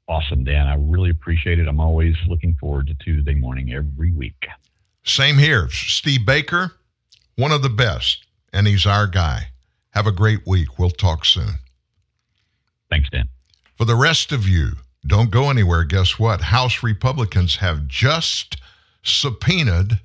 Awesome, 0.07 0.43
Dan. 0.43 0.67
I 0.67 0.75
really 0.75 1.09
appreciate 1.09 1.57
it. 1.57 1.67
I'm 1.67 1.79
always 1.79 2.15
looking 2.27 2.55
forward 2.59 2.87
to 2.87 2.93
Tuesday 2.95 3.33
morning 3.33 3.73
every 3.73 4.11
week. 4.11 4.45
Same 5.05 5.37
here. 5.37 5.69
Steve 5.69 6.25
Baker, 6.25 6.73
one 7.35 7.51
of 7.51 7.61
the 7.61 7.69
best, 7.69 8.25
and 8.51 8.67
he's 8.67 8.85
our 8.85 9.07
guy. 9.07 9.49
Have 9.91 10.07
a 10.07 10.11
great 10.11 10.45
week. 10.45 10.77
We'll 10.77 10.89
talk 10.89 11.25
soon. 11.25 11.59
Thanks, 12.89 13.09
Dan. 13.09 13.29
For 13.77 13.85
the 13.85 13.95
rest 13.95 14.31
of 14.31 14.47
you, 14.47 14.71
don't 15.07 15.31
go 15.31 15.49
anywhere. 15.49 15.83
Guess 15.83 16.17
what? 16.17 16.41
House 16.41 16.81
Republicans 16.83 17.57
have 17.57 17.87
just 17.87 18.57
subpoenaed 19.03 19.99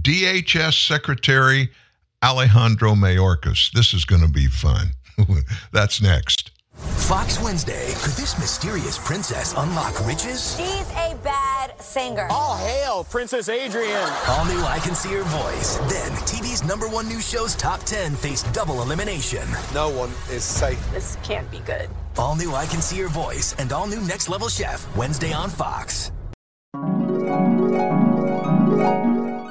DHS 0.00 0.86
Secretary 0.86 1.70
Alejandro 2.22 2.94
Mayorkas. 2.94 3.70
This 3.72 3.94
is 3.94 4.04
going 4.04 4.22
to 4.22 4.28
be 4.28 4.46
fun. 4.46 4.90
That's 5.72 6.02
next. 6.02 6.50
Fox 6.74 7.40
Wednesday. 7.42 7.92
Could 8.02 8.14
this 8.14 8.38
mysterious 8.38 8.98
princess 8.98 9.54
unlock 9.56 10.06
riches? 10.06 10.56
She's 10.56 10.90
a 11.80 11.82
bad 11.82 11.84
singer. 11.84 12.26
All 12.30 12.56
hail, 12.56 13.04
Princess 13.04 13.48
Adrian. 13.48 14.08
All 14.28 14.44
new 14.44 14.60
I 14.60 14.78
Can 14.82 14.94
See 14.94 15.12
Her 15.12 15.22
Voice. 15.24 15.76
Then, 15.92 16.12
TV's 16.26 16.64
number 16.64 16.88
one 16.88 17.08
news 17.08 17.28
show's 17.28 17.54
top 17.54 17.80
10 17.80 18.16
face 18.16 18.42
double 18.52 18.82
elimination. 18.82 19.46
No 19.74 19.90
one 19.90 20.10
is 20.30 20.44
safe. 20.44 20.80
This 20.92 21.16
can't 21.22 21.50
be 21.50 21.60
good. 21.60 21.88
All 22.18 22.36
new 22.36 22.54
I 22.54 22.66
Can 22.66 22.80
See 22.80 22.96
Your 22.98 23.08
Voice 23.08 23.54
and 23.58 23.72
all 23.72 23.86
new 23.86 24.00
Next 24.00 24.28
Level 24.28 24.48
Chef, 24.48 24.84
Wednesday 24.96 25.32
on 25.32 25.50
Fox. 25.50 26.12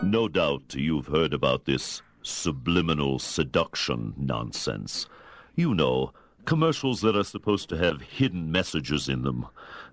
No 0.03 0.27
doubt 0.27 0.73
you've 0.76 1.07
heard 1.07 1.34
about 1.34 1.65
this 1.65 2.01
subliminal 2.23 3.19
seduction 3.19 4.14
nonsense. 4.18 5.07
You 5.56 5.76
know, 5.76 6.14
commercials 6.45 7.01
that 7.01 7.15
are 7.15 7.23
supposed 7.23 7.69
to 7.69 7.77
have 7.77 8.01
hidden 8.01 8.51
messages 8.51 9.07
in 9.07 9.22
them. 9.23 9.47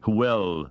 Well, 0.06 0.70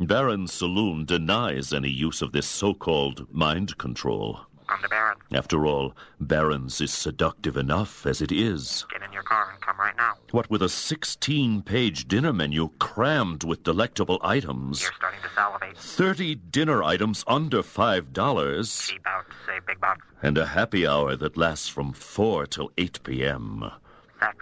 Baron 0.00 0.46
Saloon 0.46 1.04
denies 1.04 1.72
any 1.72 1.90
use 1.90 2.22
of 2.22 2.32
this 2.32 2.46
so 2.46 2.72
called 2.72 3.26
mind 3.32 3.76
control. 3.76 4.40
Come 4.66 4.80
to 4.82 4.88
Barron. 4.88 5.18
After 5.32 5.66
all, 5.66 5.94
Baron's 6.18 6.80
is 6.80 6.92
seductive 6.92 7.56
enough 7.58 8.06
as 8.06 8.22
it 8.22 8.32
is. 8.32 8.86
Get 8.90 9.02
in 9.02 9.12
your 9.12 9.22
car 9.22 9.50
and 9.52 9.60
come 9.60 9.78
right 9.78 9.96
now. 9.96 10.14
What 10.30 10.48
with 10.48 10.62
a 10.62 10.70
16 10.70 11.62
page 11.62 12.08
dinner 12.08 12.32
menu 12.32 12.70
crammed 12.78 13.44
with 13.44 13.62
delectable 13.62 14.18
items. 14.22 14.80
You're 14.80 14.92
starting 14.96 15.20
to 15.20 15.28
salivate. 15.34 15.76
30 15.76 16.34
dinner 16.36 16.82
items 16.82 17.24
under 17.26 17.62
$5. 17.62 18.88
Cheap 18.88 19.06
out, 19.06 19.26
say 19.46 19.58
big 19.66 19.80
bucks. 19.80 20.06
And 20.22 20.38
a 20.38 20.46
happy 20.46 20.86
hour 20.86 21.16
that 21.16 21.36
lasts 21.36 21.68
from 21.68 21.92
4 21.92 22.46
till 22.46 22.72
8 22.78 23.02
p.m. 23.02 23.70
Sex. 24.18 24.36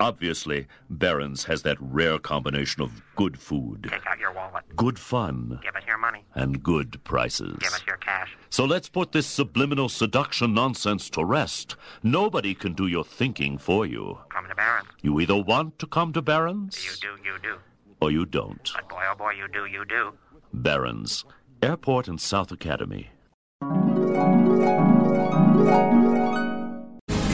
Obviously, 0.00 0.68
Barron's 0.88 1.44
has 1.44 1.62
that 1.62 1.76
rare 1.80 2.18
combination 2.20 2.82
of 2.82 3.02
good 3.16 3.38
food, 3.38 3.88
Take 3.90 4.06
out 4.06 4.18
your 4.20 4.32
wallet. 4.32 4.62
good 4.76 4.96
fun, 4.98 5.58
Give 5.62 5.74
us 5.74 5.82
your 5.88 5.98
money. 5.98 6.24
and 6.34 6.62
good 6.62 7.02
prices. 7.02 7.56
Give 7.58 7.72
us 7.72 7.82
your 7.86 7.96
cash. 7.96 8.36
So 8.48 8.64
let's 8.64 8.88
put 8.88 9.10
this 9.10 9.26
subliminal 9.26 9.88
seduction 9.88 10.54
nonsense 10.54 11.10
to 11.10 11.24
rest. 11.24 11.74
Nobody 12.04 12.54
can 12.54 12.74
do 12.74 12.86
your 12.86 13.04
thinking 13.04 13.58
for 13.58 13.84
you. 13.86 14.18
Come 14.28 14.46
to 14.48 14.54
Barron. 14.54 14.84
You 15.02 15.18
either 15.18 15.36
want 15.36 15.78
to 15.80 15.86
come 15.86 16.12
to 16.12 16.22
Barron's 16.22 16.84
You 16.84 16.92
do, 17.00 17.22
you 17.24 17.38
do. 17.42 17.56
or 18.00 18.12
you 18.12 18.24
don't. 18.24 18.70
But 18.74 18.88
boy, 18.88 19.02
oh 19.10 19.16
boy, 19.16 19.32
you 19.32 19.48
do, 19.48 19.66
you 19.66 19.84
do. 19.84 20.12
Barron's, 20.54 21.24
Airport 21.60 22.06
and 22.06 22.20
South 22.20 22.52
Academy. 22.52 23.10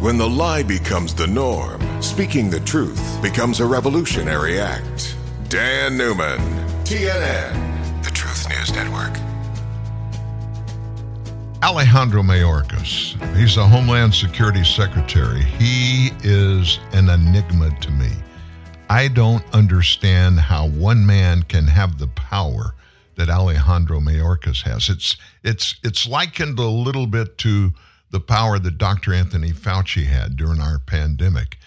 When 0.00 0.18
the 0.18 0.28
lie 0.28 0.62
becomes 0.62 1.14
the 1.14 1.26
norm, 1.26 1.80
speaking 2.02 2.50
the 2.50 2.60
truth 2.60 3.22
becomes 3.22 3.60
a 3.60 3.66
revolutionary 3.66 4.60
act. 4.60 5.16
Dan 5.48 5.96
Newman, 5.96 6.38
TNN, 6.84 8.04
the 8.04 8.10
Truth 8.10 8.48
News 8.48 8.72
Network. 8.72 9.16
Alejandro 11.62 12.22
Mayorkas. 12.22 13.14
He's 13.36 13.54
the 13.54 13.66
Homeland 13.66 14.14
Security 14.14 14.64
Secretary. 14.64 15.42
He 15.42 16.10
is 16.22 16.78
an 16.92 17.08
enigma 17.08 17.70
to 17.80 17.90
me. 17.90 18.10
I 18.90 19.08
don't 19.08 19.44
understand 19.54 20.38
how 20.38 20.68
one 20.68 21.06
man 21.06 21.42
can 21.44 21.66
have 21.66 21.98
the 21.98 22.08
power 22.08 22.74
that 23.16 23.30
Alejandro 23.30 24.00
Mayorkas 24.00 24.62
has. 24.64 24.90
It's 24.90 25.16
it's 25.42 25.76
it's 25.82 26.06
likened 26.06 26.58
a 26.58 26.68
little 26.68 27.06
bit 27.06 27.38
to 27.38 27.72
the 28.14 28.20
power 28.20 28.60
that 28.60 28.78
Dr. 28.78 29.12
Anthony 29.12 29.50
Fauci 29.50 30.06
had 30.06 30.36
during 30.36 30.60
our 30.60 30.78
pandemic, 30.78 31.58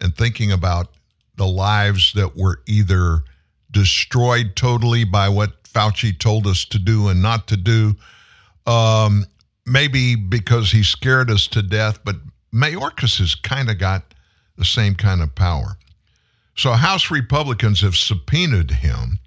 and 0.00 0.16
thinking 0.16 0.52
about 0.52 0.94
the 1.34 1.48
lives 1.48 2.12
that 2.12 2.36
were 2.36 2.62
either 2.64 3.24
destroyed 3.72 4.54
totally 4.54 5.02
by 5.02 5.28
what 5.28 5.64
Fauci 5.64 6.16
told 6.16 6.46
us 6.46 6.64
to 6.66 6.78
do 6.78 7.08
and 7.08 7.20
not 7.20 7.48
to 7.48 7.56
do, 7.56 7.96
um, 8.68 9.26
maybe 9.66 10.14
because 10.14 10.70
he 10.70 10.84
scared 10.84 11.28
us 11.28 11.48
to 11.48 11.60
death, 11.60 11.98
but 12.04 12.14
Mayorkas 12.54 13.18
has 13.18 13.34
kind 13.34 13.68
of 13.68 13.76
got 13.78 14.14
the 14.56 14.64
same 14.64 14.94
kind 14.94 15.20
of 15.20 15.34
power. 15.34 15.76
So 16.54 16.70
House 16.74 17.10
Republicans 17.10 17.80
have 17.80 17.96
subpoenaed 17.96 18.70
him, 18.70 19.18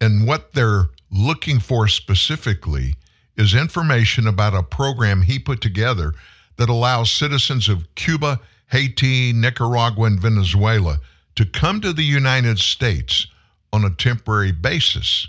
and 0.00 0.26
what 0.26 0.54
they're 0.54 0.88
looking 1.08 1.60
for 1.60 1.86
specifically 1.86 2.96
is 3.36 3.54
information 3.54 4.26
about 4.26 4.54
a 4.54 4.62
program 4.62 5.22
he 5.22 5.38
put 5.38 5.60
together 5.60 6.14
that 6.56 6.68
allows 6.68 7.10
citizens 7.10 7.68
of 7.68 7.94
Cuba, 7.94 8.40
Haiti, 8.70 9.32
Nicaragua, 9.32 10.06
and 10.06 10.20
Venezuela 10.20 10.98
to 11.34 11.44
come 11.44 11.80
to 11.80 11.92
the 11.92 12.02
United 12.02 12.58
States 12.58 13.26
on 13.72 13.84
a 13.84 13.90
temporary 13.90 14.52
basis. 14.52 15.28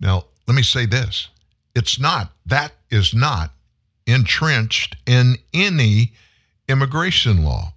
Now, 0.00 0.24
let 0.46 0.54
me 0.54 0.62
say 0.62 0.86
this 0.86 1.28
it's 1.74 1.98
not, 1.98 2.32
that 2.46 2.72
is 2.90 3.14
not 3.14 3.52
entrenched 4.06 4.96
in 5.06 5.36
any 5.54 6.12
immigration 6.68 7.44
law. 7.44 7.72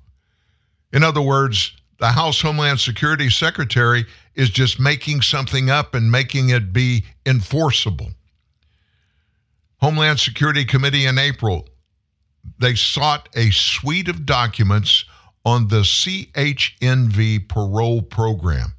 In 0.91 1.03
other 1.03 1.21
words, 1.21 1.73
the 1.99 2.07
House 2.07 2.41
Homeland 2.41 2.79
Security 2.79 3.29
Secretary 3.29 4.05
is 4.35 4.49
just 4.49 4.79
making 4.79 5.21
something 5.21 5.69
up 5.69 5.93
and 5.93 6.11
making 6.11 6.49
it 6.49 6.73
be 6.73 7.05
enforceable. 7.25 8.11
Homeland 9.85 10.19
Security 10.19 10.65
Committee 10.65 11.05
in 11.05 11.19
April, 11.19 11.69
they 12.57 12.73
sought 12.73 13.29
a 13.35 13.51
suite 13.51 14.07
of 14.07 14.25
documents 14.25 15.05
on 15.45 15.67
the 15.67 15.81
CHNV 15.81 17.47
parole 17.47 18.01
program. 18.01 18.73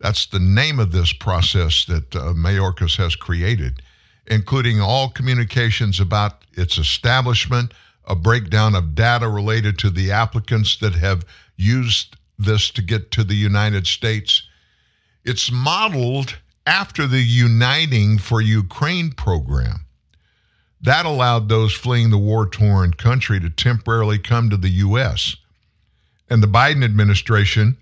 That's 0.00 0.26
the 0.26 0.40
name 0.40 0.80
of 0.80 0.90
this 0.90 1.12
process 1.12 1.84
that 1.84 2.16
uh, 2.16 2.32
Mayorkas 2.32 2.96
has 2.96 3.14
created, 3.14 3.82
including 4.26 4.80
all 4.80 5.10
communications 5.10 6.00
about 6.00 6.42
its 6.54 6.76
establishment, 6.76 7.72
a 8.06 8.16
breakdown 8.16 8.74
of 8.74 8.96
data 8.96 9.28
related 9.28 9.78
to 9.78 9.90
the 9.90 10.10
applicants 10.10 10.76
that 10.78 10.96
have 10.96 11.24
used 11.54 12.16
this 12.36 12.68
to 12.70 12.82
get 12.82 13.12
to 13.12 13.22
the 13.22 13.36
United 13.36 13.86
States. 13.86 14.42
It's 15.24 15.52
modeled 15.52 16.36
after 16.66 17.06
the 17.06 17.22
Uniting 17.22 18.18
for 18.18 18.40
Ukraine 18.40 19.12
program. 19.12 19.86
That 20.82 21.06
allowed 21.06 21.48
those 21.48 21.72
fleeing 21.72 22.10
the 22.10 22.18
war 22.18 22.46
torn 22.46 22.94
country 22.94 23.38
to 23.40 23.50
temporarily 23.50 24.18
come 24.18 24.50
to 24.50 24.56
the 24.56 24.68
U.S. 24.68 25.36
And 26.28 26.42
the 26.42 26.48
Biden 26.48 26.84
administration, 26.84 27.76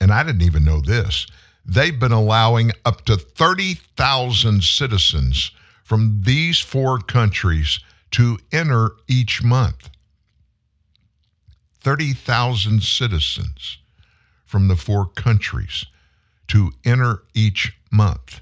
and 0.00 0.10
I 0.10 0.22
didn't 0.22 0.42
even 0.42 0.64
know 0.64 0.80
this, 0.80 1.26
they've 1.66 1.98
been 1.98 2.12
allowing 2.12 2.72
up 2.84 3.04
to 3.04 3.16
30,000 3.16 4.64
citizens 4.64 5.50
from 5.84 6.22
these 6.24 6.58
four 6.58 6.98
countries 6.98 7.78
to 8.12 8.38
enter 8.52 8.92
each 9.06 9.42
month. 9.42 9.90
30,000 11.80 12.82
citizens 12.82 13.78
from 14.46 14.68
the 14.68 14.76
four 14.76 15.06
countries 15.06 15.84
to 16.48 16.70
enter 16.84 17.22
each 17.34 17.72
month. 17.90 18.40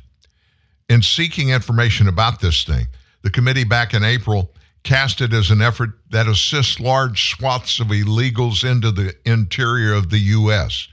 In 0.88 1.02
seeking 1.02 1.50
information 1.50 2.06
about 2.08 2.40
this 2.40 2.64
thing, 2.64 2.86
the 3.22 3.30
committee 3.30 3.64
back 3.64 3.94
in 3.94 4.04
April 4.04 4.52
cast 4.82 5.20
it 5.20 5.32
as 5.32 5.50
an 5.50 5.60
effort 5.60 5.90
that 6.10 6.26
assists 6.26 6.80
large 6.80 7.30
swaths 7.30 7.80
of 7.80 7.88
illegals 7.88 8.68
into 8.68 8.90
the 8.90 9.14
interior 9.24 9.92
of 9.92 10.10
the 10.10 10.18
U.S. 10.18 10.88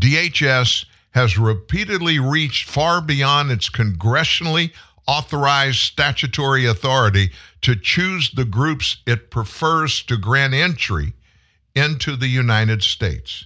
DHS 0.00 0.86
has 1.10 1.36
repeatedly 1.36 2.18
reached 2.18 2.68
far 2.68 3.00
beyond 3.00 3.50
its 3.50 3.68
congressionally 3.68 4.72
authorized 5.06 5.78
statutory 5.78 6.66
authority 6.66 7.30
to 7.62 7.74
choose 7.74 8.30
the 8.30 8.44
groups 8.44 8.98
it 9.06 9.30
prefers 9.30 10.02
to 10.04 10.16
grant 10.16 10.54
entry 10.54 11.14
into 11.74 12.16
the 12.16 12.28
United 12.28 12.82
States. 12.82 13.44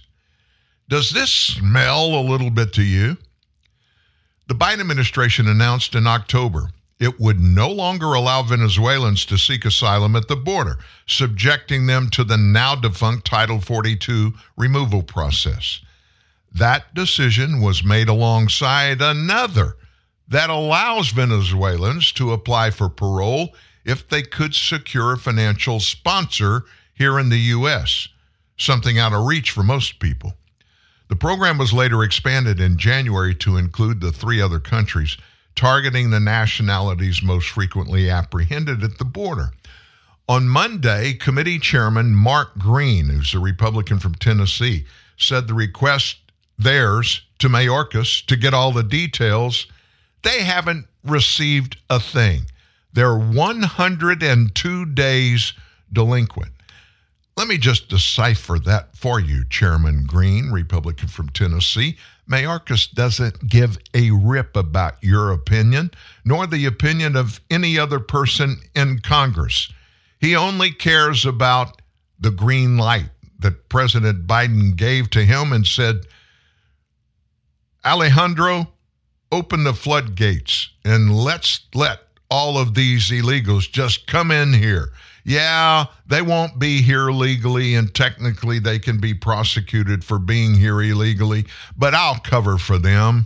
Does 0.89 1.11
this 1.11 1.31
smell 1.31 2.15
a 2.15 2.21
little 2.21 2.49
bit 2.49 2.73
to 2.73 2.83
you? 2.83 3.17
The 4.47 4.55
Biden 4.55 4.81
administration 4.81 5.47
announced 5.47 5.95
in 5.95 6.05
October 6.05 6.69
it 6.99 7.19
would 7.19 7.39
no 7.39 7.69
longer 7.69 8.13
allow 8.13 8.43
Venezuelans 8.43 9.25
to 9.25 9.37
seek 9.37 9.65
asylum 9.65 10.15
at 10.15 10.27
the 10.27 10.35
border, 10.35 10.77
subjecting 11.07 11.85
them 11.85 12.09
to 12.09 12.23
the 12.23 12.37
now 12.37 12.75
defunct 12.75 13.25
Title 13.25 13.59
42 13.59 14.33
removal 14.55 15.03
process. 15.03 15.81
That 16.53 16.93
decision 16.93 17.61
was 17.61 17.83
made 17.83 18.09
alongside 18.09 19.01
another 19.01 19.75
that 20.27 20.49
allows 20.49 21.09
Venezuelans 21.09 22.11
to 22.13 22.31
apply 22.31 22.71
for 22.71 22.89
parole 22.89 23.53
if 23.85 24.07
they 24.07 24.21
could 24.21 24.55
secure 24.55 25.13
a 25.13 25.17
financial 25.17 25.79
sponsor 25.79 26.63
here 26.93 27.19
in 27.19 27.29
the 27.29 27.37
U.S., 27.37 28.07
something 28.57 28.97
out 28.97 29.13
of 29.13 29.25
reach 29.25 29.51
for 29.51 29.63
most 29.63 29.99
people. 29.99 30.33
The 31.09 31.15
program 31.15 31.57
was 31.57 31.73
later 31.73 32.03
expanded 32.03 32.59
in 32.59 32.77
January 32.77 33.35
to 33.35 33.57
include 33.57 33.99
the 33.99 34.11
three 34.11 34.41
other 34.41 34.59
countries, 34.59 35.17
targeting 35.55 36.09
the 36.09 36.19
nationalities 36.19 37.21
most 37.21 37.49
frequently 37.49 38.09
apprehended 38.09 38.83
at 38.83 38.97
the 38.97 39.05
border. 39.05 39.51
On 40.29 40.47
Monday, 40.47 41.13
committee 41.13 41.59
chairman 41.59 42.15
Mark 42.15 42.57
Green, 42.57 43.09
who's 43.09 43.33
a 43.33 43.39
Republican 43.39 43.99
from 43.99 44.15
Tennessee, 44.15 44.85
said 45.17 45.47
the 45.47 45.53
request 45.53 46.17
theirs 46.57 47.21
to 47.39 47.49
Mayorkas 47.49 48.25
to 48.27 48.37
get 48.37 48.53
all 48.53 48.71
the 48.71 48.83
details, 48.83 49.67
they 50.23 50.43
haven't 50.43 50.87
received 51.03 51.77
a 51.89 51.99
thing. 51.99 52.43
They're 52.93 53.17
102 53.17 54.85
days 54.85 55.53
delinquent. 55.91 56.52
Let 57.35 57.47
me 57.47 57.57
just 57.57 57.89
decipher 57.89 58.59
that 58.59 58.95
for 58.95 59.19
you, 59.19 59.43
Chairman 59.49 60.05
Green, 60.05 60.51
Republican 60.51 61.07
from 61.07 61.29
Tennessee. 61.29 61.97
Mayorkas 62.29 62.91
doesn't 62.93 63.47
give 63.47 63.77
a 63.93 64.11
rip 64.11 64.55
about 64.55 64.95
your 65.01 65.31
opinion, 65.31 65.91
nor 66.23 66.45
the 66.45 66.65
opinion 66.65 67.15
of 67.15 67.41
any 67.49 67.77
other 67.77 67.99
person 67.99 68.57
in 68.75 68.99
Congress. 68.99 69.71
He 70.19 70.35
only 70.35 70.71
cares 70.71 71.25
about 71.25 71.81
the 72.19 72.31
green 72.31 72.77
light 72.77 73.09
that 73.39 73.67
President 73.67 74.25
Biden 74.27 74.75
gave 74.75 75.09
to 75.09 75.25
him 75.25 75.51
and 75.51 75.65
said, 75.65 76.05
Alejandro, 77.83 78.69
open 79.31 79.63
the 79.63 79.73
floodgates 79.73 80.69
and 80.85 81.13
let's 81.13 81.61
let 81.73 81.99
all 82.29 82.57
of 82.57 82.73
these 82.73 83.09
illegals 83.09 83.69
just 83.69 84.07
come 84.07 84.31
in 84.31 84.53
here. 84.53 84.93
Yeah, 85.25 85.85
they 86.05 86.21
won't 86.21 86.59
be 86.59 86.81
here 86.81 87.09
legally, 87.09 87.75
and 87.75 87.93
technically 87.93 88.59
they 88.59 88.77
can 88.77 88.99
be 88.99 89.13
prosecuted 89.13 90.03
for 90.03 90.19
being 90.19 90.53
here 90.53 90.81
illegally, 90.81 91.45
but 91.77 91.95
I'll 91.95 92.19
cover 92.19 92.57
for 92.57 92.77
them. 92.77 93.25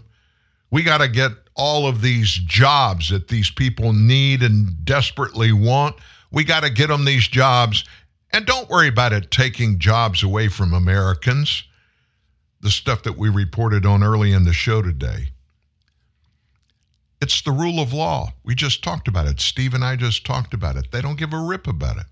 We 0.69 0.83
got 0.83 0.99
to 0.99 1.07
get 1.07 1.31
all 1.55 1.87
of 1.87 2.01
these 2.01 2.31
jobs 2.31 3.09
that 3.09 3.29
these 3.29 3.49
people 3.49 3.93
need 3.93 4.43
and 4.43 4.85
desperately 4.85 5.51
want. 5.51 5.95
We 6.31 6.43
got 6.43 6.63
to 6.63 6.69
get 6.69 6.87
them 6.87 7.03
these 7.03 7.27
jobs. 7.27 7.83
And 8.31 8.45
don't 8.45 8.69
worry 8.69 8.89
about 8.89 9.13
it 9.13 9.31
taking 9.31 9.79
jobs 9.79 10.21
away 10.21 10.49
from 10.49 10.73
Americans. 10.73 11.63
The 12.61 12.69
stuff 12.69 13.03
that 13.03 13.17
we 13.17 13.29
reported 13.29 13.85
on 13.85 14.03
early 14.03 14.33
in 14.33 14.43
the 14.43 14.53
show 14.53 14.81
today. 14.83 15.29
It's 17.21 17.41
the 17.41 17.51
rule 17.51 17.79
of 17.79 17.93
law. 17.93 18.33
We 18.43 18.53
just 18.53 18.83
talked 18.83 19.07
about 19.07 19.27
it. 19.27 19.39
Steve 19.39 19.73
and 19.73 19.83
I 19.83 19.95
just 19.95 20.25
talked 20.25 20.53
about 20.53 20.75
it. 20.75 20.91
They 20.91 21.01
don't 21.01 21.17
give 21.17 21.33
a 21.33 21.39
rip 21.41 21.67
about 21.67 21.97
it. 21.97 22.05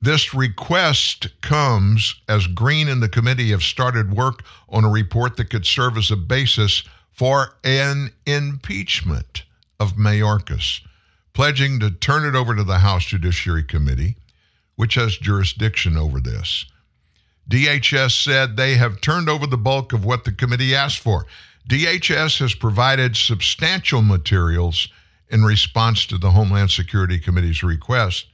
This 0.00 0.34
request 0.34 1.28
comes 1.40 2.16
as 2.28 2.46
Green 2.46 2.88
and 2.88 3.02
the 3.02 3.08
committee 3.08 3.50
have 3.50 3.62
started 3.62 4.14
work 4.14 4.44
on 4.68 4.84
a 4.84 4.90
report 4.90 5.36
that 5.36 5.50
could 5.50 5.64
serve 5.64 5.96
as 5.96 6.10
a 6.10 6.16
basis 6.16 6.82
for 7.10 7.56
an 7.64 8.10
impeachment 8.26 9.44
of 9.80 9.96
Mayorkas, 9.96 10.80
pledging 11.32 11.80
to 11.80 11.90
turn 11.90 12.26
it 12.26 12.36
over 12.36 12.54
to 12.54 12.64
the 12.64 12.80
House 12.80 13.06
Judiciary 13.06 13.64
Committee, 13.64 14.16
which 14.76 14.94
has 14.94 15.16
jurisdiction 15.16 15.96
over 15.96 16.20
this. 16.20 16.66
DHS 17.48 18.22
said 18.22 18.56
they 18.56 18.74
have 18.74 19.00
turned 19.00 19.28
over 19.28 19.46
the 19.46 19.56
bulk 19.56 19.92
of 19.92 20.04
what 20.04 20.24
the 20.24 20.32
committee 20.32 20.74
asked 20.74 20.98
for. 20.98 21.26
DHS 21.68 22.38
has 22.40 22.54
provided 22.54 23.16
substantial 23.16 24.02
materials 24.02 24.88
in 25.28 25.44
response 25.44 26.06
to 26.06 26.18
the 26.18 26.30
Homeland 26.30 26.70
Security 26.70 27.18
Committee's 27.18 27.62
request. 27.62 28.26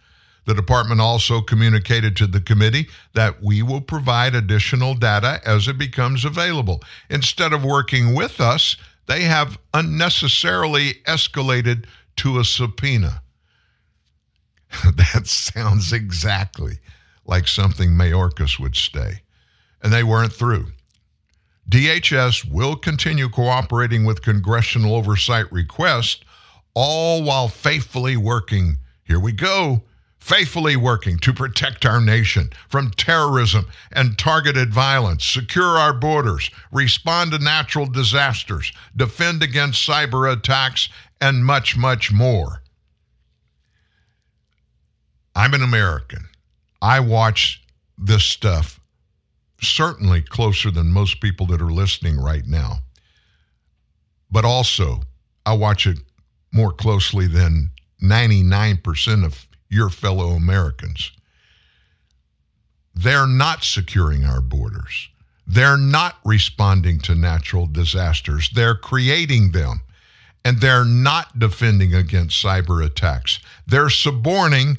The 0.46 0.54
department 0.54 1.00
also 1.00 1.40
communicated 1.40 2.16
to 2.16 2.26
the 2.26 2.40
committee 2.40 2.88
that 3.14 3.42
we 3.42 3.62
will 3.62 3.80
provide 3.80 4.34
additional 4.34 4.94
data 4.94 5.40
as 5.46 5.68
it 5.68 5.78
becomes 5.78 6.24
available. 6.24 6.82
Instead 7.08 7.52
of 7.52 7.62
working 7.62 8.14
with 8.14 8.40
us, 8.40 8.76
they 9.06 9.22
have 9.22 9.58
unnecessarily 9.74 10.94
escalated 11.06 11.84
to 12.16 12.40
a 12.40 12.44
subpoena. 12.44 13.22
that 14.84 15.26
sounds 15.26 15.92
exactly 15.92 16.78
like 17.26 17.46
something 17.46 17.90
Mayorkas 17.90 18.58
would 18.58 18.76
say. 18.76 19.22
And 19.82 19.92
they 19.92 20.02
weren't 20.02 20.32
through. 20.32 20.66
DHS 21.70 22.50
will 22.50 22.74
continue 22.74 23.28
cooperating 23.28 24.04
with 24.04 24.22
congressional 24.22 24.96
oversight 24.96 25.50
requests, 25.52 26.20
all 26.74 27.22
while 27.22 27.46
faithfully 27.46 28.16
working, 28.16 28.78
here 29.04 29.20
we 29.20 29.30
go, 29.30 29.82
faithfully 30.18 30.74
working 30.74 31.16
to 31.18 31.32
protect 31.32 31.86
our 31.86 32.00
nation 32.00 32.50
from 32.68 32.90
terrorism 32.90 33.68
and 33.92 34.18
targeted 34.18 34.74
violence, 34.74 35.24
secure 35.24 35.78
our 35.78 35.92
borders, 35.92 36.50
respond 36.72 37.30
to 37.30 37.38
natural 37.38 37.86
disasters, 37.86 38.72
defend 38.96 39.40
against 39.40 39.88
cyber 39.88 40.32
attacks, 40.32 40.88
and 41.20 41.46
much, 41.46 41.76
much 41.76 42.10
more. 42.10 42.62
I'm 45.36 45.54
an 45.54 45.62
American. 45.62 46.28
I 46.82 46.98
watch 46.98 47.62
this 47.96 48.24
stuff 48.24 48.79
certainly 49.60 50.22
closer 50.22 50.70
than 50.70 50.92
most 50.92 51.20
people 51.20 51.46
that 51.46 51.60
are 51.60 51.70
listening 51.70 52.18
right 52.18 52.46
now. 52.46 52.78
But 54.30 54.44
also, 54.44 55.00
I 55.44 55.54
watch 55.54 55.86
it 55.86 55.98
more 56.52 56.72
closely 56.72 57.26
than 57.26 57.70
99% 58.02 59.24
of 59.24 59.46
your 59.68 59.90
fellow 59.90 60.30
Americans. 60.30 61.12
They're 62.94 63.26
not 63.26 63.64
securing 63.64 64.24
our 64.24 64.40
borders. 64.40 65.08
They're 65.46 65.76
not 65.76 66.16
responding 66.24 67.00
to 67.00 67.14
natural 67.14 67.66
disasters. 67.66 68.50
They're 68.54 68.74
creating 68.74 69.52
them. 69.52 69.80
And 70.44 70.60
they're 70.60 70.84
not 70.84 71.38
defending 71.38 71.94
against 71.94 72.42
cyber 72.42 72.84
attacks. 72.84 73.40
They're 73.66 73.90
suborning 73.90 74.78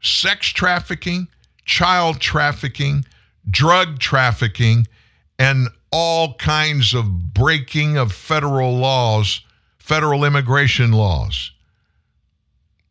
sex 0.00 0.48
trafficking, 0.48 1.28
child 1.64 2.20
trafficking, 2.20 3.04
drug 3.48 3.98
trafficking, 3.98 4.86
and 5.38 5.68
all 5.92 6.34
kinds 6.34 6.94
of 6.94 7.32
breaking 7.34 7.96
of 7.96 8.12
federal 8.12 8.76
laws, 8.76 9.42
federal 9.78 10.24
immigration 10.24 10.92
laws. 10.92 11.52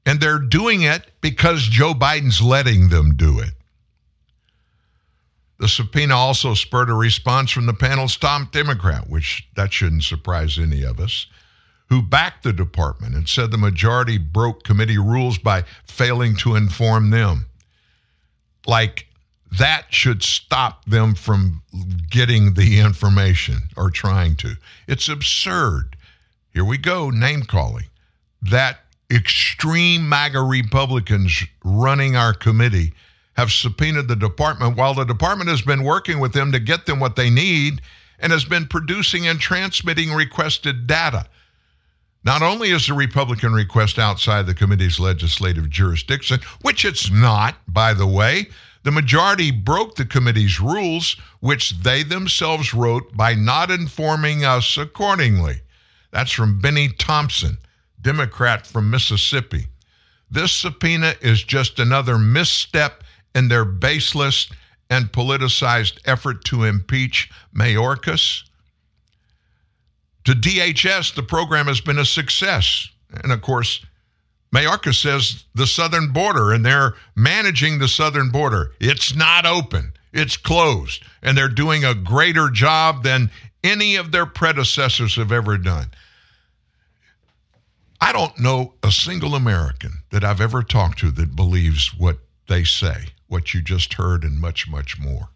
And 0.06 0.20
they're 0.20 0.40
doing 0.40 0.82
it 0.82 1.12
because 1.22 1.64
Joe 1.64 1.94
Biden's 1.94 2.42
letting 2.42 2.90
them 2.90 3.16
do 3.16 3.40
it. 3.40 3.52
The 5.60 5.68
subpoena 5.68 6.16
also 6.16 6.54
spurred 6.54 6.90
a 6.90 6.94
response 6.94 7.52
from 7.52 7.66
the 7.66 7.74
panel's 7.74 8.16
top 8.16 8.52
Democrat, 8.52 9.10
which 9.10 9.48
that 9.56 9.74
shouldn't 9.74 10.04
surprise 10.04 10.58
any 10.58 10.84
of 10.84 11.00
us, 11.00 11.28
who 11.90 12.02
backed 12.02 12.44
the 12.44 12.54
department 12.54 13.14
and 13.14 13.28
said 13.28 13.52
the 13.52 13.58
majority 13.58 14.18
broke 14.18 14.64
committee 14.64 14.98
rules 14.98 15.38
by 15.38 15.66
failing 15.86 16.36
to 16.38 16.56
inform 16.56 17.10
them. 17.10 17.46
Like 18.66 19.09
that 19.58 19.86
should 19.90 20.22
stop 20.22 20.86
them 20.86 21.16
from 21.16 21.62
getting 22.10 22.54
the 22.54 22.80
information 22.80 23.58
or 23.76 23.90
trying 23.90 24.36
to. 24.38 24.56
It's 24.88 25.10
absurd. 25.10 25.96
Here 26.54 26.66
we 26.66 26.78
go, 26.78 27.10
name 27.10 27.44
calling. 27.44 27.86
That 28.42 28.82
extreme 29.12 30.08
MAGA 30.08 30.42
Republicans 30.42 31.44
running 31.64 32.16
our 32.16 32.34
committee 32.34 32.94
have 33.34 33.52
subpoenaed 33.52 34.08
the 34.08 34.16
department 34.16 34.78
while 34.78 34.94
the 34.94 35.06
department 35.06 35.50
has 35.50 35.62
been 35.62 35.84
working 35.84 36.20
with 36.20 36.34
them 36.34 36.52
to 36.52 36.60
get 36.60 36.86
them 36.86 37.00
what 37.00 37.16
they 37.16 37.30
need 37.30 37.82
and 38.20 38.32
has 38.32 38.46
been 38.46 38.68
producing 38.68 39.28
and 39.28 39.40
transmitting 39.40 40.12
requested 40.14 40.86
data. 40.86 41.26
Not 42.24 42.42
only 42.42 42.72
is 42.72 42.88
the 42.88 42.94
Republican 42.94 43.54
request 43.54 43.98
outside 43.98 44.46
the 44.46 44.54
committee's 44.54 45.00
legislative 45.00 45.70
jurisdiction, 45.70 46.42
which 46.62 46.84
it's 46.84 47.10
not, 47.10 47.56
by 47.68 47.94
the 47.94 48.08
way, 48.08 48.50
the 48.84 48.92
majority 48.92 49.52
broke 49.52 49.96
the 49.96 50.06
committee's 50.06 50.60
rules, 50.60 51.18
which 51.42 51.72
they 51.82 52.04
themselves 52.04 52.74
wrote 52.74 53.16
by 53.16 53.34
not 53.34 53.72
informing 53.72 54.46
us 54.46 54.78
accordingly. 54.78 55.62
That's 56.12 56.32
from 56.32 56.60
Bennie 56.60 56.90
Thompson, 56.90 57.58
Democrat 58.02 58.66
from 58.66 58.90
Mississippi. 58.90 59.68
This 60.32 60.52
subpoena 60.52 61.16
is 61.22 61.44
just 61.44 61.80
another 61.80 62.18
misstep 62.18 63.04
in 63.36 63.48
their 63.48 63.66
baseless 63.66 64.50
and 64.90 65.12
politicized 65.12 66.00
effort 66.06 66.44
to 66.46 66.64
impeach 66.64 67.30
Mayorkas. 67.54 68.44
To 70.26 70.34
DHS, 70.34 71.16
the 71.16 71.24
program 71.24 71.68
has 71.68 71.82
been 71.82 72.00
a 72.00 72.06
success. 72.06 72.88
And 73.24 73.32
of 73.32 73.42
course, 73.42 73.86
Mayorkas 74.54 75.02
says 75.02 75.46
the 75.54 75.68
southern 75.68 76.12
border, 76.12 76.52
and 76.52 76.66
they're 76.66 76.96
managing 77.16 77.78
the 77.78 77.88
southern 77.88 78.30
border. 78.30 78.72
It's 78.80 79.16
not 79.16 79.46
open, 79.46 79.94
it's 80.12 80.38
closed, 80.38 81.04
and 81.22 81.38
they're 81.38 81.50
doing 81.50 81.86
a 81.86 81.94
greater 81.94 82.50
job 82.50 83.04
than 83.04 83.30
any 83.64 83.96
of 83.96 84.12
their 84.12 84.26
predecessors 84.26 85.16
have 85.16 85.32
ever 85.32 85.58
done. 85.58 85.92
I 88.02 88.12
don't 88.12 88.40
know 88.40 88.74
a 88.82 88.92
single 88.92 89.36
American 89.36 89.92
that 90.10 90.24
I've 90.24 90.42
ever 90.42 90.64
talked 90.64 91.00
to 91.00 91.12
that 91.12 91.36
believes 91.36 91.94
what 91.98 92.18
they 92.48 92.64
say, 92.64 93.10
what 93.28 93.54
you 93.54 93.62
just 93.62 93.96
heard, 93.96 94.24
and 94.24 94.40
much, 94.40 94.68
much 94.68 94.98
more. 94.98 95.30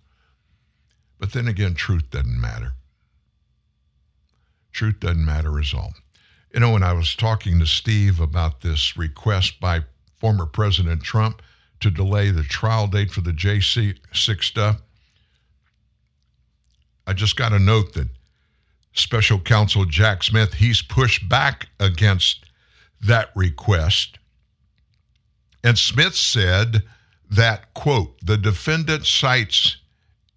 But 1.19 1.34
then 1.34 1.48
again, 1.48 1.76
truth 1.76 2.10
doesn't 2.10 2.41
matter. 2.41 2.73
Truth 4.72 5.02
doesn't 5.02 5.23
matter 5.23 5.60
at 5.60 5.73
all. 5.73 5.94
You 6.54 6.60
know, 6.60 6.72
when 6.72 6.84
I 6.84 6.94
was 6.94 7.16
talking 7.16 7.60
to 7.60 7.66
Steve 7.66 8.20
about 8.20 8.62
this 8.62 8.96
request 8.96 9.60
by 9.60 9.82
former 10.20 10.46
President 10.46 11.02
Trump 11.02 11.42
to 11.80 11.90
delay 11.90 12.30
the 12.30 12.44
trial 12.44 12.86
date 12.86 13.10
for 13.10 13.22
the 13.22 13.32
J6 13.32 14.44
stuff, 14.44 14.80
I 17.08 17.14
just 17.14 17.36
got 17.38 17.54
a 17.54 17.60
note 17.60 17.94
that 17.94 18.08
special 18.94 19.40
counsel 19.40 19.86
Jack 19.86 20.22
Smith, 20.22 20.54
he's 20.54 20.84
pushed 20.84 21.28
back 21.28 21.70
against 21.80 22.46
that 23.02 23.32
request. 23.36 24.20
And 25.64 25.78
Smith 25.78 26.16
said 26.16 26.84
that, 27.32 27.74
quote, 27.74 28.24
the 28.24 28.38
defendant 28.38 29.08
cites 29.08 29.78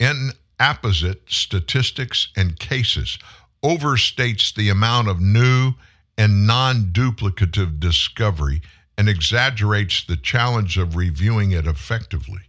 inapposite 0.01 1.23
statistics 1.29 2.29
and 2.37 2.59
cases, 2.59 3.19
overstates 3.63 4.55
the 4.55 4.71
amount 4.71 5.09
of 5.09 5.21
new 5.21 5.75
and 6.19 6.47
non 6.47 6.87
duplicative 6.93 7.79
discovery, 7.79 8.63
and 8.99 9.09
exaggerates 9.09 10.05
the 10.05 10.17
challenge 10.17 10.79
of 10.79 10.97
reviewing 10.97 11.53
it 11.53 11.67
effectively. 11.67 12.41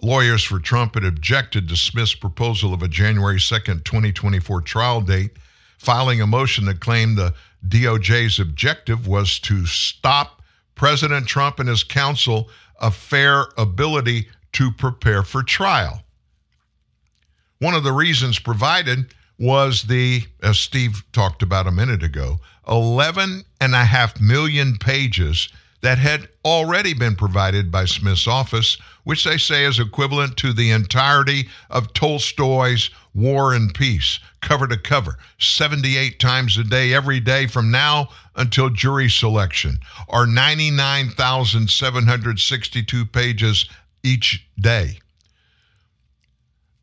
Lawyers 0.00 0.42
for 0.42 0.58
Trump 0.58 0.94
had 0.94 1.04
objected 1.04 1.68
to 1.68 1.76
Smith's 1.76 2.14
proposal 2.14 2.74
of 2.74 2.82
a 2.82 2.88
January 2.88 3.36
2nd, 3.36 3.84
2024 3.84 4.60
trial 4.62 5.00
date, 5.00 5.36
filing 5.78 6.20
a 6.20 6.26
motion 6.26 6.64
that 6.64 6.80
claimed 6.80 7.16
the 7.16 7.34
DOJ's 7.68 8.40
objective 8.40 9.06
was 9.06 9.38
to 9.40 9.64
stop 9.66 10.42
President 10.74 11.28
Trump 11.28 11.60
and 11.60 11.68
his 11.68 11.84
counsel 11.84 12.50
a 12.80 12.90
fair 12.90 13.46
ability 13.56 14.28
to 14.52 14.72
prepare 14.72 15.22
for 15.22 15.42
trial. 15.42 16.02
One 17.60 17.74
of 17.74 17.84
the 17.84 17.92
reasons 17.92 18.40
provided 18.40 19.14
was 19.42 19.82
the, 19.82 20.22
as 20.40 20.56
Steve 20.56 21.02
talked 21.12 21.42
about 21.42 21.66
a 21.66 21.72
minute 21.72 22.04
ago, 22.04 22.38
11 22.68 23.42
and 23.60 23.74
a 23.74 23.84
half 23.84 24.20
million 24.20 24.76
pages 24.76 25.48
that 25.80 25.98
had 25.98 26.28
already 26.44 26.94
been 26.94 27.16
provided 27.16 27.68
by 27.68 27.84
Smith's 27.84 28.28
office, 28.28 28.78
which 29.02 29.24
they 29.24 29.36
say 29.36 29.64
is 29.64 29.80
equivalent 29.80 30.36
to 30.36 30.52
the 30.52 30.70
entirety 30.70 31.48
of 31.70 31.92
Tolstoy's 31.92 32.88
War 33.14 33.52
and 33.52 33.74
Peace, 33.74 34.20
cover 34.42 34.68
to 34.68 34.76
cover, 34.76 35.18
78 35.40 36.20
times 36.20 36.56
a 36.56 36.62
day, 36.62 36.94
every 36.94 37.18
day 37.18 37.48
from 37.48 37.72
now 37.72 38.10
until 38.36 38.70
jury 38.70 39.10
selection, 39.10 39.80
or 40.06 40.24
99,762 40.24 43.06
pages 43.06 43.68
each 44.04 44.46
day. 44.60 45.00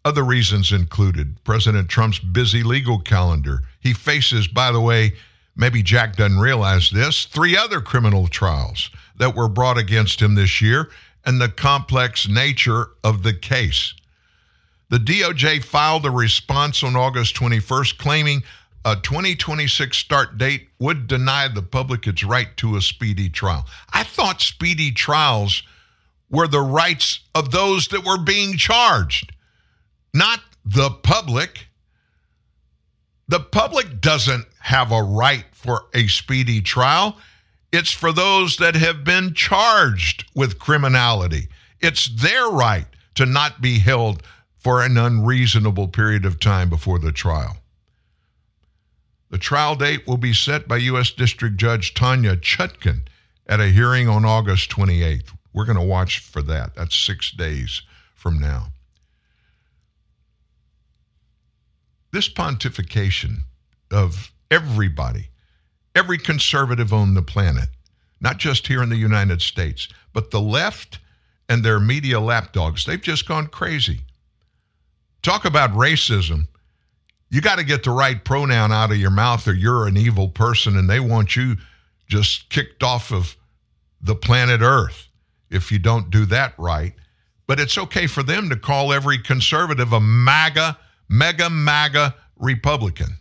Other 0.10 0.24
reasons 0.24 0.72
included 0.72 1.36
President 1.44 1.88
Trump's 1.88 2.18
busy 2.18 2.64
legal 2.64 2.98
calendar. 2.98 3.62
He 3.80 3.94
faces, 3.94 4.48
by 4.48 4.72
the 4.72 4.82
way, 4.82 5.14
maybe 5.56 5.84
Jack 5.84 6.16
doesn't 6.16 6.40
realize 6.40 6.90
this, 6.90 7.26
three 7.26 7.56
other 7.56 7.80
criminal 7.80 8.28
trials 8.28 8.90
that 9.20 9.36
were 9.36 9.48
brought 9.48 9.78
against 9.78 10.20
him 10.20 10.34
this 10.34 10.64
year 10.64 10.90
and 11.26 11.40
the 11.40 11.48
complex 11.48 12.28
nature 12.28 12.88
of 13.04 13.22
the 13.22 13.36
case. 13.36 13.94
The 14.90 14.98
DOJ 14.98 15.64
filed 15.64 16.08
a 16.08 16.10
response 16.10 16.82
on 16.82 16.96
August 16.96 17.36
21st 17.36 18.00
claiming 18.00 18.42
a 18.86 18.96
2026 18.96 19.96
start 19.96 20.40
date 20.40 20.70
would 20.80 21.06
deny 21.06 21.48
the 21.48 21.62
public 21.62 22.08
its 22.08 22.24
right 22.24 22.58
to 22.58 22.78
a 22.78 22.82
speedy 22.82 23.30
trial. 23.30 23.68
I 23.94 24.02
thought 24.06 24.42
speedy 24.42 24.92
trials 24.92 25.62
were 26.32 26.48
the 26.48 26.62
rights 26.62 27.20
of 27.36 27.52
those 27.52 27.90
that 27.90 28.04
were 28.04 28.18
being 28.18 28.58
charged, 28.58 29.34
not 30.14 30.40
the 30.66 30.90
public. 30.90 31.68
The 33.28 33.40
public 33.40 34.02
doesn't 34.02 34.46
have 34.60 34.92
a 34.92 35.04
right 35.04 35.46
for 35.52 35.86
a 35.94 36.08
speedy 36.08 36.62
trial. 36.62 37.18
It's 37.72 37.92
for 37.92 38.12
those 38.12 38.58
that 38.58 38.76
have 38.76 39.04
been 39.04 39.34
charged 39.34 40.26
with 40.36 40.60
criminality. 40.60 41.48
It's 41.80 42.08
their 42.08 42.48
right 42.50 42.88
to 43.16 43.26
not 43.26 43.62
be 43.62 43.80
held 43.80 44.24
for 44.58 44.82
an 44.84 44.98
unreasonable 44.98 45.88
period 45.88 46.26
of 46.26 46.40
time 46.40 46.70
before 46.70 47.00
the 47.00 47.12
trial. 47.12 47.58
The 49.30 49.38
trial 49.38 49.76
date 49.76 50.08
will 50.08 50.18
be 50.18 50.34
set 50.34 50.68
by 50.68 50.78
U.S. 50.78 51.12
District 51.12 51.56
Judge 51.56 51.94
Tanya 51.94 52.36
Chutkin 52.36 53.02
at 53.48 53.60
a 53.60 53.68
hearing 53.68 54.10
on 54.10 54.26
August 54.26 54.72
28th. 54.72 55.32
We're 55.54 55.66
going 55.66 55.78
to 55.78 55.84
watch 55.84 56.20
for 56.20 56.42
that. 56.44 56.76
That's 56.76 56.96
six 56.96 57.32
days 57.32 57.84
from 58.16 58.40
now. 58.40 58.68
This 62.12 62.30
pontification 62.30 63.40
of 63.92 64.32
everybody, 64.50 65.30
every 65.96 66.18
conservative 66.18 66.94
on 66.94 67.14
the 67.14 67.22
planet, 67.22 67.70
not 68.20 68.38
just 68.38 68.68
here 68.68 68.82
in 68.82 68.90
the 68.90 68.98
United 68.98 69.42
States, 69.42 69.88
but 70.14 70.32
the 70.32 70.42
left 70.42 71.00
and 71.48 71.64
their 71.64 71.80
media 71.80 72.20
lapdogs, 72.20 72.86
they've 72.86 73.02
just 73.02 73.28
gone 73.28 73.48
crazy. 73.48 74.02
Talk 75.22 75.46
about 75.46 75.72
racism. 75.72 76.48
You 77.30 77.42
got 77.42 77.58
to 77.58 77.64
get 77.64 77.84
the 77.84 77.92
right 77.92 78.24
pronoun 78.24 78.72
out 78.72 78.92
of 78.92 78.98
your 78.98 79.12
mouth 79.12 79.48
or 79.48 79.54
you're 79.54 79.88
an 79.88 79.98
evil 79.98 80.30
person 80.30 80.78
and 80.78 80.90
they 80.90 81.00
want 81.00 81.36
you 81.36 81.58
just 82.08 82.50
kicked 82.50 82.82
off 82.82 83.12
of 83.12 83.36
the 84.02 84.16
planet 84.16 84.62
Earth 84.62 85.08
if 85.50 85.72
you 85.72 85.80
don't 85.80 86.10
do 86.10 86.26
that 86.26 86.54
right. 86.58 86.94
But 87.48 87.60
it's 87.60 87.78
okay 87.78 88.08
for 88.08 88.24
them 88.24 88.50
to 88.50 88.56
call 88.56 88.94
every 88.94 89.18
conservative 89.18 89.94
a 89.94 90.00
MAGA, 90.00 90.78
mega 91.10 91.50
MAGA 91.50 92.16
Republican. 92.38 93.18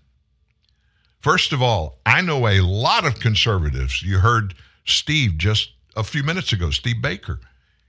First 1.21 1.53
of 1.53 1.61
all, 1.61 1.99
I 2.07 2.21
know 2.21 2.47
a 2.47 2.61
lot 2.61 3.05
of 3.05 3.19
conservatives. 3.19 4.03
You 4.03 4.19
heard 4.19 4.55
Steve 4.85 5.37
just 5.37 5.73
a 5.97 6.05
few 6.05 6.23
minutes 6.23 6.53
ago, 6.53 6.71
Steve 6.71 7.03
Baker. 7.03 7.41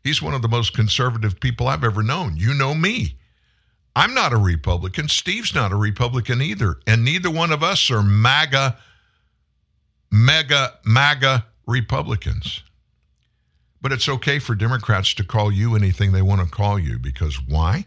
He's 0.03 0.21
one 0.21 0.33
of 0.33 0.41
the 0.41 0.47
most 0.47 0.73
conservative 0.73 1.39
people 1.39 1.67
I've 1.67 1.83
ever 1.83 2.01
known. 2.01 2.37
You 2.37 2.53
know 2.53 2.73
me. 2.73 3.17
I'm 3.95 4.13
not 4.13 4.33
a 4.33 4.37
Republican. 4.37 5.09
Steve's 5.09 5.53
not 5.53 5.71
a 5.71 5.75
Republican 5.75 6.41
either. 6.41 6.77
And 6.87 7.03
neither 7.03 7.29
one 7.29 7.51
of 7.51 7.63
us 7.63 7.91
are 7.91 8.01
MAGA, 8.01 8.77
mega, 10.11 10.79
MAGA 10.85 11.45
Republicans. 11.67 12.63
But 13.81 13.91
it's 13.91 14.09
okay 14.09 14.39
for 14.39 14.55
Democrats 14.55 15.13
to 15.15 15.23
call 15.23 15.51
you 15.51 15.75
anything 15.75 16.11
they 16.11 16.21
want 16.21 16.41
to 16.41 16.47
call 16.47 16.79
you 16.79 16.97
because 16.97 17.41
why? 17.41 17.85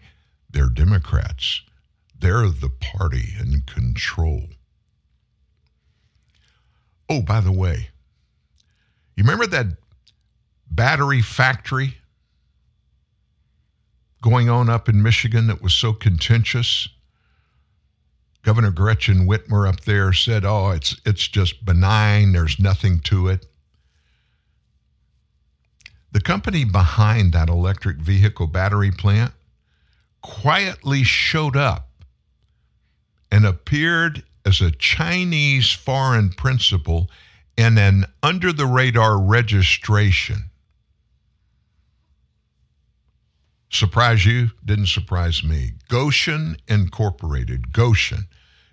They're 0.50 0.68
Democrats. 0.68 1.62
They're 2.22 2.48
the 2.50 2.70
party 2.70 3.34
in 3.40 3.62
control. 3.62 4.44
Oh, 7.10 7.20
by 7.20 7.40
the 7.40 7.50
way, 7.50 7.88
you 9.16 9.24
remember 9.24 9.48
that 9.48 9.66
battery 10.70 11.20
factory 11.20 11.96
going 14.22 14.48
on 14.48 14.70
up 14.70 14.88
in 14.88 15.02
Michigan 15.02 15.48
that 15.48 15.60
was 15.60 15.74
so 15.74 15.92
contentious? 15.92 16.88
Governor 18.42 18.70
Gretchen 18.70 19.26
Whitmer 19.26 19.68
up 19.68 19.80
there 19.80 20.12
said, 20.12 20.44
"Oh, 20.44 20.70
it's 20.70 20.94
it's 21.04 21.26
just 21.26 21.64
benign. 21.64 22.30
There's 22.30 22.60
nothing 22.60 23.00
to 23.00 23.26
it." 23.26 23.46
The 26.12 26.20
company 26.20 26.64
behind 26.64 27.32
that 27.32 27.48
electric 27.48 27.96
vehicle 27.96 28.46
battery 28.46 28.92
plant 28.92 29.34
quietly 30.20 31.02
showed 31.02 31.56
up 31.56 31.88
and 33.32 33.46
appeared 33.46 34.22
as 34.44 34.60
a 34.60 34.70
Chinese 34.70 35.72
foreign 35.72 36.28
principal 36.28 37.10
in 37.56 37.78
an 37.78 38.04
under 38.22 38.52
the 38.52 38.66
radar 38.66 39.18
registration. 39.18 40.50
Surprise 43.70 44.26
you? 44.26 44.50
Didn't 44.62 44.88
surprise 44.88 45.42
me. 45.42 45.72
Gotion 45.88 46.58
Incorporated, 46.68 47.72
Gotion, 47.72 48.26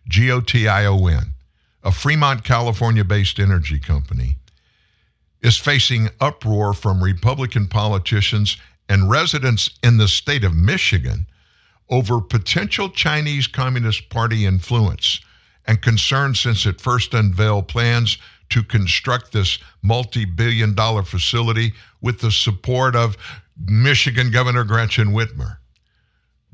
G 0.09 0.29
O 0.29 0.41
T 0.41 0.67
I 0.67 0.85
O 0.85 1.07
N, 1.07 1.33
a 1.81 1.91
Fremont, 1.93 2.43
California 2.43 3.05
based 3.05 3.39
energy 3.39 3.79
company, 3.79 4.35
is 5.41 5.55
facing 5.55 6.09
uproar 6.19 6.73
from 6.73 7.01
Republican 7.01 7.67
politicians 7.67 8.57
and 8.89 9.09
residents 9.09 9.69
in 9.81 9.97
the 9.97 10.09
state 10.09 10.43
of 10.43 10.53
Michigan 10.53 11.27
over 11.89 12.21
potential 12.21 12.89
Chinese 12.89 13.47
Communist 13.47 14.09
Party 14.09 14.45
influence 14.45 15.19
and 15.65 15.81
concern 15.81 16.35
since 16.35 16.65
it 16.65 16.81
first 16.81 17.13
unveiled 17.13 17.67
plans 17.67 18.17
to 18.49 18.63
construct 18.63 19.31
this 19.31 19.59
multi 19.81 20.25
billion 20.25 20.73
dollar 20.73 21.03
facility 21.03 21.73
with 22.01 22.19
the 22.19 22.31
support 22.31 22.95
of 22.95 23.17
Michigan 23.65 24.31
Governor 24.31 24.63
Gretchen 24.63 25.09
Whitmer. 25.09 25.57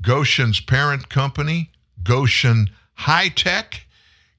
Gotion's 0.02 0.60
parent 0.60 1.08
company, 1.08 1.70
Gotion 2.02 2.68
High 2.94 3.28
Tech, 3.28 3.86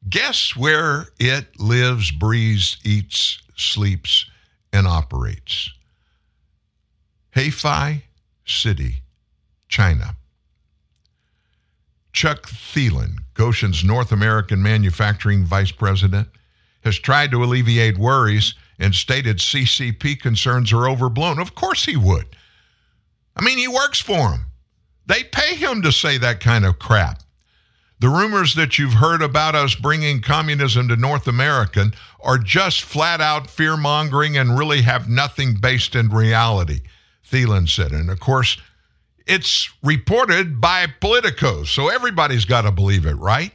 guess 0.08 0.56
where 0.56 1.08
it 1.20 1.60
lives, 1.60 2.12
breathes, 2.12 2.78
eats, 2.84 3.40
sleeps, 3.56 4.26
and 4.72 4.86
operates? 4.86 5.72
Hefei 7.36 8.04
City, 8.46 9.02
China. 9.68 10.16
Chuck 12.18 12.48
Thelen, 12.48 13.20
Gotion's 13.36 13.84
North 13.84 14.12
American 14.12 14.60
manufacturing 14.60 15.46
vice 15.46 15.72
president, 15.72 16.28
has 16.84 16.98
tried 16.98 17.30
to 17.30 17.44
alleviate 17.44 17.96
worries 18.00 18.56
and 18.80 18.96
stated 18.96 19.38
CCP 19.38 20.20
concerns 20.20 20.74
are 20.74 20.90
overblown. 20.90 21.38
Of 21.38 21.54
course 21.54 21.86
he 21.86 21.96
would. 21.96 22.26
I 23.36 23.44
mean, 23.44 23.60
he 23.60 23.68
works 23.68 24.00
for 24.00 24.32
them. 24.32 24.48
They 25.06 25.26
pay 25.26 25.54
him 25.58 25.84
to 25.84 25.92
say 25.92 26.18
that 26.18 26.40
kind 26.40 26.66
of 26.66 26.80
crap. 26.80 27.22
The 28.00 28.10
rumors 28.10 28.56
that 28.56 28.80
you've 28.80 28.94
heard 28.94 29.22
about 29.22 29.54
us 29.54 29.76
bringing 29.76 30.20
communism 30.20 30.88
to 30.88 30.96
North 30.96 31.28
America 31.28 31.92
are 32.22 32.40
just 32.40 32.82
flat 32.82 33.22
out 33.22 33.48
fear 33.48 33.78
mongering 33.78 34.40
and 34.40 34.58
really 34.58 34.82
have 34.82 35.08
nothing 35.08 35.54
based 35.54 35.94
in 35.94 36.10
reality, 36.10 36.80
Thelen 37.30 37.70
said. 37.70 37.92
And 37.92 38.10
of 38.10 38.20
course, 38.20 38.58
it's 39.28 39.70
reported 39.84 40.60
by 40.62 40.88
Politico, 41.00 41.64
so 41.64 41.90
everybody's 41.90 42.46
got 42.46 42.62
to 42.62 42.72
believe 42.72 43.06
it, 43.06 43.16
right? 43.16 43.52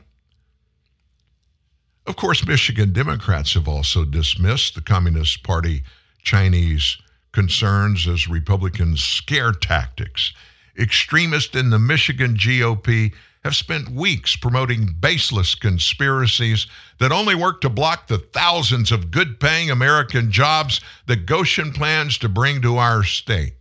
Of 2.06 2.16
course, 2.16 2.46
Michigan 2.46 2.92
Democrats 2.92 3.54
have 3.54 3.68
also 3.68 4.04
dismissed 4.04 4.74
the 4.74 4.80
Communist 4.80 5.42
Party 5.42 5.82
Chinese 6.22 6.98
concerns 7.32 8.06
as 8.06 8.28
Republican 8.28 8.96
scare 8.96 9.52
tactics. 9.52 10.32
Extremists 10.78 11.56
in 11.56 11.70
the 11.70 11.78
Michigan 11.78 12.36
GOP 12.36 13.12
have 13.44 13.56
spent 13.56 13.90
weeks 13.90 14.36
promoting 14.36 14.94
baseless 15.00 15.54
conspiracies 15.54 16.66
that 16.98 17.12
only 17.12 17.34
work 17.34 17.60
to 17.60 17.68
block 17.68 18.06
the 18.06 18.18
thousands 18.18 18.92
of 18.92 19.10
good 19.10 19.40
paying 19.40 19.70
American 19.70 20.30
jobs 20.30 20.80
that 21.06 21.26
Gotion 21.26 21.74
plans 21.74 22.18
to 22.18 22.28
bring 22.28 22.62
to 22.62 22.76
our 22.76 23.02
state. 23.02 23.54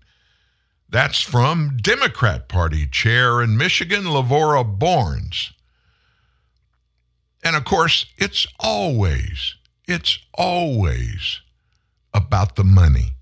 That's 0.91 1.21
from 1.21 1.77
Democrat 1.81 2.49
Party 2.49 2.85
Chair 2.85 3.41
in 3.41 3.55
Michigan, 3.55 4.03
Lavora 4.03 4.65
Barnes. 4.65 5.53
And 7.45 7.55
of 7.55 7.63
course, 7.63 8.07
it's 8.17 8.45
always, 8.59 9.55
it's 9.87 10.19
always 10.33 11.39
about 12.13 12.57
the 12.57 12.65
money. 12.65 13.13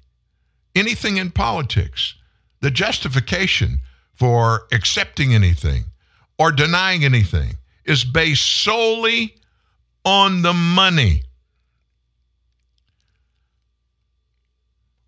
Anything 0.75 1.17
in 1.17 1.29
politics, 1.29 2.15
the 2.59 2.71
justification 2.71 3.81
for 4.15 4.63
accepting 4.71 5.35
anything 5.35 5.83
or 6.39 6.51
denying 6.51 7.05
anything 7.05 7.57
is 7.85 8.03
based 8.03 8.63
solely 8.63 9.35
on 10.03 10.41
the 10.41 10.53
money. 10.53 11.21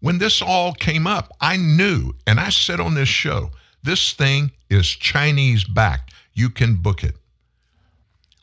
When 0.02 0.18
this 0.18 0.42
all 0.42 0.74
came 0.74 1.06
up, 1.06 1.32
I 1.40 1.58
knew, 1.58 2.14
and 2.26 2.40
I 2.40 2.50
said 2.50 2.80
on 2.80 2.96
this 2.96 3.08
show, 3.08 3.52
this 3.84 4.14
thing 4.14 4.52
is 4.70 4.88
Chinese 4.88 5.64
backed. 5.64 6.14
You 6.34 6.50
can 6.50 6.76
book 6.76 7.04
it. 7.04 7.16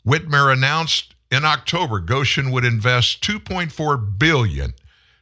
Whitmer 0.07 0.53
announced 0.53 1.15
in 1.31 1.45
October 1.45 2.01
Gotion 2.01 2.53
would 2.53 2.65
invest 2.65 3.23
2.4 3.23 4.19
billion 4.19 4.73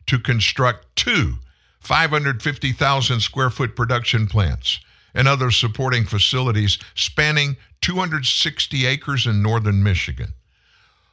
to 0.07 0.19
construct 0.19 0.95
two 0.95 1.39
550,000 1.81 3.21
square 3.21 3.51
foot 3.51 3.75
production 3.75 4.27
plants 4.27 4.81
and 5.15 5.27
other 5.27 5.51
supporting 5.51 6.05
facilities 6.05 6.79
spanning 6.95 7.57
260 7.81 8.87
acres 8.87 9.27
in 9.27 9.43
northern 9.43 9.83
Michigan. 9.83 10.35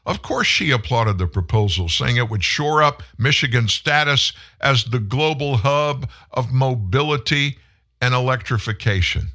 Of 0.05 0.21
course, 0.21 0.47
she 0.47 0.71
applauded 0.71 1.17
the 1.17 1.27
proposal, 1.27 1.87
saying 1.87 2.17
it 2.17 2.29
would 2.29 2.43
shore 2.43 2.83
up 2.83 3.03
Michigan's 3.17 3.73
status 3.73 4.33
as 4.59 4.83
the 4.83 4.99
global 4.99 5.57
hub 5.57 6.09
of 6.31 6.51
mobility 6.51 7.57
and 8.01 8.13
electrification. 8.13 9.29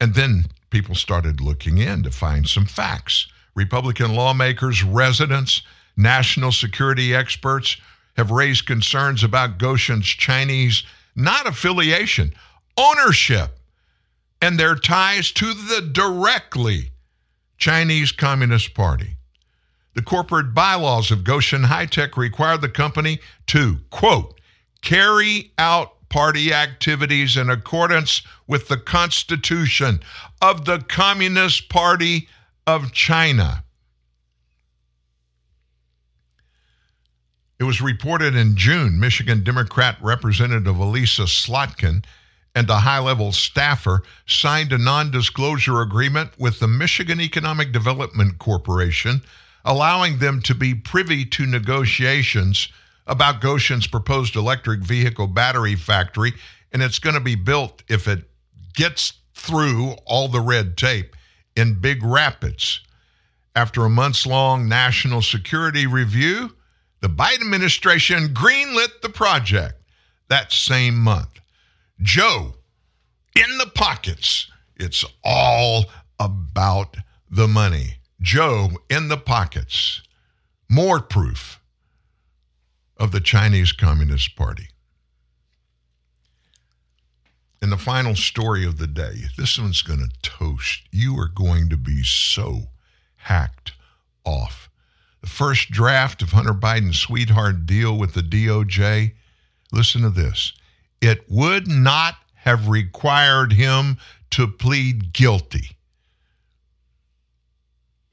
And 0.00 0.14
then 0.14 0.46
people 0.70 0.94
started 0.94 1.40
looking 1.40 1.78
in 1.78 2.02
to 2.02 2.10
find 2.10 2.48
some 2.48 2.66
facts. 2.66 3.26
Republican 3.54 4.14
lawmakers, 4.14 4.82
residents, 4.82 5.62
national 5.96 6.50
security 6.50 7.14
experts 7.14 7.76
have 8.16 8.30
raised 8.30 8.66
concerns 8.66 9.22
about 9.22 9.58
Gotion's 9.58 10.06
Chinese 10.06 10.82
not 11.16 11.46
affiliation, 11.46 12.34
ownership, 12.76 13.58
and 14.42 14.58
their 14.58 14.74
ties 14.74 15.30
to 15.32 15.54
the 15.54 15.90
directly 15.92 16.90
Chinese 17.58 18.12
Communist 18.12 18.74
Party. 18.74 19.16
The 19.94 20.02
corporate 20.02 20.54
bylaws 20.54 21.10
of 21.10 21.20
Gotion 21.20 21.64
High 21.64 21.86
Tech 21.86 22.16
require 22.16 22.58
the 22.58 22.68
company 22.68 23.20
to, 23.46 23.78
quote, 23.90 24.40
carry 24.82 25.52
out 25.56 26.08
party 26.08 26.52
activities 26.52 27.36
in 27.36 27.48
accordance 27.50 28.22
with 28.46 28.68
the 28.68 28.76
Constitution 28.76 30.00
of 30.42 30.64
the 30.64 30.78
Communist 30.88 31.68
Party 31.68 32.28
of 32.66 32.92
China. 32.92 33.64
It 37.58 37.64
was 37.64 37.80
reported 37.80 38.34
in 38.34 38.56
June 38.56 38.98
Michigan 38.98 39.44
Democrat 39.44 39.96
Representative 40.00 40.78
Elissa 40.78 41.22
Slotkin 41.22 42.04
and 42.54 42.70
a 42.70 42.78
high 42.78 43.00
level 43.00 43.32
staffer 43.32 44.02
signed 44.26 44.72
a 44.72 44.78
non 44.78 45.10
disclosure 45.10 45.80
agreement 45.80 46.30
with 46.38 46.60
the 46.60 46.68
Michigan 46.68 47.20
Economic 47.20 47.72
Development 47.72 48.38
Corporation, 48.38 49.20
allowing 49.64 50.18
them 50.18 50.40
to 50.42 50.54
be 50.54 50.74
privy 50.74 51.24
to 51.24 51.46
negotiations 51.46 52.68
about 53.06 53.40
Gotion's 53.40 53.86
proposed 53.86 54.36
electric 54.36 54.80
vehicle 54.80 55.26
battery 55.26 55.74
factory. 55.74 56.32
And 56.72 56.82
it's 56.82 56.98
going 56.98 57.14
to 57.14 57.20
be 57.20 57.34
built, 57.34 57.82
if 57.88 58.08
it 58.08 58.24
gets 58.74 59.14
through 59.34 59.92
all 60.06 60.28
the 60.28 60.40
red 60.40 60.76
tape, 60.76 61.14
in 61.56 61.80
Big 61.80 62.02
Rapids. 62.02 62.80
After 63.54 63.84
a 63.84 63.90
months 63.90 64.26
long 64.26 64.68
national 64.68 65.22
security 65.22 65.86
review, 65.86 66.52
the 67.00 67.08
Biden 67.08 67.42
administration 67.42 68.34
greenlit 68.34 69.00
the 69.02 69.08
project 69.08 69.80
that 70.28 70.52
same 70.52 70.96
month. 70.96 71.40
Joe, 72.00 72.54
in 73.34 73.58
the 73.58 73.70
pockets. 73.74 74.50
It's 74.76 75.04
all 75.22 75.86
about 76.18 76.96
the 77.30 77.48
money. 77.48 77.98
Joe, 78.20 78.70
in 78.90 79.08
the 79.08 79.16
pockets. 79.16 80.02
More 80.68 81.00
proof 81.00 81.60
of 82.96 83.12
the 83.12 83.20
Chinese 83.20 83.72
Communist 83.72 84.36
Party. 84.36 84.68
And 87.60 87.72
the 87.72 87.78
final 87.78 88.14
story 88.14 88.66
of 88.66 88.78
the 88.78 88.86
day 88.86 89.22
this 89.38 89.58
one's 89.58 89.82
going 89.82 90.00
to 90.00 90.10
toast. 90.22 90.82
You 90.92 91.18
are 91.18 91.28
going 91.28 91.70
to 91.70 91.76
be 91.76 92.02
so 92.02 92.68
hacked 93.16 93.72
off. 94.24 94.68
The 95.22 95.30
first 95.30 95.70
draft 95.70 96.20
of 96.20 96.32
Hunter 96.32 96.52
Biden's 96.52 97.00
sweetheart 97.00 97.64
deal 97.64 97.96
with 97.96 98.12
the 98.12 98.20
DOJ, 98.20 99.12
listen 99.72 100.02
to 100.02 100.10
this. 100.10 100.52
It 101.04 101.26
would 101.28 101.68
not 101.68 102.14
have 102.34 102.68
required 102.68 103.52
him 103.52 103.98
to 104.30 104.48
plead 104.48 105.12
guilty. 105.12 105.76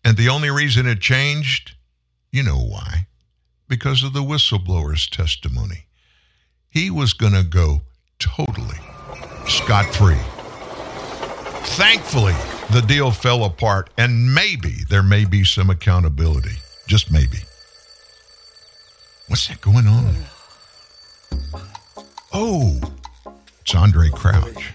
And 0.04 0.18
the 0.18 0.28
only 0.28 0.50
reason 0.50 0.86
it 0.88 1.00
changed, 1.00 1.76
you 2.34 2.44
know 2.44 2.58
why, 2.58 3.08
because 3.70 4.04
of 4.04 4.12
the 4.12 4.20
whistleblower's 4.20 5.08
testimony. 5.08 5.86
He 6.70 6.90
was 6.90 7.14
going 7.14 7.32
to 7.32 7.44
go 7.44 7.84
totally 8.20 8.80
scot 9.48 9.86
free. 9.96 10.20
Thankfully, 11.78 12.36
the 12.72 12.82
deal 12.86 13.10
fell 13.12 13.46
apart, 13.46 13.90
and 13.98 14.36
maybe 14.36 14.84
there 14.90 15.02
may 15.02 15.24
be 15.24 15.46
some 15.46 15.70
accountability. 15.70 16.58
Just 16.88 17.10
maybe. 17.10 17.38
What's 19.28 19.48
that 19.48 19.62
going 19.62 19.88
on? 19.88 20.14
Oh, 22.34 22.80
it's 23.60 23.74
Andraé 23.74 24.10
Crouch. 24.12 24.72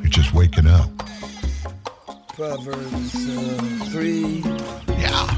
You're 0.00 0.08
just 0.08 0.32
waking 0.32 0.66
up. 0.66 0.90
Proverbs 2.28 3.28
uh, 3.28 3.90
3. 3.90 4.42
Yeah. 4.88 5.36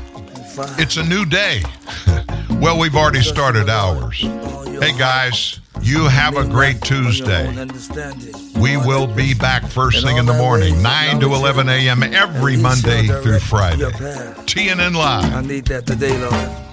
It's 0.79 0.97
a 0.97 1.05
new 1.05 1.25
day. 1.25 1.63
well, 2.61 2.79
we've 2.79 2.95
already 2.95 3.23
started 3.23 3.69
ours. 3.69 4.21
Hey, 4.21 4.97
guys, 4.97 5.59
you 5.83 6.05
have 6.09 6.37
a 6.37 6.45
great 6.45 6.81
Tuesday. 6.83 7.49
We 8.61 8.77
will 8.77 9.07
be 9.07 9.35
back 9.35 9.67
first 9.67 10.05
thing 10.05 10.17
in 10.17 10.27
the 10.27 10.35
morning, 10.35 10.83
9 10.83 11.21
to 11.21 11.35
11 11.35 11.69
a.m. 11.69 12.03
every 12.03 12.57
Monday 12.57 13.07
through 13.07 13.41
Friday. 13.41 13.91
TNN 14.47 14.95
Live. 14.95 15.35
I 15.35 15.41
need 15.43 15.67
that 15.67 15.87
today, 15.87 16.17
Lord. 16.19 16.70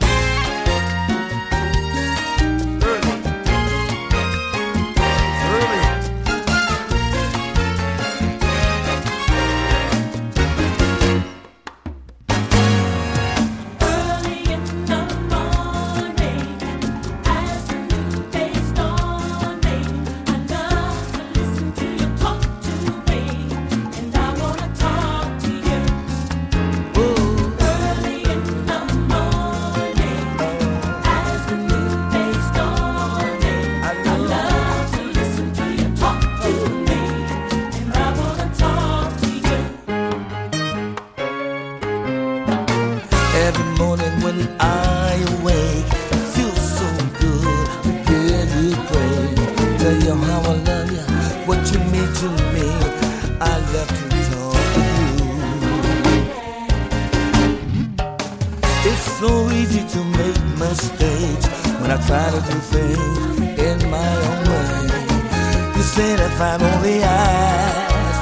Mistakes 60.69 61.47
when 61.79 61.89
I 61.91 61.97
try 62.07 62.29
to 62.35 62.41
do 62.51 62.57
things 62.73 63.39
in 63.67 63.77
my 63.89 64.11
own 64.27 64.43
way. 64.51 65.77
You 65.77 65.83
said 65.95 66.19
if 66.19 66.41
I'd 66.41 66.61
only 66.61 66.97
ask, 67.03 68.19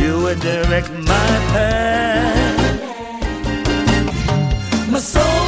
you 0.00 0.12
would 0.22 0.40
direct 0.40 0.90
my 0.90 1.30
path. 1.52 2.58
My 4.90 5.00
soul, 5.00 5.47